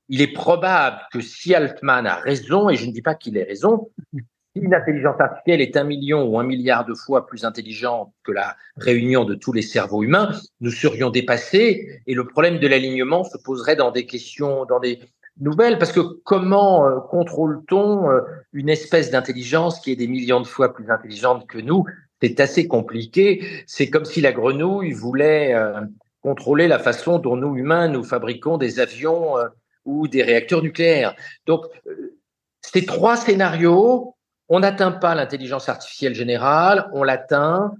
il 0.10 0.22
est 0.22 0.34
probable 0.34 0.99
que 1.14 1.22
si 1.22 1.56
Altman 1.56 2.06
a 2.06 2.15
raison, 2.15 2.69
et 2.69 2.76
je 2.76 2.85
ne 2.85 2.91
dis 2.91 3.02
pas 3.02 3.15
qu'il 3.15 3.38
ait 3.38 3.43
raison, 3.43 3.89
si 4.14 4.61
l'intelligence 4.61 5.15
artificielle 5.19 5.61
est 5.61 5.77
un 5.77 5.85
million 5.85 6.23
ou 6.23 6.38
un 6.38 6.43
milliard 6.43 6.84
de 6.84 6.93
fois 6.93 7.26
plus 7.26 7.45
intelligente 7.45 8.11
que 8.26 8.34
la 8.34 8.57
réunion 8.76 9.23
de 9.23 9.35
tous 9.35 9.53
les 9.53 9.61
cerveaux 9.61 10.03
humains, 10.03 10.38
nous 10.60 10.72
serions 10.72 11.10
dépassés 11.11 12.02
et 12.06 12.14
le 12.14 12.27
problème 12.27 12.60
de 12.60 12.68
l'alignement 12.68 13.23
se 13.23 13.38
poserait 13.38 13.77
dans 13.77 13.91
des 13.91 14.06
questions, 14.06 14.65
dans 14.65 14.81
des, 14.81 14.99
nouvelle 15.40 15.78
parce 15.78 15.91
que 15.91 15.99
comment 16.24 16.86
euh, 16.86 16.99
contrôle-t-on 16.99 18.10
euh, 18.10 18.22
une 18.53 18.70
espèce 18.70 19.12
d'intelligence 19.12 19.80
qui 19.80 19.91
est 19.91 19.95
des 19.95 20.08
millions 20.08 20.41
de 20.41 20.48
fois 20.48 20.74
plus 20.74 20.90
intelligente 20.90 21.48
que 21.48 21.58
nous? 21.58 21.86
C'est 22.22 22.40
assez 22.40 22.68
compliqué. 22.68 23.44
C'est 23.66 23.90
comme 23.90 24.06
si 24.06 24.22
la 24.22 24.32
grenouille 24.32 24.91
voulait 24.91 25.56
contrôler 26.22 26.68
la 26.68 26.78
façon 26.78 27.18
dont 27.18 27.36
nous 27.36 27.56
humains 27.56 27.88
nous 27.88 28.03
fabriquons 28.03 28.58
des 28.58 28.80
avions 28.80 29.38
ou 29.86 30.08
des 30.08 30.22
réacteurs 30.22 30.62
nucléaires. 30.62 31.16
Donc 31.48 31.66
ces 32.62 32.86
trois 32.86 33.18
scénarios, 33.18 34.16
on 34.49 34.60
n'atteint 34.60 34.91
pas 34.91 35.16
l'intelligence 35.16 35.68
artificielle 35.68 36.14
générale, 36.14 36.90
on 36.94 37.03
l'atteint 37.03 37.74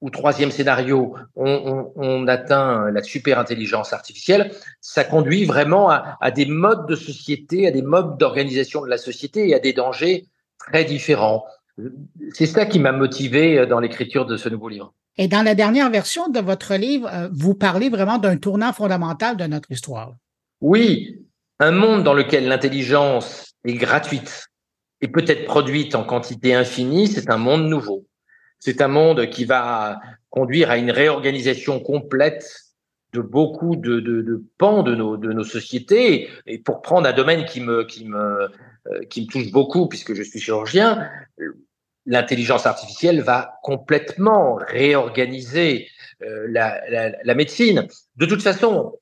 ou 0.00 0.10
troisième 0.10 0.50
scénario, 0.50 1.14
on, 1.36 2.26
atteint 2.26 2.90
la 2.90 3.02
super 3.02 3.38
intelligence 3.38 3.92
artificielle, 3.92 4.52
ça 4.80 5.04
conduit 5.04 5.44
vraiment 5.44 5.90
à, 5.90 6.30
des 6.30 6.46
modes 6.46 6.86
de 6.86 6.96
société, 6.96 7.66
à 7.66 7.70
des 7.70 7.82
modes 7.82 8.16
d'organisation 8.18 8.82
de 8.82 8.88
la 8.88 8.98
société 8.98 9.48
et 9.48 9.54
à 9.54 9.58
des 9.58 9.72
dangers 9.72 10.26
très 10.58 10.84
différents. 10.84 11.44
C'est 12.32 12.46
ça 12.46 12.66
qui 12.66 12.78
m'a 12.78 12.92
motivé 12.92 13.66
dans 13.66 13.80
l'écriture 13.80 14.26
de 14.26 14.36
ce 14.36 14.48
nouveau 14.48 14.68
livre. 14.68 14.94
Et 15.18 15.28
dans 15.28 15.42
la 15.42 15.54
dernière 15.54 15.90
version 15.90 16.28
de 16.28 16.40
votre 16.40 16.74
livre, 16.76 17.08
euh, 17.12 17.28
vous 17.32 17.54
parlez 17.54 17.90
vraiment 17.90 18.18
d'un 18.18 18.36
tournant 18.36 18.72
fondamental 18.72 19.36
de 19.36 19.44
notre 19.44 19.70
histoire. 19.70 20.14
Oui, 20.62 21.26
un 21.58 21.72
monde 21.72 22.04
dans 22.04 22.14
lequel 22.14 22.48
l'intelligence 22.48 23.54
est 23.64 23.74
gratuite 23.74 24.46
et 25.02 25.08
peut 25.08 25.24
être 25.26 25.44
produite 25.44 25.94
en 25.94 26.04
quantité 26.04 26.54
infinie, 26.54 27.06
c'est 27.06 27.30
un 27.30 27.36
monde 27.36 27.66
nouveau. 27.68 28.06
C'est 28.60 28.82
un 28.82 28.88
monde 28.88 29.28
qui 29.30 29.44
va 29.44 30.00
conduire 30.28 30.70
à 30.70 30.76
une 30.76 30.90
réorganisation 30.90 31.80
complète 31.80 32.46
de 33.12 33.20
beaucoup 33.20 33.74
de, 33.74 34.44
pans 34.58 34.82
de 34.82 34.94
nos, 34.94 35.44
sociétés. 35.44 36.28
Et 36.46 36.58
pour 36.58 36.82
prendre 36.82 37.08
un 37.08 37.12
domaine 37.12 37.44
euh, 37.58 37.84
qui 37.84 38.04
me 38.04 39.26
touche 39.26 39.50
beaucoup, 39.50 39.88
puisque 39.88 40.14
je 40.14 40.22
suis 40.22 40.38
chirurgien, 40.38 41.10
l'intelligence 42.06 42.66
artificielle 42.66 43.20
va 43.22 43.58
complètement 43.62 44.56
réorganiser 44.56 45.88
euh, 46.22 46.46
la, 46.48 47.34
médecine. 47.34 47.88
De 48.16 48.26
toute 48.26 48.42
façon, 48.42 48.98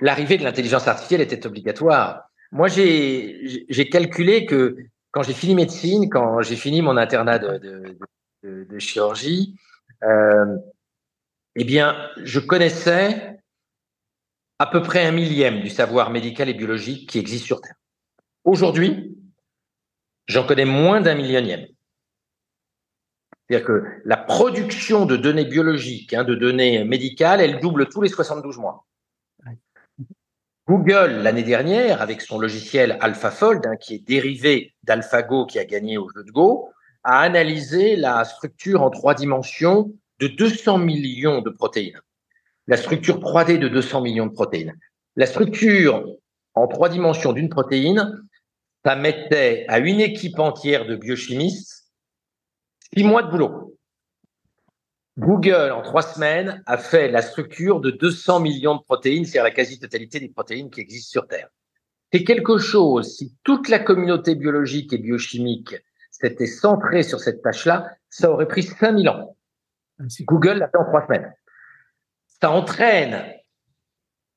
l'arrivée 0.00 0.38
de 0.38 0.44
l'intelligence 0.44 0.86
artificielle 0.86 1.22
était 1.22 1.46
obligatoire. 1.46 2.30
Moi, 2.52 2.68
j'ai 2.68 3.88
calculé 3.90 4.46
que 4.46 4.76
quand 5.10 5.22
j'ai 5.22 5.32
fini 5.32 5.54
médecine, 5.54 6.08
quand 6.10 6.42
j'ai 6.42 6.56
fini 6.56 6.82
mon 6.82 6.96
internat 6.96 7.38
de, 7.38 7.58
de, 7.58 7.98
de, 8.42 8.78
chirurgie, 8.78 9.58
euh, 10.02 10.56
eh 11.54 11.64
bien, 11.64 12.10
je 12.18 12.38
connaissais 12.40 13.40
à 14.58 14.66
peu 14.66 14.82
près 14.82 15.04
un 15.04 15.12
millième 15.12 15.60
du 15.60 15.70
savoir 15.70 16.10
médical 16.10 16.48
et 16.48 16.54
biologique 16.54 17.08
qui 17.10 17.18
existe 17.18 17.44
sur 17.44 17.60
Terre. 17.60 17.76
Aujourd'hui, 18.44 19.16
j'en 20.26 20.46
connais 20.46 20.64
moins 20.64 21.00
d'un 21.00 21.14
millionième. 21.14 21.66
C'est-à-dire 23.48 23.66
que 23.66 23.84
la 24.04 24.16
production 24.16 25.06
de 25.06 25.16
données 25.16 25.44
biologiques, 25.44 26.14
hein, 26.14 26.24
de 26.24 26.34
données 26.34 26.84
médicales, 26.84 27.40
elle 27.40 27.60
double 27.60 27.88
tous 27.88 28.02
les 28.02 28.08
72 28.08 28.58
mois. 28.58 28.86
Google, 30.68 31.22
l'année 31.22 31.44
dernière, 31.44 32.02
avec 32.02 32.20
son 32.20 32.40
logiciel 32.40 32.98
AlphaFold, 33.00 33.66
hein, 33.66 33.76
qui 33.76 33.94
est 33.94 34.04
dérivé 34.04 34.74
d'AlphaGo 34.82 35.46
qui 35.46 35.60
a 35.60 35.64
gagné 35.64 35.96
au 35.96 36.08
jeu 36.08 36.24
de 36.24 36.32
Go, 36.32 36.70
a 37.06 37.20
analysé 37.20 37.94
la 37.94 38.24
structure 38.24 38.82
en 38.82 38.90
trois 38.90 39.14
dimensions 39.14 39.92
de 40.18 40.26
200 40.26 40.78
millions 40.78 41.40
de 41.40 41.50
protéines. 41.50 42.00
La 42.66 42.76
structure 42.76 43.20
3D 43.20 43.58
de 43.58 43.68
200 43.68 44.00
millions 44.00 44.26
de 44.26 44.32
protéines. 44.32 44.74
La 45.14 45.26
structure 45.26 46.04
en 46.54 46.66
trois 46.66 46.88
dimensions 46.88 47.32
d'une 47.32 47.48
protéine, 47.48 48.20
ça 48.84 48.96
mettait 48.96 49.66
à 49.68 49.78
une 49.78 50.00
équipe 50.00 50.38
entière 50.40 50.84
de 50.84 50.96
biochimistes 50.96 51.92
six 52.92 53.04
mois 53.04 53.22
de 53.22 53.30
boulot. 53.30 53.78
Google, 55.16 55.70
en 55.72 55.82
trois 55.82 56.02
semaines, 56.02 56.62
a 56.66 56.76
fait 56.76 57.08
la 57.08 57.22
structure 57.22 57.80
de 57.80 57.92
200 57.92 58.40
millions 58.40 58.74
de 58.74 58.82
protéines, 58.82 59.24
c'est-à-dire 59.24 59.44
la 59.44 59.52
quasi-totalité 59.52 60.18
des 60.18 60.28
protéines 60.28 60.70
qui 60.70 60.80
existent 60.80 61.20
sur 61.20 61.28
Terre. 61.28 61.48
C'est 62.12 62.24
quelque 62.24 62.58
chose, 62.58 63.16
si 63.16 63.36
toute 63.44 63.68
la 63.68 63.78
communauté 63.78 64.34
biologique 64.34 64.92
et 64.92 64.98
biochimique 64.98 65.76
s'était 66.20 66.46
centré 66.46 67.02
sur 67.02 67.20
cette 67.20 67.42
tâche-là, 67.42 67.90
ça 68.10 68.30
aurait 68.30 68.48
pris 68.48 68.62
5000 68.62 69.08
ans. 69.08 69.36
Google 70.20 70.58
l'a 70.58 70.68
fait 70.68 70.78
en 70.78 70.84
trois 70.84 71.04
semaines. 71.06 71.32
Ça 72.40 72.50
entraîne 72.50 73.24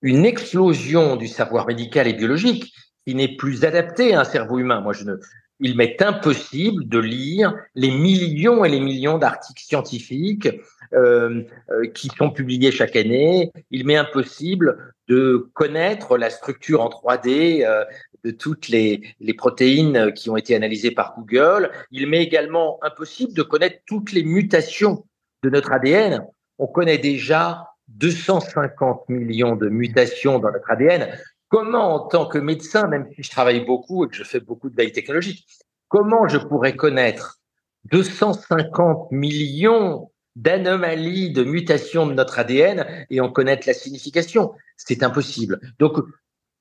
une 0.01 0.26
explosion 0.26 1.15
du 1.15 1.27
savoir 1.27 1.68
médical 1.68 2.07
et 2.07 2.14
biologique 2.14 2.73
qui 3.06 3.15
n'est 3.15 3.35
plus 3.35 3.65
adapté 3.65 4.14
à 4.14 4.22
un 4.22 4.23
cerveau 4.23 4.60
humain. 4.60 4.81
Moi, 4.81 4.93
je 4.93 5.03
ne, 5.03 5.15
il 5.60 5.76
m'est 5.76 6.01
impossible 6.01 6.88
de 6.88 6.99
lire 6.99 7.53
les 7.76 7.91
millions 7.91 8.64
et 8.64 8.69
les 8.69 8.80
millions 8.80 9.18
d'articles 9.18 9.64
scientifiques 9.64 10.49
euh, 10.93 11.43
euh, 11.69 11.88
qui 11.93 12.10
sont 12.18 12.31
publiés 12.31 12.72
chaque 12.72 12.95
année. 12.95 13.51
Il 13.69 13.85
m'est 13.85 13.97
impossible 13.97 14.93
de 15.07 15.49
connaître 15.53 16.18
la 16.18 16.30
structure 16.30 16.81
en 16.81 16.89
3D 16.89 17.65
euh, 17.65 17.84
de 18.23 18.31
toutes 18.31 18.67
les, 18.67 19.15
protéines 19.37 20.13
qui 20.13 20.29
ont 20.29 20.37
été 20.37 20.55
analysées 20.55 20.91
par 20.91 21.15
Google. 21.17 21.71
Il 21.91 22.07
m'est 22.07 22.23
également 22.23 22.79
impossible 22.83 23.33
de 23.33 23.43
connaître 23.43 23.79
toutes 23.85 24.11
les 24.11 24.23
mutations 24.23 25.05
de 25.43 25.49
notre 25.49 25.71
ADN. 25.71 26.25
On 26.57 26.67
connaît 26.67 26.97
déjà 26.97 27.67
250 27.89 29.09
millions 29.09 29.55
de 29.55 29.69
mutations 29.69 30.39
dans 30.39 30.51
notre 30.51 30.69
ADN. 30.69 31.07
Comment, 31.47 31.95
en 31.95 31.99
tant 32.07 32.27
que 32.27 32.37
médecin, 32.37 32.87
même 32.87 33.07
si 33.15 33.23
je 33.23 33.31
travaille 33.31 33.65
beaucoup 33.65 34.05
et 34.05 34.09
que 34.09 34.15
je 34.15 34.23
fais 34.23 34.39
beaucoup 34.39 34.69
de 34.69 34.75
veille 34.75 34.91
technologique, 34.91 35.47
comment 35.87 36.27
je 36.27 36.37
pourrais 36.37 36.75
connaître 36.75 37.39
250 37.85 39.11
millions 39.11 40.11
d'anomalies, 40.35 41.31
de 41.31 41.43
mutations 41.43 42.05
de 42.05 42.13
notre 42.13 42.39
ADN 42.39 42.85
et 43.09 43.19
en 43.19 43.31
connaître 43.31 43.67
la 43.67 43.73
signification? 43.73 44.53
C'est 44.77 45.01
impossible. 45.01 45.59
Donc, 45.79 45.97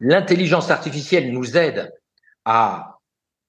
L'intelligence 0.01 0.70
artificielle 0.70 1.33
nous 1.33 1.57
aide 1.57 1.93
à 2.45 2.99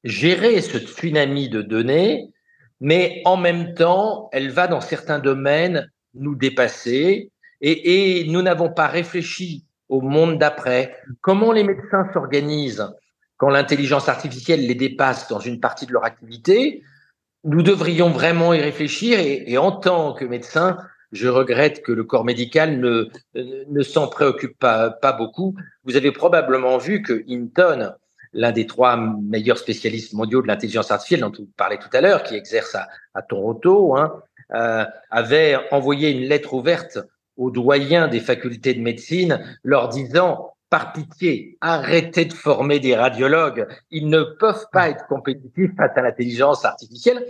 gérer 0.04 0.62
ce 0.62 0.78
tsunami 0.78 1.50
de 1.50 1.62
données, 1.62 2.32
mais 2.80 3.22
en 3.26 3.38
même 3.38 3.74
temps, 3.74 4.30
elle 4.32 4.50
va 4.50 4.68
dans 4.68 4.82
certains 4.82 5.20
domaines 5.20 5.92
nous 6.14 6.36
dépasser 6.36 7.32
et, 7.62 8.26
nous 8.30 8.42
n'avons 8.42 8.70
pas 8.70 8.88
réfléchi 8.88 9.66
au 9.90 10.02
monde 10.02 10.38
d'après. 10.38 10.96
Comment 11.22 11.52
les 11.52 11.64
médecins 11.64 12.08
s'organisent 12.14 12.88
quand 13.38 13.50
l'intelligence 13.50 14.08
artificielle 14.08 14.66
les 14.66 14.76
dépasse 14.76 15.28
dans 15.28 15.40
une 15.40 15.60
partie 15.60 15.86
de 15.86 15.94
leur 15.94 16.06
activité? 16.06 16.84
Nous 17.44 17.62
devrions 17.62 18.10
vraiment 18.10 18.54
y 18.54 18.62
réfléchir 18.62 19.20
et, 19.20 19.44
et 19.46 19.58
en 19.58 19.72
tant 19.72 20.14
que 20.14 20.26
médecin, 20.26 20.78
je 21.11 21.27
regrette 21.27 21.81
que 21.81 21.91
le 21.91 22.03
corps 22.03 22.26
médical 22.26 22.80
ne, 22.80 23.84
s'en 23.84 24.07
préoccupe 24.07 24.57
pas, 24.57 24.98
beaucoup. 25.18 25.56
Vous 25.84 25.95
avez 25.95 26.11
probablement 26.11 26.77
vu 26.77 27.02
que 27.02 27.23
Hinton, 27.27 27.94
l'un 28.34 28.52
des 28.52 28.68
trois 28.68 28.98
meilleurs 28.98 29.57
spécialistes 29.57 30.14
mondiaux 30.14 30.41
de 30.41 30.48
l'intelligence 30.48 30.91
artificielle 30.91 31.22
dont 31.22 31.31
vous 31.38 31.49
parlez 31.57 31.77
tout 31.77 31.90
à 31.94 32.02
l'heure, 32.02 32.23
qui 32.23 32.36
exerce 32.36 32.76
à, 32.76 32.88
à 33.14 33.22
Toronto, 33.22 33.98
hein, 33.98 34.22
euh, 34.53 34.86
avait 35.11 35.57
envoyé 35.72 36.10
une 36.11 36.27
lettre 36.27 36.53
ouverte 36.53 36.99
aux 37.38 37.52
doyens 37.52 38.07
des 38.07 38.19
facultés 38.19 38.73
de 38.73 38.81
médecine 38.81 39.44
leur 39.64 39.90
disant 39.90 40.53
par 40.69 40.94
pitié, 40.94 41.57
arrêtez 41.61 42.26
de 42.26 42.34
former 42.34 42.80
des 42.80 42.95
radiologues. 42.95 43.68
Ils 43.90 44.07
ne 44.10 44.23
peuvent 44.23 44.68
pas 44.72 44.90
être 44.90 45.07
compétitifs 45.07 45.72
face 45.76 45.91
à 45.95 46.02
l'intelligence 46.02 46.64
artificielle. 46.64 47.26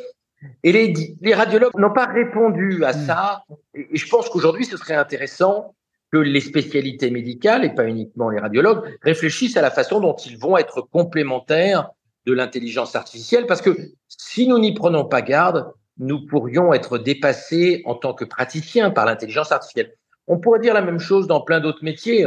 Et 0.64 0.72
les, 0.72 0.94
les 1.22 1.34
radiologues 1.34 1.78
n'ont 1.78 1.94
pas 1.94 2.06
répondu 2.06 2.84
à 2.84 2.94
hmm. 2.94 3.06
ça. 3.06 3.44
Et, 3.74 3.88
je 3.94 4.07
pense 4.07 4.30
qu'aujourd'hui, 4.30 4.66
ce 4.66 4.78
serait 4.78 4.95
intéressant 4.95 5.76
que 6.11 6.18
les 6.18 6.41
spécialités 6.41 7.11
médicales, 7.11 7.64
et 7.66 7.70
pas 7.70 7.86
uniquement 7.86 8.30
les 8.30 8.40
radiologues, 8.40 8.98
réfléchissent 9.02 9.57
à 9.57 9.61
la 9.61 9.72
façon 9.72 9.99
dont 9.99 10.16
ils 10.16 10.38
vont 10.38 10.57
être 10.57 10.82
complémentaires 10.82 11.90
de 12.26 12.34
l'intelligence 12.34 12.95
artificielle, 12.95 13.45
parce 13.45 13.61
que 13.61 13.78
si 14.07 14.48
nous 14.48 14.60
n'y 14.60 14.74
prenons 14.74 15.06
pas 15.06 15.22
garde, 15.22 15.72
nous 15.98 16.26
pourrions 16.26 16.74
être 16.74 16.98
dépassés 16.98 17.82
en 17.86 17.95
tant 17.95 18.14
que 18.14 18.26
praticiens 18.26 18.90
par 18.90 19.06
l'intelligence 19.06 19.52
artificielle. 19.52 19.94
On 20.28 20.40
pourrait 20.40 20.60
dire 20.60 20.74
la 20.74 20.82
même 20.82 20.99
chose 20.99 21.28
dans 21.28 21.41
plein 21.41 21.60
d'autres 21.60 21.84
métiers. 21.84 22.26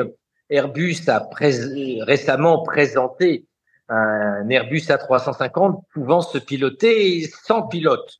Airbus 0.50 0.98
a 1.08 1.28
récemment 2.04 2.62
présenté 2.62 3.46
un 3.88 4.48
Airbus 4.48 4.88
A350 4.88 5.82
pouvant 5.92 6.20
se 6.20 6.38
piloter 6.38 7.28
sans 7.44 7.62
pilote. 7.66 8.18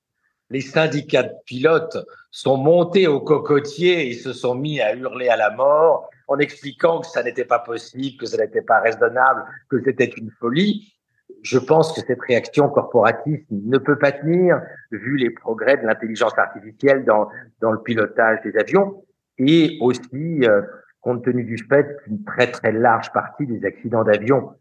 Les 0.51 0.61
syndicats 0.61 1.23
de 1.23 1.33
pilotes 1.47 1.97
sont 2.31 2.57
montés 2.57 3.07
au 3.07 3.21
cocotier 3.21 4.09
et 4.09 4.13
se 4.13 4.33
sont 4.33 4.55
mis 4.55 4.81
à 4.81 4.95
hurler 4.95 5.29
à 5.29 5.37
la 5.37 5.51
mort 5.51 6.11
en 6.29 6.39
expliquant 6.39 7.01
que 7.01 7.07
ça 7.07 7.23
n'était 7.23 7.45
pas 7.45 7.59
possible, 7.59 8.19
que 8.19 8.27
ça 8.27 8.37
n'était 8.37 8.63
pas 8.63 8.81
raisonnable, 8.81 9.45
que 9.71 9.83
c'était 9.83 10.13
une 10.17 10.31
folie. 10.31 10.95
Je 11.43 11.59
pense 11.59 11.93
que 11.93 12.01
cette 12.07 12.21
réaction 12.21 12.69
corporatiste 12.69 13.47
ne 13.51 13.79
peut 13.79 13.99
pas 13.99 14.13
tenir 14.13 14.61
vu 14.91 15.17
les 15.17 15.31
progrès 15.31 15.77
de 15.79 15.87
l'intelligence 15.87 16.37
artificielle 16.39 17.05
dans, 17.05 17.29
dans 17.61 17.73
le 17.73 17.81
pilotage 17.83 18.41
des 18.45 18.57
avions 18.59 19.03
et 19.39 19.79
aussi 19.81 20.45
euh, 20.45 20.63
compte 21.01 21.25
tenu 21.25 21.45
du 21.45 21.59
fait 21.59 21.97
qu'une 22.05 22.23
très 22.25 22.51
très 22.51 22.73
large 22.73 23.13
partie 23.13 23.47
des 23.47 23.65
accidents 23.65 24.05
d'avion 24.05 24.53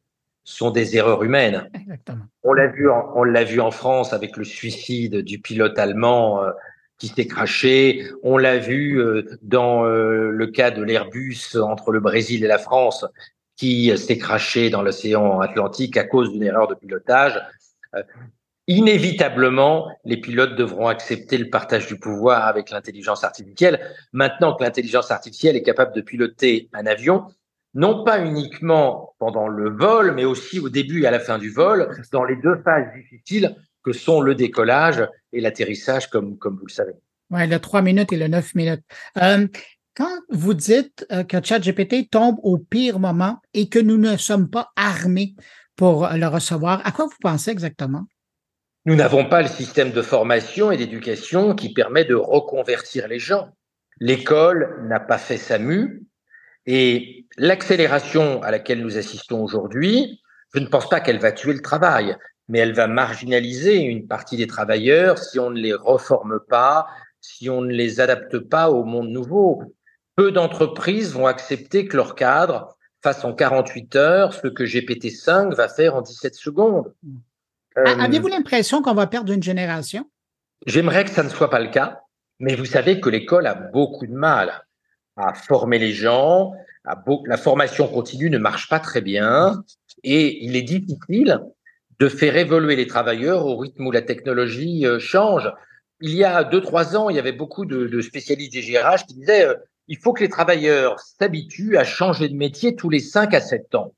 sont 0.43 0.71
des 0.71 0.97
erreurs 0.97 1.23
humaines. 1.23 1.69
Exactement. 1.73 2.25
On 2.43 2.53
l'a 2.53 2.67
vu, 2.67 2.89
en, 2.89 3.11
on 3.15 3.23
l'a 3.23 3.43
vu 3.43 3.61
en 3.61 3.71
France 3.71 4.13
avec 4.13 4.37
le 4.37 4.43
suicide 4.43 5.17
du 5.17 5.39
pilote 5.39 5.77
allemand 5.77 6.43
euh, 6.43 6.51
qui 6.97 7.07
s'est 7.07 7.27
craché. 7.27 8.03
On 8.23 8.37
l'a 8.37 8.57
vu 8.57 8.99
euh, 8.99 9.23
dans 9.41 9.85
euh, 9.85 10.29
le 10.31 10.47
cas 10.47 10.71
de 10.71 10.81
l'Airbus 10.83 11.57
entre 11.61 11.91
le 11.91 11.99
Brésil 11.99 12.43
et 12.43 12.47
la 12.47 12.57
France 12.57 13.05
qui 13.55 13.95
s'est 13.95 14.17
craché 14.17 14.71
dans 14.71 14.81
l'océan 14.81 15.39
Atlantique 15.39 15.95
à 15.95 16.03
cause 16.03 16.31
d'une 16.31 16.43
erreur 16.43 16.67
de 16.67 16.73
pilotage. 16.73 17.39
inévitablement, 18.65 19.87
les 20.03 20.17
pilotes 20.17 20.55
devront 20.55 20.87
accepter 20.87 21.37
le 21.37 21.47
partage 21.51 21.85
du 21.85 21.99
pouvoir 21.99 22.47
avec 22.47 22.71
l'intelligence 22.71 23.23
artificielle. 23.23 23.79
Maintenant 24.13 24.55
que 24.55 24.63
l'intelligence 24.63 25.11
artificielle 25.11 25.55
est 25.55 25.61
capable 25.61 25.93
de 25.93 26.01
piloter 26.01 26.69
un 26.73 26.87
avion, 26.87 27.25
non 27.73 28.03
pas 28.03 28.23
uniquement 28.23 29.15
pendant 29.19 29.47
le 29.47 29.69
vol, 29.69 30.13
mais 30.13 30.25
aussi 30.25 30.59
au 30.59 30.69
début 30.69 31.03
et 31.03 31.07
à 31.07 31.11
la 31.11 31.19
fin 31.19 31.37
du 31.37 31.49
vol, 31.49 31.89
dans 32.11 32.23
les 32.23 32.35
deux 32.35 32.61
phases 32.63 32.87
difficiles 32.95 33.55
que 33.83 33.93
sont 33.93 34.21
le 34.21 34.35
décollage 34.35 35.07
et 35.33 35.41
l'atterrissage, 35.41 36.09
comme, 36.09 36.37
comme 36.37 36.57
vous 36.57 36.65
le 36.67 36.71
savez. 36.71 36.93
Oui, 37.29 37.47
le 37.47 37.59
3 37.59 37.81
minutes 37.81 38.11
et 38.11 38.17
le 38.17 38.27
9 38.27 38.55
minutes. 38.55 38.83
Euh, 39.21 39.47
quand 39.95 40.19
vous 40.29 40.53
dites 40.53 41.05
euh, 41.11 41.23
que 41.23 41.43
ChatGPT 41.43 42.09
tombe 42.09 42.37
au 42.43 42.57
pire 42.57 42.99
moment 42.99 43.39
et 43.53 43.69
que 43.69 43.79
nous 43.79 43.97
ne 43.97 44.17
sommes 44.17 44.49
pas 44.49 44.69
armés 44.75 45.35
pour 45.75 46.07
le 46.09 46.27
recevoir, 46.27 46.85
à 46.85 46.91
quoi 46.91 47.05
vous 47.05 47.17
pensez 47.21 47.51
exactement? 47.51 48.05
Nous 48.85 48.95
n'avons 48.95 49.25
pas 49.25 49.41
le 49.41 49.47
système 49.47 49.91
de 49.91 50.01
formation 50.01 50.71
et 50.71 50.77
d'éducation 50.77 51.55
qui 51.55 51.73
permet 51.73 52.03
de 52.03 52.15
reconvertir 52.15 53.07
les 53.07 53.19
gens. 53.19 53.49
L'école 53.99 54.85
n'a 54.87 54.99
pas 54.99 55.19
fait 55.19 55.37
sa 55.37 55.59
mue, 55.59 56.03
et 56.65 57.20
l'accélération 57.41 58.41
à 58.43 58.51
laquelle 58.51 58.81
nous 58.81 58.99
assistons 58.99 59.43
aujourd'hui, 59.43 60.21
je 60.53 60.59
ne 60.59 60.67
pense 60.67 60.87
pas 60.87 60.99
qu'elle 60.99 61.19
va 61.19 61.31
tuer 61.31 61.53
le 61.53 61.61
travail, 61.61 62.15
mais 62.47 62.59
elle 62.59 62.73
va 62.73 62.87
marginaliser 62.87 63.77
une 63.77 64.07
partie 64.07 64.37
des 64.37 64.45
travailleurs 64.45 65.17
si 65.17 65.39
on 65.39 65.49
ne 65.49 65.59
les 65.59 65.73
reforme 65.73 66.39
pas, 66.47 66.85
si 67.19 67.49
on 67.49 67.61
ne 67.61 67.73
les 67.73 67.99
adapte 67.99 68.37
pas 68.37 68.69
au 68.69 68.83
monde 68.83 69.09
nouveau. 69.09 69.63
Peu 70.15 70.31
d'entreprises 70.31 71.13
vont 71.13 71.25
accepter 71.25 71.87
que 71.87 71.97
leur 71.97 72.13
cadre 72.13 72.77
fasse 73.01 73.25
en 73.25 73.33
48 73.33 73.95
heures 73.95 74.33
ce 74.35 74.47
que 74.47 74.63
GPT-5 74.63 75.55
va 75.55 75.67
faire 75.67 75.95
en 75.95 76.01
17 76.01 76.35
secondes. 76.35 76.93
Euh, 77.77 77.83
avez-vous 77.85 78.27
l'impression 78.27 78.83
qu'on 78.83 78.93
va 78.93 79.07
perdre 79.07 79.33
une 79.33 79.41
génération? 79.41 80.07
J'aimerais 80.67 81.05
que 81.05 81.09
ça 81.09 81.23
ne 81.23 81.29
soit 81.29 81.49
pas 81.49 81.59
le 81.59 81.69
cas, 81.69 82.01
mais 82.39 82.53
vous 82.53 82.65
savez 82.65 83.01
que 83.01 83.09
l'école 83.09 83.47
a 83.47 83.55
beaucoup 83.55 84.05
de 84.05 84.13
mal 84.13 84.63
à 85.17 85.33
former 85.33 85.79
les 85.79 85.93
gens. 85.93 86.53
À 86.85 87.03
la 87.25 87.37
formation 87.37 87.87
continue 87.87 88.29
ne 88.29 88.39
marche 88.39 88.67
pas 88.67 88.79
très 88.79 89.01
bien 89.01 89.63
et 90.03 90.43
il 90.43 90.55
est 90.55 90.63
difficile 90.63 91.39
de 91.99 92.09
faire 92.09 92.35
évoluer 92.35 92.75
les 92.75 92.87
travailleurs 92.87 93.45
au 93.45 93.57
rythme 93.57 93.85
où 93.85 93.91
la 93.91 94.01
technologie 94.01 94.87
euh, 94.87 94.97
change. 94.97 95.51
Il 95.99 96.15
y 96.15 96.23
a 96.23 96.43
deux, 96.43 96.61
trois 96.61 96.97
ans, 96.97 97.09
il 97.09 97.15
y 97.15 97.19
avait 97.19 97.31
beaucoup 97.31 97.65
de, 97.65 98.01
spécialistes 98.01 98.53
des 98.53 98.61
GRH 98.61 99.05
qui 99.05 99.13
disaient 99.13 99.45
euh, 99.45 99.55
il 99.87 99.97
faut 99.97 100.13
que 100.13 100.23
les 100.23 100.29
travailleurs 100.29 100.99
s'habituent 100.99 101.77
à 101.77 101.83
changer 101.83 102.29
de 102.29 102.35
métier 102.35 102.75
tous 102.75 102.89
les 102.89 102.99
cinq 102.99 103.35
à 103.35 103.41
sept 103.41 103.75
ans. 103.75 103.93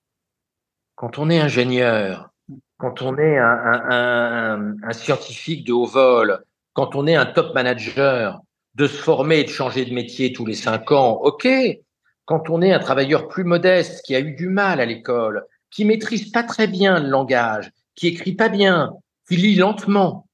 Quand 0.95 1.17
on 1.17 1.29
est 1.29 1.39
ingénieur, 1.39 2.31
quand 2.77 3.01
on 3.01 3.17
est 3.17 3.37
un, 3.37 4.75
un 4.83 4.93
scientifique 4.93 5.65
de 5.65 5.71
haut 5.71 5.85
vol, 5.85 6.43
quand 6.73 6.95
on 6.95 7.07
est 7.07 7.15
un 7.15 7.25
top 7.25 7.53
manager, 7.53 8.41
de 8.75 8.87
se 8.87 8.97
former 8.97 9.39
et 9.39 9.43
de 9.43 9.49
changer 9.49 9.85
de 9.85 9.93
métier 9.93 10.33
tous 10.33 10.45
les 10.45 10.55
cinq 10.55 10.91
ans, 10.91 11.19
ok. 11.21 11.47
Quand 12.25 12.49
on 12.49 12.61
est 12.61 12.71
un 12.71 12.79
travailleur 12.79 13.27
plus 13.27 13.43
modeste, 13.43 14.03
qui 14.05 14.15
a 14.15 14.19
eu 14.19 14.33
du 14.33 14.47
mal 14.47 14.79
à 14.79 14.85
l'école, 14.85 15.45
qui 15.71 15.85
maîtrise 15.85 16.31
pas 16.31 16.43
très 16.43 16.67
bien 16.67 16.99
le 16.99 17.09
langage, 17.09 17.71
qui 17.95 18.07
écrit 18.07 18.33
pas 18.33 18.49
bien, 18.49 18.93
qui 19.27 19.37
lit 19.37 19.55
lentement, 19.55 20.27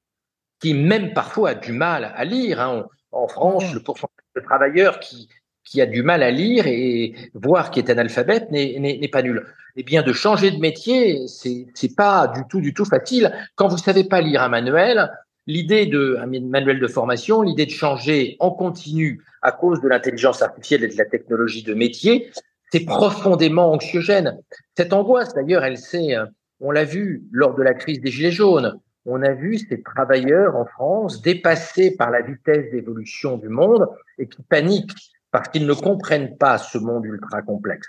qui 0.59 0.73
même 0.73 1.13
parfois 1.13 1.51
a 1.51 1.55
du 1.55 1.71
mal 1.71 2.11
à 2.15 2.25
lire. 2.25 2.61
Hein. 2.61 2.85
En 3.11 3.27
France, 3.27 3.73
le 3.73 3.81
pourcentage 3.81 4.15
de 4.35 4.41
travailleurs 4.41 4.99
qui, 4.99 5.29
qui 5.63 5.81
a 5.81 5.85
du 5.85 6.03
mal 6.03 6.21
à 6.21 6.31
lire 6.31 6.67
et 6.67 7.15
voir 7.33 7.71
qui 7.71 7.79
est 7.79 7.89
analphabète 7.89 8.51
n'est 8.51 9.09
pas 9.11 9.21
nul. 9.21 9.45
Eh 9.75 9.83
bien, 9.83 10.03
de 10.03 10.13
changer 10.13 10.51
de 10.51 10.57
métier, 10.57 11.27
c'est 11.27 11.67
c'est 11.73 11.95
pas 11.95 12.27
du 12.27 12.41
tout 12.49 12.59
du 12.59 12.73
tout 12.73 12.85
facile. 12.85 13.31
Quand 13.55 13.67
vous 13.67 13.77
savez 13.77 14.03
pas 14.03 14.21
lire 14.21 14.41
un 14.41 14.49
manuel, 14.49 15.11
l'idée 15.49 15.87
de 15.87 16.15
un 16.21 16.27
manuel 16.27 16.79
de 16.79 16.87
formation, 16.87 17.41
l'idée 17.41 17.65
de 17.65 17.71
changer 17.71 18.37
en 18.39 18.51
continu 18.51 19.23
à 19.41 19.51
cause 19.51 19.81
de 19.81 19.87
l'intelligence 19.87 20.43
artificielle 20.43 20.83
et 20.83 20.87
de 20.89 20.97
la 20.97 21.05
technologie 21.05 21.63
de 21.63 21.73
métier, 21.73 22.29
c'est 22.71 22.85
profondément 22.85 23.71
anxiogène. 23.71 24.37
Cette 24.77 24.93
angoisse, 24.93 25.33
d'ailleurs, 25.33 25.63
elle 25.63 25.79
s'est, 25.79 26.15
euh, 26.15 26.27
on 26.59 26.69
l'a 26.69 26.83
vu 26.83 27.23
lors 27.31 27.55
de 27.55 27.63
la 27.63 27.73
crise 27.73 27.99
des 27.99 28.11
Gilets 28.11 28.31
jaunes. 28.31 28.79
On 29.05 29.23
a 29.23 29.33
vu 29.33 29.57
ces 29.57 29.81
travailleurs 29.81 30.55
en 30.55 30.65
France 30.65 31.23
dépassés 31.23 31.95
par 31.97 32.11
la 32.11 32.21
vitesse 32.21 32.69
d'évolution 32.71 33.37
du 33.37 33.49
monde 33.49 33.87
et 34.19 34.27
qui 34.27 34.43
paniquent 34.43 34.95
parce 35.31 35.49
qu'ils 35.49 35.65
ne 35.65 35.73
comprennent 35.73 36.37
pas 36.37 36.59
ce 36.59 36.77
monde 36.77 37.05
ultra 37.05 37.41
complexe. 37.41 37.87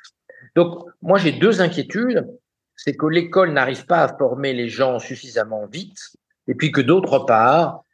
Donc, 0.56 0.86
moi, 1.02 1.18
j'ai 1.18 1.32
deux 1.32 1.60
inquiétudes. 1.60 2.26
C'est 2.74 2.96
que 2.96 3.04
l'école 3.04 3.52
n'arrive 3.52 3.84
pas 3.84 4.02
à 4.04 4.16
former 4.16 4.54
les 4.54 4.70
gens 4.70 4.98
suffisamment 4.98 5.66
vite 5.66 6.16
et 6.50 6.54
puis 6.54 6.72
que 6.72 6.80
d'autre 6.80 7.20
part, 7.20 7.84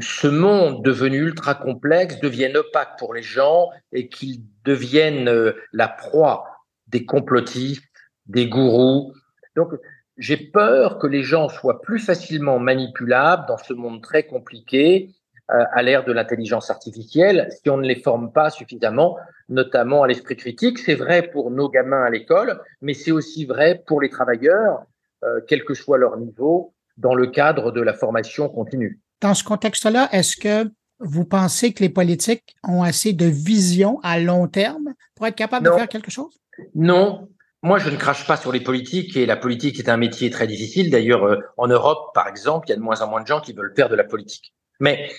ce 0.00 0.26
monde 0.26 0.82
devenu 0.82 1.18
ultra 1.18 1.54
complexe 1.54 2.18
devienne 2.18 2.56
opaque 2.56 2.98
pour 2.98 3.14
les 3.14 3.22
gens 3.22 3.68
et 3.92 4.08
qu'ils 4.08 4.42
deviennent 4.64 5.28
euh, 5.28 5.52
la 5.72 5.86
proie 5.86 6.46
des 6.88 7.04
complotistes, 7.04 7.84
des 8.26 8.48
gourous. 8.48 9.14
Donc, 9.54 9.68
j'ai 10.16 10.36
peur 10.36 10.98
que 10.98 11.06
les 11.06 11.22
gens 11.22 11.48
soient 11.48 11.80
plus 11.80 12.00
facilement 12.00 12.58
manipulables 12.58 13.44
dans 13.46 13.56
ce 13.56 13.72
monde 13.72 14.02
très 14.02 14.24
compliqué 14.24 15.14
euh, 15.52 15.62
à 15.72 15.82
l'ère 15.82 16.04
de 16.04 16.12
l'intelligence 16.12 16.70
artificielle 16.70 17.48
si 17.50 17.70
on 17.70 17.76
ne 17.76 17.86
les 17.86 18.00
forme 18.00 18.32
pas 18.32 18.50
suffisamment, 18.50 19.16
notamment 19.48 20.02
à 20.02 20.08
l'esprit 20.08 20.36
critique. 20.36 20.80
C'est 20.80 20.96
vrai 20.96 21.22
pour 21.22 21.52
nos 21.52 21.68
gamins 21.68 22.02
à 22.02 22.10
l'école, 22.10 22.60
mais 22.82 22.94
c'est 22.94 23.12
aussi 23.12 23.44
vrai 23.44 23.80
pour 23.86 24.00
les 24.00 24.10
travailleurs, 24.10 24.82
euh, 25.22 25.40
quel 25.46 25.64
que 25.64 25.74
soit 25.74 25.98
leur 25.98 26.16
niveau, 26.16 26.74
dans 27.00 27.14
le 27.14 27.26
cadre 27.26 27.72
de 27.72 27.80
la 27.80 27.94
formation 27.94 28.48
continue. 28.48 29.00
Dans 29.20 29.34
ce 29.34 29.44
contexte-là, 29.44 30.08
est-ce 30.12 30.36
que 30.36 30.70
vous 31.00 31.24
pensez 31.24 31.72
que 31.72 31.82
les 31.82 31.88
politiques 31.88 32.54
ont 32.66 32.82
assez 32.82 33.12
de 33.12 33.26
vision 33.26 33.98
à 34.02 34.18
long 34.18 34.46
terme 34.48 34.94
pour 35.14 35.26
être 35.26 35.34
capables 35.34 35.66
de 35.66 35.72
faire 35.72 35.88
quelque 35.88 36.10
chose? 36.10 36.38
Non. 36.74 37.28
Moi, 37.62 37.78
je 37.78 37.90
ne 37.90 37.96
crache 37.96 38.26
pas 38.26 38.36
sur 38.36 38.52
les 38.52 38.60
politiques 38.60 39.16
et 39.16 39.26
la 39.26 39.36
politique 39.36 39.78
est 39.78 39.88
un 39.88 39.98
métier 39.98 40.30
très 40.30 40.46
difficile. 40.46 40.90
D'ailleurs, 40.90 41.24
euh, 41.24 41.36
en 41.58 41.68
Europe, 41.68 42.14
par 42.14 42.26
exemple, 42.26 42.66
il 42.68 42.70
y 42.70 42.72
a 42.72 42.76
de 42.76 42.82
moins 42.82 43.02
en 43.02 43.08
moins 43.08 43.20
de 43.20 43.26
gens 43.26 43.40
qui 43.40 43.52
veulent 43.52 43.74
faire 43.76 43.90
de 43.90 43.96
la 43.96 44.04
politique. 44.04 44.54
Mais 44.78 45.10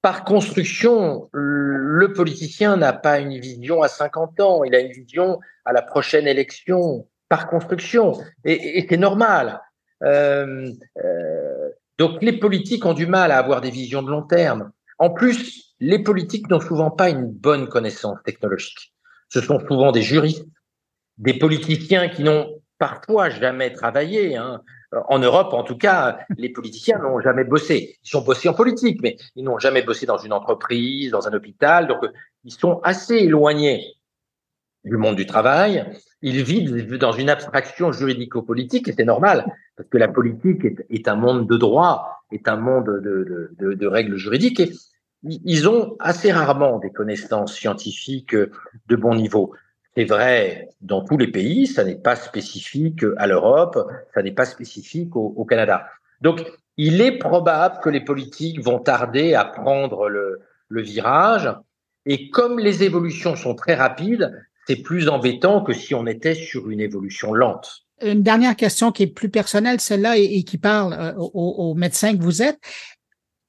par 0.00 0.24
construction, 0.24 1.28
le 1.32 2.12
politicien 2.12 2.76
n'a 2.76 2.92
pas 2.92 3.18
une 3.18 3.38
vision 3.38 3.82
à 3.82 3.88
50 3.88 4.40
ans, 4.40 4.64
il 4.64 4.74
a 4.74 4.80
une 4.80 4.92
vision 4.92 5.40
à 5.64 5.72
la 5.72 5.82
prochaine 5.82 6.26
élection, 6.26 7.08
par 7.28 7.48
construction. 7.48 8.12
Et, 8.44 8.78
et 8.78 8.86
c'est 8.88 8.96
normal. 8.96 9.60
Euh, 10.02 10.70
euh, 11.04 11.68
donc 11.98 12.22
les 12.22 12.38
politiques 12.38 12.84
ont 12.84 12.94
du 12.94 13.06
mal 13.06 13.30
à 13.30 13.38
avoir 13.38 13.60
des 13.60 13.70
visions 13.70 14.02
de 14.02 14.10
long 14.10 14.22
terme. 14.22 14.72
En 14.98 15.10
plus, 15.10 15.74
les 15.80 15.98
politiques 15.98 16.48
n'ont 16.48 16.60
souvent 16.60 16.90
pas 16.90 17.10
une 17.10 17.26
bonne 17.26 17.68
connaissance 17.68 18.18
technologique. 18.24 18.92
Ce 19.28 19.40
sont 19.40 19.60
souvent 19.66 19.92
des 19.92 20.02
juristes, 20.02 20.46
des 21.18 21.34
politiciens 21.34 22.08
qui 22.08 22.22
n'ont 22.22 22.60
parfois 22.78 23.30
jamais 23.30 23.72
travaillé. 23.72 24.36
Hein. 24.36 24.62
En 25.08 25.18
Europe, 25.18 25.54
en 25.54 25.62
tout 25.62 25.78
cas, 25.78 26.18
les 26.36 26.50
politiciens 26.50 26.98
n'ont 26.98 27.20
jamais 27.20 27.44
bossé. 27.44 27.98
Ils 28.04 28.08
sont 28.08 28.22
bossés 28.22 28.48
en 28.48 28.54
politique, 28.54 29.00
mais 29.02 29.16
ils 29.36 29.44
n'ont 29.44 29.58
jamais 29.58 29.82
bossé 29.82 30.04
dans 30.04 30.18
une 30.18 30.32
entreprise, 30.32 31.10
dans 31.10 31.26
un 31.26 31.32
hôpital. 31.32 31.86
Donc, 31.86 32.00
ils 32.44 32.52
sont 32.52 32.80
assez 32.82 33.16
éloignés 33.16 33.96
du 34.84 34.96
monde 34.96 35.16
du 35.16 35.26
travail. 35.26 35.84
Ils 36.22 36.42
vivent 36.42 36.98
dans 36.98 37.12
une 37.12 37.30
abstraction 37.30 37.92
juridico-politique 37.92 38.88
et 38.88 38.92
c'est 38.92 39.04
normal 39.04 39.46
parce 39.82 39.90
que 39.90 39.98
la 39.98 40.08
politique 40.08 40.64
est, 40.90 41.08
un 41.08 41.16
monde 41.16 41.48
de 41.48 41.56
droit, 41.56 42.22
est 42.30 42.46
un 42.46 42.56
monde 42.56 43.00
de, 43.02 43.86
règles 43.86 44.16
juridiques 44.16 44.60
et 44.60 44.70
ils 45.24 45.68
ont 45.68 45.96
assez 45.98 46.30
rarement 46.30 46.78
des 46.78 46.90
connaissances 46.90 47.54
scientifiques 47.54 48.36
de 48.36 48.96
bon 48.96 49.16
niveau. 49.16 49.54
C'est 49.96 50.04
vrai 50.04 50.68
dans 50.80 51.04
tous 51.04 51.18
les 51.18 51.26
pays, 51.26 51.66
ça 51.66 51.82
n'est 51.82 51.96
pas 51.96 52.14
spécifique 52.14 53.04
à 53.16 53.26
l'Europe, 53.26 53.76
ça 54.14 54.22
n'est 54.22 54.30
pas 54.32 54.44
spécifique 54.44 55.16
au, 55.16 55.44
Canada. 55.44 55.86
Donc, 56.20 56.44
il 56.76 57.00
est 57.00 57.18
probable 57.18 57.80
que 57.82 57.90
les 57.90 58.04
politiques 58.04 58.62
vont 58.62 58.78
tarder 58.78 59.34
à 59.34 59.44
prendre 59.44 60.08
le 60.08 60.80
virage. 60.80 61.52
Et 62.06 62.30
comme 62.30 62.60
les 62.60 62.84
évolutions 62.84 63.34
sont 63.34 63.56
très 63.56 63.74
rapides, 63.74 64.32
c'est 64.68 64.82
plus 64.82 65.08
embêtant 65.08 65.64
que 65.64 65.72
si 65.72 65.92
on 65.92 66.06
était 66.06 66.34
sur 66.34 66.70
une 66.70 66.80
évolution 66.80 67.34
lente. 67.34 67.81
Une 68.02 68.22
dernière 68.22 68.56
question 68.56 68.92
qui 68.92 69.04
est 69.04 69.08
plus 69.08 69.30
personnelle, 69.30 69.80
celle-là, 69.80 70.16
et, 70.16 70.42
qui 70.44 70.58
parle 70.58 70.92
euh, 70.92 71.12
aux, 71.16 71.74
médecins 71.74 72.16
que 72.16 72.22
vous 72.22 72.42
êtes. 72.42 72.58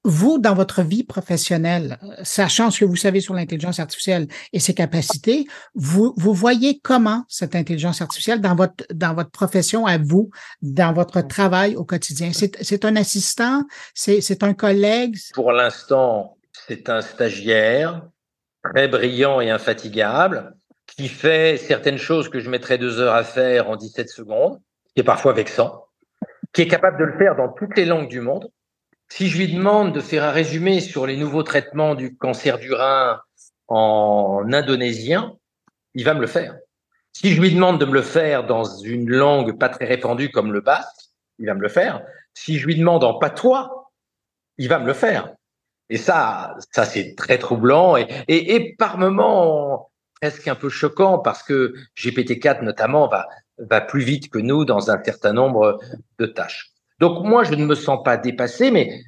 vous, 0.05 0.38
dans 0.38 0.53
votre 0.53 0.81
vie 0.84 1.03
professionnelle, 1.03 1.97
sachant 2.23 2.71
ce 2.71 2.81
que 2.81 2.85
vous 2.85 2.95
savez 2.95 3.21
sur 3.21 3.34
l'intelligence 3.34 3.80
artificielle 3.80 4.27
et 4.51 4.59
ses 4.59 4.73
capacités, 4.73 5.47
vous, 5.75 6.13
vous 6.17 6.34
voyez 6.34 6.80
comment 6.84 7.23
cette 7.30 7.55
intelligence 7.55 8.01
artificielle 8.01 8.41
dans 8.41 8.55
votre, 8.55 8.85
dans 8.93 9.13
votre 9.13 9.31
profession 9.31 9.85
à 9.85 9.97
vous, 9.97 10.30
dans 10.61 10.93
votre 10.93 11.21
travail 11.21 11.75
au 11.75 11.85
quotidien? 11.85 12.31
C'est 12.34 12.85
un 12.85 12.95
assistant? 12.95 13.63
C'est 13.93 14.43
un 14.43 14.53
collègue? 14.53 15.15
Pour 15.34 15.51
l'instant, 15.51 16.38
c'est 16.67 16.89
un 16.89 17.01
stagiaire 17.01 18.03
très 18.63 18.88
brillant 18.88 19.41
et 19.41 19.49
infatigable 19.49 20.55
qui 20.88 21.07
fait 21.07 21.57
certaines 21.57 21.97
choses 21.97 22.30
que 22.30 22.39
je 22.39 22.49
mettrais 22.49 22.77
deux 22.77 22.99
heures 22.99 23.15
à 23.15 23.23
faire 23.23 23.69
en 23.69 23.76
17 23.76 24.10
secondes, 24.10 24.60
qui 24.93 25.01
est 25.01 25.03
parfois 25.03 25.34
vexant, 25.34 25.85
qui 26.53 26.61
est 26.61 26.68
capable 26.68 26.99
de 26.99 27.05
le 27.05 27.18
faire 27.18 27.35
dans 27.35 27.49
toutes 27.49 27.76
les 27.76 27.85
langues 27.85 28.10
du 28.10 28.19
monde 28.19 28.49
si 29.15 29.27
je 29.27 29.38
lui 29.38 29.53
demande 29.53 29.93
de 29.93 29.99
faire 29.99 30.23
un 30.23 30.31
résumé 30.31 30.80
sur 30.80 31.05
les 31.05 31.18
nouveaux 31.18 31.43
traitements 31.43 31.93
du 31.93 32.18
cancer 32.18 32.57
du 32.57 32.73
rein 32.73 33.22
en 33.68 34.51
indonésien, 34.51 35.38
il 35.93 36.03
va 36.03 36.15
me 36.15 36.22
le 36.22 36.26
faire. 36.26 36.55
Si 37.11 37.31
je 37.31 37.39
lui 37.39 37.53
demande 37.53 37.80
de 37.80 37.85
me 37.85 37.93
le 37.93 38.01
faire 38.01 38.47
dans 38.47 38.64
une 38.64 39.07
langue 39.07 39.60
pas 39.60 39.69
très 39.69 39.85
répandue 39.85 40.31
comme 40.31 40.51
le 40.51 40.61
basque, 40.61 41.11
il 41.38 41.45
va 41.45 41.53
me 41.53 41.61
le 41.61 41.69
faire. 41.69 42.01
Si 42.34 42.57
je 42.57 42.65
lui 42.65 42.76
demande 42.76 43.03
en 43.03 43.19
patois, 43.19 43.91
il 44.57 44.68
va 44.68 44.80
me 44.80 44.88
le 44.88 44.93
faire. 44.93 45.35
Et 45.89 45.97
ça, 45.97 46.55
ça 46.72 46.84
c'est 46.84 47.14
très 47.15 47.38
troublant 47.38 47.97
et, 47.97 48.07
et, 48.27 48.55
et, 48.55 48.76
par 48.77 48.97
moments 48.97 49.91
presque 50.23 50.47
un 50.47 50.55
peu 50.55 50.69
choquant 50.69 51.19
parce 51.19 51.43
que 51.43 51.73
GPT-4 51.97 52.63
notamment 52.63 53.09
va, 53.09 53.27
va 53.57 53.81
plus 53.81 53.99
vite 53.99 54.31
que 54.31 54.37
nous 54.39 54.63
dans 54.63 54.89
un 54.89 55.03
certain 55.03 55.33
nombre 55.33 55.81
de 56.17 56.25
tâches. 56.25 56.71
Donc 57.01 57.25
moi, 57.25 57.43
je 57.43 57.55
ne 57.55 57.65
me 57.65 57.75
sens 57.75 58.01
pas 58.05 58.15
dépassé, 58.15 58.71
mais 58.71 59.01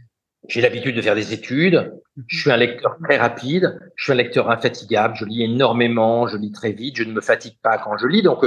j'ai 0.49 0.59
l'habitude 0.59 0.93
de 0.93 1.01
faire 1.01 1.15
des 1.15 1.31
études. 1.31 1.93
Je 2.27 2.41
suis 2.41 2.51
un 2.51 2.57
lecteur 2.57 2.97
très 3.01 3.15
rapide. 3.15 3.79
Je 3.95 4.03
suis 4.03 4.11
un 4.11 4.15
lecteur 4.15 4.51
infatigable. 4.51 5.15
Je 5.15 5.23
lis 5.23 5.43
énormément. 5.43 6.27
Je 6.27 6.35
lis 6.35 6.51
très 6.51 6.73
vite. 6.73 6.97
Je 6.97 7.05
ne 7.05 7.13
me 7.13 7.21
fatigue 7.21 7.59
pas 7.63 7.77
quand 7.77 7.97
je 7.97 8.07
lis. 8.07 8.21
Donc, 8.21 8.43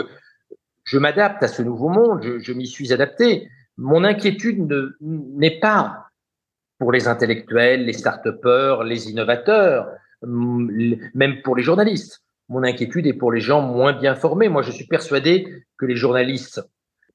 je 0.84 0.98
m'adapte 0.98 1.42
à 1.42 1.48
ce 1.48 1.62
nouveau 1.62 1.88
monde. 1.88 2.20
Je, 2.38 2.52
m'y 2.52 2.66
suis 2.66 2.92
adapté. 2.92 3.48
Mon 3.78 4.04
inquiétude 4.04 4.68
n'est 5.00 5.58
pas 5.58 6.10
pour 6.78 6.92
les 6.92 7.08
intellectuels, 7.08 7.86
les 7.86 7.94
start-upers, 7.94 8.84
les 8.84 9.08
innovateurs, 9.08 9.88
même 10.22 11.40
pour 11.42 11.56
les 11.56 11.62
journalistes. 11.62 12.22
Mon 12.48 12.62
inquiétude 12.62 13.06
est 13.06 13.12
pour 13.12 13.32
les 13.32 13.40
gens 13.40 13.60
moins 13.60 13.92
bien 13.92 14.14
formés. 14.14 14.48
Moi, 14.48 14.62
je 14.62 14.70
suis 14.70 14.86
persuadé 14.86 15.64
que 15.76 15.86
les 15.86 15.96
journalistes 15.96 16.62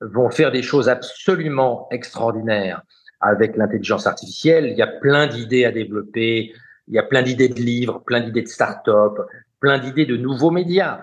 vont 0.01 0.29
faire 0.29 0.51
des 0.51 0.61
choses 0.61 0.89
absolument 0.89 1.87
extraordinaires 1.91 2.83
avec 3.19 3.55
l'intelligence 3.55 4.05
artificielle. 4.05 4.67
Il 4.67 4.77
y 4.77 4.81
a 4.81 4.87
plein 4.87 5.27
d'idées 5.27 5.65
à 5.65 5.71
développer, 5.71 6.53
il 6.87 6.93
y 6.93 6.99
a 6.99 7.03
plein 7.03 7.23
d'idées 7.23 7.49
de 7.49 7.59
livres, 7.59 8.03
plein 8.05 8.19
d'idées 8.19 8.43
de 8.43 8.47
start-up, 8.47 9.17
plein 9.59 9.79
d'idées 9.79 10.05
de 10.05 10.17
nouveaux 10.17 10.51
médias. 10.51 10.99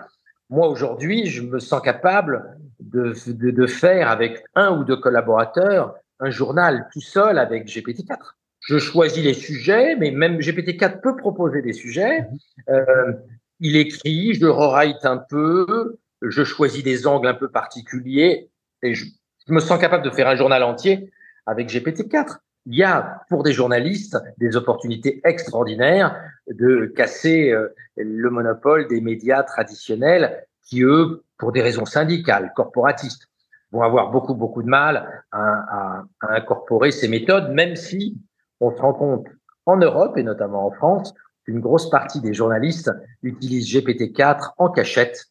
Moi, 0.49 0.67
aujourd'hui, 0.67 1.25
je 1.25 1.41
me 1.41 1.59
sens 1.59 1.81
capable 1.81 2.57
de, 2.79 3.13
de, 3.27 3.51
de, 3.51 3.65
faire 3.65 4.09
avec 4.09 4.43
un 4.55 4.77
ou 4.77 4.83
deux 4.83 4.97
collaborateurs 4.97 5.95
un 6.19 6.29
journal 6.29 6.87
tout 6.93 7.01
seul 7.01 7.39
avec 7.39 7.67
GPT-4. 7.67 8.35
Je 8.59 8.77
choisis 8.77 9.23
les 9.23 9.33
sujets, 9.33 9.95
mais 9.95 10.11
même 10.11 10.37
GPT-4 10.37 11.01
peut 11.01 11.15
proposer 11.15 11.63
des 11.63 11.73
sujets. 11.73 12.27
Euh, 12.69 13.13
il 13.61 13.77
écrit, 13.77 14.33
je 14.33 14.47
rewrite 14.47 15.05
un 15.05 15.17
peu, 15.17 15.99
je 16.21 16.43
choisis 16.43 16.83
des 16.83 17.07
angles 17.07 17.27
un 17.27 17.35
peu 17.35 17.47
particuliers 17.47 18.49
et 18.81 18.95
je, 18.95 19.05
me 19.47 19.59
sens 19.59 19.79
capable 19.79 20.03
de 20.03 20.09
faire 20.09 20.27
un 20.27 20.35
journal 20.35 20.63
entier 20.63 21.11
avec 21.45 21.69
GPT-4. 21.69 22.37
Il 22.65 22.75
y 22.75 22.83
a 22.83 23.21
pour 23.29 23.43
des 23.43 23.53
journalistes 23.53 24.17
des 24.37 24.55
opportunités 24.55 25.21
extraordinaires 25.23 26.19
de 26.47 26.85
casser 26.95 27.51
euh, 27.51 27.73
le 27.97 28.29
monopole 28.29 28.87
des 28.87 28.99
médias 28.99 29.43
traditionnels 29.43 30.45
qui, 30.63 30.81
eux, 30.81 31.23
pour 31.37 31.51
des 31.51 31.61
raisons 31.61 31.85
syndicales, 31.85 32.53
corporatistes, 32.55 33.27
vont 33.71 33.83
avoir 33.83 34.11
beaucoup, 34.11 34.35
beaucoup 34.35 34.63
de 34.63 34.69
mal 34.69 35.23
à, 35.31 35.39
à, 35.39 36.03
à 36.21 36.35
incorporer 36.35 36.91
ces 36.91 37.07
méthodes, 37.07 37.51
même 37.51 37.75
si 37.75 38.17
on 38.59 38.75
se 38.75 38.81
rend 38.81 38.93
compte 38.93 39.27
en 39.65 39.77
Europe 39.77 40.17
et 40.17 40.23
notamment 40.23 40.65
en 40.65 40.71
France 40.71 41.13
qu'une 41.45 41.59
grosse 41.59 41.89
partie 41.89 42.21
des 42.21 42.33
journalistes 42.33 42.91
utilisent 43.23 43.73
GPT-4 43.73 44.53
en 44.57 44.69
cachette, 44.69 45.25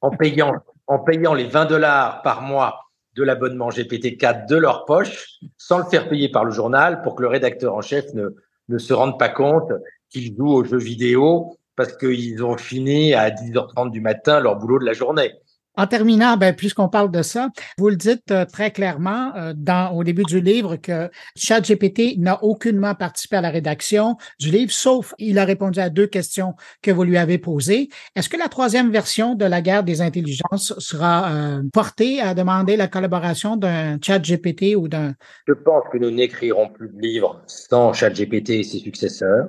en 0.00 0.10
payant 0.10 0.54
en 0.86 0.98
payant 0.98 1.34
les 1.34 1.46
20 1.46 1.66
dollars 1.66 2.22
par 2.22 2.42
mois 2.42 2.80
de 3.16 3.22
l'abonnement 3.22 3.70
GPT-4 3.70 4.48
de 4.48 4.56
leur 4.56 4.84
poche, 4.84 5.38
sans 5.56 5.78
le 5.78 5.84
faire 5.84 6.08
payer 6.08 6.28
par 6.28 6.44
le 6.44 6.50
journal, 6.50 7.02
pour 7.02 7.14
que 7.14 7.22
le 7.22 7.28
rédacteur 7.28 7.74
en 7.74 7.80
chef 7.80 8.12
ne, 8.12 8.34
ne 8.68 8.78
se 8.78 8.92
rende 8.92 9.18
pas 9.18 9.28
compte 9.28 9.72
qu'ils 10.10 10.36
jouent 10.36 10.52
aux 10.52 10.64
jeux 10.64 10.78
vidéo 10.78 11.56
parce 11.76 11.96
qu'ils 11.96 12.42
ont 12.44 12.56
fini 12.56 13.14
à 13.14 13.30
10h30 13.30 13.90
du 13.90 14.00
matin 14.00 14.40
leur 14.40 14.56
boulot 14.56 14.78
de 14.78 14.84
la 14.84 14.92
journée. 14.92 15.32
En 15.76 15.86
terminant, 15.88 16.36
ben, 16.36 16.54
puisqu'on 16.54 16.88
parle 16.88 17.10
de 17.10 17.22
ça, 17.22 17.48
vous 17.78 17.88
le 17.88 17.96
dites 17.96 18.30
euh, 18.30 18.44
très 18.44 18.70
clairement 18.70 19.32
euh, 19.36 19.52
au 19.92 20.04
début 20.04 20.22
du 20.22 20.40
livre 20.40 20.76
que 20.76 21.10
ChatGPT 21.36 22.16
n'a 22.18 22.42
aucunement 22.44 22.94
participé 22.94 23.36
à 23.36 23.40
la 23.40 23.50
rédaction 23.50 24.16
du 24.38 24.50
livre, 24.50 24.70
sauf 24.70 25.14
il 25.18 25.38
a 25.38 25.44
répondu 25.44 25.80
à 25.80 25.90
deux 25.90 26.06
questions 26.06 26.54
que 26.80 26.92
vous 26.92 27.02
lui 27.02 27.16
avez 27.16 27.38
posées. 27.38 27.88
Est-ce 28.14 28.28
que 28.28 28.36
la 28.36 28.48
troisième 28.48 28.92
version 28.92 29.34
de 29.34 29.44
la 29.44 29.60
guerre 29.62 29.82
des 29.82 30.00
intelligences 30.00 30.78
sera 30.78 31.32
euh, 31.32 31.62
portée 31.72 32.20
à 32.20 32.34
demander 32.34 32.76
la 32.76 32.86
collaboration 32.86 33.56
d'un 33.56 33.98
ChatGPT 34.00 34.76
ou 34.76 34.86
d'un... 34.86 35.14
Je 35.48 35.54
pense 35.54 35.84
que 35.92 35.98
nous 35.98 36.12
n'écrirons 36.12 36.68
plus 36.68 36.88
de 36.88 37.00
livres 37.00 37.42
sans 37.46 37.92
ChatGPT 37.92 38.50
et 38.50 38.62
ses 38.62 38.78
successeurs, 38.78 39.48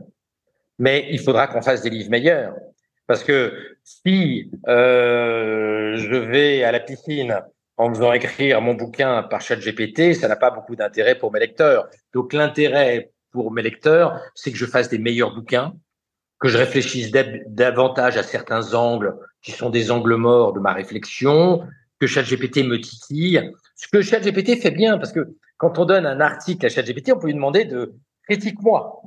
mais 0.80 1.06
il 1.12 1.20
faudra 1.20 1.48
qu'on 1.48 1.62
fasse 1.62 1.84
des 1.84 1.92
livres 1.92 2.10
meilleurs. 2.10 2.56
Parce 3.08 3.24
que 3.24 3.54
si 3.84 4.52
euh, 4.68 5.96
je 5.96 6.16
vais 6.16 6.64
à 6.64 6.72
la 6.72 6.80
piscine 6.80 7.40
en 7.78 7.94
faisant 7.94 8.14
écrire 8.14 8.62
mon 8.62 8.74
bouquin 8.74 9.24
par 9.24 9.42
ChatGPT, 9.42 10.14
ça 10.14 10.28
n'a 10.28 10.36
pas 10.36 10.50
beaucoup 10.50 10.76
d'intérêt 10.76 11.16
pour 11.16 11.32
mes 11.32 11.40
lecteurs. 11.40 11.88
Donc 12.14 12.34
l'intérêt 12.34 13.12
pour 13.32 13.52
mes 13.52 13.62
lecteurs, 13.62 14.20
c'est 14.34 14.52
que 14.52 14.58
je 14.58 14.66
fasse 14.66 14.90
des 14.90 14.98
meilleurs 14.98 15.36
bouquins, 15.36 15.74
que 16.40 16.48
je 16.48 16.58
réfléchisse 16.58 17.12
davantage 17.12 18.18
à 18.18 18.24
certains 18.24 18.74
angles 18.74 19.16
qui 19.42 19.52
sont 19.52 19.70
des 19.70 19.92
angles 19.92 20.16
morts 20.16 20.54
de 20.54 20.60
ma 20.60 20.74
réflexion, 20.74 21.62
que 22.00 22.08
ChatGPT 22.08 22.64
me 22.64 22.80
titille. 22.80 23.52
Ce 23.76 23.88
que 23.88 24.02
ChatGPT 24.02 24.62
fait 24.62 24.72
bien, 24.72 24.98
parce 24.98 25.12
que 25.12 25.36
quand 25.58 25.78
on 25.78 25.86
donne 25.86 26.06
un 26.06 26.22
article 26.22 26.66
à 26.66 26.70
ChatGPT, 26.70 27.12
on 27.14 27.20
peut 27.20 27.28
lui 27.28 27.34
demander 27.34 27.66
de 27.66 27.94
critique-moi 28.24 29.02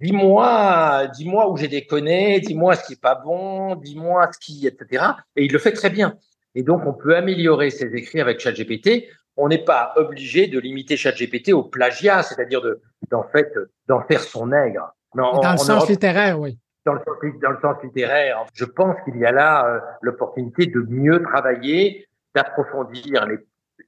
dis-moi, 0.00 1.06
dis-moi 1.14 1.50
où 1.50 1.56
j'ai 1.56 1.68
déconné, 1.68 2.40
dis-moi 2.40 2.74
ce 2.76 2.86
qui 2.86 2.92
est 2.94 3.00
pas 3.00 3.14
bon, 3.14 3.76
dis-moi 3.76 4.28
ce 4.32 4.38
qui, 4.38 4.66
etc. 4.66 5.04
Et 5.36 5.44
il 5.44 5.52
le 5.52 5.58
fait 5.58 5.72
très 5.72 5.90
bien. 5.90 6.16
Et 6.54 6.62
donc, 6.62 6.82
on 6.86 6.92
peut 6.92 7.16
améliorer 7.16 7.70
ses 7.70 7.94
écrits 7.94 8.20
avec 8.20 8.40
ChatGPT. 8.40 9.08
On 9.36 9.48
n'est 9.48 9.64
pas 9.64 9.92
obligé 9.96 10.46
de 10.46 10.58
limiter 10.58 10.96
ChatGPT 10.96 11.52
au 11.52 11.62
plagiat, 11.62 12.22
c'est-à-dire 12.22 12.60
de, 12.60 12.80
d'en 13.10 13.24
fait, 13.24 13.52
d'en 13.86 14.02
faire 14.02 14.20
son 14.20 14.48
nègre. 14.48 14.94
dans 15.14 15.52
le 15.52 15.58
sens 15.58 15.88
littéraire, 15.88 16.40
oui. 16.40 16.58
Dans 16.84 16.94
le, 16.94 17.02
dans 17.42 17.50
le, 17.50 17.58
sens 17.60 17.76
littéraire, 17.82 18.46
je 18.54 18.64
pense 18.64 18.96
qu'il 19.04 19.18
y 19.18 19.26
a 19.26 19.32
là 19.32 19.66
euh, 19.66 19.80
l'opportunité 20.00 20.66
de 20.66 20.80
mieux 20.88 21.22
travailler, 21.22 22.08
d'approfondir 22.34 23.26
les, 23.26 23.38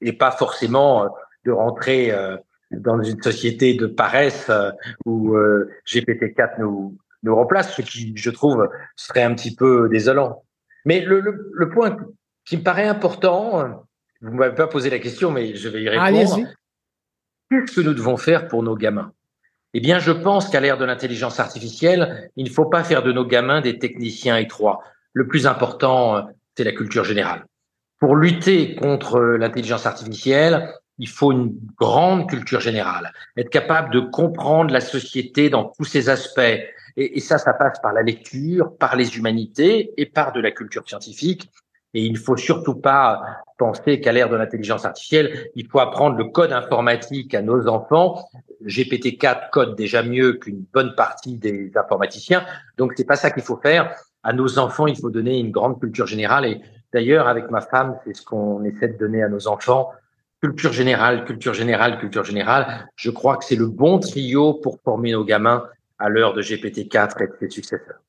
et 0.02 0.12
pas 0.12 0.30
forcément 0.30 1.04
euh, 1.04 1.08
de 1.44 1.52
rentrer 1.52 2.12
euh, 2.12 2.36
dans 2.70 3.02
une 3.02 3.22
société 3.22 3.74
de 3.74 3.86
paresse 3.86 4.48
euh, 4.50 4.70
où 5.04 5.34
euh, 5.34 5.70
GPT-4 5.86 6.60
nous, 6.60 6.96
nous 7.22 7.34
remplace, 7.34 7.74
ce 7.74 7.82
qui, 7.82 8.12
je 8.16 8.30
trouve, 8.30 8.68
serait 8.96 9.22
un 9.22 9.34
petit 9.34 9.54
peu 9.54 9.88
désolant. 9.88 10.44
Mais 10.84 11.00
le, 11.00 11.20
le, 11.20 11.50
le 11.52 11.68
point 11.68 11.96
qui 12.44 12.56
me 12.56 12.62
paraît 12.62 12.86
important, 12.88 13.84
vous 14.22 14.30
ne 14.30 14.36
m'avez 14.36 14.54
pas 14.54 14.66
posé 14.66 14.90
la 14.90 14.98
question, 14.98 15.30
mais 15.30 15.54
je 15.54 15.68
vais 15.68 15.82
y 15.82 15.88
répondre. 15.88 16.48
Qu'est-ce 17.50 17.74
que 17.74 17.80
nous 17.80 17.94
devons 17.94 18.16
faire 18.16 18.48
pour 18.48 18.62
nos 18.62 18.76
gamins? 18.76 19.12
Eh 19.74 19.80
bien, 19.80 19.98
je 19.98 20.12
pense 20.12 20.48
qu'à 20.48 20.60
l'ère 20.60 20.78
de 20.78 20.84
l'intelligence 20.84 21.38
artificielle, 21.40 22.30
il 22.36 22.44
ne 22.44 22.50
faut 22.50 22.66
pas 22.66 22.82
faire 22.84 23.02
de 23.02 23.12
nos 23.12 23.24
gamins 23.24 23.60
des 23.60 23.78
techniciens 23.78 24.36
étroits. 24.36 24.82
Le 25.12 25.26
plus 25.26 25.46
important, 25.46 26.28
c'est 26.56 26.64
la 26.64 26.72
culture 26.72 27.04
générale. 27.04 27.44
Pour 27.98 28.16
lutter 28.16 28.74
contre 28.74 29.20
l'intelligence 29.20 29.86
artificielle, 29.86 30.72
il 31.00 31.08
faut 31.08 31.32
une 31.32 31.58
grande 31.78 32.28
culture 32.28 32.60
générale, 32.60 33.10
être 33.36 33.48
capable 33.48 33.90
de 33.90 34.00
comprendre 34.00 34.70
la 34.70 34.82
société 34.82 35.48
dans 35.48 35.64
tous 35.64 35.84
ses 35.84 36.10
aspects. 36.10 36.60
Et, 36.96 37.20
ça, 37.20 37.38
ça 37.38 37.54
passe 37.54 37.80
par 37.80 37.94
la 37.94 38.02
lecture, 38.02 38.76
par 38.76 38.96
les 38.96 39.16
humanités 39.16 39.94
et 39.96 40.04
par 40.04 40.32
de 40.32 40.40
la 40.40 40.50
culture 40.50 40.86
scientifique. 40.86 41.50
Et 41.94 42.04
il 42.04 42.12
ne 42.12 42.18
faut 42.18 42.36
surtout 42.36 42.74
pas 42.74 43.22
penser 43.56 44.00
qu'à 44.00 44.12
l'ère 44.12 44.28
de 44.28 44.36
l'intelligence 44.36 44.84
artificielle, 44.84 45.50
il 45.54 45.66
faut 45.66 45.80
apprendre 45.80 46.16
le 46.18 46.24
code 46.24 46.52
informatique 46.52 47.34
à 47.34 47.40
nos 47.40 47.66
enfants. 47.66 48.28
GPT-4 48.66 49.48
code 49.50 49.76
déjà 49.76 50.02
mieux 50.02 50.34
qu'une 50.34 50.64
bonne 50.74 50.94
partie 50.94 51.38
des 51.38 51.72
informaticiens. 51.74 52.44
Donc, 52.76 52.92
c'est 52.96 53.06
pas 53.06 53.16
ça 53.16 53.30
qu'il 53.30 53.42
faut 53.42 53.56
faire. 53.56 53.96
À 54.22 54.34
nos 54.34 54.58
enfants, 54.58 54.86
il 54.86 54.98
faut 54.98 55.10
donner 55.10 55.38
une 55.38 55.50
grande 55.50 55.80
culture 55.80 56.06
générale. 56.06 56.44
Et 56.44 56.60
d'ailleurs, 56.92 57.26
avec 57.26 57.50
ma 57.50 57.62
femme, 57.62 57.96
c'est 58.04 58.14
ce 58.14 58.22
qu'on 58.22 58.62
essaie 58.64 58.88
de 58.88 58.98
donner 58.98 59.22
à 59.22 59.30
nos 59.30 59.48
enfants 59.48 59.90
culture 60.40 60.72
générale, 60.72 61.24
culture 61.24 61.54
générale, 61.54 61.98
culture 61.98 62.24
générale. 62.24 62.88
Je 62.96 63.10
crois 63.10 63.36
que 63.36 63.44
c'est 63.44 63.56
le 63.56 63.66
bon 63.66 63.98
trio 63.98 64.54
pour 64.54 64.80
former 64.80 65.12
nos 65.12 65.24
gamins 65.24 65.64
à 65.98 66.08
l'heure 66.08 66.32
de 66.32 66.42
GPT-4 66.42 67.22
et 67.22 67.26
de 67.26 67.36
ses 67.38 67.50
successeurs. 67.50 68.00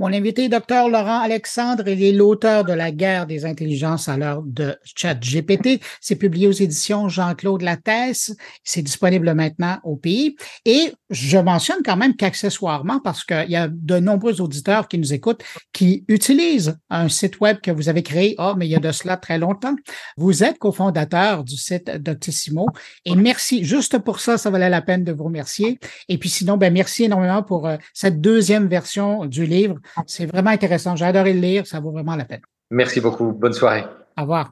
Mon 0.00 0.14
invité, 0.14 0.48
Dr 0.48 0.88
Laurent 0.88 1.20
Alexandre, 1.20 1.86
il 1.86 2.02
est 2.02 2.12
l'auteur 2.12 2.64
de 2.64 2.72
La 2.72 2.90
guerre 2.90 3.26
des 3.26 3.44
intelligences 3.44 4.08
à 4.08 4.16
l'heure 4.16 4.42
de 4.42 4.74
ChatGPT. 4.96 5.78
C'est 6.00 6.16
publié 6.16 6.46
aux 6.46 6.52
éditions 6.52 7.10
Jean-Claude 7.10 7.60
Lattès. 7.60 8.34
C'est 8.64 8.80
disponible 8.80 9.34
maintenant 9.34 9.76
au 9.84 9.96
pays. 9.96 10.36
Et 10.64 10.94
je 11.10 11.36
mentionne 11.36 11.82
quand 11.84 11.98
même 11.98 12.16
qu'accessoirement, 12.16 12.98
parce 13.00 13.24
qu'il 13.24 13.50
y 13.50 13.56
a 13.56 13.68
de 13.70 13.98
nombreux 13.98 14.40
auditeurs 14.40 14.88
qui 14.88 14.96
nous 14.96 15.12
écoutent, 15.12 15.42
qui 15.74 16.06
utilisent 16.08 16.78
un 16.88 17.10
site 17.10 17.38
web 17.40 17.58
que 17.62 17.70
vous 17.70 17.90
avez 17.90 18.02
créé, 18.02 18.34
oh, 18.38 18.54
mais 18.56 18.66
il 18.66 18.70
y 18.70 18.76
a 18.76 18.80
de 18.80 18.92
cela 18.92 19.18
très 19.18 19.36
longtemps. 19.36 19.76
Vous 20.16 20.42
êtes 20.42 20.56
cofondateur 20.56 21.44
du 21.44 21.58
site 21.58 21.90
Doctissimo. 21.90 22.68
Et 23.04 23.16
merci. 23.16 23.64
Juste 23.64 23.98
pour 23.98 24.20
ça, 24.20 24.38
ça 24.38 24.48
valait 24.48 24.70
la 24.70 24.80
peine 24.80 25.04
de 25.04 25.12
vous 25.12 25.24
remercier. 25.24 25.78
Et 26.08 26.16
puis 26.16 26.30
sinon, 26.30 26.56
ben, 26.56 26.72
merci 26.72 27.04
énormément 27.04 27.42
pour 27.42 27.68
euh, 27.68 27.76
cette 27.92 28.22
deuxième 28.22 28.66
version 28.66 29.26
du 29.26 29.44
livre 29.44 29.76
c'est 30.06 30.26
vraiment 30.26 30.50
intéressant. 30.50 30.96
J'ai 30.96 31.04
adoré 31.04 31.32
le 31.32 31.40
lire. 31.40 31.66
Ça 31.66 31.80
vaut 31.80 31.90
vraiment 31.90 32.16
la 32.16 32.24
peine. 32.24 32.42
Merci 32.70 33.00
beaucoup. 33.00 33.32
Bonne 33.32 33.52
soirée. 33.52 33.84
Au 34.16 34.22
revoir. 34.22 34.50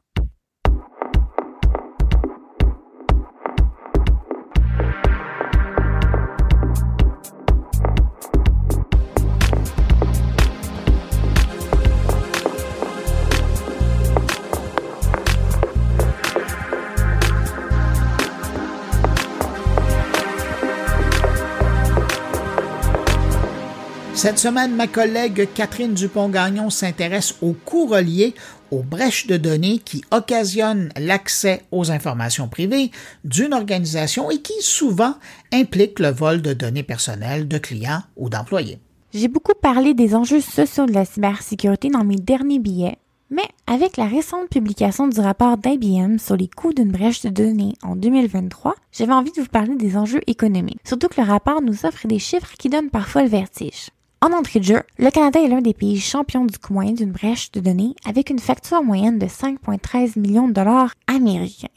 Cette 24.18 24.40
semaine, 24.40 24.74
ma 24.74 24.88
collègue 24.88 25.48
Catherine 25.54 25.94
Dupont-Gagnon 25.94 26.70
s'intéresse 26.70 27.36
aux 27.40 27.52
coûts 27.52 27.86
reliés 27.86 28.34
aux 28.72 28.82
brèches 28.82 29.28
de 29.28 29.36
données 29.36 29.78
qui 29.78 30.02
occasionnent 30.10 30.88
l'accès 30.98 31.62
aux 31.70 31.92
informations 31.92 32.48
privées 32.48 32.90
d'une 33.22 33.54
organisation 33.54 34.28
et 34.28 34.42
qui 34.42 34.60
souvent 34.60 35.14
impliquent 35.52 36.00
le 36.00 36.08
vol 36.08 36.42
de 36.42 36.52
données 36.52 36.82
personnelles 36.82 37.46
de 37.46 37.58
clients 37.58 38.02
ou 38.16 38.28
d'employés. 38.28 38.80
J'ai 39.14 39.28
beaucoup 39.28 39.54
parlé 39.54 39.94
des 39.94 40.16
enjeux 40.16 40.40
sociaux 40.40 40.86
de 40.86 40.94
la 40.94 41.04
cybersécurité 41.04 41.88
dans 41.88 42.02
mes 42.02 42.16
derniers 42.16 42.58
billets, 42.58 42.98
mais 43.30 43.46
avec 43.68 43.96
la 43.96 44.06
récente 44.06 44.48
publication 44.48 45.06
du 45.06 45.20
rapport 45.20 45.58
d'IBM 45.58 46.18
sur 46.18 46.36
les 46.36 46.48
coûts 46.48 46.72
d'une 46.72 46.90
brèche 46.90 47.22
de 47.22 47.28
données 47.28 47.74
en 47.84 47.94
2023, 47.94 48.74
j'avais 48.90 49.12
envie 49.12 49.30
de 49.30 49.42
vous 49.42 49.46
parler 49.46 49.76
des 49.76 49.96
enjeux 49.96 50.22
économiques. 50.26 50.80
Surtout 50.82 51.06
que 51.06 51.20
le 51.20 51.26
rapport 51.28 51.62
nous 51.62 51.86
offre 51.86 52.08
des 52.08 52.18
chiffres 52.18 52.54
qui 52.58 52.68
donnent 52.68 52.90
parfois 52.90 53.22
le 53.22 53.28
vertige. 53.28 53.90
En 54.20 54.32
entrée 54.32 54.58
de 54.58 54.64
jeu, 54.64 54.82
le 54.98 55.10
Canada 55.10 55.40
est 55.40 55.46
l'un 55.46 55.60
des 55.60 55.74
pays 55.74 56.00
champions 56.00 56.44
du 56.44 56.58
coin 56.58 56.90
d'une 56.90 57.12
brèche 57.12 57.52
de 57.52 57.60
données 57.60 57.94
avec 58.04 58.30
une 58.30 58.40
facture 58.40 58.82
moyenne 58.82 59.18
de 59.18 59.26
5,13 59.26 60.18
millions 60.18 60.48
de 60.48 60.54
dollars 60.54 60.94
américains. 61.06 61.68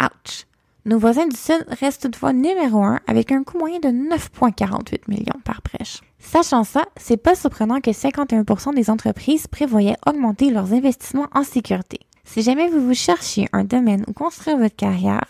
Ouch! 0.00 0.46
Nos 0.84 0.98
voisins 0.98 1.26
du 1.26 1.36
Sud 1.36 1.64
restent 1.80 2.02
toutefois 2.02 2.32
numéro 2.32 2.84
un 2.84 3.00
avec 3.08 3.32
un 3.32 3.42
coût 3.42 3.58
moyen 3.58 3.80
de 3.80 3.88
9,48 3.88 5.08
millions 5.08 5.40
par 5.44 5.60
brèche. 5.62 6.00
Sachant 6.20 6.62
ça, 6.62 6.84
c'est 6.96 7.16
pas 7.16 7.34
surprenant 7.34 7.80
que 7.80 7.90
51% 7.90 8.74
des 8.74 8.88
entreprises 8.88 9.48
prévoyaient 9.48 9.96
augmenter 10.06 10.50
leurs 10.50 10.72
investissements 10.72 11.28
en 11.34 11.42
sécurité. 11.42 11.98
Si 12.24 12.42
jamais 12.42 12.68
vous 12.68 12.86
vous 12.86 12.94
cherchiez 12.94 13.48
un 13.52 13.64
domaine 13.64 14.04
où 14.06 14.12
construire 14.12 14.58
votre 14.58 14.76
carrière, 14.76 15.26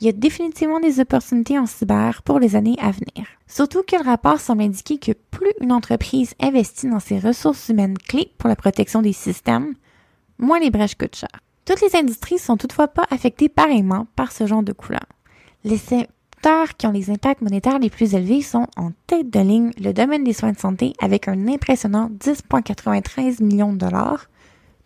il 0.00 0.06
y 0.06 0.10
a 0.10 0.12
définitivement 0.12 0.80
des 0.80 1.00
opportunités 1.00 1.58
en 1.58 1.66
cyber 1.66 2.22
pour 2.22 2.38
les 2.38 2.54
années 2.54 2.76
à 2.78 2.90
venir. 2.90 3.26
Surtout 3.46 3.82
que 3.82 3.96
le 3.96 4.04
rapport 4.04 4.40
semble 4.40 4.62
indiquer 4.62 4.98
que 4.98 5.12
plus 5.12 5.52
une 5.60 5.72
entreprise 5.72 6.34
investit 6.40 6.88
dans 6.88 7.00
ses 7.00 7.18
ressources 7.18 7.68
humaines 7.68 7.98
clés 7.98 8.32
pour 8.38 8.48
la 8.48 8.56
protection 8.56 9.02
des 9.02 9.12
systèmes, 9.12 9.74
moins 10.38 10.60
les 10.60 10.70
brèches 10.70 10.94
coûtent 10.94 11.16
cher. 11.16 11.30
Toutes 11.64 11.80
les 11.80 11.96
industries 11.96 12.38
sont 12.38 12.56
toutefois 12.56 12.88
pas 12.88 13.06
affectées 13.10 13.48
pareillement 13.48 14.06
par 14.16 14.32
ce 14.32 14.46
genre 14.46 14.62
de 14.62 14.72
couleur. 14.72 15.04
Les 15.64 15.76
secteurs 15.76 16.76
qui 16.76 16.86
ont 16.86 16.92
les 16.92 17.10
impacts 17.10 17.42
monétaires 17.42 17.80
les 17.80 17.90
plus 17.90 18.14
élevés 18.14 18.42
sont 18.42 18.66
en 18.76 18.92
tête 19.06 19.30
de 19.30 19.40
ligne 19.40 19.72
le 19.80 19.92
domaine 19.92 20.24
des 20.24 20.32
soins 20.32 20.52
de 20.52 20.58
santé 20.58 20.92
avec 21.00 21.26
un 21.26 21.48
impressionnant 21.48 22.10
10,93 22.20 23.42
millions 23.42 23.72
de 23.72 23.78
dollars, 23.78 24.26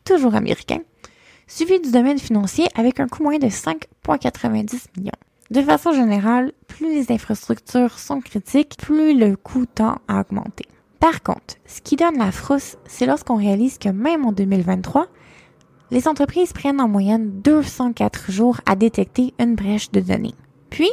toujours 0.05 0.35
américain, 0.35 0.81
suivi 1.55 1.81
du 1.81 1.91
domaine 1.91 2.19
financier 2.19 2.67
avec 2.75 2.99
un 2.99 3.09
coût 3.09 3.23
moyen 3.23 3.39
de 3.39 3.47
5,90 3.47 4.87
millions. 4.97 5.13
De 5.51 5.61
façon 5.61 5.93
générale, 5.93 6.53
plus 6.67 6.89
les 6.89 7.13
infrastructures 7.13 7.99
sont 7.99 8.23
critiques, 8.23 8.77
plus 8.79 9.19
le 9.19 9.37
coût 9.37 9.67
tend 9.67 9.99
à 10.09 10.21
augmenter. 10.21 10.65
Par 10.99 11.23
contre, 11.23 11.57
ce 11.67 11.83
qui 11.83 11.97
donne 11.97 12.17
la 12.17 12.33
frousse, 12.33 12.79
c'est 12.87 13.05
lorsqu'on 13.05 13.37
réalise 13.37 13.77
que 13.77 13.91
même 13.91 14.25
en 14.25 14.33
2023, 14.33 15.09
les 15.91 16.09
entreprises 16.09 16.55
prennent 16.55 16.81
en 16.81 16.89
moyenne 16.89 17.43
204 17.43 18.31
jours 18.31 18.61
à 18.65 18.75
détecter 18.75 19.35
une 19.39 19.55
brèche 19.55 19.91
de 19.91 20.01
données, 20.01 20.35
puis 20.71 20.91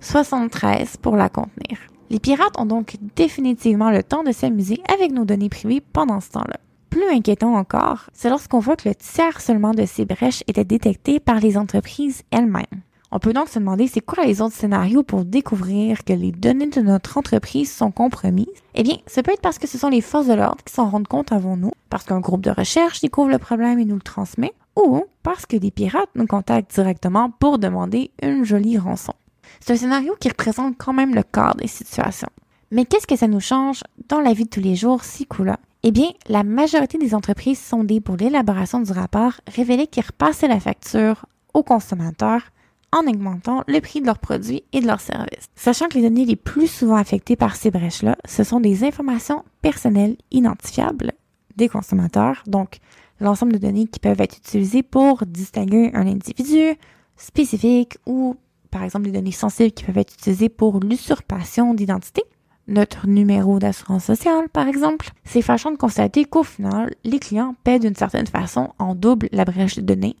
73 0.00 0.96
pour 0.96 1.14
la 1.14 1.28
contenir. 1.28 1.78
Les 2.10 2.18
pirates 2.18 2.58
ont 2.58 2.66
donc 2.66 2.96
définitivement 3.14 3.90
le 3.90 4.02
temps 4.02 4.24
de 4.24 4.32
s'amuser 4.32 4.82
avec 4.92 5.12
nos 5.12 5.24
données 5.24 5.48
privées 5.48 5.80
pendant 5.80 6.20
ce 6.20 6.30
temps-là. 6.30 6.58
Plus 6.94 7.10
inquiétant 7.10 7.56
encore, 7.56 8.08
c'est 8.12 8.30
lorsqu'on 8.30 8.60
voit 8.60 8.76
que 8.76 8.88
le 8.88 8.94
tiers 8.94 9.40
seulement 9.40 9.72
de 9.72 9.84
ces 9.84 10.04
brèches 10.04 10.44
était 10.46 10.64
détecté 10.64 11.18
par 11.18 11.40
les 11.40 11.58
entreprises 11.58 12.22
elles-mêmes. 12.30 12.82
On 13.10 13.18
peut 13.18 13.32
donc 13.32 13.48
se 13.48 13.58
demander 13.58 13.88
c'est 13.88 14.00
quoi 14.00 14.24
les 14.24 14.40
autres 14.40 14.54
scénarios 14.54 15.02
pour 15.02 15.24
découvrir 15.24 16.04
que 16.04 16.12
les 16.12 16.30
données 16.30 16.68
de 16.68 16.80
notre 16.80 17.18
entreprise 17.18 17.72
sont 17.72 17.90
compromises? 17.90 18.46
Eh 18.76 18.84
bien, 18.84 18.98
ça 19.08 19.24
peut 19.24 19.32
être 19.32 19.40
parce 19.40 19.58
que 19.58 19.66
ce 19.66 19.76
sont 19.76 19.88
les 19.88 20.02
forces 20.02 20.28
de 20.28 20.34
l'ordre 20.34 20.62
qui 20.64 20.72
s'en 20.72 20.88
rendent 20.88 21.08
compte 21.08 21.32
avant 21.32 21.56
nous, 21.56 21.72
parce 21.90 22.04
qu'un 22.04 22.20
groupe 22.20 22.42
de 22.42 22.52
recherche 22.52 23.00
découvre 23.00 23.30
le 23.30 23.38
problème 23.38 23.80
et 23.80 23.84
nous 23.84 23.96
le 23.96 24.00
transmet, 24.00 24.54
ou 24.76 25.02
parce 25.24 25.46
que 25.46 25.56
des 25.56 25.72
pirates 25.72 26.10
nous 26.14 26.28
contactent 26.28 26.72
directement 26.76 27.28
pour 27.28 27.58
demander 27.58 28.12
une 28.22 28.44
jolie 28.44 28.78
rançon. 28.78 29.14
C'est 29.58 29.72
un 29.72 29.76
scénario 29.78 30.14
qui 30.20 30.28
représente 30.28 30.78
quand 30.78 30.92
même 30.92 31.16
le 31.16 31.24
corps 31.24 31.56
des 31.56 31.66
situations. 31.66 32.30
Mais 32.74 32.84
qu'est-ce 32.84 33.06
que 33.06 33.14
ça 33.14 33.28
nous 33.28 33.38
change 33.38 33.84
dans 34.08 34.18
la 34.18 34.32
vie 34.32 34.46
de 34.46 34.48
tous 34.48 34.60
les 34.60 34.74
jours, 34.74 35.04
si 35.04 35.26
coup-là? 35.26 35.60
Eh 35.84 35.92
bien, 35.92 36.08
la 36.26 36.42
majorité 36.42 36.98
des 36.98 37.14
entreprises 37.14 37.60
sondées 37.60 38.00
pour 38.00 38.16
l'élaboration 38.16 38.80
du 38.80 38.90
rapport 38.90 39.34
révélaient 39.46 39.86
qu'ils 39.86 40.04
repassaient 40.04 40.48
la 40.48 40.58
facture 40.58 41.24
aux 41.54 41.62
consommateurs 41.62 42.42
en 42.90 43.06
augmentant 43.06 43.62
le 43.68 43.80
prix 43.80 44.00
de 44.00 44.06
leurs 44.06 44.18
produits 44.18 44.64
et 44.72 44.80
de 44.80 44.88
leurs 44.88 45.00
services. 45.00 45.46
Sachant 45.54 45.86
que 45.86 45.94
les 45.94 46.02
données 46.02 46.24
les 46.24 46.34
plus 46.34 46.66
souvent 46.66 46.96
affectées 46.96 47.36
par 47.36 47.54
ces 47.54 47.70
brèches-là, 47.70 48.16
ce 48.24 48.42
sont 48.42 48.58
des 48.58 48.82
informations 48.82 49.44
personnelles 49.62 50.16
identifiables 50.32 51.12
des 51.54 51.68
consommateurs, 51.68 52.42
donc 52.48 52.78
l'ensemble 53.20 53.52
de 53.52 53.58
données 53.58 53.86
qui 53.86 54.00
peuvent 54.00 54.20
être 54.20 54.38
utilisées 54.38 54.82
pour 54.82 55.24
distinguer 55.26 55.92
un 55.94 56.08
individu 56.08 56.74
spécifique 57.16 57.98
ou 58.04 58.34
par 58.72 58.82
exemple 58.82 59.04
des 59.04 59.12
données 59.12 59.30
sensibles 59.30 59.70
qui 59.70 59.84
peuvent 59.84 59.98
être 59.98 60.14
utilisées 60.14 60.48
pour 60.48 60.80
l'usurpation 60.80 61.72
d'identité 61.74 62.24
notre 62.66 63.06
numéro 63.06 63.58
d'assurance 63.58 64.04
sociale, 64.04 64.48
par 64.48 64.68
exemple, 64.68 65.10
c'est 65.24 65.42
fâchant 65.42 65.70
de 65.70 65.76
constater 65.76 66.24
qu'au 66.24 66.42
final, 66.42 66.94
les 67.04 67.18
clients 67.18 67.54
paient 67.64 67.78
d'une 67.78 67.94
certaine 67.94 68.26
façon 68.26 68.72
en 68.78 68.94
double 68.94 69.28
la 69.32 69.44
brèche 69.44 69.76
de 69.76 69.82
données, 69.82 70.16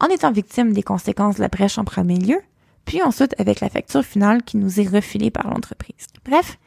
en 0.00 0.06
étant 0.06 0.32
victimes 0.32 0.72
des 0.72 0.82
conséquences 0.82 1.36
de 1.36 1.42
la 1.42 1.48
brèche 1.48 1.78
en 1.78 1.84
premier 1.84 2.16
lieu, 2.16 2.40
puis 2.84 3.02
ensuite 3.02 3.34
avec 3.38 3.60
la 3.60 3.68
facture 3.68 4.04
finale 4.04 4.42
qui 4.42 4.56
nous 4.56 4.80
est 4.80 4.88
refilée 4.88 5.30
par 5.30 5.48
l'entreprise. 5.48 6.06
Bref, 6.24 6.58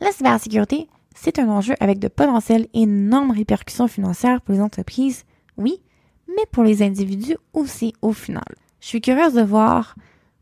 la 0.00 0.12
cybersécurité, 0.12 0.88
c'est 1.14 1.38
un 1.38 1.48
enjeu 1.48 1.74
avec 1.80 1.98
de 1.98 2.08
potentielles 2.08 2.68
énormes 2.74 3.32
répercussions 3.32 3.88
financières 3.88 4.40
pour 4.40 4.54
les 4.54 4.60
entreprises, 4.60 5.24
oui, 5.56 5.82
mais 6.28 6.46
pour 6.52 6.62
les 6.62 6.82
individus 6.82 7.36
aussi 7.52 7.94
au 8.02 8.12
final. 8.12 8.44
Je 8.80 8.86
suis 8.86 9.00
curieuse 9.00 9.34
de 9.34 9.42
voir 9.42 9.96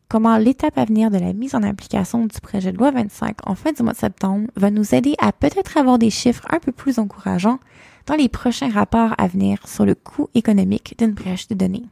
comment 0.09 0.37
l'étape 0.37 0.79
à 0.79 0.85
venir 0.85 1.11
de 1.11 1.19
la 1.19 1.33
mise 1.33 1.55
en 1.55 1.63
application 1.63 2.27
du 2.27 2.41
projet 2.41 2.73
de 2.73 2.79
loi 2.79 2.91
25 2.91 3.37
en 3.45 3.55
fin 3.55 3.73
du 3.73 3.83
mois 3.83 3.93
de 3.93 3.99
septembre 3.99 4.49
va 4.57 4.71
nous 4.71 4.95
aider 4.95 5.15
à 5.19 5.33
peut-être 5.33 5.77
avoir 5.77 5.99
des 5.99 6.11
chiffres 6.11 6.47
un 6.51 6.59
peu 6.59 6.73
plus 6.73 6.99
encourageants 6.99 7.59
dans 8.07 8.15
les 8.15 8.29
prochains 8.29 8.71
rapports 8.71 9.15
à 9.19 9.27
venir 9.27 9.67
sur 9.67 9.85
le 9.85 9.95
coût 9.95 10.29
économique 10.35 10.95
d'une 10.99 11.13
brèche 11.13 11.49
de 11.49 11.55
données. 11.55 11.85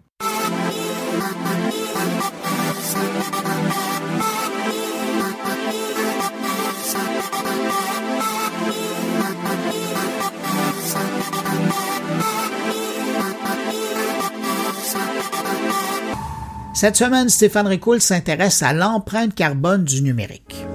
Cette 16.75 16.97
semaine, 16.97 17.29
Stéphane 17.29 17.69
Ricoul 17.69 18.01
s'intéresse 18.01 18.63
à 18.63 18.73
l'empreinte 18.73 19.35
carbone 19.35 19.85
du 19.85 20.03
numérique. 20.03 20.67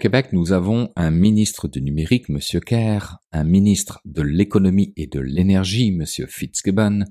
Québec, 0.00 0.32
nous 0.32 0.52
avons 0.52 0.90
un 0.96 1.10
ministre 1.10 1.68
du 1.68 1.82
numérique, 1.82 2.30
M. 2.30 2.38
Kerr, 2.64 3.18
un 3.32 3.44
ministre 3.44 4.00
de 4.06 4.22
l'économie 4.22 4.94
et 4.96 5.06
de 5.06 5.20
l'énergie, 5.20 5.88
M. 5.88 6.06
Fitzgibbon, 6.26 7.04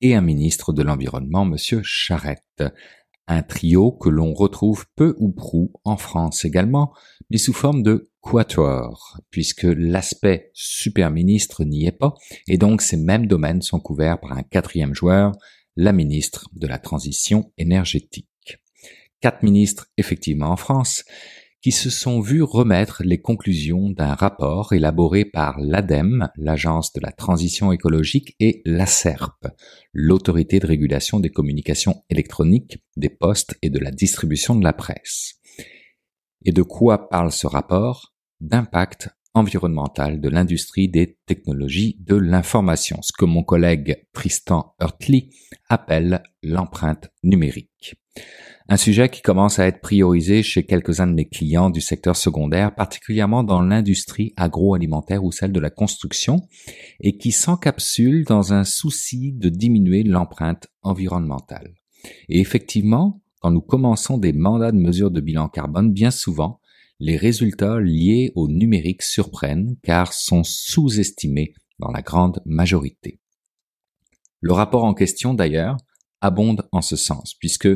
et 0.00 0.14
un 0.14 0.22
ministre 0.22 0.72
de 0.72 0.82
l'environnement, 0.82 1.42
M. 1.42 1.82
Charette. 1.82 2.64
Un 3.28 3.42
trio 3.42 3.92
que 3.92 4.08
l'on 4.08 4.32
retrouve 4.32 4.86
peu 4.96 5.14
ou 5.18 5.30
prou 5.30 5.70
en 5.84 5.98
France 5.98 6.46
également, 6.46 6.94
mais 7.28 7.36
sous 7.36 7.52
forme 7.52 7.82
de 7.82 8.09
quatuor, 8.20 9.18
puisque 9.30 9.64
l'aspect 9.64 10.50
super 10.52 11.10
ministre 11.10 11.64
n'y 11.64 11.86
est 11.86 11.92
pas, 11.92 12.14
et 12.48 12.58
donc 12.58 12.82
ces 12.82 12.96
mêmes 12.96 13.26
domaines 13.26 13.62
sont 13.62 13.80
couverts 13.80 14.20
par 14.20 14.32
un 14.32 14.42
quatrième 14.42 14.94
joueur, 14.94 15.32
la 15.76 15.92
ministre 15.92 16.48
de 16.52 16.66
la 16.66 16.78
Transition 16.78 17.52
énergétique. 17.56 18.26
Quatre 19.20 19.42
ministres 19.42 19.86
effectivement 19.96 20.50
en 20.50 20.56
France, 20.56 21.04
qui 21.62 21.72
se 21.72 21.90
sont 21.90 22.20
vus 22.20 22.42
remettre 22.42 23.02
les 23.04 23.20
conclusions 23.20 23.90
d'un 23.90 24.14
rapport 24.14 24.72
élaboré 24.72 25.26
par 25.26 25.60
l'ADEME, 25.60 26.28
l'Agence 26.36 26.92
de 26.94 27.00
la 27.00 27.12
transition 27.12 27.70
écologique, 27.70 28.34
et 28.40 28.62
l'ACERP, 28.64 29.46
l'Autorité 29.92 30.58
de 30.58 30.66
régulation 30.66 31.20
des 31.20 31.30
communications 31.30 32.02
électroniques, 32.08 32.82
des 32.96 33.10
postes 33.10 33.56
et 33.60 33.68
de 33.68 33.78
la 33.78 33.90
distribution 33.90 34.54
de 34.54 34.64
la 34.64 34.72
presse. 34.72 35.39
Et 36.44 36.52
de 36.52 36.62
quoi 36.62 37.08
parle 37.08 37.32
ce 37.32 37.46
rapport 37.46 38.14
D'impact 38.40 39.10
environnemental 39.34 40.20
de 40.20 40.28
l'industrie 40.28 40.88
des 40.88 41.18
technologies 41.26 41.96
de 42.00 42.16
l'information, 42.16 42.98
ce 43.02 43.12
que 43.16 43.24
mon 43.24 43.44
collègue 43.44 44.06
Tristan 44.12 44.74
Hurtley 44.80 45.28
appelle 45.68 46.22
l'empreinte 46.42 47.10
numérique. 47.22 47.94
Un 48.68 48.76
sujet 48.76 49.08
qui 49.08 49.20
commence 49.20 49.58
à 49.58 49.66
être 49.66 49.80
priorisé 49.80 50.42
chez 50.42 50.64
quelques-uns 50.64 51.08
de 51.08 51.12
mes 51.12 51.28
clients 51.28 51.70
du 51.70 51.80
secteur 51.80 52.16
secondaire, 52.16 52.74
particulièrement 52.74 53.42
dans 53.42 53.62
l'industrie 53.62 54.32
agroalimentaire 54.36 55.24
ou 55.24 55.32
celle 55.32 55.52
de 55.52 55.60
la 55.60 55.70
construction, 55.70 56.40
et 57.00 57.18
qui 57.18 57.32
s'encapsule 57.32 58.24
dans 58.24 58.52
un 58.52 58.64
souci 58.64 59.32
de 59.32 59.48
diminuer 59.48 60.04
l'empreinte 60.04 60.68
environnementale. 60.82 61.74
Et 62.28 62.40
effectivement, 62.40 63.20
quand 63.40 63.50
nous 63.50 63.60
commençons 63.60 64.18
des 64.18 64.32
mandats 64.32 64.72
de 64.72 64.76
mesure 64.76 65.10
de 65.10 65.20
bilan 65.20 65.48
carbone, 65.48 65.92
bien 65.92 66.10
souvent, 66.10 66.60
les 66.98 67.16
résultats 67.16 67.80
liés 67.80 68.32
au 68.34 68.48
numérique 68.48 69.02
surprennent 69.02 69.76
car 69.82 70.12
sont 70.12 70.44
sous-estimés 70.44 71.54
dans 71.78 71.90
la 71.90 72.02
grande 72.02 72.40
majorité. 72.44 73.18
Le 74.40 74.52
rapport 74.52 74.84
en 74.84 74.94
question, 74.94 75.34
d'ailleurs, 75.34 75.78
abonde 76.20 76.68
en 76.72 76.82
ce 76.82 76.96
sens, 76.96 77.34
puisque 77.34 77.68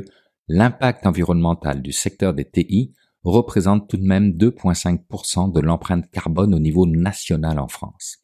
l'impact 0.49 1.07
environnemental 1.07 1.81
du 1.81 1.93
secteur 1.93 2.35
des 2.35 2.45
TI 2.45 2.93
représente 3.23 3.89
tout 3.89 3.97
de 3.97 4.07
même 4.07 4.33
2,5% 4.33 5.51
de 5.53 5.61
l'empreinte 5.61 6.11
carbone 6.11 6.55
au 6.55 6.59
niveau 6.59 6.87
national 6.87 7.59
en 7.59 7.69
France. 7.69 8.19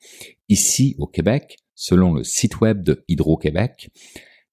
Ici, 0.50 0.94
au 0.98 1.06
Québec, 1.06 1.56
selon 1.74 2.12
le 2.12 2.24
site 2.24 2.60
web 2.60 2.82
de 2.82 3.02
Hydro-Québec, 3.08 3.90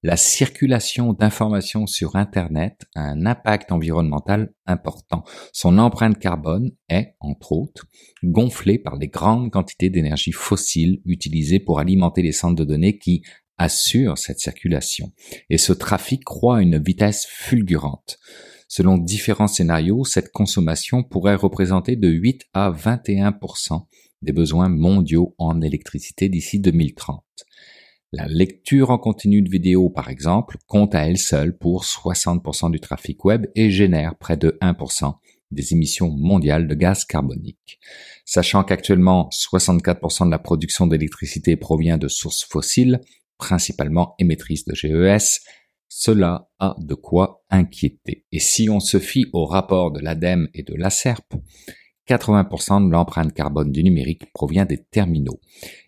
la 0.03 0.15
circulation 0.15 1.13
d'informations 1.13 1.87
sur 1.87 2.15
Internet 2.15 2.85
a 2.95 3.01
un 3.01 3.25
impact 3.25 3.71
environnemental 3.71 4.53
important. 4.65 5.23
Son 5.53 5.79
empreinte 5.79 6.19
carbone 6.19 6.71
est, 6.87 7.15
entre 7.19 7.51
autres, 7.51 7.87
gonflée 8.23 8.77
par 8.77 8.95
les 8.97 9.07
grandes 9.07 9.51
quantités 9.51 9.89
d'énergie 9.89 10.31
fossile 10.31 11.01
utilisées 11.05 11.59
pour 11.59 11.79
alimenter 11.79 12.21
les 12.21 12.31
centres 12.31 12.55
de 12.55 12.63
données 12.63 12.99
qui 12.99 13.23
assure 13.57 14.17
cette 14.17 14.39
circulation. 14.39 15.11
Et 15.49 15.57
ce 15.57 15.73
trafic 15.73 16.23
croît 16.23 16.57
à 16.57 16.61
une 16.61 16.81
vitesse 16.81 17.25
fulgurante. 17.27 18.19
Selon 18.67 18.97
différents 18.97 19.47
scénarios, 19.47 20.03
cette 20.03 20.31
consommation 20.31 21.01
pourrait 21.01 21.35
représenter 21.35 21.95
de 21.95 22.09
8 22.09 22.43
à 22.53 22.71
21% 22.71 23.85
des 24.21 24.33
besoins 24.33 24.69
mondiaux 24.69 25.33
en 25.37 25.61
électricité 25.61 26.29
d'ici 26.29 26.59
2030. 26.59 27.23
La 28.13 28.25
lecture 28.25 28.89
en 28.89 28.97
continu 28.97 29.41
de 29.41 29.49
vidéo, 29.49 29.89
par 29.89 30.09
exemple, 30.09 30.57
compte 30.65 30.95
à 30.95 31.05
elle 31.05 31.17
seule 31.17 31.57
pour 31.57 31.83
60% 31.83 32.71
du 32.71 32.79
trafic 32.79 33.25
web 33.25 33.47
et 33.53 33.69
génère 33.69 34.15
près 34.15 34.37
de 34.37 34.57
1% 34.61 35.13
des 35.51 35.73
émissions 35.73 36.09
mondiales 36.09 36.69
de 36.69 36.75
gaz 36.75 37.03
carbonique. 37.03 37.79
Sachant 38.23 38.63
qu'actuellement 38.63 39.27
64% 39.31 40.25
de 40.25 40.31
la 40.31 40.39
production 40.39 40.87
d'électricité 40.87 41.57
provient 41.57 41.97
de 41.97 42.07
sources 42.07 42.45
fossiles, 42.45 43.01
principalement 43.37 44.15
émettrices 44.19 44.63
de 44.63 44.73
GES, 44.73 45.41
cela 45.89 46.49
a 46.59 46.75
de 46.79 46.93
quoi 46.93 47.43
inquiéter. 47.49 48.25
Et 48.31 48.39
si 48.39 48.69
on 48.69 48.79
se 48.79 48.99
fie 48.99 49.25
au 49.33 49.45
rapport 49.45 49.91
de 49.91 49.99
l'ADEME 49.99 50.47
et 50.53 50.63
de 50.63 50.75
l'ACERP, 50.75 51.33
80% 52.07 52.87
de 52.87 52.91
l'empreinte 52.91 53.33
carbone 53.33 53.71
du 53.71 53.83
numérique 53.83 54.31
provient 54.33 54.65
des 54.65 54.83
terminaux. 54.83 55.39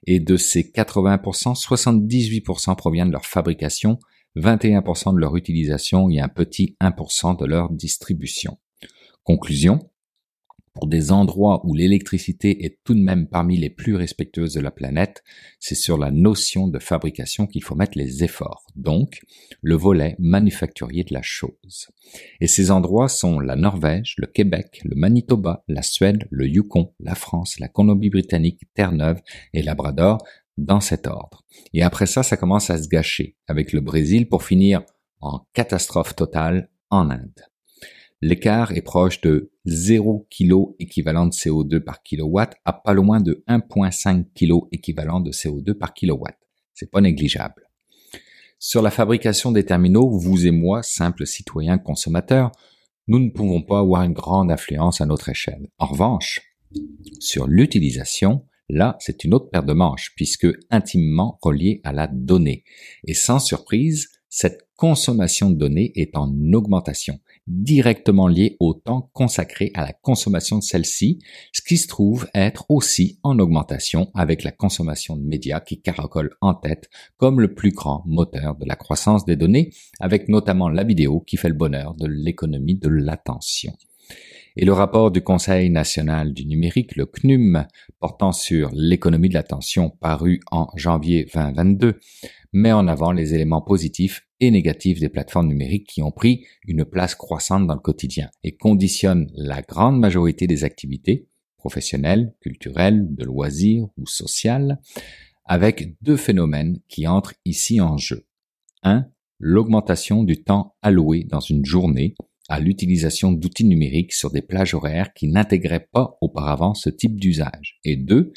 Et 0.06 0.20
de 0.20 0.38
ces 0.38 0.64
80%, 0.64 1.56
78% 1.56 2.76
provient 2.76 3.06
de 3.06 3.12
leur 3.12 3.26
fabrication, 3.26 4.00
21% 4.36 5.14
de 5.14 5.20
leur 5.20 5.36
utilisation 5.36 6.10
et 6.10 6.20
un 6.20 6.28
petit 6.28 6.76
1% 6.82 7.40
de 7.40 7.46
leur 7.46 7.72
distribution. 7.72 8.58
Conclusion, 9.24 9.80
pour 10.80 10.88
des 10.88 11.12
endroits 11.12 11.60
où 11.66 11.74
l'électricité 11.74 12.64
est 12.64 12.80
tout 12.86 12.94
de 12.94 13.02
même 13.02 13.28
parmi 13.28 13.58
les 13.58 13.70
plus 13.70 13.98
respectueuses 13.98 14.54
de 14.54 14.62
la 14.62 14.72
planète, 14.72 15.26
c'est 15.60 15.76
sur 15.76 15.98
la 15.98 16.10
notion 16.10 16.70
de 16.70 16.80
fabrication 16.80 17.48
qu'il 17.48 17.64
faut 17.64 17.76
mettre 17.76 17.98
les 17.98 18.24
efforts, 18.24 18.66
donc 18.78 19.20
le 19.62 19.76
volet 19.76 20.16
manufacturier 20.20 21.04
de 21.04 21.14
la 21.14 21.22
chose. 21.22 21.90
Et 22.40 22.48
ces 22.48 22.72
endroits 22.72 23.10
sont 23.10 23.42
la 23.42 23.58
Norvège, 23.58 24.16
le 24.20 24.28
Québec, 24.28 24.80
le 24.86 24.96
Manitoba, 24.96 25.66
la 25.68 25.82
Suède, 25.82 26.30
le 26.32 26.48
Yukon, 26.48 26.94
la 27.02 27.16
France, 27.16 27.60
la 27.60 27.68
Colombie-Britannique, 27.68 28.62
Terre-Neuve 28.74 29.20
et 29.54 29.64
Labrador, 29.64 30.20
dans 30.58 30.80
cet 30.80 31.08
ordre. 31.08 31.44
Et 31.74 31.84
après 31.84 32.06
ça, 32.06 32.24
ça 32.24 32.38
commence 32.38 32.70
à 32.70 32.82
se 32.82 32.88
gâcher, 32.88 33.36
avec 33.48 33.74
le 33.74 33.82
Brésil 33.82 34.30
pour 34.30 34.44
finir 34.44 34.84
en 35.20 35.42
catastrophe 35.52 36.16
totale 36.16 36.70
en 36.90 37.10
Inde. 37.10 37.50
L'écart 38.22 38.74
est 38.74 38.82
proche 38.82 39.22
de 39.22 39.52
0 39.70 40.28
kg 40.30 40.76
équivalent 40.80 41.28
de 41.28 41.32
CO2 41.32 41.80
par 41.80 42.04
kilowatt 42.04 42.56
à 42.66 42.74
pas 42.74 42.94
loin 42.94 43.22
de 43.22 43.44
1,5 43.48 44.26
kg 44.34 44.68
équivalent 44.72 45.20
de 45.20 45.32
CO2 45.32 45.74
par 45.74 45.94
kilowatt. 45.94 46.38
C'est 46.74 46.92
pas 46.92 47.02
négligeable. 47.02 47.70
Sur 48.58 48.82
la 48.82 48.92
fabrication 48.92 49.52
des 49.52 49.66
terminaux, 49.66 50.10
vous 50.10 50.46
et 50.46 50.52
moi, 50.52 50.84
simples 50.84 51.26
citoyens 51.26 51.78
consommateurs, 51.78 52.52
nous 53.08 53.20
ne 53.20 53.30
pouvons 53.30 53.62
pas 53.62 53.80
avoir 53.80 54.04
une 54.04 54.14
grande 54.14 54.52
influence 54.52 55.02
à 55.02 55.06
notre 55.06 55.30
échelle. 55.30 55.70
En 55.78 55.88
revanche, 55.88 56.42
sur 57.20 57.48
l'utilisation, 57.48 58.46
là, 58.68 58.98
c'est 59.00 59.24
une 59.24 59.34
autre 59.34 59.50
paire 59.50 59.64
de 59.64 59.74
manches, 59.74 60.14
puisque 60.16 60.48
intimement 60.70 61.40
reliée 61.42 61.82
à 61.84 61.92
la 61.92 62.08
donnée. 62.08 62.64
Et 63.06 63.14
sans 63.14 63.40
surprise, 63.40 64.10
cette 64.30 64.68
consommation 64.76 65.50
de 65.50 65.56
données 65.56 65.92
est 65.96 66.16
en 66.16 66.32
augmentation 66.54 67.20
directement 67.50 68.28
lié 68.28 68.56
au 68.60 68.74
temps 68.74 69.10
consacré 69.14 69.72
à 69.74 69.82
la 69.82 69.92
consommation 69.92 70.60
de 70.60 70.64
celle-ci, 70.64 71.20
ce 71.52 71.62
qui 71.62 71.78
se 71.78 71.88
trouve 71.88 72.28
être 72.34 72.66
aussi 72.70 73.20
en 73.24 73.40
augmentation 73.40 74.12
avec 74.14 74.44
la 74.44 74.52
consommation 74.52 75.18
de 75.18 75.24
médias 75.24 75.60
qui 75.60 75.82
caracole 75.82 76.30
en 76.42 76.54
tête 76.54 76.90
comme 77.18 77.42
le 77.42 77.54
plus 77.54 77.72
grand 77.72 78.04
moteur 78.06 78.56
de 78.56 78.66
la 78.66 78.76
croissance 78.76 79.26
des 79.26 79.36
données, 79.36 79.72
avec 80.00 80.30
notamment 80.30 80.70
la 80.70 80.84
vidéo 80.84 81.20
qui 81.22 81.38
fait 81.38 81.50
le 81.50 81.56
bonheur 81.56 81.96
de 81.96 82.08
l'économie 82.08 82.76
de 82.76 82.90
l'attention. 82.90 83.74
Et 84.56 84.66
le 84.66 84.74
rapport 84.74 85.12
du 85.12 85.22
Conseil 85.22 85.70
national 85.70 86.34
du 86.34 86.46
numérique, 86.46 86.96
le 86.96 87.06
CNUM, 87.06 87.66
portant 88.00 88.32
sur 88.32 88.70
l'économie 88.74 89.30
de 89.30 89.36
l'attention 89.36 89.90
paru 89.90 90.42
en 90.52 90.68
janvier 90.76 91.28
2022, 91.34 92.00
met 92.52 92.72
en 92.72 92.88
avant 92.88 93.12
les 93.12 93.34
éléments 93.34 93.62
positifs 93.62 94.28
et 94.40 94.52
négatifs 94.52 95.00
des 95.00 95.10
plateformes 95.10 95.48
numériques 95.48 95.88
qui 95.88 96.02
ont 96.02 96.12
pris 96.12 96.46
une 96.66 96.86
place 96.86 97.16
croissante 97.16 97.68
dans 97.68 97.76
le 97.76 97.80
quotidien 97.80 98.30
et 98.44 98.56
conditionnent 98.56 99.30
la 99.36 99.62
grande 99.62 100.00
majorité 100.00 100.48
des 100.48 100.64
activités 100.64 101.28
professionnelles, 101.58 102.34
culturelles, 102.40 103.06
de 103.14 103.26
loisirs 103.26 103.88
ou 103.98 104.08
sociales, 104.08 104.80
avec 105.46 105.96
deux 106.02 106.16
phénomènes 106.16 106.80
qui 106.88 107.06
entrent 107.08 107.34
ici 107.44 107.82
en 107.82 107.98
jeu. 107.98 108.26
Un, 108.82 109.06
l'augmentation 109.40 110.24
du 110.24 110.44
temps 110.44 110.76
alloué 110.82 111.26
dans 111.26 111.42
une 111.42 111.66
journée 111.66 112.16
à 112.50 112.60
l'utilisation 112.60 113.32
d'outils 113.32 113.66
numériques 113.66 114.14
sur 114.14 114.32
des 114.32 114.42
plages 114.42 114.74
horaires 114.74 115.14
qui 115.14 115.28
n'intégraient 115.28 115.88
pas 115.92 116.18
auparavant 116.22 116.74
ce 116.74 116.90
type 116.90 117.20
d'usage. 117.20 117.80
Et 117.84 117.96
deux, 117.96 118.34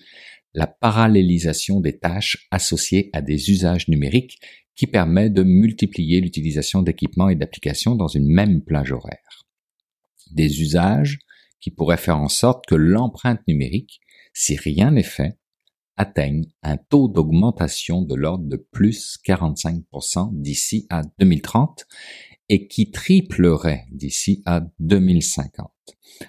la 0.54 0.66
parallélisation 0.66 1.80
des 1.80 1.98
tâches 1.98 2.46
associées 2.50 3.10
à 3.12 3.22
des 3.22 3.50
usages 3.50 3.88
numériques 3.88 4.40
qui 4.74 4.86
permet 4.86 5.30
de 5.30 5.42
multiplier 5.42 6.20
l'utilisation 6.20 6.82
d'équipements 6.82 7.28
et 7.28 7.36
d'applications 7.36 7.94
dans 7.94 8.08
une 8.08 8.26
même 8.26 8.62
plage 8.62 8.92
horaire. 8.92 9.46
Des 10.32 10.60
usages 10.62 11.18
qui 11.60 11.70
pourraient 11.70 11.96
faire 11.96 12.18
en 12.18 12.28
sorte 12.28 12.66
que 12.66 12.74
l'empreinte 12.74 13.46
numérique, 13.46 14.00
si 14.32 14.56
rien 14.56 14.90
n'est 14.92 15.02
fait, 15.02 15.38
atteigne 15.96 16.46
un 16.62 16.76
taux 16.76 17.08
d'augmentation 17.08 18.02
de 18.02 18.14
l'ordre 18.14 18.46
de 18.46 18.56
plus 18.56 19.18
45% 19.26 20.30
d'ici 20.32 20.86
à 20.90 21.02
2030 21.18 21.86
et 22.48 22.66
qui 22.66 22.90
triplerait 22.90 23.86
d'ici 23.92 24.42
à 24.46 24.62
2050. 24.80 25.70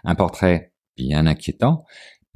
Un 0.04 0.16
portrait 0.16 0.74
bien 0.96 1.26
inquiétant, 1.26 1.86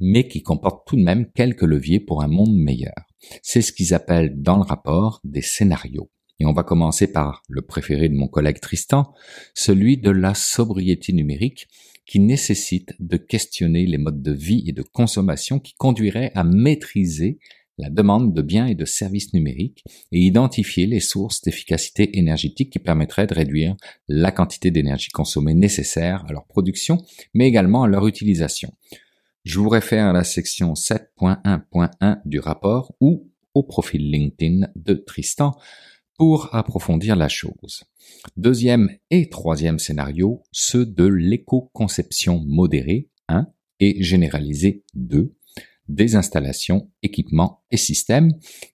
mais 0.00 0.28
qui 0.28 0.42
comporte 0.42 0.86
tout 0.86 0.96
de 0.96 1.02
même 1.02 1.30
quelques 1.32 1.62
leviers 1.62 2.00
pour 2.00 2.22
un 2.22 2.28
monde 2.28 2.56
meilleur. 2.56 3.06
C'est 3.42 3.62
ce 3.62 3.72
qu'ils 3.72 3.94
appellent 3.94 4.40
dans 4.40 4.56
le 4.56 4.62
rapport 4.62 5.20
des 5.24 5.42
scénarios. 5.42 6.10
Et 6.40 6.46
on 6.46 6.52
va 6.52 6.62
commencer 6.62 7.10
par 7.10 7.42
le 7.48 7.62
préféré 7.62 8.08
de 8.08 8.14
mon 8.14 8.28
collègue 8.28 8.60
Tristan, 8.60 9.12
celui 9.54 9.98
de 9.98 10.10
la 10.10 10.34
sobriété 10.34 11.12
numérique, 11.12 11.66
qui 12.06 12.20
nécessite 12.20 12.94
de 13.00 13.16
questionner 13.16 13.86
les 13.86 13.98
modes 13.98 14.22
de 14.22 14.32
vie 14.32 14.64
et 14.66 14.72
de 14.72 14.82
consommation 14.82 15.58
qui 15.58 15.74
conduiraient 15.74 16.32
à 16.34 16.44
maîtriser 16.44 17.38
la 17.76 17.90
demande 17.90 18.34
de 18.34 18.42
biens 18.42 18.66
et 18.66 18.74
de 18.74 18.84
services 18.84 19.32
numériques 19.34 19.84
et 20.10 20.20
identifier 20.20 20.86
les 20.86 21.00
sources 21.00 21.42
d'efficacité 21.42 22.18
énergétique 22.18 22.72
qui 22.72 22.78
permettraient 22.78 23.26
de 23.26 23.34
réduire 23.34 23.76
la 24.08 24.32
quantité 24.32 24.70
d'énergie 24.70 25.10
consommée 25.10 25.54
nécessaire 25.54 26.24
à 26.28 26.32
leur 26.32 26.46
production, 26.46 26.98
mais 27.34 27.46
également 27.46 27.84
à 27.84 27.88
leur 27.88 28.06
utilisation. 28.06 28.72
Je 29.48 29.60
vous 29.60 29.70
réfère 29.70 30.08
à 30.08 30.12
la 30.12 30.24
section 30.24 30.74
7.1.1 30.74 32.20
du 32.26 32.38
rapport 32.38 32.94
ou 33.00 33.30
au 33.54 33.62
profil 33.62 34.10
LinkedIn 34.10 34.68
de 34.76 34.92
Tristan 34.92 35.56
pour 36.18 36.54
approfondir 36.54 37.16
la 37.16 37.30
chose. 37.30 37.84
Deuxième 38.36 38.90
et 39.08 39.30
troisième 39.30 39.78
scénario, 39.78 40.42
ceux 40.52 40.84
de 40.84 41.06
l'éco-conception 41.06 42.44
modérée 42.46 43.08
1 43.28 43.46
et 43.80 44.02
généralisée 44.02 44.84
2, 44.92 45.34
des 45.88 46.16
installations, 46.16 46.90
équipements 47.02 47.62
et 47.70 47.76
systèmes 47.76 48.32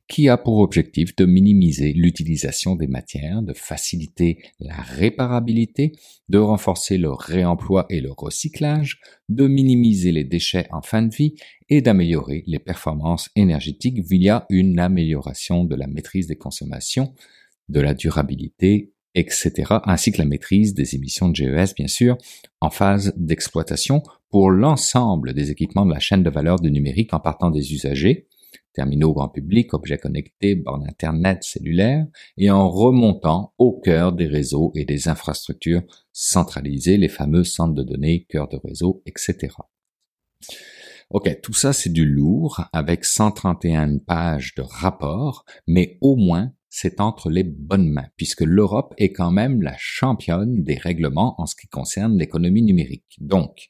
qui 0.08 0.28
a 0.28 0.36
pour 0.36 0.58
objectif 0.58 1.14
de 1.16 1.24
minimiser 1.24 1.92
l'utilisation 1.92 2.74
des 2.74 2.86
matières, 2.86 3.42
de 3.42 3.52
faciliter 3.52 4.38
la 4.60 4.76
réparabilité, 4.76 5.92
de 6.28 6.38
renforcer 6.38 6.98
le 6.98 7.12
réemploi 7.12 7.86
et 7.88 8.00
le 8.00 8.10
recyclage, 8.10 9.00
de 9.28 9.46
minimiser 9.46 10.12
les 10.12 10.24
déchets 10.24 10.66
en 10.72 10.82
fin 10.82 11.02
de 11.02 11.14
vie 11.14 11.34
et 11.68 11.80
d'améliorer 11.80 12.44
les 12.46 12.58
performances 12.58 13.30
énergétiques 13.36 14.00
via 14.00 14.46
une 14.50 14.78
amélioration 14.78 15.64
de 15.64 15.76
la 15.76 15.86
maîtrise 15.86 16.26
des 16.26 16.36
consommations, 16.36 17.14
de 17.68 17.80
la 17.80 17.94
durabilité, 17.94 18.93
etc., 19.14 19.78
ainsi 19.84 20.12
que 20.12 20.18
la 20.18 20.24
maîtrise 20.24 20.74
des 20.74 20.94
émissions 20.94 21.28
de 21.28 21.36
GES, 21.36 21.74
bien 21.76 21.88
sûr, 21.88 22.16
en 22.60 22.70
phase 22.70 23.12
d'exploitation 23.16 24.02
pour 24.30 24.50
l'ensemble 24.50 25.32
des 25.32 25.50
équipements 25.50 25.86
de 25.86 25.92
la 25.92 26.00
chaîne 26.00 26.22
de 26.22 26.30
valeur 26.30 26.58
du 26.60 26.70
numérique 26.70 27.14
en 27.14 27.20
partant 27.20 27.50
des 27.50 27.72
usagers, 27.72 28.28
terminaux 28.72 29.12
grand 29.12 29.28
public, 29.28 29.72
objets 29.72 29.98
connectés, 29.98 30.56
bornes 30.56 30.86
Internet, 30.88 31.44
cellulaires, 31.44 32.06
et 32.36 32.50
en 32.50 32.68
remontant 32.68 33.54
au 33.58 33.80
cœur 33.80 34.12
des 34.12 34.26
réseaux 34.26 34.72
et 34.74 34.84
des 34.84 35.08
infrastructures 35.08 35.82
centralisées, 36.12 36.96
les 36.96 37.08
fameux 37.08 37.44
centres 37.44 37.74
de 37.74 37.82
données, 37.82 38.26
cœur 38.28 38.48
de 38.48 38.58
réseau, 38.62 39.02
etc. 39.06 39.54
Ok, 41.10 41.40
tout 41.42 41.52
ça 41.52 41.72
c'est 41.72 41.92
du 41.92 42.04
lourd 42.04 42.64
avec 42.72 43.04
131 43.04 43.98
pages 43.98 44.54
de 44.56 44.62
rapports, 44.62 45.44
mais 45.66 45.98
au 46.00 46.16
moins 46.16 46.52
c'est 46.76 47.00
entre 47.00 47.30
les 47.30 47.44
bonnes 47.44 47.88
mains, 47.88 48.08
puisque 48.16 48.40
l'Europe 48.40 48.94
est 48.98 49.12
quand 49.12 49.30
même 49.30 49.62
la 49.62 49.76
championne 49.78 50.64
des 50.64 50.74
règlements 50.74 51.40
en 51.40 51.46
ce 51.46 51.54
qui 51.54 51.68
concerne 51.68 52.18
l'économie 52.18 52.62
numérique. 52.62 53.16
Donc, 53.20 53.68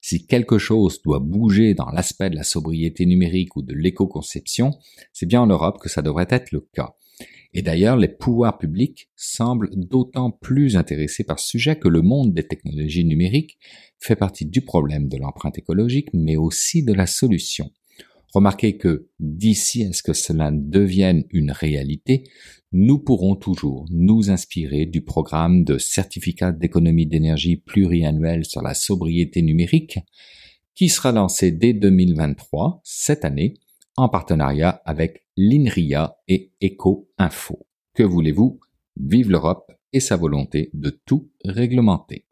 si 0.00 0.26
quelque 0.26 0.56
chose 0.56 1.02
doit 1.02 1.18
bouger 1.18 1.74
dans 1.74 1.90
l'aspect 1.90 2.30
de 2.30 2.34
la 2.34 2.44
sobriété 2.44 3.04
numérique 3.04 3.56
ou 3.56 3.62
de 3.62 3.74
l'éco-conception, 3.74 4.70
c'est 5.12 5.26
bien 5.26 5.42
en 5.42 5.46
Europe 5.46 5.76
que 5.78 5.90
ça 5.90 6.00
devrait 6.00 6.28
être 6.30 6.50
le 6.50 6.66
cas. 6.72 6.94
Et 7.52 7.60
d'ailleurs, 7.60 7.98
les 7.98 8.08
pouvoirs 8.08 8.56
publics 8.56 9.10
semblent 9.16 9.68
d'autant 9.74 10.30
plus 10.30 10.78
intéressés 10.78 11.24
par 11.24 11.38
ce 11.38 11.48
sujet 11.48 11.76
que 11.78 11.88
le 11.88 12.00
monde 12.00 12.32
des 12.32 12.46
technologies 12.46 13.04
numériques 13.04 13.58
fait 13.98 14.16
partie 14.16 14.46
du 14.46 14.62
problème 14.62 15.08
de 15.08 15.18
l'empreinte 15.18 15.58
écologique, 15.58 16.08
mais 16.14 16.36
aussi 16.36 16.82
de 16.82 16.94
la 16.94 17.06
solution. 17.06 17.70
Remarquez 18.36 18.76
que 18.76 19.08
d'ici 19.18 19.82
à 19.86 19.94
ce 19.94 20.02
que 20.02 20.12
cela 20.12 20.50
devienne 20.52 21.24
une 21.30 21.52
réalité, 21.52 22.24
nous 22.70 22.98
pourrons 22.98 23.34
toujours 23.34 23.86
nous 23.88 24.30
inspirer 24.30 24.84
du 24.84 25.00
programme 25.00 25.64
de 25.64 25.78
certificat 25.78 26.52
d'économie 26.52 27.06
d'énergie 27.06 27.56
pluriannuel 27.56 28.44
sur 28.44 28.60
la 28.60 28.74
sobriété 28.74 29.40
numérique 29.40 30.00
qui 30.74 30.90
sera 30.90 31.12
lancé 31.12 31.50
dès 31.50 31.72
2023, 31.72 32.82
cette 32.84 33.24
année, 33.24 33.54
en 33.96 34.10
partenariat 34.10 34.82
avec 34.84 35.24
l'INRIA 35.38 36.18
et 36.28 36.52
EcoInfo. 36.62 37.66
Que 37.94 38.02
voulez-vous? 38.02 38.60
Vive 39.00 39.30
l'Europe 39.30 39.72
et 39.94 40.00
sa 40.00 40.16
volonté 40.16 40.68
de 40.74 40.90
tout 40.90 41.30
réglementer. 41.42 42.26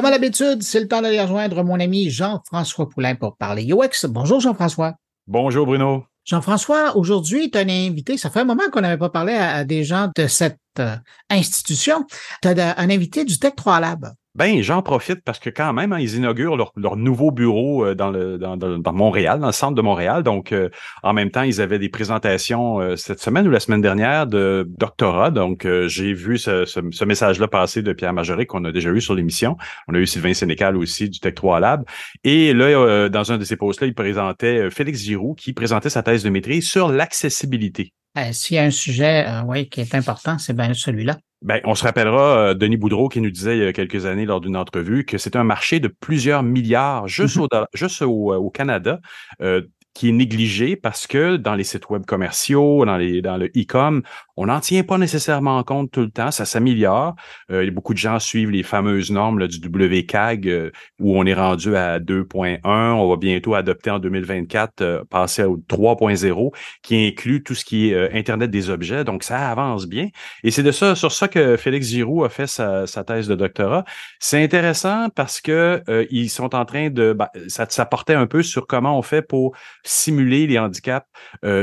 Comme 0.00 0.06
à 0.06 0.12
l'habitude, 0.12 0.62
c'est 0.62 0.80
le 0.80 0.88
temps 0.88 1.02
d'aller 1.02 1.20
rejoindre 1.20 1.62
mon 1.62 1.78
ami 1.78 2.08
Jean-François 2.08 2.88
Poulain 2.88 3.16
pour 3.16 3.36
parler 3.36 3.70
UX. 3.70 4.06
Bonjour 4.08 4.40
Jean-François. 4.40 4.94
Bonjour 5.26 5.66
Bruno. 5.66 6.04
Jean-François, 6.24 6.96
aujourd'hui, 6.96 7.50
tu 7.50 7.58
as 7.58 7.60
invité, 7.60 8.16
ça 8.16 8.30
fait 8.30 8.40
un 8.40 8.44
moment 8.44 8.62
qu'on 8.72 8.80
n'avait 8.80 8.96
pas 8.96 9.10
parlé 9.10 9.34
à, 9.34 9.62
des 9.64 9.84
gens 9.84 10.08
de 10.16 10.26
cette 10.26 10.58
euh, 10.78 10.96
institution. 11.28 12.06
Tu 12.40 12.48
as 12.48 12.80
un 12.80 12.88
invité 12.88 13.26
du 13.26 13.38
Tech 13.38 13.52
3 13.56 13.80
Lab. 13.80 14.14
Ben, 14.36 14.62
j'en 14.62 14.80
profite 14.80 15.24
parce 15.24 15.40
que 15.40 15.50
quand 15.50 15.72
même, 15.72 15.92
hein, 15.92 15.98
ils 15.98 16.14
inaugurent 16.14 16.56
leur, 16.56 16.72
leur 16.76 16.96
nouveau 16.96 17.32
bureau 17.32 17.84
euh, 17.84 17.96
dans, 17.96 18.10
le, 18.10 18.38
dans, 18.38 18.56
dans, 18.56 18.92
Montréal, 18.92 19.40
dans 19.40 19.48
le 19.48 19.52
centre 19.52 19.74
de 19.74 19.82
Montréal. 19.82 20.22
Donc, 20.22 20.52
euh, 20.52 20.68
en 21.02 21.12
même 21.12 21.32
temps, 21.32 21.42
ils 21.42 21.60
avaient 21.60 21.80
des 21.80 21.88
présentations 21.88 22.80
euh, 22.80 22.94
cette 22.94 23.20
semaine 23.20 23.48
ou 23.48 23.50
la 23.50 23.58
semaine 23.58 23.80
dernière 23.80 24.28
de 24.28 24.70
doctorat. 24.78 25.32
Donc, 25.32 25.66
j'ai 25.86 26.12
vu 26.12 26.38
ce, 26.38 26.64
ce, 26.64 27.04
message-là 27.04 27.48
passer 27.48 27.82
de 27.82 27.92
Pierre 27.92 28.12
Majoré 28.12 28.46
qu'on 28.46 28.64
a 28.64 28.70
déjà 28.70 28.90
eu 28.90 29.00
sur 29.00 29.14
l'émission. 29.14 29.56
On 29.88 29.94
a 29.94 29.98
eu 29.98 30.06
Sylvain 30.06 30.32
Sénécal 30.32 30.76
aussi 30.76 31.08
du 31.08 31.18
Tech 31.18 31.34
3 31.34 31.58
Lab. 31.58 31.84
Et 32.22 32.54
là, 32.54 33.08
dans 33.08 33.32
un 33.32 33.38
de 33.38 33.44
ces 33.44 33.56
posts-là, 33.56 33.88
il 33.88 33.94
présentait 33.94 34.70
Félix 34.70 35.02
Giroux 35.02 35.34
qui 35.34 35.52
présentait 35.52 35.90
sa 35.90 36.04
thèse 36.04 36.22
de 36.22 36.30
maîtrise 36.30 36.68
sur 36.68 36.88
l'accessibilité. 36.88 37.92
S'il 38.30 38.56
y 38.56 38.58
a 38.58 38.62
un 38.62 38.70
sujet 38.70 39.26
oui, 39.46 39.68
qui 39.68 39.80
est 39.80 39.94
important, 39.94 40.38
c'est 40.38 40.54
bien 40.54 40.72
celui-là. 40.72 41.16
Ben, 41.42 41.60
on 41.64 41.74
se 41.74 41.84
rappellera 41.84 42.38
euh, 42.38 42.54
Denis 42.54 42.76
Boudreau 42.76 43.08
qui 43.08 43.20
nous 43.20 43.30
disait 43.30 43.56
il 43.56 43.64
y 43.64 43.66
a 43.66 43.72
quelques 43.72 44.04
années 44.04 44.26
lors 44.26 44.40
d'une 44.40 44.56
entrevue 44.56 45.04
que 45.04 45.16
c'est 45.16 45.36
un 45.36 45.44
marché 45.44 45.80
de 45.80 45.88
plusieurs 45.88 46.42
milliards 46.42 47.08
juste, 47.08 47.36
mhm. 47.36 47.44
au, 47.44 47.48
juste 47.72 48.02
au, 48.02 48.34
au 48.34 48.50
Canada. 48.50 49.00
Euh, 49.40 49.62
qui 49.92 50.08
est 50.08 50.12
négligé 50.12 50.76
parce 50.76 51.06
que 51.06 51.36
dans 51.36 51.54
les 51.54 51.64
sites 51.64 51.90
web 51.90 52.06
commerciaux, 52.06 52.84
dans, 52.84 52.96
les, 52.96 53.22
dans 53.22 53.36
le 53.36 53.46
e-com, 53.56 54.02
on 54.40 54.46
n'en 54.46 54.60
tient 54.60 54.82
pas 54.84 54.96
nécessairement 54.96 55.62
compte 55.64 55.90
tout 55.90 56.00
le 56.00 56.10
temps, 56.10 56.30
ça 56.30 56.46
s'améliore. 56.46 57.14
Euh, 57.50 57.70
beaucoup 57.70 57.92
de 57.92 57.98
gens 57.98 58.18
suivent 58.18 58.50
les 58.50 58.62
fameuses 58.62 59.10
normes 59.10 59.46
du 59.46 59.68
WCAG 59.68 60.48
euh, 60.48 60.70
où 60.98 61.18
on 61.18 61.26
est 61.26 61.34
rendu 61.34 61.76
à 61.76 61.98
2.1, 61.98 62.58
on 62.64 63.10
va 63.10 63.16
bientôt 63.16 63.54
adopter 63.54 63.90
en 63.90 63.98
2024, 63.98 64.80
euh, 64.80 65.04
passer 65.10 65.42
au 65.42 65.58
3.0 65.58 66.54
qui 66.82 67.06
inclut 67.06 67.42
tout 67.42 67.54
ce 67.54 67.66
qui 67.66 67.90
est 67.90 68.16
Internet 68.16 68.50
des 68.50 68.70
objets, 68.70 69.04
donc 69.04 69.24
ça 69.24 69.50
avance 69.50 69.86
bien. 69.86 70.08
Et 70.42 70.50
c'est 70.50 70.62
de 70.62 70.72
ça, 70.72 70.94
sur 70.94 71.12
ça 71.12 71.28
que 71.28 71.58
Félix 71.58 71.88
Giroux 71.88 72.24
a 72.24 72.30
fait 72.30 72.46
sa, 72.46 72.86
thèse 73.06 73.28
de 73.28 73.34
doctorat. 73.34 73.84
C'est 74.20 74.42
intéressant 74.42 75.10
parce 75.14 75.42
que 75.42 75.82
ils 76.10 76.30
sont 76.30 76.54
en 76.54 76.64
train 76.64 76.88
de, 76.88 77.12
bah, 77.12 77.30
ça, 77.48 77.66
ça 77.68 77.84
portait 77.84 78.14
un 78.14 78.26
peu 78.26 78.42
sur 78.42 78.66
comment 78.66 78.98
on 78.98 79.02
fait 79.02 79.20
pour 79.20 79.54
simuler 79.84 80.46
les 80.46 80.58
handicaps 80.58 81.06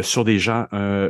sur 0.04 0.24
des 0.24 0.38
gens 0.38 0.68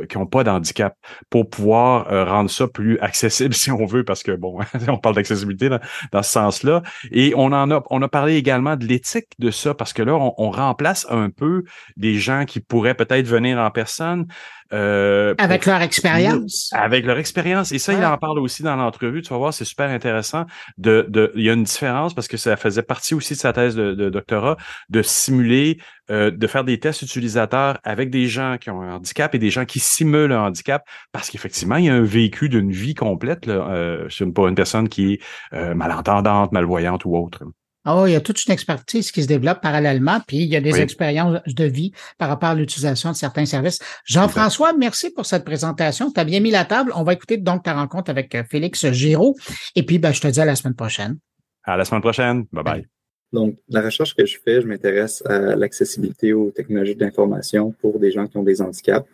qui 0.08 0.16
n'ont 0.16 0.26
pas 0.26 0.44
d'handicap 0.44 0.96
pour 1.28 1.50
pouvoir 1.58 2.12
euh, 2.12 2.24
rendre 2.24 2.48
ça 2.48 2.68
plus 2.68 3.00
accessible 3.00 3.52
si 3.62 3.70
on 3.72 3.84
veut, 3.84 4.04
parce 4.04 4.22
que 4.22 4.32
bon, 4.32 4.58
on 4.88 4.98
parle 4.98 5.16
d'accessibilité 5.16 5.68
dans, 5.68 6.22
ce 6.22 6.30
sens-là. 6.30 6.82
Et 7.10 7.32
on 7.36 7.46
en 7.46 7.70
a, 7.70 7.82
on 7.90 8.00
a 8.02 8.08
parlé 8.08 8.36
également 8.36 8.76
de 8.76 8.86
l'éthique 8.86 9.32
de 9.38 9.50
ça, 9.50 9.74
parce 9.74 9.92
que 9.92 10.02
là, 10.02 10.14
on, 10.14 10.34
on 10.38 10.50
remplace 10.50 11.06
un 11.10 11.30
peu 11.30 11.64
des 11.96 12.14
gens 12.14 12.44
qui 12.44 12.60
pourraient 12.60 12.94
peut-être 12.94 13.26
venir 13.26 13.58
en 13.58 13.70
personne 13.70 14.26
euh, 14.72 15.34
avec 15.38 15.66
leur 15.66 15.80
expérience. 15.80 16.70
Avec 16.72 17.04
leur 17.06 17.18
expérience. 17.18 17.72
Et 17.72 17.78
ça, 17.78 17.92
il 17.92 18.04
en 18.04 18.18
parle 18.18 18.38
aussi 18.38 18.62
dans 18.62 18.76
l'entrevue. 18.76 19.22
Tu 19.22 19.30
vas 19.30 19.38
voir, 19.38 19.54
c'est 19.54 19.64
super 19.64 19.90
intéressant. 19.90 20.44
De, 20.76 21.06
de, 21.08 21.32
il 21.36 21.42
y 21.42 21.50
a 21.50 21.54
une 21.54 21.64
différence 21.64 22.14
parce 22.14 22.28
que 22.28 22.36
ça 22.36 22.56
faisait 22.56 22.82
partie 22.82 23.14
aussi 23.14 23.34
de 23.34 23.38
sa 23.38 23.52
thèse 23.52 23.74
de, 23.74 23.94
de 23.94 24.10
doctorat 24.10 24.56
de 24.88 25.02
simuler, 25.02 25.78
euh, 26.10 26.30
de 26.30 26.46
faire 26.46 26.64
des 26.64 26.78
tests 26.78 27.02
utilisateurs 27.02 27.78
avec 27.84 28.10
des 28.10 28.26
gens 28.26 28.56
qui 28.58 28.70
ont 28.70 28.82
un 28.82 28.96
handicap 28.96 29.34
et 29.34 29.38
des 29.38 29.50
gens 29.50 29.64
qui 29.64 29.80
simulent 29.80 30.32
un 30.32 30.46
handicap 30.46 30.84
parce 31.12 31.30
qu'effectivement, 31.30 31.76
il 31.76 31.86
y 31.86 31.88
a 31.88 31.94
un 31.94 32.02
vécu 32.02 32.48
d'une 32.48 32.70
vie 32.70 32.94
complète 32.94 33.46
là, 33.46 33.68
euh, 33.70 34.08
pour 34.34 34.48
une 34.48 34.54
personne 34.54 34.88
qui 34.88 35.14
est 35.14 35.20
euh, 35.52 35.74
malentendante, 35.74 36.52
malvoyante 36.52 37.04
ou 37.04 37.16
autre. 37.16 37.44
Oh, 37.90 38.04
il 38.06 38.12
y 38.12 38.16
a 38.16 38.20
toute 38.20 38.44
une 38.44 38.52
expertise 38.52 39.10
qui 39.10 39.22
se 39.22 39.28
développe 39.28 39.62
parallèlement, 39.62 40.18
puis 40.26 40.38
il 40.38 40.48
y 40.48 40.56
a 40.56 40.60
des 40.60 40.78
expériences 40.78 41.40
de 41.46 41.64
vie 41.64 41.92
par 42.18 42.28
rapport 42.28 42.50
à 42.50 42.54
l'utilisation 42.54 43.12
de 43.12 43.16
certains 43.16 43.46
services. 43.46 43.78
Jean-François, 44.04 44.74
merci 44.74 45.10
pour 45.10 45.24
cette 45.24 45.44
présentation. 45.44 46.10
Tu 46.10 46.20
as 46.20 46.24
bien 46.24 46.40
mis 46.40 46.50
la 46.50 46.66
table. 46.66 46.92
On 46.94 47.02
va 47.02 47.14
écouter 47.14 47.38
donc 47.38 47.62
ta 47.62 47.72
rencontre 47.72 48.10
avec 48.10 48.34
euh, 48.34 48.42
Félix 48.44 48.90
Giraud. 48.90 49.36
Et 49.74 49.84
puis, 49.84 49.98
ben, 49.98 50.12
je 50.12 50.20
te 50.20 50.28
dis 50.28 50.38
à 50.38 50.44
la 50.44 50.54
semaine 50.54 50.74
prochaine. 50.74 51.16
À 51.64 51.78
la 51.78 51.86
semaine 51.86 52.02
prochaine. 52.02 52.44
Bye 52.52 52.64
bye. 52.64 52.86
Donc, 53.32 53.56
la 53.70 53.80
recherche 53.80 54.14
que 54.14 54.26
je 54.26 54.36
fais, 54.44 54.60
je 54.60 54.66
m'intéresse 54.66 55.22
à 55.24 55.56
l'accessibilité 55.56 56.34
aux 56.34 56.50
technologies 56.50 56.94
d'information 56.94 57.74
pour 57.80 57.98
des 57.98 58.10
gens 58.10 58.26
qui 58.26 58.36
ont 58.36 58.42
des 58.42 58.60
handicaps. 58.60 59.08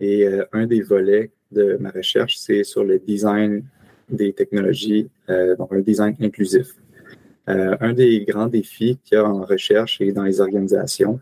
Et 0.00 0.26
euh, 0.26 0.44
un 0.52 0.66
des 0.66 0.82
volets 0.82 1.30
de 1.50 1.78
ma 1.80 1.90
recherche, 1.90 2.36
c'est 2.36 2.62
sur 2.62 2.84
le 2.84 2.98
design 2.98 3.64
des 4.10 4.32
technologies, 4.32 5.08
donc 5.58 5.70
un 5.70 5.80
design 5.80 6.16
inclusif. 6.20 6.74
Un 7.48 7.92
des 7.94 8.24
grands 8.26 8.46
défis 8.46 8.98
qu'il 9.04 9.16
y 9.16 9.18
a 9.18 9.24
en 9.24 9.42
recherche 9.42 10.00
et 10.00 10.12
dans 10.12 10.24
les 10.24 10.40
organisations 10.40 11.18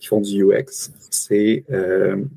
qui 0.00 0.06
font 0.06 0.20
du 0.20 0.44
UX, 0.44 0.90
c'est 1.10 1.64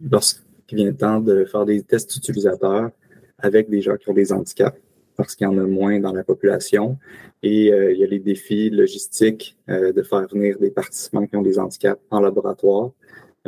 lorsqu'il 0.10 0.77
vient 0.77 0.88
le 0.88 0.95
temps 0.95 1.19
de 1.19 1.45
faire 1.45 1.65
des 1.65 1.81
tests 1.81 2.15
utilisateurs 2.15 2.91
avec 3.39 3.69
des 3.69 3.81
gens 3.81 3.95
qui 3.98 4.10
ont 4.10 4.14
des 4.14 4.31
handicaps 4.31 4.77
parce 5.18 5.35
qu'il 5.35 5.45
y 5.45 5.48
en 5.48 5.57
a 5.57 5.65
moins 5.65 5.99
dans 5.99 6.14
la 6.14 6.23
population. 6.23 6.98
Et 7.44 7.73
euh, 7.73 7.91
il 7.91 7.98
y 7.98 8.03
a 8.03 8.07
les 8.07 8.19
défis 8.19 8.69
logistiques 8.69 9.57
euh, 9.68 9.91
de 9.91 10.03
faire 10.03 10.27
venir 10.27 10.57
des 10.60 10.69
participants 10.69 11.26
qui 11.26 11.35
ont 11.35 11.41
des 11.41 11.60
handicaps 11.60 11.99
en 12.11 12.22
laboratoire. 12.22 12.91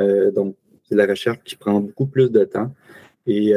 Euh, 0.00 0.30
donc, 0.32 0.56
c'est 0.88 0.96
la 0.96 1.06
recherche 1.06 1.38
qui 1.44 1.56
prend 1.56 1.80
beaucoup 1.80 2.06
plus 2.06 2.30
de 2.30 2.44
temps. 2.44 2.74
Et 3.26 3.52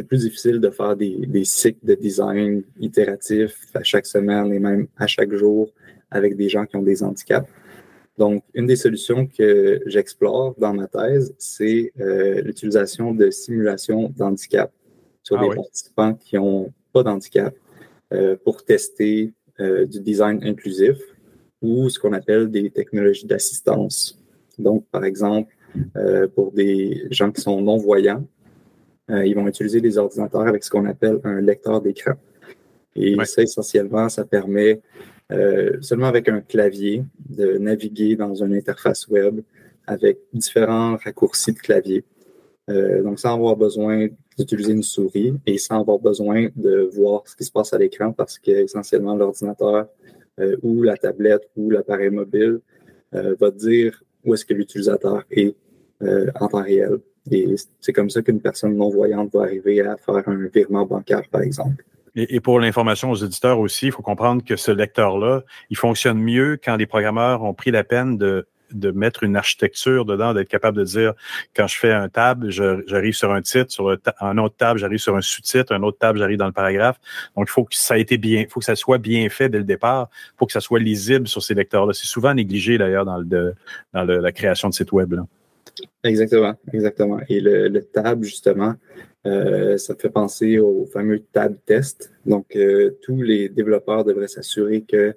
c'est 0.00 0.06
plus 0.06 0.20
difficile 0.22 0.60
de 0.60 0.70
faire 0.70 0.96
des, 0.96 1.26
des, 1.26 1.44
cycles 1.44 1.84
de 1.84 1.94
design 1.94 2.62
itératifs 2.78 3.66
à 3.74 3.82
chaque 3.82 4.06
semaine 4.06 4.50
et 4.52 4.58
même 4.58 4.86
à 4.96 5.06
chaque 5.06 5.34
jour 5.34 5.70
avec 6.10 6.36
des 6.36 6.48
gens 6.48 6.64
qui 6.64 6.76
ont 6.76 6.82
des 6.82 7.02
handicaps. 7.02 7.46
Donc, 8.16 8.42
une 8.54 8.66
des 8.66 8.76
solutions 8.76 9.26
que 9.26 9.82
j'explore 9.84 10.54
dans 10.58 10.72
ma 10.72 10.86
thèse, 10.86 11.34
c'est 11.38 11.92
l'utilisation 11.96 13.12
de 13.12 13.30
simulations 13.30 14.12
d'handicap 14.16 14.72
sur 15.22 15.38
ah 15.38 15.42
des 15.42 15.54
participants 15.54 16.14
qui 16.14 16.38
ont 16.38 16.72
pas 16.92 17.02
d'handicap 17.02 17.54
euh, 18.12 18.36
pour 18.42 18.64
tester 18.64 19.32
euh, 19.60 19.84
du 19.86 20.00
design 20.00 20.42
inclusif 20.42 20.96
ou 21.60 21.90
ce 21.90 21.98
qu'on 21.98 22.14
appelle 22.14 22.50
des 22.50 22.70
technologies 22.70 23.26
d'assistance. 23.26 24.18
Donc, 24.58 24.86
par 24.90 25.04
exemple, 25.04 25.54
euh, 25.96 26.26
pour 26.26 26.52
des 26.52 27.06
gens 27.10 27.30
qui 27.30 27.42
sont 27.42 27.60
non-voyants, 27.60 28.26
ils 29.24 29.34
vont 29.34 29.46
utiliser 29.46 29.80
des 29.80 29.98
ordinateurs 29.98 30.46
avec 30.46 30.62
ce 30.64 30.70
qu'on 30.70 30.86
appelle 30.86 31.18
un 31.24 31.40
lecteur 31.40 31.80
d'écran. 31.80 32.14
Et 32.96 33.16
ça, 33.24 33.42
essentiellement, 33.42 34.08
ça 34.08 34.24
permet 34.24 34.80
seulement 35.80 36.06
avec 36.06 36.28
un 36.28 36.40
clavier 36.40 37.04
de 37.28 37.58
naviguer 37.58 38.16
dans 38.16 38.34
une 38.34 38.54
interface 38.54 39.08
web 39.08 39.40
avec 39.86 40.18
différents 40.32 40.96
raccourcis 41.04 41.52
de 41.52 41.58
clavier. 41.58 42.04
donc, 42.68 43.18
sans 43.18 43.34
avoir 43.34 43.56
besoin 43.56 44.08
d'utiliser 44.40 44.72
une 44.72 44.82
souris 44.82 45.34
et 45.46 45.58
sans 45.58 45.80
avoir 45.80 45.98
besoin 45.98 46.48
de 46.56 46.90
voir 46.92 47.22
ce 47.26 47.36
qui 47.36 47.44
se 47.44 47.52
passe 47.52 47.72
à 47.72 47.78
l'écran 47.78 48.12
parce 48.12 48.38
qu'essentiellement 48.38 49.14
l'ordinateur 49.14 49.88
euh, 50.40 50.56
ou 50.62 50.82
la 50.82 50.96
tablette 50.96 51.48
ou 51.56 51.70
l'appareil 51.70 52.10
mobile 52.10 52.60
euh, 53.14 53.34
va 53.38 53.50
dire 53.50 54.02
où 54.24 54.34
est-ce 54.34 54.44
que 54.44 54.54
l'utilisateur 54.54 55.24
est 55.30 55.54
euh, 56.02 56.30
en 56.40 56.48
temps 56.48 56.62
réel. 56.62 56.98
Et 57.30 57.54
c'est 57.80 57.92
comme 57.92 58.10
ça 58.10 58.22
qu'une 58.22 58.40
personne 58.40 58.76
non-voyante 58.76 59.32
va 59.32 59.42
arriver 59.42 59.80
à 59.80 59.96
faire 59.96 60.26
un 60.28 60.48
virement 60.52 60.86
bancaire, 60.86 61.22
par 61.30 61.42
exemple. 61.42 61.84
Et, 62.16 62.40
pour 62.40 62.58
l'information 62.58 63.10
aux 63.10 63.16
éditeurs 63.16 63.60
aussi, 63.60 63.86
il 63.86 63.92
faut 63.92 64.02
comprendre 64.02 64.44
que 64.44 64.56
ce 64.56 64.72
lecteur-là, 64.72 65.42
il 65.70 65.76
fonctionne 65.76 66.18
mieux 66.18 66.58
quand 66.62 66.76
les 66.76 66.86
programmeurs 66.86 67.42
ont 67.42 67.54
pris 67.54 67.70
la 67.70 67.84
peine 67.84 68.18
de 68.18 68.46
mettre 68.90 69.22
une 69.22 69.36
architecture 69.36 70.04
dedans, 70.04 70.34
d'être 70.34 70.48
capable 70.48 70.78
de 70.78 70.84
dire 70.84 71.12
quand 71.54 71.68
je 71.68 71.78
fais 71.78 71.92
un 71.92 72.08
tab, 72.08 72.48
j'arrive 72.48 73.14
sur 73.14 73.32
un 73.32 73.42
titre, 73.42 73.70
sur 73.70 73.96
un 74.20 74.38
autre 74.38 74.56
tab, 74.56 74.76
j'arrive 74.76 74.98
sur 74.98 75.16
un 75.16 75.20
sous-titre, 75.20 75.72
un 75.72 75.82
autre 75.84 75.98
tab, 75.98 76.16
j'arrive 76.16 76.38
dans 76.38 76.46
le 76.46 76.52
paragraphe. 76.52 76.98
Donc, 77.36 77.46
il 77.48 77.52
faut 77.52 77.64
que 77.64 77.76
ça 77.76 77.96
ait 77.96 78.02
été 78.02 78.18
bien, 78.18 78.44
faut 78.48 78.58
que 78.58 78.66
ça 78.66 78.76
soit 78.76 78.98
bien 78.98 79.28
fait 79.28 79.48
dès 79.48 79.58
le 79.58 79.64
départ, 79.64 80.08
faut 80.36 80.46
que 80.46 80.52
ça 80.52 80.60
soit 80.60 80.80
lisible 80.80 81.28
sur 81.28 81.42
ces 81.42 81.54
lecteurs-là. 81.54 81.92
C'est 81.92 82.06
souvent 82.06 82.34
négligé 82.34 82.76
d'ailleurs 82.76 83.04
dans, 83.04 83.18
le, 83.18 83.54
dans 83.94 84.04
la 84.04 84.32
création 84.32 84.68
de 84.68 84.74
sites 84.74 84.90
web. 84.90 85.12
Là. 85.12 85.26
Exactement, 86.04 86.54
exactement. 86.72 87.20
Et 87.28 87.40
le, 87.40 87.80
tab, 87.80 88.22
justement, 88.22 88.74
euh, 89.26 89.76
ça 89.76 89.94
me 89.94 89.98
fait 89.98 90.10
penser 90.10 90.58
au 90.58 90.86
fameux 90.86 91.20
tab 91.32 91.56
test. 91.66 92.12
Donc, 92.26 92.56
euh, 92.56 92.98
tous 93.02 93.22
les 93.22 93.48
développeurs 93.48 94.04
devraient 94.04 94.28
s'assurer 94.28 94.82
que 94.82 94.96
euh, 94.96 95.14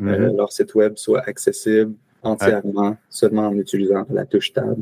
mm-hmm. 0.00 0.36
leur 0.36 0.52
site 0.52 0.74
web 0.74 0.96
soit 0.96 1.20
accessible 1.20 1.94
entièrement 2.22 2.96
seulement 3.08 3.48
en 3.48 3.56
utilisant 3.56 4.04
la 4.10 4.26
touche 4.26 4.52
Tab. 4.52 4.78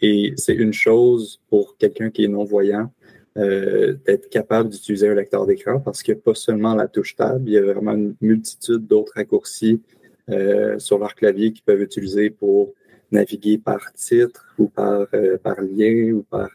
Et 0.00 0.32
c'est 0.36 0.54
une 0.54 0.72
chose 0.72 1.40
pour 1.50 1.76
quelqu'un 1.76 2.10
qui 2.10 2.24
est 2.24 2.28
non-voyant 2.28 2.90
euh, 3.36 3.96
d'être 4.06 4.30
capable 4.30 4.68
d'utiliser 4.68 5.08
un 5.08 5.14
lecteur 5.14 5.44
d'écran 5.44 5.80
parce 5.80 6.04
qu'il 6.04 6.14
n'y 6.14 6.20
a 6.20 6.22
pas 6.22 6.36
seulement 6.36 6.76
la 6.76 6.86
touche 6.86 7.16
Tab, 7.16 7.42
il 7.48 7.54
y 7.54 7.58
a 7.58 7.62
vraiment 7.62 7.90
une 7.90 8.14
multitude 8.20 8.86
d'autres 8.86 9.14
raccourcis 9.16 9.82
euh, 10.30 10.78
sur 10.78 11.00
leur 11.00 11.16
clavier 11.16 11.52
qu'ils 11.52 11.64
peuvent 11.64 11.82
utiliser 11.82 12.30
pour 12.30 12.72
naviguer 13.14 13.58
par 13.58 13.92
titre 13.94 14.54
ou 14.58 14.68
par, 14.68 15.06
par 15.42 15.60
lien 15.60 16.12
ou 16.12 16.22
par... 16.22 16.50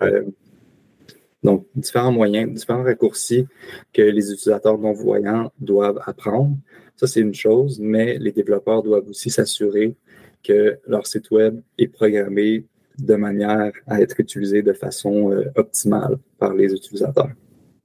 donc, 1.44 1.66
différents 1.76 2.12
moyens, 2.12 2.54
différents 2.54 2.84
raccourcis 2.84 3.48
que 3.94 4.02
les 4.02 4.32
utilisateurs 4.32 4.78
non-voyants 4.78 5.52
doivent 5.60 6.02
apprendre. 6.06 6.56
Ça, 6.96 7.08
c'est 7.08 7.22
une 7.22 7.34
chose, 7.34 7.80
mais 7.80 8.18
les 8.18 8.32
développeurs 8.32 8.84
doivent 8.84 9.10
aussi 9.10 9.30
s'assurer 9.30 9.96
que 10.44 10.80
leur 10.88 11.08
site 11.08 11.32
web 11.32 11.62
est 11.78 11.88
programmé 11.88 12.66
de 12.98 13.16
manière 13.16 13.72
à 13.88 14.02
être 14.02 14.20
utilisé 14.20 14.62
de 14.62 14.74
façon 14.74 15.32
euh, 15.32 15.46
optimale 15.56 16.18
par 16.38 16.54
les 16.54 16.74
utilisateurs. 16.74 17.32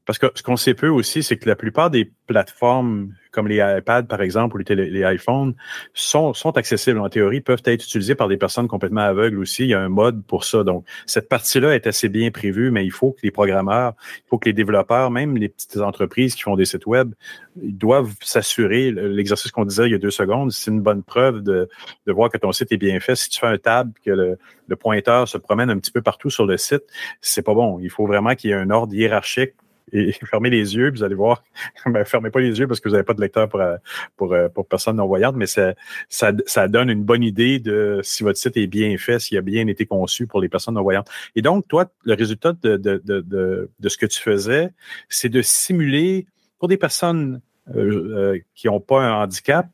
Parce 0.06 0.18
que 0.18 0.26
ce 0.35 0.43
qu'on 0.43 0.56
sait 0.56 0.74
peu 0.74 0.89
aussi, 0.89 1.22
c'est 1.22 1.36
que 1.36 1.48
la 1.48 1.56
plupart 1.56 1.90
des 1.90 2.10
plateformes 2.26 3.12
comme 3.35 3.48
les 3.48 3.56
iPads, 3.56 4.05
par 4.05 4.22
exemple, 4.22 4.56
ou 4.56 4.62
les, 4.66 5.14
iPhones, 5.14 5.55
sont, 5.93 6.32
sont 6.35 6.56
accessibles 6.56 7.01
en 7.01 7.09
théorie, 7.09 7.40
peuvent 7.40 7.62
être 7.64 7.85
utilisés 7.85 8.14
par 8.14 8.28
des 8.28 8.36
personnes 8.36 8.68
complètement 8.68 9.01
aveugles 9.01 9.40
aussi. 9.40 9.64
Il 9.64 9.70
y 9.70 9.74
a 9.74 9.81
un 9.81 9.89
mode 9.89 10.24
pour 10.24 10.44
ça. 10.44 10.62
Donc, 10.62 10.86
cette 11.05 11.28
partie-là 11.28 11.74
est 11.74 11.86
assez 11.86 12.09
bien 12.09 12.31
prévue, 12.31 12.70
mais 12.70 12.86
il 12.86 12.93
faut 12.93 13.10
que 13.10 13.20
les 13.24 13.32
programmeurs, 13.32 13.94
il 14.18 14.28
faut 14.28 14.39
que 14.39 14.48
les 14.48 14.52
développeurs, 14.52 15.10
même 15.10 15.36
les 15.36 15.48
petites 15.48 15.78
entreprises 15.78 16.36
qui 16.36 16.43
font 16.43 16.55
des 16.55 16.64
sites 16.64 16.86
web, 16.86 17.12
ils 17.60 17.76
doivent 17.76 18.14
s'assurer, 18.20 18.93
l'exercice 18.93 19.51
qu'on 19.51 19.64
disait 19.64 19.86
il 19.86 19.93
y 19.93 19.97
a 19.97 19.98
deux 19.98 20.12
secondes, 20.12 20.52
c'est 20.52 20.70
une 20.70 20.81
bonne 20.81 21.02
preuve 21.02 21.43
de, 21.43 21.68
de 22.06 22.12
voir 22.12 22.31
que 22.31 22.39
ton 22.39 22.52
site 22.52 22.70
est 22.70 22.76
bien 22.76 23.01
fait. 23.01 23.16
Si 23.16 23.28
tu 23.28 23.40
fais 23.40 23.48
un 23.48 23.59
tab, 23.59 23.93
que 24.05 24.12
le, 24.12 24.39
le 24.68 24.76
pointeur 24.76 25.26
se 25.26 25.39
promène 25.39 25.70
un 25.70 25.78
petit 25.78 25.90
peu 25.90 26.02
partout 26.02 26.31
sur 26.31 26.47
le 26.47 26.56
site, 26.56 26.85
c'est 27.20 27.43
pas 27.43 27.55
bon. 27.55 27.81
Il 27.81 27.90
faut 27.90 28.06
vraiment 28.06 28.36
qu'il 28.36 28.51
y 28.51 28.52
ait 28.52 28.56
un 28.56 28.70
ordre 28.70 28.94
hiérarchique 28.94 29.55
et 29.94 30.12
fermez 30.12 30.50
les 30.50 30.74
yeux, 30.76 30.90
vous 30.90 31.02
allez 31.02 31.14
voir. 31.14 31.44
ben, 31.86 32.04
fermez 32.04 32.30
pas 32.30 32.40
les 32.40 32.58
yeux 32.58 32.66
parce 32.66 32.80
que 32.80 32.88
vous 32.88 32.94
n'avez 32.94 33.04
pas 33.04 33.14
de 33.14 33.20
lecteur 33.20 33.48
pour, 33.48 33.60
euh, 33.60 33.76
pour, 34.16 34.32
euh, 34.32 34.48
pour 34.48 34.66
personne 34.66 34.96
non-voyante, 34.96 35.36
mais 35.36 35.46
ça, 35.46 35.74
ça, 36.08 36.32
ça, 36.46 36.68
donne 36.68 36.90
une 36.90 37.04
bonne 37.04 37.22
idée 37.22 37.60
de 37.60 38.00
si 38.02 38.22
votre 38.22 38.38
site 38.38 38.56
est 38.56 38.66
bien 38.66 38.96
fait, 38.98 39.20
s'il 39.20 39.38
a 39.38 39.42
bien 39.42 39.66
été 39.68 39.86
conçu 39.86 40.26
pour 40.26 40.40
les 40.40 40.48
personnes 40.48 40.74
non-voyantes. 40.74 41.08
Et 41.36 41.42
donc, 41.42 41.68
toi, 41.68 41.86
le 42.04 42.14
résultat 42.14 42.52
de, 42.62 42.76
de, 42.76 43.00
de, 43.04 43.70
de, 43.78 43.88
ce 43.88 43.96
que 43.96 44.06
tu 44.06 44.20
faisais, 44.20 44.70
c'est 45.08 45.28
de 45.28 45.42
simuler 45.42 46.26
pour 46.58 46.68
des 46.68 46.76
personnes 46.76 47.40
euh, 47.74 48.38
qui 48.54 48.66
n'ont 48.66 48.80
pas 48.80 49.00
un 49.00 49.22
handicap, 49.22 49.66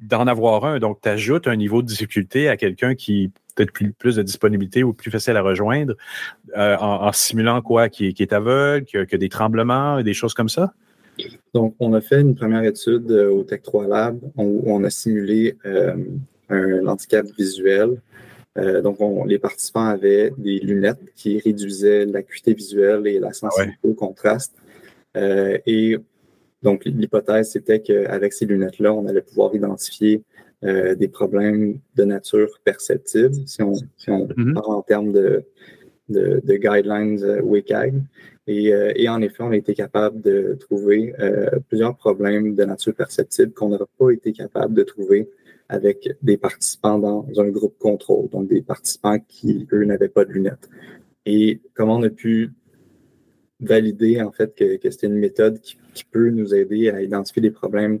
d'en 0.00 0.26
avoir 0.26 0.66
un. 0.66 0.78
Donc, 0.80 1.00
tu 1.00 1.08
ajoutes 1.08 1.46
un 1.46 1.56
niveau 1.56 1.80
de 1.80 1.86
difficulté 1.86 2.48
à 2.48 2.58
quelqu'un 2.58 2.94
qui 2.94 3.32
peut-être 3.58 3.72
plus, 3.72 3.92
plus 3.92 4.16
de 4.16 4.22
disponibilité 4.22 4.82
ou 4.84 4.92
plus 4.92 5.10
facile 5.10 5.36
à 5.36 5.42
rejoindre 5.42 5.94
euh, 6.56 6.76
en, 6.76 7.12
simulant 7.12 7.60
quoi? 7.60 7.88
Qui, 7.88 8.14
est 8.18 8.32
aveugle, 8.32 8.86
que, 8.86 9.16
des 9.16 9.28
tremblements, 9.28 10.02
des 10.02 10.14
choses 10.14 10.34
comme 10.34 10.48
ça? 10.48 10.72
Donc, 11.52 11.74
on 11.80 11.92
a 11.94 12.00
fait 12.00 12.20
une 12.20 12.36
première 12.36 12.62
étude 12.62 13.10
euh, 13.10 13.30
au 13.30 13.42
Tech 13.42 13.62
3 13.62 13.88
Lab 13.88 14.20
où 14.36 14.62
on 14.66 14.84
a 14.84 14.90
simulé 14.90 15.56
euh, 15.66 15.96
un 16.48 16.86
handicap 16.86 17.26
visuel. 17.36 18.00
donc, 18.82 18.98
les 19.26 19.38
participants 19.38 19.86
avaient 19.86 20.32
des 20.38 20.58
lunettes 20.58 21.12
qui 21.14 21.38
réduisaient 21.38 22.06
l'acuité 22.06 22.54
visuelle 22.54 23.06
et 23.06 23.18
la 23.18 23.32
sensibilité 23.32 23.78
au 23.84 23.94
contraste. 23.94 24.54
et 25.14 25.96
donc, 26.62 26.84
l'hypothèse, 26.84 27.50
c'était 27.50 27.80
qu'avec 27.80 28.32
ces 28.32 28.46
lunettes-là, 28.46 28.92
on 28.92 29.06
allait 29.06 29.20
pouvoir 29.20 29.54
identifier 29.54 30.22
euh, 30.64 30.94
des 30.94 31.08
problèmes 31.08 31.78
de 31.94 32.04
nature 32.04 32.60
perceptible, 32.64 33.34
si 33.46 33.62
on, 33.62 33.74
si 33.74 34.10
on 34.10 34.26
mm-hmm. 34.26 34.54
parle 34.54 34.74
en 34.74 34.82
termes 34.82 35.12
de, 35.12 35.44
de, 36.08 36.40
de 36.44 36.54
guidelines 36.56 37.22
euh, 37.22 37.42
WCAG. 37.42 37.94
Et, 38.46 38.72
euh, 38.72 38.92
et, 38.96 39.08
en 39.08 39.20
effet, 39.20 39.42
on 39.42 39.50
a 39.50 39.56
été 39.56 39.74
capable 39.74 40.20
de 40.22 40.56
trouver 40.58 41.14
euh, 41.20 41.50
plusieurs 41.68 41.96
problèmes 41.96 42.54
de 42.54 42.64
nature 42.64 42.94
perceptible 42.94 43.52
qu'on 43.52 43.68
n'aurait 43.68 43.84
pas 43.98 44.10
été 44.10 44.32
capable 44.32 44.74
de 44.74 44.82
trouver 44.82 45.28
avec 45.68 46.16
des 46.22 46.38
participants 46.38 46.98
dans 46.98 47.26
un 47.36 47.48
groupe 47.48 47.76
contrôle, 47.78 48.30
donc 48.30 48.48
des 48.48 48.62
participants 48.62 49.18
qui, 49.28 49.66
eux, 49.72 49.84
n'avaient 49.84 50.08
pas 50.08 50.24
de 50.24 50.32
lunettes. 50.32 50.70
Et 51.26 51.60
comment 51.74 51.96
on 51.96 52.02
a 52.04 52.10
pu 52.10 52.50
valider, 53.60 54.22
en 54.22 54.32
fait, 54.32 54.54
que, 54.54 54.76
que 54.76 54.90
c'était 54.90 55.08
une 55.08 55.18
méthode 55.18 55.60
qui, 55.60 55.76
qui, 55.92 56.04
peut 56.04 56.30
nous 56.30 56.54
aider 56.54 56.88
à 56.88 57.02
identifier 57.02 57.42
des 57.42 57.50
problèmes 57.50 58.00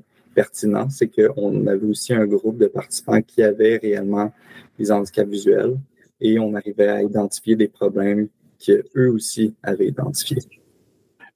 c'est 0.90 1.08
qu'on 1.08 1.66
avait 1.66 1.86
aussi 1.86 2.12
un 2.14 2.26
groupe 2.26 2.58
de 2.58 2.66
participants 2.66 3.22
qui 3.22 3.42
avaient 3.42 3.76
réellement 3.76 4.32
des 4.78 4.90
handicaps 4.90 5.28
visuels 5.28 5.78
et 6.20 6.38
on 6.38 6.54
arrivait 6.54 6.88
à 6.88 7.02
identifier 7.02 7.56
des 7.56 7.68
problèmes 7.68 8.28
qu'eux 8.64 9.08
aussi 9.08 9.54
avaient 9.62 9.88
identifiés. 9.88 10.38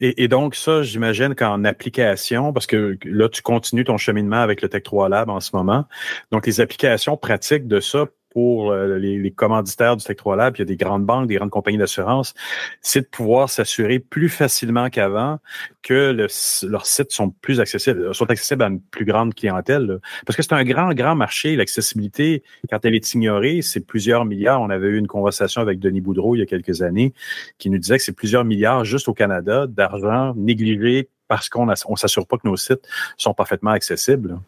Et, 0.05 0.27
donc, 0.27 0.57
ça, 0.57 0.83
j'imagine 0.83 1.37
qu'en 1.37 1.63
application, 1.63 2.53
parce 2.53 2.67
que 2.67 2.99
là, 3.05 3.29
tu 3.29 3.41
continues 3.41 3.85
ton 3.85 3.99
cheminement 3.99 4.41
avec 4.41 4.61
le 4.61 4.69
Tech 4.69 4.83
3 4.83 5.09
Lab 5.09 5.31
en 5.31 5.39
ce 5.39 5.55
moment. 5.55 5.85
Donc, 6.33 6.45
les 6.45 6.61
applications 6.61 7.17
pratiques 7.17 7.69
de 7.69 7.79
ça 7.79 8.07
pour 8.33 8.73
euh, 8.73 8.97
les, 8.99 9.31
commanditaires 9.31 9.97
du 9.97 10.05
Tech 10.05 10.17
3 10.17 10.37
Lab, 10.37 10.55
il 10.57 10.61
y 10.61 10.63
a 10.63 10.65
des 10.65 10.77
grandes 10.77 11.05
banques, 11.05 11.27
des 11.27 11.35
grandes 11.35 11.51
compagnies 11.51 11.77
d'assurance, 11.77 12.33
c'est 12.81 13.03
de 13.03 13.07
pouvoir 13.07 13.51
s'assurer 13.51 13.99
plus 13.99 14.31
facilement 14.31 14.89
qu'avant 14.89 15.39
que 15.83 16.13
leurs 16.13 16.87
sites 16.87 17.13
sont 17.13 17.31
plus 17.31 17.61
accessibles, 17.61 18.15
sont 18.15 18.31
accessibles 18.31 18.63
à 18.63 18.69
une 18.69 18.81
plus 18.81 19.05
grande 19.05 19.35
clientèle. 19.35 19.99
Parce 20.25 20.37
que 20.37 20.43
c'est 20.43 20.55
un 20.55 20.65
grand, 20.65 20.95
grand 20.95 21.15
marché. 21.15 21.57
L'accessibilité, 21.57 22.43
quand 22.71 22.83
elle 22.85 22.95
est 22.95 23.15
ignorée, 23.15 23.61
c'est 23.61 23.87
plusieurs 23.87 24.25
milliards. 24.25 24.63
On 24.63 24.71
avait 24.71 24.89
eu 24.89 24.99
une 24.99 25.09
conversation 25.09 25.61
avec 25.61 25.79
Denis 25.79 26.01
Boudreau 26.01 26.35
il 26.35 26.39
y 26.39 26.43
a 26.43 26.47
quelques 26.47 26.81
années 26.81 27.13
qui 27.59 27.69
nous 27.69 27.79
disait 27.79 27.99
que 27.99 28.05
c'est 28.05 28.17
plusieurs 28.17 28.45
milliards 28.45 28.85
juste 28.85 29.09
au 29.09 29.15
Canada 29.15 29.67
d'argent 29.67 30.33
négligé 30.37 31.09
parce 31.29 31.49
qu'on 31.49 31.67
ne 31.67 31.75
s'assure 31.75 32.27
pas 32.27 32.37
que 32.37 32.47
nos 32.47 32.57
sites 32.57 32.87
sont 33.17 33.35
parfaitement 33.35 33.71
accessibles. 33.71 34.39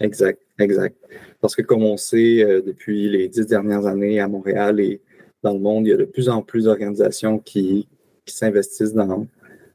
Exact, 0.00 0.40
exact. 0.58 0.96
Parce 1.40 1.54
que 1.54 1.62
comme 1.62 1.82
on 1.82 1.96
sait, 1.96 2.42
euh, 2.42 2.62
depuis 2.62 3.08
les 3.08 3.28
dix 3.28 3.46
dernières 3.46 3.86
années 3.86 4.20
à 4.20 4.28
Montréal 4.28 4.80
et 4.80 5.00
dans 5.42 5.52
le 5.52 5.58
monde, 5.58 5.86
il 5.86 5.90
y 5.90 5.92
a 5.92 5.96
de 5.96 6.04
plus 6.04 6.28
en 6.28 6.42
plus 6.42 6.64
d'organisations 6.64 7.38
qui, 7.38 7.88
s'investissent 8.24 8.94
dans, 8.94 9.26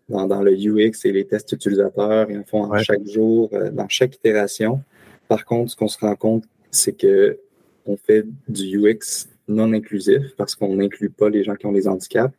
dans, 0.08 0.42
le 0.42 0.54
UX 0.54 1.04
et 1.04 1.12
les 1.12 1.26
tests 1.26 1.52
utilisateurs. 1.52 2.32
Ils 2.32 2.40
en 2.40 2.44
font 2.44 2.78
chaque 2.78 3.06
jour, 3.06 3.50
euh, 3.52 3.70
dans 3.70 3.90
chaque 3.90 4.16
itération. 4.16 4.82
Par 5.28 5.44
contre, 5.44 5.72
ce 5.72 5.76
qu'on 5.76 5.90
se 5.90 6.00
rend 6.00 6.16
compte, 6.16 6.46
c'est 6.72 6.94
que 6.94 7.38
on 7.86 7.98
fait 7.98 8.26
du 8.48 8.80
UX 8.80 9.28
non 9.48 9.74
inclusif 9.74 10.34
parce 10.38 10.56
qu'on 10.56 10.76
n'inclut 10.76 11.10
pas 11.10 11.30
les 11.30 11.44
gens 11.44 11.56
qui 11.56 11.66
ont 11.66 11.72
des 11.74 11.88
handicaps. 11.88 12.34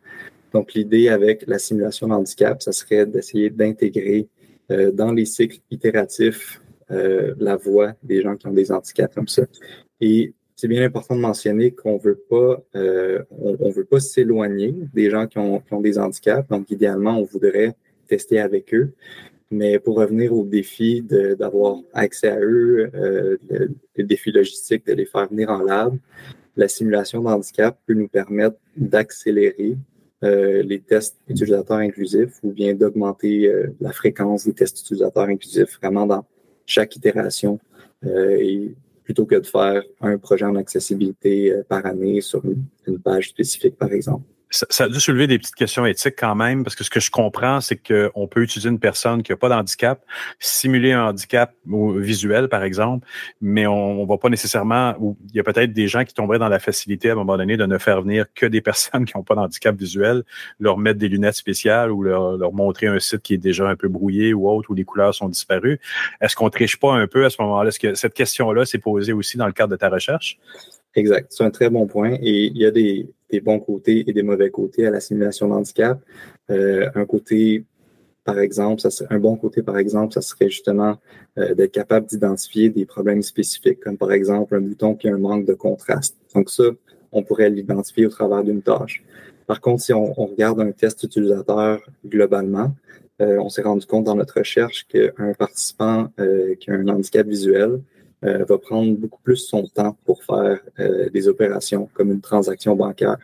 Donc, 0.53 0.73
l'idée 0.75 1.09
avec 1.09 1.45
la 1.47 1.59
simulation 1.59 2.09
d'handicap, 2.09 2.63
ça 2.63 2.73
serait 2.73 3.05
d'essayer 3.05 3.51
d'intégrer 3.51 4.29
euh, 4.71 4.91
dans 4.91 5.13
les 5.13 5.27
cycles 5.27 5.59
itératifs 5.71 6.61
euh, 6.91 7.35
la 7.39 7.57
voix 7.57 7.95
des 8.03 8.23
gens 8.23 8.37
qui 8.37 8.47
ont 8.47 8.53
des 8.53 8.73
handicaps 8.73 9.15
comme 9.15 9.29
ça. 9.29 9.43
Et 10.01 10.35
c'est 10.57 10.69
bien 10.69 10.85
important 10.85 11.15
de 11.15 11.21
mentionner 11.21 11.71
qu'on 11.71 11.99
veut 11.99 12.21
pas, 12.29 12.63
euh, 12.75 13.23
on, 13.31 13.71
veut 13.71 13.85
pas 13.85 14.01
s'éloigner 14.01 14.75
des 14.95 15.11
gens 15.11 15.27
qui 15.27 15.39
ont, 15.39 15.61
qui 15.61 15.73
ont, 15.73 15.81
des 15.81 15.99
handicaps. 15.99 16.49
Donc, 16.49 16.71
idéalement, 16.71 17.19
on 17.19 17.25
voudrait 17.25 17.75
tester 18.09 18.41
avec 18.41 18.75
eux. 18.75 18.93
Mais 19.51 19.79
pour 19.79 19.97
revenir 19.97 20.35
au 20.35 20.45
défi 20.45 21.03
d'avoir 21.03 21.79
accès 21.95 22.29
à 22.29 22.41
eux, 22.41 22.91
euh, 22.95 23.37
le, 23.49 23.71
le, 23.97 24.05
défi 24.05 24.31
logistique 24.31 24.87
de 24.87 24.93
les 24.93 25.07
faire 25.07 25.29
venir 25.29 25.49
en 25.49 25.63
lab, 25.63 25.97
la 26.57 26.69
simulation 26.69 27.23
d'handicap 27.23 27.79
peut 27.87 27.95
nous 27.95 28.09
permettre 28.09 28.57
d'accélérer 28.77 29.77
euh, 30.25 30.65
les 30.65 30.81
tests 30.81 31.17
utilisateurs 31.29 31.77
inclusifs 31.77 32.41
ou 32.43 32.51
bien 32.51 32.75
d'augmenter 32.75 33.47
euh, 33.47 33.69
la 33.81 33.93
fréquence 33.93 34.47
des 34.47 34.53
tests 34.53 34.81
utilisateurs 34.81 35.29
inclusifs 35.29 35.79
vraiment 35.81 36.07
dans 36.07 36.27
chaque 36.69 36.95
itération 36.95 37.59
euh, 38.05 38.69
plutôt 39.03 39.25
que 39.25 39.35
de 39.35 39.47
faire 39.47 39.83
un 40.01 40.19
projet 40.19 40.45
en 40.45 40.55
accessibilité 40.55 41.51
euh, 41.51 41.65
par 41.69 41.85
année 41.87 42.21
sur 42.21 42.43
une 42.87 43.01
page 43.01 43.31
spécifique, 43.31 43.77
par 43.77 43.93
exemple 43.93 44.25
ça, 44.51 44.85
a 44.85 44.89
dû 44.89 45.01
soulever 45.01 45.27
des 45.27 45.39
petites 45.39 45.55
questions 45.55 45.85
éthiques 45.85 46.17
quand 46.19 46.35
même, 46.35 46.65
parce 46.65 46.75
que 46.75 46.85
ce 46.85 46.91
que 46.91 47.01
je 47.01 47.11
comprends, 47.11 47.61
c'est 47.61 47.77
qu'on 47.77 48.27
peut 48.27 48.43
utiliser 48.43 48.69
une 48.69 48.79
personne 48.79 49.23
qui 49.23 49.33
n'a 49.33 49.37
pas 49.37 49.49
d'handicap, 49.49 50.03
simuler 50.39 50.93
un 50.93 51.09
handicap 51.09 51.55
visuel, 51.67 52.49
par 52.49 52.63
exemple, 52.63 53.07
mais 53.41 53.67
on 53.67 54.03
ne 54.03 54.09
va 54.09 54.17
pas 54.17 54.29
nécessairement, 54.29 54.95
ou 54.99 55.17
il 55.29 55.37
y 55.37 55.41
a 55.41 55.43
peut-être 55.43 55.73
des 55.73 55.89
gens 55.89 56.05
qui 56.05 56.15
tomberaient 56.15 56.39
dans 56.39 56.49
la 56.49 56.59
facilité 56.59 57.11
à 57.11 57.13
un 57.13 57.17
moment 57.17 57.37
donné 57.37 57.57
de 57.57 57.67
ne 57.67 57.79
faire 57.79 58.03
venir 58.03 58.27
que 58.35 58.47
des 58.47 58.61
personnes 58.69 59.05
qui 59.05 59.17
n'ont 59.17 59.25
pas 59.25 59.35
d'handicap 59.35 59.77
visuel, 59.77 60.23
leur 60.59 60.79
mettre 60.79 60.99
des 60.99 61.09
lunettes 61.09 61.37
spéciales 61.37 61.91
ou 61.91 62.03
leur, 62.03 62.37
leur, 62.37 62.53
montrer 62.53 62.87
un 62.87 62.99
site 62.99 63.23
qui 63.23 63.35
est 63.35 63.39
déjà 63.39 63.69
un 63.69 63.77
peu 63.77 63.89
brouillé 63.89 64.33
ou 64.33 64.49
autre, 64.49 64.71
où 64.71 64.75
les 64.75 64.85
couleurs 64.85 65.15
sont 65.15 65.29
disparues. 65.29 65.79
Est-ce 66.21 66.35
qu'on 66.35 66.51
triche 66.51 66.79
pas 66.79 66.95
un 66.95 67.07
peu 67.07 67.25
à 67.25 67.31
ce 67.31 67.41
moment-là? 67.43 67.69
Est-ce 67.69 67.79
que 67.79 67.95
cette 67.95 68.15
question-là 68.15 68.65
s'est 68.65 68.79
posée 68.79 69.13
aussi 69.13 69.37
dans 69.37 69.47
le 69.47 69.53
cadre 69.53 69.71
de 69.71 69.77
ta 69.77 69.89
recherche? 69.89 70.39
Exact. 70.95 71.27
C'est 71.31 71.45
un 71.45 71.51
très 71.51 71.71
bon 71.71 71.87
point. 71.87 72.15
Et 72.21 72.47
il 72.47 72.57
y 72.57 72.67
a 72.67 72.71
des, 72.71 73.09
bons 73.41 73.61
côtés 73.61 74.05
et 74.07 74.13
des 74.13 74.23
mauvais 74.23 74.51
côtés 74.51 74.87
à 74.87 74.91
la 74.91 75.01
simulation 75.01 75.49
d'handicap. 75.49 76.01
Euh, 76.51 76.89
un 76.95 77.05
côté, 77.05 77.65
par 78.25 78.39
exemple, 78.39 78.81
ça 78.81 78.91
serait, 78.91 79.15
un 79.15 79.19
bon 79.19 79.37
côté, 79.37 79.63
par 79.63 79.79
exemple, 79.79 80.15
ça 80.15 80.21
serait 80.21 80.51
justement 80.51 80.97
euh, 81.39 81.55
d'être 81.55 81.73
capable 81.73 82.07
d'identifier 82.07 82.71
des 82.71 82.87
problèmes 82.87 83.23
spécifiques, 83.23 83.81
comme 83.81 83.97
par 83.97 84.13
exemple 84.13 84.55
un 84.55 84.61
bouton 84.61 84.95
qui 84.95 85.09
a 85.09 85.15
un 85.15 85.19
manque 85.19 85.45
de 85.45 85.55
contraste. 85.55 86.17
Donc 86.35 86.51
ça, 86.51 86.65
on 87.13 87.23
pourrait 87.23 87.51
l'identifier 87.51 88.07
au 88.07 88.11
travers 88.11 88.43
d'une 88.43 88.63
tâche. 88.63 89.03
Par 89.47 89.61
contre, 89.61 89.83
si 89.83 89.93
on, 89.95 90.13
regarde 90.13 90.61
un 90.61 90.73
test 90.73 91.03
utilisateur 91.03 91.81
globalement, 92.07 92.75
euh, 93.21 93.39
on 93.39 93.49
s'est 93.49 93.63
rendu 93.63 93.87
compte 93.87 94.05
dans 94.05 94.15
notre 94.15 94.39
recherche 94.39 94.87
qu'un 94.89 95.33
participant 95.39 96.09
qui 96.61 96.71
a 96.71 96.75
un 96.75 96.89
handicap 96.89 97.27
visuel 97.27 97.81
euh, 98.25 98.45
va 98.45 98.59
prendre 98.59 98.97
beaucoup 98.97 99.21
plus 99.23 99.37
son 99.37 99.65
temps 99.67 99.97
pour 100.05 100.25
faire 100.25 100.61
euh, 100.81 101.09
des 101.11 101.29
opérations 101.29 101.89
comme 101.95 102.11
une 102.11 102.21
transaction 102.21 102.75
bancaire. 102.75 103.19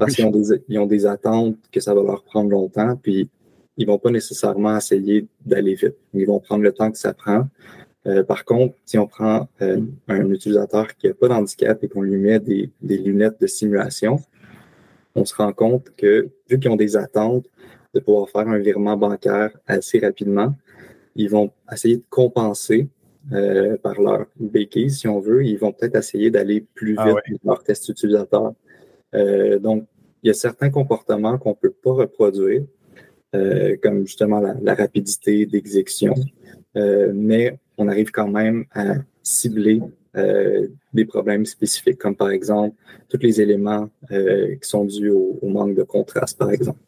Parce 0.00 0.14
qu'ils 0.14 0.24
ont 0.24 0.30
des, 0.30 0.60
ils 0.68 0.78
ont 0.78 0.86
des 0.86 1.06
attentes 1.06 1.56
que 1.70 1.78
ça 1.78 1.94
va 1.94 2.02
leur 2.02 2.24
prendre 2.24 2.50
longtemps, 2.50 2.96
puis 2.96 3.28
ils 3.76 3.86
vont 3.86 3.98
pas 3.98 4.10
nécessairement 4.10 4.76
essayer 4.76 5.26
d'aller 5.44 5.74
vite. 5.74 5.96
Ils 6.14 6.26
vont 6.26 6.40
prendre 6.40 6.64
le 6.64 6.72
temps 6.72 6.90
que 6.90 6.98
ça 6.98 7.12
prend. 7.12 7.46
Euh, 8.06 8.24
par 8.24 8.44
contre, 8.44 8.74
si 8.84 8.98
on 8.98 9.06
prend 9.06 9.48
un 9.60 10.30
utilisateur 10.30 10.88
qui 10.96 11.08
n'a 11.08 11.14
pas 11.14 11.28
d'handicap 11.28 11.84
et 11.84 11.88
qu'on 11.88 12.00
lui 12.00 12.16
met 12.16 12.40
des, 12.40 12.70
des, 12.80 12.98
lunettes 12.98 13.40
de 13.40 13.46
simulation, 13.46 14.18
on 15.14 15.24
se 15.24 15.34
rend 15.34 15.52
compte 15.52 15.92
que 15.96 16.30
vu 16.48 16.58
qu'ils 16.58 16.70
ont 16.70 16.76
des 16.76 16.96
attentes 16.96 17.46
de 17.94 18.00
pouvoir 18.00 18.28
faire 18.30 18.48
un 18.48 18.58
virement 18.58 18.96
bancaire 18.96 19.56
assez 19.66 20.00
rapidement, 20.00 20.56
ils 21.14 21.28
vont 21.28 21.52
essayer 21.70 21.98
de 21.98 22.04
compenser 22.08 22.88
euh, 23.30 23.76
par 23.78 24.00
leur 24.00 24.26
béquille, 24.38 24.90
si 24.90 25.06
on 25.06 25.20
veut, 25.20 25.44
ils 25.44 25.56
vont 25.56 25.72
peut-être 25.72 25.96
essayer 25.96 26.30
d'aller 26.30 26.60
plus 26.74 26.96
ah 26.98 27.06
vite 27.06 27.38
dans 27.44 27.52
leur 27.52 27.62
test 27.62 27.88
utilisateur. 27.88 28.52
Euh, 29.14 29.58
donc, 29.58 29.86
il 30.22 30.28
y 30.28 30.30
a 30.30 30.34
certains 30.34 30.70
comportements 30.70 31.38
qu'on 31.38 31.50
ne 31.50 31.54
peut 31.54 31.70
pas 31.70 31.92
reproduire, 31.92 32.62
euh, 33.34 33.76
comme 33.82 34.06
justement 34.06 34.40
la, 34.40 34.74
rapidité 34.74 35.46
d'exécution, 35.46 36.14
mais 36.74 37.58
on 37.78 37.88
arrive 37.88 38.10
quand 38.10 38.28
même 38.28 38.64
à 38.72 38.94
cibler 39.22 39.80
des 40.92 41.04
problèmes 41.04 41.46
spécifiques, 41.46 41.98
comme 41.98 42.16
par 42.16 42.30
exemple 42.30 42.74
tous 43.08 43.18
les 43.18 43.40
éléments 43.40 43.88
qui 44.08 44.68
sont 44.68 44.84
dus 44.84 45.10
au 45.10 45.38
manque 45.48 45.74
de 45.74 45.82
contraste, 45.82 46.38
par 46.38 46.50
exemple. 46.50 46.78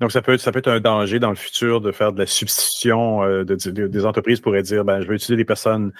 Donc, 0.00 0.12
ça 0.12 0.22
peut, 0.22 0.32
être, 0.32 0.68
un 0.68 0.80
danger 0.80 1.18
dans 1.18 1.28
le 1.28 1.36
futur 1.36 1.80
de 1.80 1.92
faire 1.92 2.12
de 2.12 2.18
la 2.18 2.26
substitution. 2.26 3.22
Euh, 3.22 3.44
de, 3.44 3.86
des 3.86 4.06
entreprises 4.06 4.40
pourraient 4.40 4.62
dire, 4.62 4.84
ben, 4.84 5.02
je 5.02 5.06
vais 5.06 5.14
utiliser 5.14 5.36
des 5.36 5.44
personnes 5.44 5.92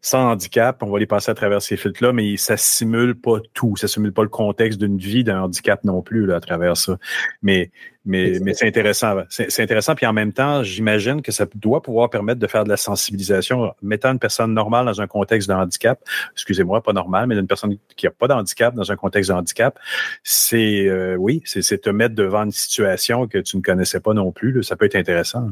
sans 0.00 0.30
handicap, 0.30 0.82
on 0.82 0.90
va 0.90 0.98
les 0.98 1.06
passer 1.06 1.30
à 1.30 1.34
travers 1.34 1.60
ces 1.60 1.76
filtres-là, 1.76 2.12
mais 2.12 2.36
ça 2.38 2.56
simule 2.56 3.14
pas 3.14 3.38
tout. 3.52 3.76
Ça 3.76 3.88
simule 3.88 4.12
pas 4.12 4.22
le 4.22 4.30
contexte 4.30 4.78
d'une 4.78 4.96
vie 4.96 5.22
d'un 5.22 5.42
handicap 5.42 5.84
non 5.84 6.00
plus 6.00 6.26
là, 6.26 6.36
à 6.36 6.40
travers 6.40 6.76
ça. 6.76 6.98
Mais 7.42 7.70
mais, 8.04 8.38
mais 8.42 8.52
c'est 8.54 8.66
intéressant. 8.66 9.22
C'est 9.28 9.62
intéressant. 9.62 9.94
Puis 9.94 10.06
en 10.06 10.12
même 10.12 10.32
temps, 10.32 10.62
j'imagine 10.62 11.22
que 11.22 11.30
ça 11.30 11.46
doit 11.54 11.82
pouvoir 11.82 12.10
permettre 12.10 12.40
de 12.40 12.46
faire 12.46 12.64
de 12.64 12.68
la 12.68 12.76
sensibilisation, 12.76 13.72
mettant 13.80 14.12
une 14.12 14.18
personne 14.18 14.52
normale 14.52 14.86
dans 14.86 15.00
un 15.00 15.06
contexte 15.06 15.48
de 15.48 15.54
handicap, 15.54 16.00
excusez-moi, 16.32 16.82
pas 16.82 16.92
normal, 16.92 17.28
mais 17.28 17.36
une 17.36 17.46
personne 17.46 17.76
qui 17.96 18.06
n'a 18.06 18.10
pas 18.10 18.26
de 18.26 18.32
handicap 18.32 18.74
dans 18.74 18.90
un 18.90 18.96
contexte 18.96 19.30
de 19.30 19.36
handicap, 19.36 19.78
c'est 20.24 20.88
euh, 20.88 21.14
oui, 21.16 21.42
c'est 21.44 21.80
te 21.80 21.90
mettre 21.90 22.14
devant 22.14 22.44
une 22.44 22.52
situation 22.52 23.28
que 23.28 23.38
tu 23.38 23.56
ne 23.56 23.62
connaissais 23.62 24.00
pas 24.00 24.14
non 24.14 24.32
plus. 24.32 24.62
ça 24.62 24.76
peut 24.76 24.86
être 24.86 24.96
intéressant. 24.96 25.50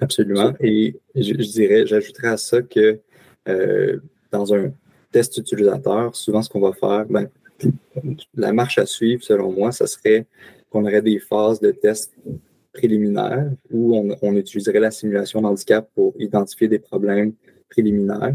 Absolument. 0.00 0.54
Et 0.60 0.96
je, 1.16 1.32
dirais, 1.32 1.86
j'ajouterais 1.86 2.28
à 2.28 2.36
ça 2.36 2.62
que 2.62 3.00
euh, 3.48 3.98
dans 4.30 4.54
un 4.54 4.72
test 5.10 5.36
utilisateur, 5.38 6.14
souvent 6.14 6.42
ce 6.42 6.48
qu'on 6.48 6.60
va 6.60 6.72
faire, 6.72 7.06
ben, 7.06 7.28
la 8.34 8.52
marche 8.52 8.78
à 8.78 8.86
suivre, 8.86 9.22
selon 9.22 9.52
moi, 9.52 9.72
ça 9.72 9.86
serait 9.86 10.26
qu'on 10.74 10.84
aurait 10.84 11.02
des 11.02 11.20
phases 11.20 11.60
de 11.60 11.70
tests 11.70 12.12
préliminaires 12.72 13.48
où 13.70 13.96
on, 14.20 14.34
utiliserait 14.34 14.80
la 14.80 14.90
simulation 14.90 15.40
d'handicap 15.40 15.88
pour 15.94 16.12
identifier 16.18 16.66
des 16.66 16.80
problèmes 16.80 17.32
préliminaires 17.70 18.34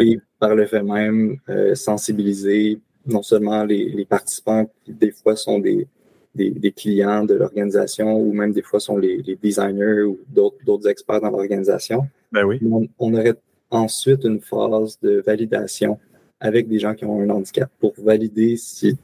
et 0.00 0.18
par 0.38 0.54
le 0.54 0.64
fait 0.64 0.82
même 0.82 1.36
euh, 1.50 1.74
sensibiliser 1.74 2.80
non 3.04 3.22
seulement 3.22 3.62
les, 3.64 4.06
participants 4.06 4.70
qui 4.84 4.94
des 4.94 5.10
fois 5.10 5.36
sont 5.36 5.58
des, 5.58 5.86
des, 6.34 6.72
clients 6.72 7.24
de 7.24 7.34
l'organisation 7.34 8.18
ou 8.18 8.32
même 8.32 8.52
des 8.52 8.62
fois 8.62 8.80
sont 8.80 8.96
les, 8.96 9.22
designers 9.42 10.00
ou 10.00 10.18
d'autres 10.28 10.88
experts 10.88 11.20
dans 11.20 11.30
l'organisation. 11.30 12.06
Ben 12.32 12.44
oui. 12.44 12.58
on, 12.64 12.88
on, 12.98 13.12
aurait 13.12 13.36
ensuite 13.70 14.24
une 14.24 14.40
phase 14.40 14.98
de 15.02 15.22
validation 15.24 15.98
avec 16.40 16.68
des 16.68 16.78
gens 16.78 16.94
qui 16.94 17.04
ont 17.04 17.20
un 17.20 17.28
handicap 17.28 17.70
pour 17.78 17.92
valider 17.98 18.56
si 18.56 18.96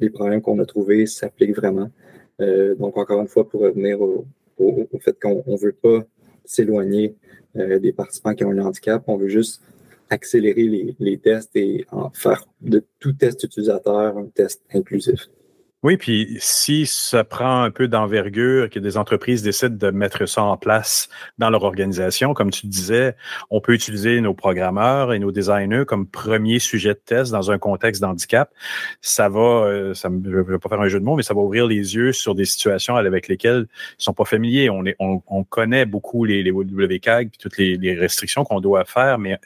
les 0.00 0.10
problèmes 0.10 0.42
qu'on 0.42 0.58
a 0.58 0.66
trouvés 0.66 1.06
s'appliquent 1.06 1.56
vraiment. 1.56 1.88
Euh, 2.40 2.74
donc, 2.74 2.96
encore 2.96 3.20
une 3.20 3.28
fois, 3.28 3.48
pour 3.48 3.60
revenir 3.62 4.00
au, 4.00 4.26
fait 5.00 5.18
qu'on 5.20 5.44
ne 5.46 5.56
veut 5.56 5.72
pas 5.72 6.04
s'éloigner 6.44 7.14
euh, 7.56 7.78
des 7.78 7.92
participants 7.92 8.34
qui 8.34 8.44
ont 8.44 8.50
un 8.50 8.58
handicap, 8.58 9.02
on 9.06 9.16
veut 9.16 9.28
juste 9.28 9.62
accélérer 10.08 10.94
les, 10.98 11.18
tests 11.18 11.56
et 11.56 11.84
faire 12.14 12.46
de 12.60 12.84
tout 13.00 13.12
test 13.12 13.42
utilisateur 13.42 14.16
un 14.16 14.26
test 14.26 14.62
inclusif. 14.72 15.28
Oui, 15.82 15.98
puis 15.98 16.36
si 16.40 16.86
ça 16.86 17.22
prend 17.22 17.62
un 17.62 17.70
peu 17.70 17.86
d'envergure, 17.86 18.70
que 18.70 18.78
des 18.78 18.96
entreprises 18.96 19.42
décident 19.42 19.76
de 19.76 19.90
mettre 19.90 20.26
ça 20.26 20.42
en 20.42 20.56
place 20.56 21.08
dans 21.38 21.50
leur 21.50 21.64
organisation, 21.64 22.32
comme 22.32 22.50
tu 22.50 22.66
disais, 22.66 23.14
on 23.50 23.60
peut 23.60 23.74
utiliser 23.74 24.20
nos 24.22 24.32
programmeurs 24.32 25.12
et 25.12 25.18
nos 25.18 25.30
designers 25.30 25.84
comme 25.86 26.06
premier 26.06 26.58
sujet 26.60 26.94
de 26.94 27.00
test 27.04 27.30
dans 27.30 27.50
un 27.50 27.58
contexte 27.58 28.00
d'handicap. 28.00 28.50
Ça 29.02 29.28
va, 29.28 29.40
euh, 29.40 29.94
ça, 29.94 30.08
je 30.08 30.30
ne 30.30 30.42
vais 30.42 30.58
pas 30.58 30.70
faire 30.70 30.80
un 30.80 30.88
jeu 30.88 30.98
de 30.98 31.04
mots, 31.04 31.14
mais 31.14 31.22
ça 31.22 31.34
va 31.34 31.40
ouvrir 31.40 31.66
les 31.66 31.94
yeux 31.94 32.12
sur 32.12 32.34
des 32.34 32.46
situations 32.46 32.96
avec 32.96 33.28
lesquelles 33.28 33.66
ils 33.98 34.02
sont 34.02 34.14
pas 34.14 34.24
familiers. 34.24 34.70
On, 34.70 35.44
connaît 35.44 35.84
beaucoup 35.84 36.24
les, 36.24 36.42
les 36.42 36.50
WCAG 36.50 37.28
et 37.28 37.38
toutes 37.38 37.58
les, 37.58 37.76
les 37.76 37.94
restrictions 37.94 38.44
qu'on 38.44 38.60
doit 38.60 38.84
faire, 38.84 39.18
mais 39.18 39.38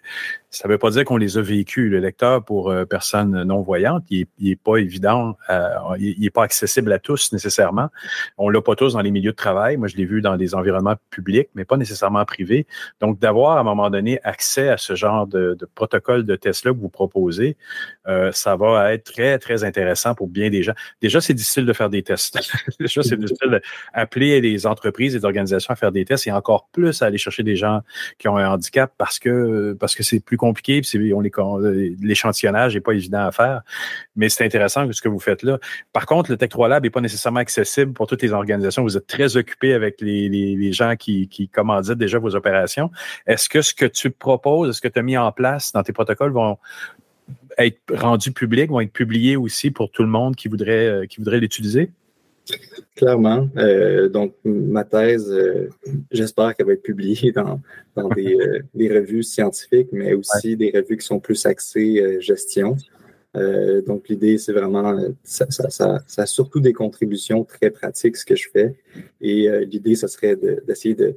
ça 0.50 0.66
ne 0.66 0.72
veut 0.72 0.78
pas 0.78 0.90
dire 0.90 1.04
qu'on 1.04 1.16
les 1.16 1.38
a 1.38 1.42
vécues. 1.42 1.88
Le 1.88 2.00
lecteur 2.00 2.44
pour 2.44 2.70
euh, 2.70 2.84
personnes 2.84 3.44
non-voyantes, 3.44 4.04
il 4.10 4.26
n'est 4.40 4.56
pas 4.56 4.78
évident, 4.78 5.36
euh, 5.48 5.68
il 5.98 6.20
n'est 6.20 6.30
pas 6.30 6.42
accessible 6.42 6.92
à 6.92 6.98
tous 6.98 7.32
nécessairement. 7.32 7.88
On 8.36 8.48
l'a 8.48 8.60
pas 8.60 8.74
tous 8.74 8.94
dans 8.94 9.00
les 9.00 9.12
milieux 9.12 9.30
de 9.30 9.36
travail. 9.36 9.76
Moi, 9.76 9.86
je 9.86 9.96
l'ai 9.96 10.04
vu 10.04 10.20
dans 10.22 10.36
des 10.36 10.56
environnements 10.56 10.96
publics, 11.10 11.48
mais 11.54 11.64
pas 11.64 11.76
nécessairement 11.76 12.24
privés. 12.24 12.66
Donc, 13.00 13.20
d'avoir 13.20 13.58
à 13.58 13.60
un 13.60 13.62
moment 13.62 13.90
donné 13.90 14.18
accès 14.24 14.68
à 14.68 14.76
ce 14.76 14.96
genre 14.96 15.28
de, 15.28 15.54
de 15.54 15.68
protocole 15.74 16.24
de 16.24 16.34
test-là 16.34 16.72
que 16.72 16.78
vous 16.78 16.88
proposez, 16.88 17.56
euh, 18.08 18.32
ça 18.32 18.56
va 18.56 18.92
être 18.92 19.04
très, 19.04 19.38
très 19.38 19.62
intéressant 19.62 20.16
pour 20.16 20.26
bien 20.26 20.50
des 20.50 20.64
gens. 20.64 20.74
Déjà, 21.00 21.20
c'est 21.20 21.34
difficile 21.34 21.64
de 21.64 21.72
faire 21.72 21.90
des 21.90 22.02
tests. 22.02 22.40
Déjà, 22.80 23.02
c'est 23.04 23.16
difficile 23.16 23.60
d'appeler 23.94 24.40
les 24.40 24.66
entreprises 24.66 25.14
et 25.14 25.18
les 25.18 25.24
organisations 25.24 25.72
à 25.72 25.76
faire 25.76 25.92
des 25.92 26.04
tests 26.04 26.26
et 26.26 26.32
encore 26.32 26.68
plus 26.72 27.02
à 27.02 27.06
aller 27.06 27.18
chercher 27.18 27.44
des 27.44 27.54
gens 27.54 27.82
qui 28.18 28.26
ont 28.26 28.36
un 28.36 28.48
handicap 28.48 28.92
parce 28.98 29.20
que 29.20 29.76
parce 29.78 29.94
que 29.94 30.02
c'est 30.02 30.18
plus 30.18 30.39
compliqué, 30.40 30.80
puis 30.80 31.12
on 31.12 31.20
l'échantillonnage 32.00 32.74
n'est 32.74 32.80
pas 32.80 32.92
évident 32.92 33.26
à 33.26 33.30
faire. 33.30 33.62
Mais 34.16 34.28
c'est 34.28 34.44
intéressant 34.44 34.90
ce 34.90 35.02
que 35.02 35.08
vous 35.08 35.20
faites 35.20 35.42
là. 35.42 35.58
Par 35.92 36.06
contre, 36.06 36.30
le 36.30 36.36
Tech 36.36 36.48
3 36.48 36.68
Lab 36.68 36.82
n'est 36.82 36.90
pas 36.90 37.00
nécessairement 37.00 37.40
accessible 37.40 37.92
pour 37.92 38.06
toutes 38.06 38.22
les 38.22 38.32
organisations. 38.32 38.82
Vous 38.82 38.96
êtes 38.96 39.06
très 39.06 39.36
occupé 39.36 39.74
avec 39.74 40.00
les, 40.00 40.28
les, 40.28 40.72
gens 40.72 40.96
qui, 40.96 41.28
qui 41.28 41.50
déjà 41.96 42.18
vos 42.18 42.34
opérations. 42.34 42.90
Est-ce 43.26 43.48
que 43.48 43.60
ce 43.62 43.74
que 43.74 43.84
tu 43.84 44.10
proposes, 44.10 44.76
ce 44.76 44.80
que 44.80 44.88
tu 44.88 44.98
as 44.98 45.02
mis 45.02 45.16
en 45.16 45.30
place 45.30 45.72
dans 45.72 45.82
tes 45.82 45.92
protocoles 45.92 46.32
vont 46.32 46.58
être 47.58 47.80
rendus 47.94 48.32
publics, 48.32 48.70
vont 48.70 48.80
être 48.80 48.92
publiés 48.92 49.36
aussi 49.36 49.70
pour 49.70 49.90
tout 49.90 50.02
le 50.02 50.08
monde 50.08 50.36
qui 50.36 50.48
voudrait, 50.48 50.86
euh, 50.86 51.06
qui 51.06 51.18
voudrait 51.18 51.40
l'utiliser? 51.40 51.90
Clairement. 52.96 53.48
Euh, 53.56 54.08
donc, 54.08 54.34
ma 54.44 54.84
thèse, 54.84 55.30
euh, 55.30 55.70
j'espère 56.10 56.54
qu'elle 56.54 56.66
va 56.66 56.74
être 56.74 56.82
publiée 56.82 57.32
dans, 57.34 57.60
dans 57.96 58.08
des, 58.10 58.34
euh, 58.34 58.60
des, 58.74 58.88
revues 58.92 59.22
scientifiques, 59.22 59.88
mais 59.92 60.12
aussi 60.12 60.56
des 60.56 60.70
revues 60.70 60.98
qui 60.98 61.06
sont 61.06 61.20
plus 61.20 61.46
axées 61.46 62.20
gestion. 62.20 62.76
donc, 63.86 64.08
l'idée, 64.08 64.38
c'est 64.38 64.52
vraiment, 64.52 64.98
ça, 65.22 65.46
ça, 65.50 65.70
ça, 65.70 66.02
ça, 66.06 66.22
a 66.22 66.26
surtout 66.26 66.60
des 66.60 66.72
contributions 66.72 67.44
très 67.44 67.70
pratiques, 67.70 68.16
ce 68.16 68.26
que 68.26 68.36
je 68.36 68.48
fais. 68.52 68.74
Et 69.20 69.48
l'idée, 69.64 69.94
ce 69.94 70.06
serait 70.06 70.36
d'essayer 70.66 70.94
de, 70.94 71.14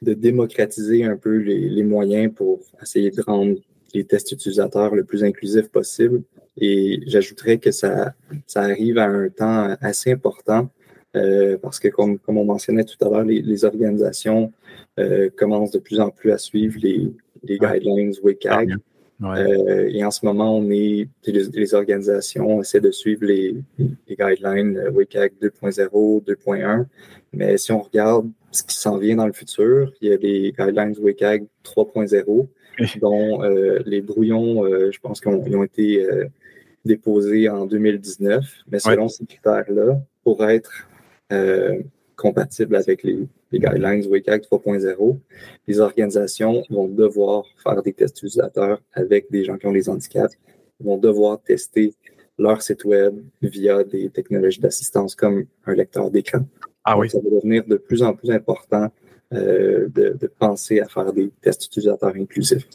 de, 0.00 0.14
démocratiser 0.14 1.04
un 1.04 1.16
peu 1.16 1.36
les, 1.36 1.68
les 1.68 1.82
moyens 1.82 2.32
pour 2.34 2.60
essayer 2.80 3.10
de 3.10 3.20
rendre 3.20 3.56
les 3.92 4.04
tests 4.04 4.32
utilisateurs 4.32 4.94
le 4.94 5.04
plus 5.04 5.22
inclusifs 5.22 5.68
possible. 5.68 6.22
Et 6.56 7.00
j'ajouterais 7.06 7.58
que 7.58 7.70
ça, 7.70 8.14
ça 8.46 8.62
arrive 8.62 8.98
à 8.98 9.06
un 9.06 9.28
temps 9.28 9.76
assez 9.80 10.12
important 10.12 10.70
euh, 11.16 11.56
parce 11.60 11.78
que, 11.80 11.88
comme, 11.88 12.18
comme 12.18 12.38
on 12.38 12.44
mentionnait 12.44 12.84
tout 12.84 12.96
à 13.04 13.08
l'heure, 13.08 13.24
les, 13.24 13.42
les, 13.42 13.64
organisations 13.64 14.52
euh, 14.98 15.30
commencent 15.36 15.70
de 15.70 15.78
plus 15.78 16.00
en 16.00 16.10
plus 16.10 16.32
à 16.32 16.38
suivre 16.38 16.76
les, 16.80 17.12
les 17.42 17.58
guidelines 17.58 18.12
WCAG. 18.22 18.74
Euh, 19.22 19.88
et 19.92 20.04
en 20.04 20.10
ce 20.10 20.26
moment, 20.26 20.56
on 20.56 20.70
est, 20.70 21.08
les, 21.26 21.44
les, 21.52 21.74
organisations 21.74 22.60
essaient 22.60 22.80
de 22.80 22.90
suivre 22.90 23.24
les, 23.24 23.54
les 23.78 24.16
guidelines 24.16 24.76
WCAG 24.92 25.32
2.0, 25.40 26.24
2.1. 26.24 26.86
Mais 27.32 27.56
si 27.56 27.72
on 27.72 27.80
regarde 27.80 28.28
ce 28.50 28.62
qui 28.62 28.76
s'en 28.76 28.98
vient 28.98 29.16
dans 29.16 29.26
le 29.26 29.32
futur, 29.32 29.92
il 30.00 30.10
y 30.10 30.12
a 30.12 30.16
les 30.16 30.52
guidelines 30.52 30.94
WCAG 30.98 31.46
3.0 31.64 32.48
dont 33.00 33.42
euh, 33.42 33.78
les 33.86 34.00
brouillons, 34.00 34.64
euh, 34.64 34.90
je 34.92 34.98
pense 35.00 35.20
qu'ils 35.20 35.56
ont, 35.56 35.64
été 35.64 36.06
euh, 36.84 36.88
déposés 36.88 37.48
en 37.48 37.66
2019. 37.66 38.44
Mais 38.70 38.78
selon 38.78 39.08
ces 39.08 39.26
critères-là, 39.26 40.00
pour 40.22 40.44
être 40.48 40.86
compatibles 42.16 42.76
avec 42.76 43.02
les, 43.02 43.28
guidelines 43.52 44.04
WCAG 44.06 44.42
3.0, 44.42 45.18
les 45.68 45.80
organisations 45.80 46.64
vont 46.70 46.88
devoir 46.88 47.44
faire 47.62 47.82
des 47.82 47.92
tests 47.92 48.18
utilisateurs 48.18 48.80
avec 48.92 49.30
des 49.30 49.44
gens 49.44 49.56
qui 49.56 49.66
ont 49.66 49.72
des 49.72 49.88
handicaps, 49.88 50.34
Ils 50.80 50.86
vont 50.86 50.98
devoir 50.98 51.40
tester 51.40 51.94
leur 52.38 52.62
site 52.62 52.84
web 52.84 53.14
via 53.42 53.84
des 53.84 54.10
technologies 54.10 54.60
d'assistance 54.60 55.14
comme 55.14 55.44
un 55.66 55.74
lecteur 55.74 56.10
d'écran. 56.10 56.46
Ah 56.84 56.98
oui. 56.98 57.08
ça 57.08 57.18
va 57.18 57.30
devenir 57.30 57.64
de 57.64 57.76
plus 57.76 58.02
en 58.02 58.12
plus 58.14 58.30
important 58.30 58.90
euh, 59.32 59.88
de, 59.88 60.30
penser 60.38 60.80
à 60.80 60.88
faire 60.88 61.12
des 61.12 61.30
tests 61.40 61.66
utilisateurs 61.66 62.14
inclusifs. 62.14 62.68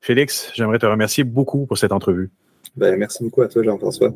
Félix, 0.00 0.50
j'aimerais 0.54 0.78
te 0.78 0.86
remercier 0.86 1.24
beaucoup 1.24 1.66
pour 1.66 1.78
cette 1.78 1.92
entrevue. 1.92 2.30
Ben, 2.76 2.96
merci 2.96 3.22
beaucoup 3.22 3.42
à 3.42 3.48
toi, 3.48 3.62
Jean-François. 3.62 4.12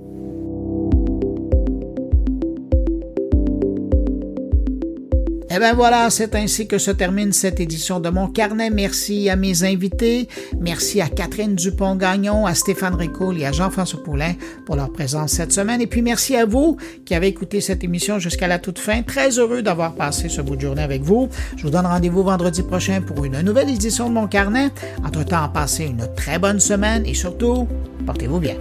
Eh 5.58 5.60
bien 5.60 5.74
voilà, 5.74 6.08
c'est 6.08 6.36
ainsi 6.36 6.68
que 6.68 6.78
se 6.78 6.92
termine 6.92 7.32
cette 7.32 7.58
édition 7.58 7.98
de 7.98 8.10
mon 8.10 8.28
carnet. 8.28 8.70
Merci 8.70 9.28
à 9.28 9.34
mes 9.34 9.64
invités. 9.64 10.28
Merci 10.60 11.00
à 11.00 11.08
Catherine 11.08 11.56
Dupont-Gagnon, 11.56 12.46
à 12.46 12.54
Stéphane 12.54 12.94
Ricoul 12.94 13.40
et 13.40 13.44
à 13.44 13.50
Jean-François 13.50 14.00
Poulain 14.04 14.34
pour 14.66 14.76
leur 14.76 14.92
présence 14.92 15.32
cette 15.32 15.50
semaine. 15.50 15.80
Et 15.80 15.88
puis 15.88 16.00
merci 16.00 16.36
à 16.36 16.46
vous 16.46 16.76
qui 17.04 17.12
avez 17.16 17.26
écouté 17.26 17.60
cette 17.60 17.82
émission 17.82 18.20
jusqu'à 18.20 18.46
la 18.46 18.60
toute 18.60 18.78
fin. 18.78 19.02
Très 19.02 19.30
heureux 19.40 19.62
d'avoir 19.62 19.96
passé 19.96 20.28
ce 20.28 20.40
bout 20.42 20.54
de 20.54 20.60
journée 20.60 20.82
avec 20.82 21.02
vous. 21.02 21.28
Je 21.56 21.64
vous 21.64 21.70
donne 21.70 21.86
rendez-vous 21.86 22.22
vendredi 22.22 22.62
prochain 22.62 23.00
pour 23.00 23.24
une 23.24 23.40
nouvelle 23.40 23.70
édition 23.70 24.08
de 24.08 24.14
mon 24.14 24.28
carnet. 24.28 24.70
Entre-temps, 25.04 25.48
passez 25.48 25.86
une 25.86 26.06
très 26.14 26.38
bonne 26.38 26.60
semaine 26.60 27.04
et 27.04 27.14
surtout, 27.14 27.66
portez-vous 28.06 28.38
bien. 28.38 28.54